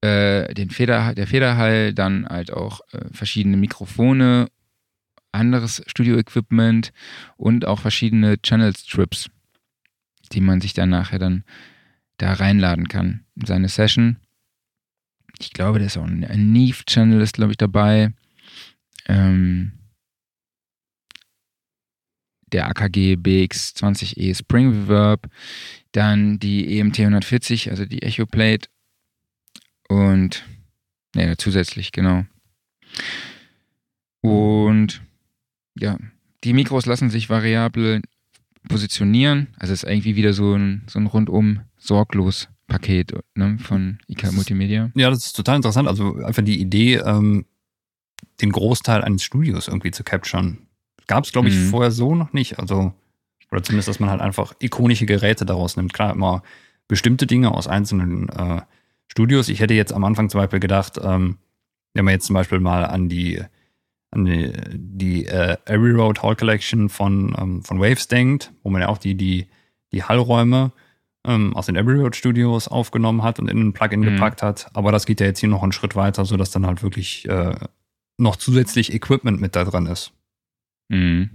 äh, 0.02 0.54
den 0.54 0.70
Feder, 0.70 1.16
der 1.16 1.28
Federhall, 1.28 1.94
dann 1.94 2.28
halt 2.28 2.52
auch 2.52 2.82
äh, 2.92 3.06
verschiedene 3.12 3.58
Mikrofone, 3.58 4.48
anderes 5.32 5.82
Studio-Equipment 5.88 6.92
und 7.38 7.66
auch 7.66 7.80
verschiedene 7.80 8.40
Channel-Strips, 8.42 9.30
die 10.32 10.42
man 10.42 10.62
sich 10.62 10.74
dann 10.74 10.90
nachher 10.90 11.20
dann 11.20 11.44
da 12.18 12.34
reinladen 12.34 12.88
kann 12.88 13.26
in 13.36 13.46
seine 13.46 13.70
Session. 13.70 14.18
Ich 15.40 15.52
glaube, 15.52 15.80
da 15.80 15.86
ist 15.86 15.98
auch 15.98 16.04
ein, 16.04 16.24
ein 16.24 16.52
Neve-Channel 16.52 17.22
ist, 17.22 17.34
glaube 17.34 17.52
ich, 17.52 17.58
dabei. 17.58 18.14
Ähm, 19.08 19.74
der 22.54 22.68
AKG 22.68 23.16
BX20E 23.16 24.38
Spring 24.38 24.70
Reverb, 24.70 25.28
dann 25.92 26.40
die 26.40 26.78
EMT 26.78 27.00
140, 27.00 27.72
also 27.72 27.86
die 27.86 28.04
Echo 28.04 28.26
Plate 28.26 28.70
und 29.90 30.46
ja, 31.16 31.36
zusätzlich, 31.38 31.92
genau. 31.92 32.26
Und 34.22 35.02
ja, 35.76 35.98
die 36.44 36.54
Mikros 36.54 36.86
lassen 36.86 37.10
sich 37.10 37.30
variabel 37.30 38.02
positionieren. 38.70 39.48
Also 39.60 39.74
es 39.74 39.84
ist 39.84 39.90
irgendwie 39.90 40.16
wieder 40.16 40.34
so 40.34 40.56
ein, 40.56 40.84
so 40.88 41.00
ein 41.00 41.08
rundum 41.08 41.62
sorglos 41.78 42.48
Paket 42.68 43.14
ne, 43.36 43.58
von 43.60 44.00
IK 44.08 44.32
Multimedia. 44.32 44.90
Ja, 44.96 45.10
das 45.10 45.26
ist 45.26 45.36
total 45.36 45.58
interessant. 45.58 45.88
Also 45.88 46.16
einfach 46.24 46.44
die 46.44 46.60
Idee, 46.60 46.96
ähm, 46.96 47.46
den 48.42 48.52
Großteil 48.52 49.04
eines 49.04 49.24
Studios 49.24 49.68
irgendwie 49.68 49.92
zu 49.92 50.04
capturen. 50.04 50.68
Gab 51.08 51.26
es, 51.26 51.32
glaube 51.32 51.50
ich, 51.50 51.56
Mhm. 51.56 51.70
vorher 51.70 51.92
so 51.92 52.16
noch 52.16 52.34
nicht. 52.34 52.60
Also, 52.60 52.94
oder 53.52 53.62
zumindest, 53.64 53.90
dass 53.90 54.00
man 54.00 54.10
halt 54.10 54.22
einfach 54.22 54.54
ikonische 54.60 55.06
Geräte 55.06 55.46
daraus 55.46 55.76
nimmt. 55.76 55.94
Klar, 55.94 56.14
immer 56.14 56.42
bestimmte 56.88 57.28
Dinge 57.28 57.54
aus 57.54 57.68
einzelnen 57.68 58.30
äh, 58.30 58.62
Studios. 59.08 59.50
Ich 59.50 59.60
hätte 59.60 59.74
jetzt 59.74 59.94
am 59.94 60.04
Anfang 60.06 60.30
zum 60.30 60.40
Beispiel 60.40 60.60
gedacht, 60.60 61.00
ähm, 61.04 61.38
wenn 61.94 62.06
man 62.06 62.14
jetzt 62.14 62.26
zum 62.26 62.34
Beispiel 62.34 62.60
mal 62.60 62.86
an 62.86 63.10
die, 63.10 63.42
an 64.12 64.26
die, 64.26 64.52
die 64.74 65.26
äh, 65.26 65.58
Abbey 65.66 65.92
Road 65.92 66.24
Hall 66.24 66.36
Collection 66.36 66.90
von, 66.90 67.36
ähm, 67.38 67.64
von 67.64 67.80
Waves 67.80 68.08
denkt, 68.08 68.52
wo 68.64 68.70
man 68.70 68.82
ja 68.82 68.88
auch 68.88 68.98
die, 68.98 69.16
die, 69.16 69.48
die 69.92 70.04
Hallräume 70.04 70.72
ähm, 71.26 71.56
aus 71.56 71.68
den 71.68 71.78
Abbey 71.78 71.94
Road 71.94 72.16
Studios 72.16 72.68
aufgenommen 72.68 73.24
hat 73.24 73.40
und 73.40 73.50
in 73.50 73.60
ein 73.60 73.74
Plugin 73.74 74.02
Mhm. 74.02 74.06
gepackt 74.16 74.42
hat. 74.44 74.68
Aber 74.74 74.92
das 74.92 75.06
geht 75.06 75.20
ja 75.22 75.26
jetzt 75.28 75.40
hier 75.40 75.50
noch 75.50 75.64
einen 75.64 75.72
Schritt 75.72 75.96
weiter, 75.96 76.26
sodass 76.26 76.52
dann 76.52 76.66
halt 76.66 76.84
wirklich 76.84 77.28
äh, 77.30 77.56
noch 78.18 78.36
zusätzlich 78.36 78.94
Equipment 78.94 79.40
mit 79.42 79.56
da 79.56 79.64
dran 79.64 79.86
ist. 79.88 80.12
Mhm. 80.90 81.30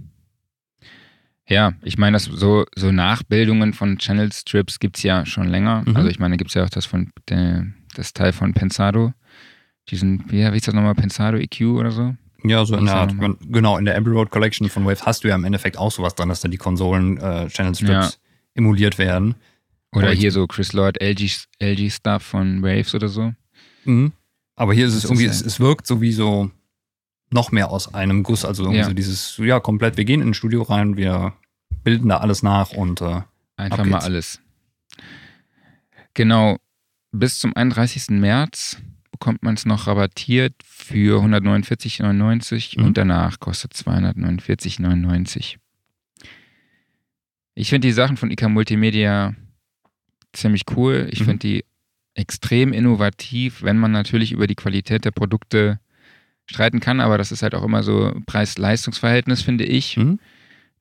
Ja, 1.47 1.73
ich 1.81 1.97
meine, 1.97 2.13
das 2.15 2.25
so, 2.25 2.65
so 2.75 2.91
Nachbildungen 2.91 3.73
von 3.73 3.97
Channel 3.97 4.31
Strips 4.31 4.77
gibt 4.79 4.97
es 4.97 5.03
ja 5.03 5.25
schon 5.25 5.47
länger. 5.47 5.83
Mhm. 5.87 5.95
Also 5.95 6.09
ich 6.09 6.19
meine, 6.19 6.37
gibt 6.37 6.51
es 6.51 6.53
ja 6.53 6.63
auch 6.63 6.69
das 6.69 6.85
von 6.85 7.11
der, 7.27 7.65
das 7.95 8.13
Teil 8.13 8.33
von 8.33 8.53
Pensado. 8.53 9.13
Diesen, 9.89 10.23
wie, 10.29 10.43
ist 10.43 10.67
das 10.67 10.75
nochmal, 10.75 10.93
Pensado 10.93 11.37
EQ 11.37 11.61
oder 11.75 11.89
so? 11.91 12.15
Ja, 12.43 12.63
so 12.63 12.77
in 12.77 12.85
der 12.85 12.95
Art. 12.95 13.15
Genau, 13.49 13.77
in 13.77 13.85
der 13.85 13.97
Abbey 13.97 14.11
Road 14.11 14.29
Collection 14.29 14.69
von 14.69 14.85
Waves 14.85 15.05
hast 15.07 15.23
du 15.23 15.27
ja 15.27 15.35
im 15.35 15.43
Endeffekt 15.43 15.77
auch 15.77 15.91
sowas 15.91 16.13
dran, 16.13 16.29
dass 16.29 16.41
da 16.41 16.47
die 16.47 16.57
Konsolen 16.57 17.17
äh, 17.17 17.47
Channel 17.47 17.73
Strips 17.73 17.89
Ja. 17.89 18.09
emuliert 18.53 18.97
werden. 18.99 19.33
Oder 19.95 20.11
hier 20.11 20.31
so 20.31 20.45
Chris 20.47 20.73
Lloyd 20.73 21.01
LG, 21.01 21.45
LG 21.59 21.89
Stuff 21.91 22.23
von 22.23 22.61
Waves 22.61 22.93
oder 22.93 23.07
so. 23.07 23.33
Mhm. 23.85 24.11
Aber 24.55 24.73
hier 24.73 24.85
ist 24.87 24.93
es 24.93 25.03
irgendwie, 25.05 25.25
es, 25.25 25.41
es 25.41 25.59
wirkt 25.59 25.87
so 25.87 25.99
wie 26.01 26.11
so 26.11 26.51
noch 27.31 27.51
mehr 27.51 27.69
aus 27.71 27.93
einem 27.93 28.23
Guss. 28.23 28.45
Also 28.45 28.63
irgendwie 28.63 28.79
Ja. 28.79 28.85
so 28.85 28.93
dieses, 28.93 29.37
ja, 29.37 29.59
komplett, 29.59 29.97
wir 29.97 30.05
gehen 30.05 30.21
in 30.21 30.29
ein 30.29 30.33
Studio 30.33 30.61
rein, 30.63 30.97
wir 30.97 31.33
bilden 31.83 32.09
da 32.09 32.17
alles 32.17 32.43
nach 32.43 32.71
und 32.71 33.01
äh, 33.01 33.21
Einfach 33.55 33.85
mal 33.85 33.99
alles. 33.99 34.39
Genau. 36.13 36.57
Bis 37.11 37.39
zum 37.39 37.55
31. 37.55 38.09
März 38.09 38.77
bekommt 39.11 39.41
man 39.43 39.55
es 39.55 39.65
noch 39.65 39.87
rabattiert 39.87 40.53
für 40.63 41.21
149,99 41.23 42.79
Mhm. 42.79 42.85
und 42.85 42.97
danach 42.97 43.39
kostet 43.39 43.73
249,99. 43.73 45.57
Ich 47.55 47.69
finde 47.69 47.87
die 47.87 47.91
Sachen 47.93 48.17
von 48.17 48.31
IK 48.31 48.43
Multimedia 48.49 49.35
ziemlich 50.33 50.63
cool. 50.75 51.07
Ich 51.11 51.21
Mhm. 51.21 51.25
finde 51.25 51.39
die 51.39 51.65
extrem 52.15 52.73
innovativ, 52.73 53.63
wenn 53.63 53.77
man 53.77 53.91
natürlich 53.91 54.31
über 54.31 54.47
die 54.47 54.55
Qualität 54.55 55.05
der 55.05 55.11
Produkte 55.11 55.79
streiten 56.45 56.79
kann, 56.79 56.99
aber 56.99 57.17
das 57.17 57.31
ist 57.31 57.43
halt 57.43 57.53
auch 57.55 57.63
immer 57.63 57.83
so 57.83 58.11
Preis-Leistungs-Verhältnis, 58.25 59.41
finde 59.41 59.65
ich. 59.65 59.97
Mhm. 59.97 60.19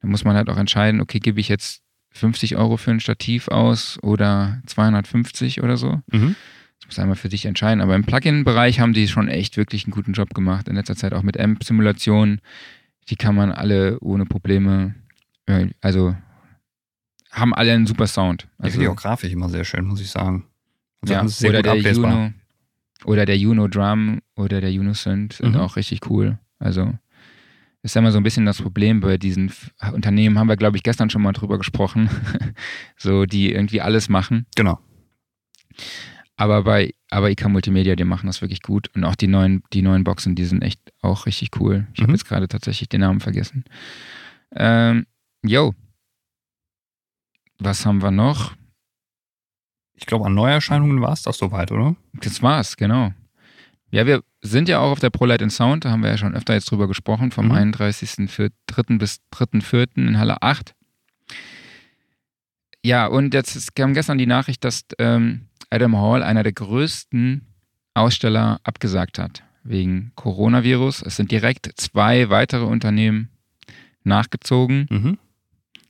Da 0.01 0.09
muss 0.09 0.25
man 0.25 0.37
halt 0.37 0.49
auch 0.49 0.57
entscheiden, 0.57 1.01
okay, 1.01 1.19
gebe 1.19 1.41
ich 1.41 1.49
jetzt 1.49 1.83
50 2.13 2.57
Euro 2.57 2.77
für 2.77 2.91
ein 2.91 3.01
Stativ 3.01 3.49
aus 3.49 3.99
oder 4.03 4.63
250 4.67 5.63
oder 5.63 5.77
so. 5.77 6.01
mhm. 6.11 6.35
Das 6.81 6.87
muss 6.87 6.99
einmal 7.01 7.17
für 7.17 7.29
sich 7.29 7.45
entscheiden. 7.45 7.81
Aber 7.81 7.97
im 7.97 8.05
Plugin-Bereich 8.05 8.79
haben 8.81 8.93
die 8.93 9.09
schon 9.09 9.27
echt 9.29 9.57
wirklich 9.57 9.85
einen 9.85 9.93
guten 9.93 10.13
Job 10.13 10.33
gemacht. 10.33 10.69
In 10.69 10.77
letzter 10.77 10.95
Zeit 10.95 11.13
auch 11.13 11.23
mit 11.25 11.39
AMP-Simulationen. 11.39 12.41
Die 13.11 13.17
kann 13.17 13.35
man 13.35 13.51
alle 13.51 13.99
ohne 14.01 14.27
Probleme, 14.27 14.95
also 15.81 16.15
haben 17.31 17.55
alle 17.55 17.73
einen 17.73 17.87
super 17.87 18.07
Sound. 18.07 18.49
Also, 18.59 18.91
auch 18.91 18.97
grafisch 18.97 19.33
immer 19.33 19.49
sehr 19.49 19.65
schön, 19.65 19.85
muss 19.85 20.01
ich 20.01 20.11
sagen. 20.11 20.47
Also 21.03 21.15
ja, 21.15 21.29
sehr 21.29 21.51
oder 21.51 21.59
gut 21.59 21.65
der 21.67 21.73
ablesbar. 21.73 22.11
Juno 22.13 22.33
oder 23.05 23.27
der 23.27 23.39
Juno 23.39 23.69
Drum 23.69 24.21
oder 24.37 24.61
der 24.61 24.73
Juno 24.73 24.93
Synth 24.95 25.35
sind 25.35 25.51
Mhm. 25.55 25.61
auch 25.61 25.77
richtig 25.77 26.09
cool. 26.11 26.39
Also 26.59 26.93
ist 27.83 27.95
ja 27.95 28.01
immer 28.01 28.11
so 28.11 28.19
ein 28.19 28.25
bisschen 28.25 28.45
das 28.45 28.61
Problem 28.61 29.01
bei 29.01 29.19
diesen 29.19 29.53
Unternehmen, 29.93 30.39
haben 30.39 30.49
wir 30.49 30.57
glaube 30.57 30.77
ich 30.77 30.83
gestern 30.83 31.09
schon 31.11 31.23
mal 31.23 31.33
drüber 31.33 31.59
gesprochen, 31.59 32.11
so 32.97 33.25
die 33.25 33.53
irgendwie 33.53 33.81
alles 33.81 34.09
machen. 34.09 34.47
Genau. 34.57 34.81
Aber 36.37 36.65
bei 36.65 36.93
aber 37.11 37.31
IK 37.31 37.49
Multimedia, 37.49 37.95
die 37.97 38.05
machen 38.05 38.27
das 38.27 38.43
wirklich 38.43 38.63
gut 38.63 38.89
und 38.95 39.05
auch 39.05 39.15
die 39.15 39.29
neuen 39.29 39.63
die 39.73 39.83
neuen 39.83 40.05
Boxen, 40.05 40.35
die 40.35 40.45
sind 40.45 40.63
echt 40.63 40.81
auch 41.01 41.27
richtig 41.27 41.51
cool. 41.61 41.87
Ich 41.95 42.01
habe 42.01 42.11
Mhm. 42.11 42.17
jetzt 42.17 42.27
gerade 42.27 42.49
tatsächlich 42.49 42.89
den 42.89 43.01
Namen 43.01 43.21
vergessen. 43.21 43.65
Ähm, 44.55 45.07
yo. 45.45 45.75
Was 47.59 47.85
haben 47.87 48.03
wir 48.03 48.11
noch? 48.11 48.55
Ich 49.95 50.07
glaube, 50.07 50.27
an 50.27 50.35
Neuerscheinungen 50.35 51.01
war 51.03 51.13
es 51.13 51.23
das 51.23 51.39
soweit, 51.39 51.73
oder? 51.73 51.97
Das 52.15 52.41
war's, 52.43 52.77
genau. 52.77 53.13
Ja, 53.91 54.07
wir 54.07 54.23
sind 54.43 54.69
ja 54.69 54.79
auch 54.79 54.93
auf 54.93 55.01
der 55.01 55.11
ProLight 55.11 55.43
in 55.43 55.51
Sound, 55.51 55.85
da 55.85 55.91
haben 55.91 56.03
wir 56.03 56.11
ja 56.11 56.19
schon 56.19 56.35
öfter 56.35 56.55
jetzt 56.55 56.71
drüber 56.71 56.87
gesprochen, 56.87 57.33
vom 57.33 57.47
Mhm. 57.47 57.53
31.03. 57.75 58.99
bis 58.99 59.21
3.04. 59.33 59.97
in 60.09 60.19
Halle 60.19 60.41
8. 60.43 60.75
Ja, 62.85 63.07
und 63.07 63.35
jetzt 63.35 63.75
kam 63.75 63.95
gestern 63.95 64.19
die 64.19 64.27
Nachricht, 64.27 64.63
dass 64.63 64.83
ähm, 64.99 65.49
Adam 65.71 65.97
Hall, 65.97 66.23
einer 66.23 66.45
der 66.45 66.53
größten 66.53 67.45
Aussteller, 67.95 68.61
abgesagt 68.63 69.19
hat 69.19 69.43
wegen 69.65 70.13
Coronavirus. 70.15 71.03
Es 71.03 71.17
sind 71.17 71.33
direkt 71.33 71.69
zwei 71.77 72.31
weitere 72.31 72.65
Unternehmen 72.65 73.31
nachgezogen. 74.05 74.87
Mhm. 74.91 75.19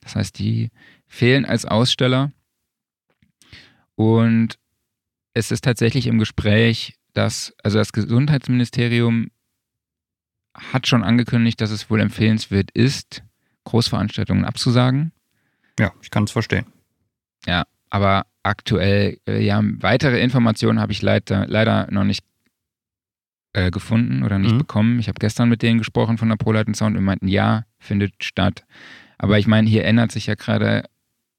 Das 0.00 0.16
heißt, 0.16 0.38
die 0.38 0.70
fehlen 1.08 1.44
als 1.44 1.64
Aussteller. 1.64 2.32
Und 3.94 4.58
es 5.34 5.50
ist 5.50 5.64
tatsächlich 5.64 6.06
im 6.06 6.18
Gespräch, 6.18 6.96
dass, 7.14 7.54
also 7.62 7.78
das 7.78 7.92
Gesundheitsministerium 7.92 9.30
hat 10.54 10.86
schon 10.86 11.04
angekündigt, 11.04 11.60
dass 11.60 11.70
es 11.70 11.90
wohl 11.90 12.00
empfehlenswert 12.00 12.70
ist, 12.72 13.22
Großveranstaltungen 13.64 14.44
abzusagen. 14.44 15.12
Ja, 15.78 15.92
ich 16.02 16.10
kann 16.10 16.24
es 16.24 16.32
verstehen. 16.32 16.66
Aber 17.90 18.26
aktuell, 18.42 19.18
äh, 19.26 19.42
ja, 19.42 19.62
weitere 19.64 20.20
Informationen 20.20 20.78
habe 20.78 20.92
ich 20.92 21.00
leider, 21.00 21.46
leider 21.46 21.88
noch 21.90 22.04
nicht 22.04 22.22
äh, 23.54 23.70
gefunden 23.70 24.22
oder 24.24 24.38
nicht 24.38 24.52
Mhm. 24.52 24.58
bekommen. 24.58 24.98
Ich 24.98 25.08
habe 25.08 25.18
gestern 25.18 25.48
mit 25.48 25.62
denen 25.62 25.78
gesprochen 25.78 26.18
von 26.18 26.28
der 26.28 26.36
ProLight 26.36 26.76
Sound 26.76 26.98
und 26.98 27.04
meinten, 27.04 27.28
ja, 27.28 27.64
findet 27.78 28.22
statt. 28.22 28.66
Aber 29.16 29.38
ich 29.38 29.46
meine, 29.46 29.66
hier 29.68 29.84
ändert 29.86 30.12
sich 30.12 30.26
ja 30.26 30.34
gerade 30.34 30.84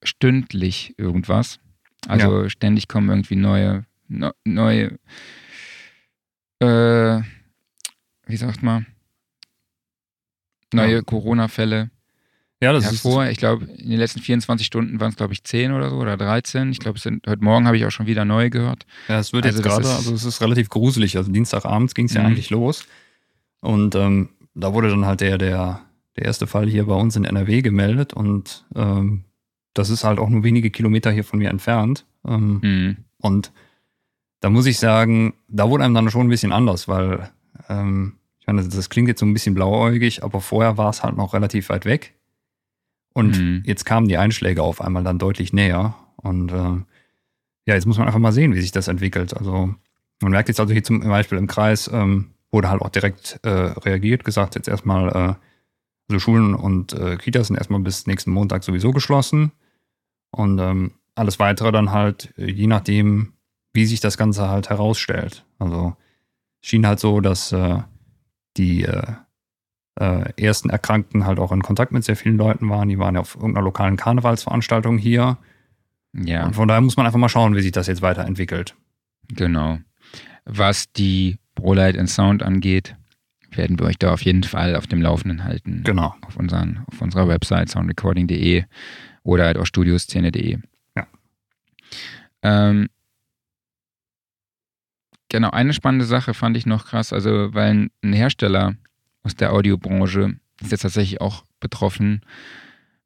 stündlich 0.02 0.94
irgendwas. 0.98 1.58
Also 2.08 2.48
ständig 2.48 2.88
kommen 2.88 3.08
irgendwie 3.10 3.36
neue, 3.36 3.84
no, 4.08 4.30
neue, 4.44 4.98
äh, 6.60 7.20
wie 8.26 8.36
sagt 8.36 8.62
man, 8.62 8.86
neue 10.72 10.96
Ja. 10.96 11.02
Corona-Fälle 11.02 11.90
Ja, 12.62 12.72
das 12.74 12.84
hervor. 12.84 13.26
Ich 13.28 13.38
glaube, 13.38 13.64
in 13.64 13.88
den 13.90 13.98
letzten 13.98 14.20
24 14.20 14.66
Stunden 14.66 15.00
waren 15.00 15.08
es, 15.10 15.16
glaube 15.16 15.32
ich, 15.32 15.42
10 15.44 15.72
oder 15.72 15.88
so 15.90 15.96
oder 15.96 16.16
13. 16.18 16.70
Ich 16.72 16.78
glaube, 16.78 16.98
heute 17.00 17.42
Morgen 17.42 17.66
habe 17.66 17.76
ich 17.78 17.86
auch 17.86 17.90
schon 17.90 18.06
wieder 18.06 18.24
neu 18.26 18.50
gehört. 18.50 18.84
ist, 18.84 19.08
ja, 19.08 19.18
es 19.18 19.32
wird 19.32 19.46
Also 19.46 19.58
jetzt 19.58 19.66
gerade, 19.66 19.82
ist- 19.82 19.88
also 19.96 20.14
es 20.14 20.24
ist 20.24 20.40
relativ 20.42 20.68
gruselig. 20.68 21.16
Also 21.16 21.32
Dienstagabends 21.32 21.94
ging 21.94 22.04
es 22.06 22.12
ja 22.14 22.20
Mhm. 22.20 22.26
eigentlich 22.28 22.50
los. 22.50 22.84
Und 23.60 23.94
ähm, 23.94 24.28
da 24.54 24.74
wurde 24.74 24.90
dann 24.90 25.06
halt 25.06 25.22
der, 25.22 25.38
der, 25.38 25.80
der 26.16 26.24
erste 26.26 26.46
Fall 26.46 26.68
hier 26.68 26.84
bei 26.86 26.94
uns 26.94 27.16
in 27.16 27.24
NRW 27.24 27.62
gemeldet 27.62 28.12
und 28.12 28.64
ähm, 28.74 29.24
das 29.74 29.90
ist 29.90 30.04
halt 30.04 30.18
auch 30.18 30.28
nur 30.28 30.42
wenige 30.44 30.70
Kilometer 30.70 31.10
hier 31.10 31.24
von 31.24 31.38
mir 31.38 31.50
entfernt. 31.50 32.04
Ähm, 32.26 32.60
Mhm. 32.62 32.96
Und 33.18 33.52
da 34.40 34.48
muss 34.50 34.66
ich 34.66 34.78
sagen, 34.78 35.34
da 35.48 35.68
wurde 35.68 35.84
einem 35.84 35.94
dann 35.94 36.10
schon 36.10 36.26
ein 36.26 36.30
bisschen 36.30 36.52
anders, 36.52 36.88
weil 36.88 37.30
ähm, 37.68 38.14
ich 38.40 38.46
meine, 38.46 38.66
das 38.66 38.88
klingt 38.88 39.08
jetzt 39.08 39.20
so 39.20 39.26
ein 39.26 39.32
bisschen 39.34 39.54
blauäugig, 39.54 40.24
aber 40.24 40.40
vorher 40.40 40.78
war 40.78 40.88
es 40.90 41.02
halt 41.02 41.16
noch 41.16 41.34
relativ 41.34 41.68
weit 41.68 41.84
weg. 41.84 42.14
Und 43.12 43.38
Mhm. 43.38 43.62
jetzt 43.66 43.84
kamen 43.84 44.08
die 44.08 44.16
Einschläge 44.16 44.62
auf 44.62 44.80
einmal 44.80 45.04
dann 45.04 45.18
deutlich 45.18 45.52
näher. 45.52 45.94
Und 46.16 46.50
äh, 46.52 46.54
ja, 47.66 47.74
jetzt 47.74 47.86
muss 47.86 47.98
man 47.98 48.06
einfach 48.06 48.18
mal 48.20 48.32
sehen, 48.32 48.54
wie 48.54 48.60
sich 48.60 48.72
das 48.72 48.88
entwickelt. 48.88 49.36
Also 49.36 49.74
man 50.22 50.32
merkt 50.32 50.48
jetzt 50.48 50.60
also 50.60 50.72
hier 50.72 50.84
zum 50.84 51.00
Beispiel 51.00 51.38
im 51.38 51.46
Kreis, 51.46 51.90
ähm, 51.92 52.30
wurde 52.50 52.70
halt 52.70 52.80
auch 52.82 52.88
direkt 52.88 53.38
äh, 53.42 53.48
reagiert, 53.48 54.24
gesagt, 54.24 54.54
jetzt 54.54 54.68
erstmal, 54.68 55.08
äh, 55.08 55.34
also 56.08 56.18
Schulen 56.18 56.54
und 56.54 56.92
äh, 56.94 57.16
Kitas 57.16 57.46
sind 57.48 57.56
erstmal 57.56 57.80
bis 57.80 58.06
nächsten 58.06 58.30
Montag 58.32 58.64
sowieso 58.64 58.90
geschlossen. 58.92 59.52
Und 60.30 60.58
ähm, 60.58 60.92
alles 61.14 61.38
weitere 61.38 61.72
dann 61.72 61.90
halt, 61.92 62.32
äh, 62.38 62.50
je 62.50 62.66
nachdem, 62.66 63.34
wie 63.72 63.86
sich 63.86 64.00
das 64.00 64.16
Ganze 64.16 64.48
halt 64.48 64.70
herausstellt. 64.70 65.44
Also 65.58 65.96
schien 66.62 66.86
halt 66.86 67.00
so, 67.00 67.20
dass 67.20 67.52
äh, 67.52 67.78
die 68.56 68.84
äh, 68.84 69.12
äh, 69.96 70.32
ersten 70.36 70.70
Erkrankten 70.70 71.26
halt 71.26 71.38
auch 71.38 71.52
in 71.52 71.62
Kontakt 71.62 71.92
mit 71.92 72.04
sehr 72.04 72.16
vielen 72.16 72.36
Leuten 72.36 72.68
waren. 72.68 72.88
Die 72.88 72.98
waren 72.98 73.14
ja 73.14 73.20
auf 73.20 73.34
irgendeiner 73.34 73.64
lokalen 73.64 73.96
Karnevalsveranstaltung 73.96 74.98
hier. 74.98 75.38
Ja, 76.12 76.46
Und 76.46 76.54
von 76.54 76.66
daher 76.68 76.80
muss 76.80 76.96
man 76.96 77.06
einfach 77.06 77.18
mal 77.18 77.28
schauen, 77.28 77.54
wie 77.54 77.62
sich 77.62 77.72
das 77.72 77.86
jetzt 77.86 78.02
weiterentwickelt. 78.02 78.74
genau. 79.28 79.78
Was 80.46 80.90
die 80.92 81.38
ProLight 81.54 81.96
and 81.98 82.08
Sound 82.08 82.42
angeht, 82.42 82.96
werden 83.50 83.78
wir 83.78 83.86
euch 83.86 83.98
da 83.98 84.12
auf 84.12 84.22
jeden 84.22 84.42
Fall 84.42 84.74
auf 84.74 84.86
dem 84.86 85.02
Laufenden 85.02 85.44
halten. 85.44 85.82
Genau. 85.84 86.14
Auf, 86.26 86.36
unseren, 86.36 86.82
auf 86.86 87.00
unserer 87.00 87.28
Website 87.28 87.68
soundrecording.de 87.68 88.64
oder 89.22 89.44
halt 89.46 89.58
auch 89.58 89.66
studioszene.de. 89.66 90.58
Ja. 90.96 91.06
Ähm, 92.42 92.88
genau, 95.28 95.50
eine 95.50 95.72
spannende 95.72 96.04
Sache 96.04 96.34
fand 96.34 96.56
ich 96.56 96.66
noch 96.66 96.86
krass, 96.86 97.12
also 97.12 97.54
weil 97.54 97.88
ein- 98.02 98.12
Hersteller 98.12 98.74
aus 99.22 99.34
der 99.34 99.52
Audiobranche 99.52 100.36
ist 100.60 100.72
jetzt 100.72 100.82
tatsächlich 100.82 101.20
auch 101.20 101.44
betroffen, 101.60 102.22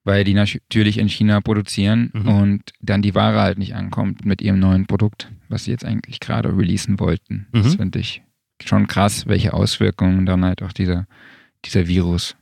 weil 0.04 0.24
die 0.24 0.34
natürlich 0.34 0.98
in 0.98 1.08
China 1.08 1.40
produzieren 1.40 2.10
Mhm. 2.12 2.28
und 2.28 2.72
dann 2.80 3.02
die 3.02 3.14
Ware 3.14 3.40
halt 3.40 3.58
nicht 3.58 3.74
ankommt 3.74 4.24
mit 4.24 4.42
ihrem 4.42 4.58
neuen 4.58 4.86
Produkt, 4.86 5.30
was 5.48 5.64
sie 5.64 5.70
jetzt 5.70 5.84
eigentlich 5.84 6.20
gerade 6.20 6.56
releasen 6.56 7.00
wollten. 7.00 7.46
Das 7.52 7.72
Mhm. 7.74 7.76
finde 7.78 7.98
ich 8.00 8.22
schon 8.64 8.86
krass, 8.86 9.26
welche 9.26 9.52
Auswirkungen 9.54 10.26
dann 10.26 10.44
halt 10.44 10.62
auch 10.62 10.72
dieser, 10.72 11.06
dieser 11.64 11.86
Virus 11.88 12.36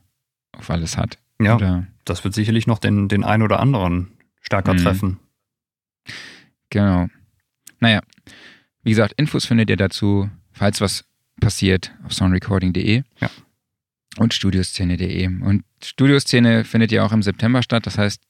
auf 0.51 0.69
alles 0.69 0.97
hat. 0.97 1.17
Ja, 1.41 1.55
Oder, 1.55 1.87
das 2.05 2.23
wird 2.23 2.33
sicherlich 2.33 2.67
noch 2.67 2.79
den, 2.79 3.07
den 3.07 3.23
einen 3.23 3.43
oder 3.43 3.59
anderen 3.59 4.11
stärker 4.41 4.73
Mhm. 4.73 4.77
treffen. 4.79 5.19
genau. 6.69 7.07
Naja, 7.79 8.01
wie 8.83 8.89
gesagt, 8.91 9.13
Infos 9.17 9.45
findet 9.45 9.69
ihr 9.69 9.77
dazu, 9.77 10.29
falls 10.51 10.81
was 10.81 11.05
passiert, 11.39 11.93
auf 12.03 12.13
soundrecording.de 12.13 13.03
Ja. 13.19 13.29
und 14.17 14.33
studioszene.de. 14.33 15.27
Und 15.27 15.63
Studioszene 15.83 16.63
findet 16.63 16.91
ja 16.91 17.03
auch 17.05 17.11
im 17.11 17.23
September 17.23 17.61
statt, 17.63 17.85
das 17.85 17.97
heißt, 17.97 18.21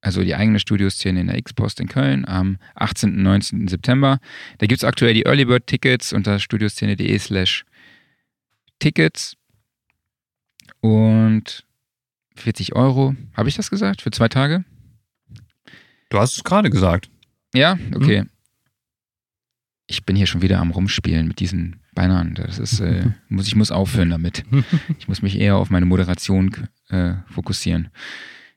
also 0.00 0.22
die 0.22 0.34
eigene 0.36 0.60
Studioszene 0.60 1.20
in 1.20 1.26
der 1.26 1.38
X-Post 1.38 1.80
in 1.80 1.88
Köln 1.88 2.24
am 2.24 2.58
18. 2.76 3.16
und 3.16 3.22
19. 3.24 3.66
September. 3.68 4.20
Da 4.58 4.66
gibt 4.66 4.78
es 4.80 4.84
aktuell 4.84 5.12
die 5.14 5.24
Early 5.26 5.44
Bird 5.44 5.66
Tickets 5.66 6.12
unter 6.12 6.38
studioszene.de 6.38 7.18
slash 7.18 7.64
Tickets 8.78 9.36
und 10.80 11.64
40 12.38 12.74
Euro. 12.74 13.14
Habe 13.36 13.48
ich 13.48 13.56
das 13.56 13.70
gesagt? 13.70 14.02
Für 14.02 14.10
zwei 14.10 14.28
Tage? 14.28 14.64
Du 16.10 16.18
hast 16.18 16.36
es 16.36 16.44
gerade 16.44 16.70
gesagt. 16.70 17.10
Ja, 17.54 17.78
okay. 17.94 18.24
Ich 19.86 20.04
bin 20.04 20.16
hier 20.16 20.26
schon 20.26 20.42
wieder 20.42 20.58
am 20.60 20.70
Rumspielen 20.70 21.28
mit 21.28 21.40
diesen 21.40 21.80
Bannern. 21.94 22.34
Das 22.34 22.58
ist, 22.58 22.80
äh, 22.80 23.10
muss, 23.28 23.46
ich 23.46 23.56
muss 23.56 23.70
aufhören 23.70 24.10
damit. 24.10 24.44
Ich 24.98 25.08
muss 25.08 25.22
mich 25.22 25.38
eher 25.38 25.56
auf 25.56 25.70
meine 25.70 25.86
Moderation 25.86 26.68
äh, 26.88 27.14
fokussieren. 27.28 27.88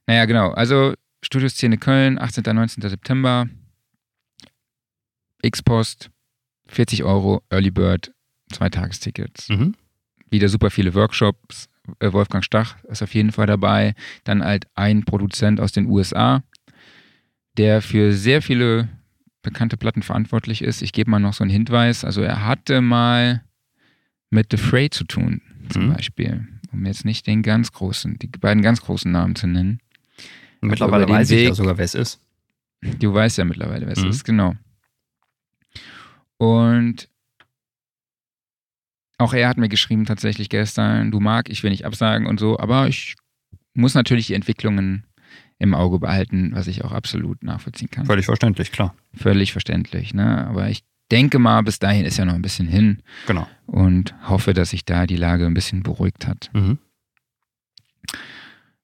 Naja, 0.07 0.25
genau. 0.25 0.51
Also 0.51 0.93
Studioszene 1.23 1.77
Köln, 1.77 2.19
18. 2.19 2.43
und 2.45 2.55
19. 2.55 2.89
September. 2.89 3.47
X-Post, 5.43 6.09
40 6.67 7.03
Euro, 7.03 7.41
Early 7.49 7.71
Bird, 7.71 8.13
zwei 8.51 8.69
Tagestickets. 8.69 9.49
Mhm. 9.49 9.75
Wieder 10.29 10.49
super 10.49 10.69
viele 10.69 10.93
Workshops. 10.93 11.67
Äh, 11.99 12.13
Wolfgang 12.13 12.43
Stach 12.43 12.75
ist 12.85 13.01
auf 13.01 13.13
jeden 13.13 13.31
Fall 13.31 13.47
dabei. 13.47 13.95
Dann 14.23 14.43
halt 14.43 14.67
ein 14.75 15.03
Produzent 15.03 15.59
aus 15.59 15.71
den 15.71 15.87
USA, 15.87 16.43
der 17.57 17.81
für 17.81 18.13
sehr 18.13 18.41
viele 18.41 18.89
bekannte 19.41 19.77
Platten 19.77 20.03
verantwortlich 20.03 20.61
ist. 20.61 20.81
Ich 20.81 20.93
gebe 20.93 21.09
mal 21.09 21.19
noch 21.19 21.33
so 21.33 21.43
einen 21.43 21.51
Hinweis. 21.51 22.05
Also 22.05 22.21
er 22.21 22.45
hatte 22.45 22.81
mal 22.81 23.43
mit 24.29 24.47
The 24.51 24.57
Fray 24.57 24.89
zu 24.89 25.03
tun, 25.03 25.41
zum 25.69 25.87
Mhm. 25.87 25.93
Beispiel. 25.93 26.47
Um 26.71 26.85
jetzt 26.85 27.03
nicht 27.03 27.27
den 27.27 27.41
ganz 27.41 27.71
großen, 27.73 28.17
die 28.19 28.27
beiden 28.27 28.61
ganz 28.63 28.81
großen 28.81 29.11
Namen 29.11 29.35
zu 29.35 29.47
nennen. 29.47 29.79
Mittlerweile 30.61 31.03
über 31.03 31.13
den 31.13 31.15
weiß 31.19 31.31
ich 31.31 31.41
ja 31.41 31.49
Weg- 31.49 31.55
sogar, 31.55 31.77
wer 31.77 31.85
es 31.85 31.95
ist. 31.95 32.21
Du 32.99 33.13
weißt 33.13 33.37
ja 33.39 33.45
mittlerweile, 33.45 33.85
wer 33.87 33.93
es 33.93 34.03
Mhm. 34.03 34.09
ist, 34.09 34.23
genau. 34.23 34.55
Und 36.37 37.09
auch 39.21 39.33
er 39.33 39.47
hat 39.47 39.57
mir 39.57 39.69
geschrieben 39.69 40.05
tatsächlich 40.05 40.49
gestern, 40.49 41.11
du 41.11 41.19
Marc, 41.19 41.49
ich 41.49 41.63
will 41.63 41.71
nicht 41.71 41.85
absagen 41.85 42.27
und 42.27 42.39
so, 42.39 42.59
aber 42.59 42.87
ich 42.87 43.15
muss 43.73 43.93
natürlich 43.93 44.27
die 44.27 44.33
Entwicklungen 44.33 45.05
im 45.59 45.73
Auge 45.75 45.99
behalten, 45.99 46.51
was 46.53 46.67
ich 46.67 46.83
auch 46.83 46.91
absolut 46.91 47.43
nachvollziehen 47.43 47.89
kann. 47.89 48.05
Völlig 48.05 48.25
verständlich, 48.25 48.71
klar. 48.71 48.95
Völlig 49.13 49.51
verständlich, 49.51 50.13
ne? 50.13 50.45
Aber 50.47 50.69
ich 50.69 50.83
denke 51.11 51.39
mal, 51.39 51.61
bis 51.61 51.77
dahin 51.79 52.05
ist 52.05 52.17
ja 52.17 52.25
noch 52.25 52.33
ein 52.33 52.41
bisschen 52.41 52.67
hin 52.67 53.01
Genau. 53.27 53.47
und 53.67 54.15
hoffe, 54.27 54.53
dass 54.53 54.71
sich 54.71 54.85
da 54.85 55.05
die 55.05 55.17
Lage 55.17 55.45
ein 55.45 55.53
bisschen 55.53 55.83
beruhigt 55.83 56.25
hat. 56.27 56.49
Mhm. 56.53 56.79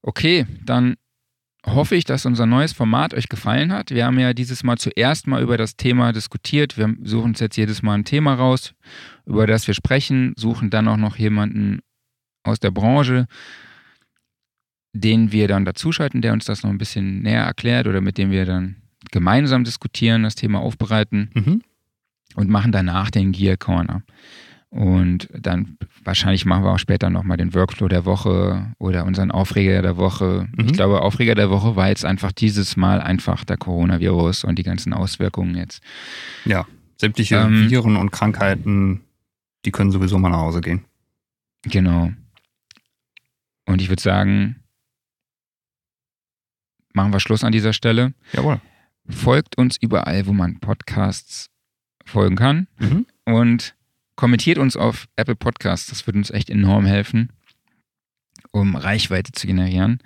Okay, 0.02 0.46
dann 0.64 0.96
hoffe 1.68 1.95
ich, 1.95 2.05
dass 2.05 2.26
unser 2.26 2.45
neues 2.45 2.74
Format 2.74 3.13
euch 3.13 3.30
gefallen 3.30 3.72
hat. 3.72 3.91
Wir 3.91 4.05
haben 4.05 4.18
ja 4.20 4.34
dieses 4.34 4.63
Mal 4.63 4.78
zuerst 4.78 5.28
mal 5.28 5.41
über 5.41 5.57
das 5.57 5.76
Thema 5.76 6.13
diskutiert. 6.13 6.78
Wir 6.78 6.95
suchen 7.03 7.32
uns 7.32 7.39
jetzt 7.39 7.57
jedes 7.57 7.82
Mal 7.84 7.95
ein 7.95 8.05
Thema 8.05 8.34
raus, 8.36 8.74
über 9.26 9.45
das 9.47 9.68
wir 9.68 9.74
sprechen, 9.74 10.34
suchen 10.38 10.70
dann 10.70 10.88
auch 10.88 10.97
noch 10.97 11.18
jemanden 11.18 11.80
aus 12.43 12.59
der 12.59 12.72
Branche, 12.72 13.28
den 14.93 15.32
wir 15.32 15.47
dann 15.47 15.65
dazuschalten, 15.65 16.22
der 16.22 16.34
uns 16.34 16.45
das 16.45 16.63
noch 16.63 16.70
ein 16.70 16.78
bisschen 16.78 17.22
näher 17.22 17.43
erklärt 17.43 17.88
oder 17.88 18.01
mit 18.01 18.18
dem 18.18 18.32
wir 18.32 18.45
dann 18.45 18.78
gemeinsam 19.11 19.63
diskutieren, 19.63 20.24
das 20.24 20.36
Thema 20.36 20.59
aufbereiten 20.59 21.30
Mhm. 21.34 21.61
und 22.36 22.49
machen 22.49 22.72
danach 22.72 23.11
den 23.11 23.32
Gear 23.32 23.57
Corner. 23.57 24.03
Und 24.78 25.28
dann 25.34 25.75
wahrscheinlich 26.03 26.45
machen 26.45 26.63
wir 26.63 26.69
auch 26.69 26.78
später 26.78 27.09
nochmal 27.09 27.38
den 27.38 27.55
Workflow 27.55 27.88
der 27.88 28.05
Woche 28.05 28.75
oder 28.78 29.05
unseren 29.05 29.32
Aufreger 29.32 29.82
der 29.82 29.97
Woche. 29.97 30.47
Mhm. 30.55 30.65
Ich 30.67 30.73
glaube, 30.73 31.01
Aufreger 31.01 31.34
der 31.34 31.49
Woche 31.49 31.75
war 31.75 31.88
jetzt 31.88 32.05
einfach 32.05 32.32
dieses 32.32 32.78
Mal 32.78 33.01
einfach 33.01 33.43
der 33.43 33.57
Coronavirus 33.57 34.43
und 34.43 34.59
die 34.59 34.63
ganzen 34.63 34.93
Auswirkungen 34.93 35.55
jetzt. 35.55 35.82
Ja, 36.45 36.67
sämtliche 36.95 37.38
Ähm, 37.38 37.71
Viren 37.71 37.95
und 37.95 38.11
Krankheiten, 38.11 39.01
die 39.66 39.71
können 39.71 39.89
sowieso 39.89 40.20
mal 40.20 40.29
nach 40.29 40.41
Hause 40.41 40.62
gehen. 40.62 40.86
Genau. 41.63 42.12
Und 43.66 43.82
ich 43.82 43.89
würde 43.89 44.04
sagen, 44.04 44.58
machen 46.93 47.12
wir 47.12 47.20
Schluss 47.20 47.43
an 47.43 47.51
dieser 47.51 47.74
Stelle. 47.74 48.13
Jawohl. 48.32 48.62
Folgt 49.09 49.58
uns 49.58 49.78
überall, 49.82 50.28
wo 50.28 50.33
man 50.33 50.59
Podcasts 50.59 51.49
folgen 52.05 52.36
kann. 52.36 52.67
Mhm. 52.78 53.08
und 53.25 53.75
kommentiert 54.18 54.58
uns 54.58 54.76
auf 54.76 55.08
Apple 55.16 55.38
Podcasts. 55.38 55.88
Das 55.88 56.06
würde 56.06 56.20
uns 56.20 56.32
echt 56.32 56.50
enorm 56.50 56.86
helfen, 56.86 57.32
um 58.52 58.76
Reichweite 58.76 59.32
zu 59.32 59.48
generieren. 59.48 60.00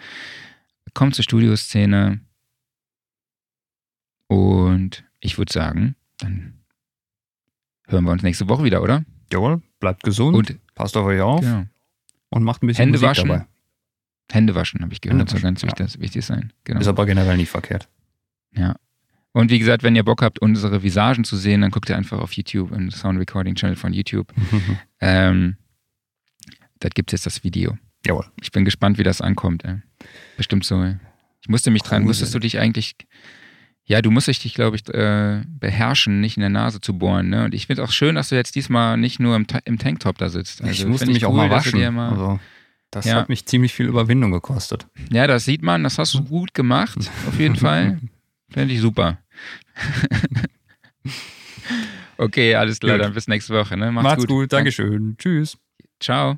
Kommt 0.94 1.16
zur 1.16 1.24
Studioszene 1.24 2.20
und 4.28 5.04
ich 5.20 5.38
würde 5.38 5.52
sagen, 5.52 5.96
dann 6.18 6.60
hören 7.88 8.04
wir 8.04 8.12
uns 8.12 8.22
nächste 8.22 8.48
Woche 8.48 8.64
wieder, 8.64 8.84
oder? 8.84 9.04
Jawohl, 9.32 9.62
bleibt 9.80 10.04
gesund, 10.04 10.36
Und 10.36 10.76
passt 10.76 10.96
auf 10.98 11.06
euch 11.06 11.22
auf 11.22 11.42
genau. 11.42 11.66
und 12.30 12.44
macht 12.44 12.62
ein 12.62 12.68
bisschen 12.68 12.84
Hände 12.84 12.98
Musik 12.98 13.10
waschen. 13.10 13.30
dabei. 13.30 13.46
Hände 14.30 14.56
waschen, 14.56 14.82
habe 14.82 14.94
ich 14.94 15.02
gehört, 15.02 15.20
Hände 15.20 15.32
soll 15.32 15.42
ganz 15.42 15.62
ja. 15.62 15.68
wichtig, 15.68 16.00
wichtig 16.00 16.26
sein. 16.26 16.54
Genau. 16.66 16.80
Ist 16.80 16.88
aber 16.88 17.06
generell 17.06 17.38
nicht 17.38 17.50
verkehrt. 17.50 17.88
Und 19.34 19.50
wie 19.50 19.60
gesagt, 19.60 19.84
wenn 19.84 19.96
ihr 19.96 20.04
Bock 20.04 20.22
habt, 20.22 20.40
unsere 20.40 20.84
Visagen 20.84 21.24
zu 21.24 21.38
sehen, 21.38 21.62
dann 21.62 21.72
guckt 21.72 21.90
ihr 21.90 21.96
einfach 21.98 22.20
auf 22.20 22.34
YouTube, 22.34 22.72
im 22.74 22.92
Sound 22.92 23.18
Recording 23.20 23.56
Channel 23.56 23.76
von 23.76 23.94
YouTube. 23.94 24.32
Ähm, 25.04 25.56
da 26.80 26.90
gibt 26.90 27.10
es 27.12 27.20
jetzt 27.20 27.26
das 27.26 27.44
Video. 27.44 27.76
Jawohl. 28.06 28.26
Ich 28.42 28.52
bin 28.52 28.66
gespannt, 28.66 28.98
wie 29.00 29.04
das 29.04 29.20
ankommt. 29.22 29.66
Ey. 29.66 29.78
Bestimmt 30.38 30.64
so. 30.66 30.82
Ey. 30.84 30.98
Ich 31.42 31.50
musste 31.50 31.72
mich 31.72 31.82
dran, 31.82 32.04
musstest 32.04 32.36
du 32.36 32.40
dich 32.40 32.60
eigentlich, 32.60 32.96
ja, 33.84 34.02
du 34.04 34.12
musstest 34.12 34.44
dich, 34.44 34.54
glaube 34.54 34.76
ich, 34.76 34.88
äh, 34.94 35.44
beherrschen, 35.48 36.22
nicht 36.22 36.38
in 36.38 36.42
der 36.42 36.50
Nase 36.52 36.82
zu 36.82 36.98
bohren. 37.00 37.30
Ne? 37.30 37.46
Und 37.46 37.56
ich 37.56 37.66
finde 37.68 37.84
auch 37.84 37.92
schön, 37.92 38.14
dass 38.16 38.30
du 38.30 38.36
jetzt 38.36 38.54
diesmal 38.56 38.96
nicht 38.98 39.20
nur 39.20 39.36
im, 39.36 39.48
Ta- 39.48 39.62
im 39.66 39.80
Tanktop 39.80 40.18
da 40.20 40.30
sitzt. 40.30 40.60
ich 40.62 40.68
Also, 40.68 40.88
musste 40.90 41.06
find 41.06 41.16
mich 41.16 41.26
auch 41.26 41.32
cool, 41.32 41.38
mal 41.38 41.50
dass 41.50 41.64
du 41.66 41.74
waschen. 41.80 41.96
Mal, 41.96 42.10
also, 42.12 42.40
das 42.92 43.06
Ja. 43.06 43.16
hat 43.16 43.30
mich 43.30 43.46
ziemlich 43.48 43.74
viel 43.74 43.88
Überwindung 43.88 44.32
gekostet. 44.32 44.86
ja, 45.12 45.26
das 45.26 45.46
sieht 45.46 45.64
man, 45.64 45.84
das 45.84 45.98
hast 45.98 46.14
du 46.14 46.24
gut 46.26 46.54
gemacht, 46.54 46.98
auf 47.28 47.40
jeden 47.40 47.56
Fall. 47.68 48.00
Finde 48.52 48.74
ich 48.74 48.82
super. 48.82 49.20
okay, 52.18 52.56
alles 52.56 52.80
klar, 52.80 52.98
Gut. 52.98 53.06
dann 53.06 53.14
bis 53.14 53.28
nächste 53.28 53.54
Woche. 53.54 53.78
Ne? 53.78 53.92
Macht's, 53.92 54.04
Macht's 54.04 54.28
gut. 54.28 54.30
gut, 54.30 54.54
Dankeschön. 54.54 55.16
Tschüss. 55.18 55.58
Ciao. 56.00 56.38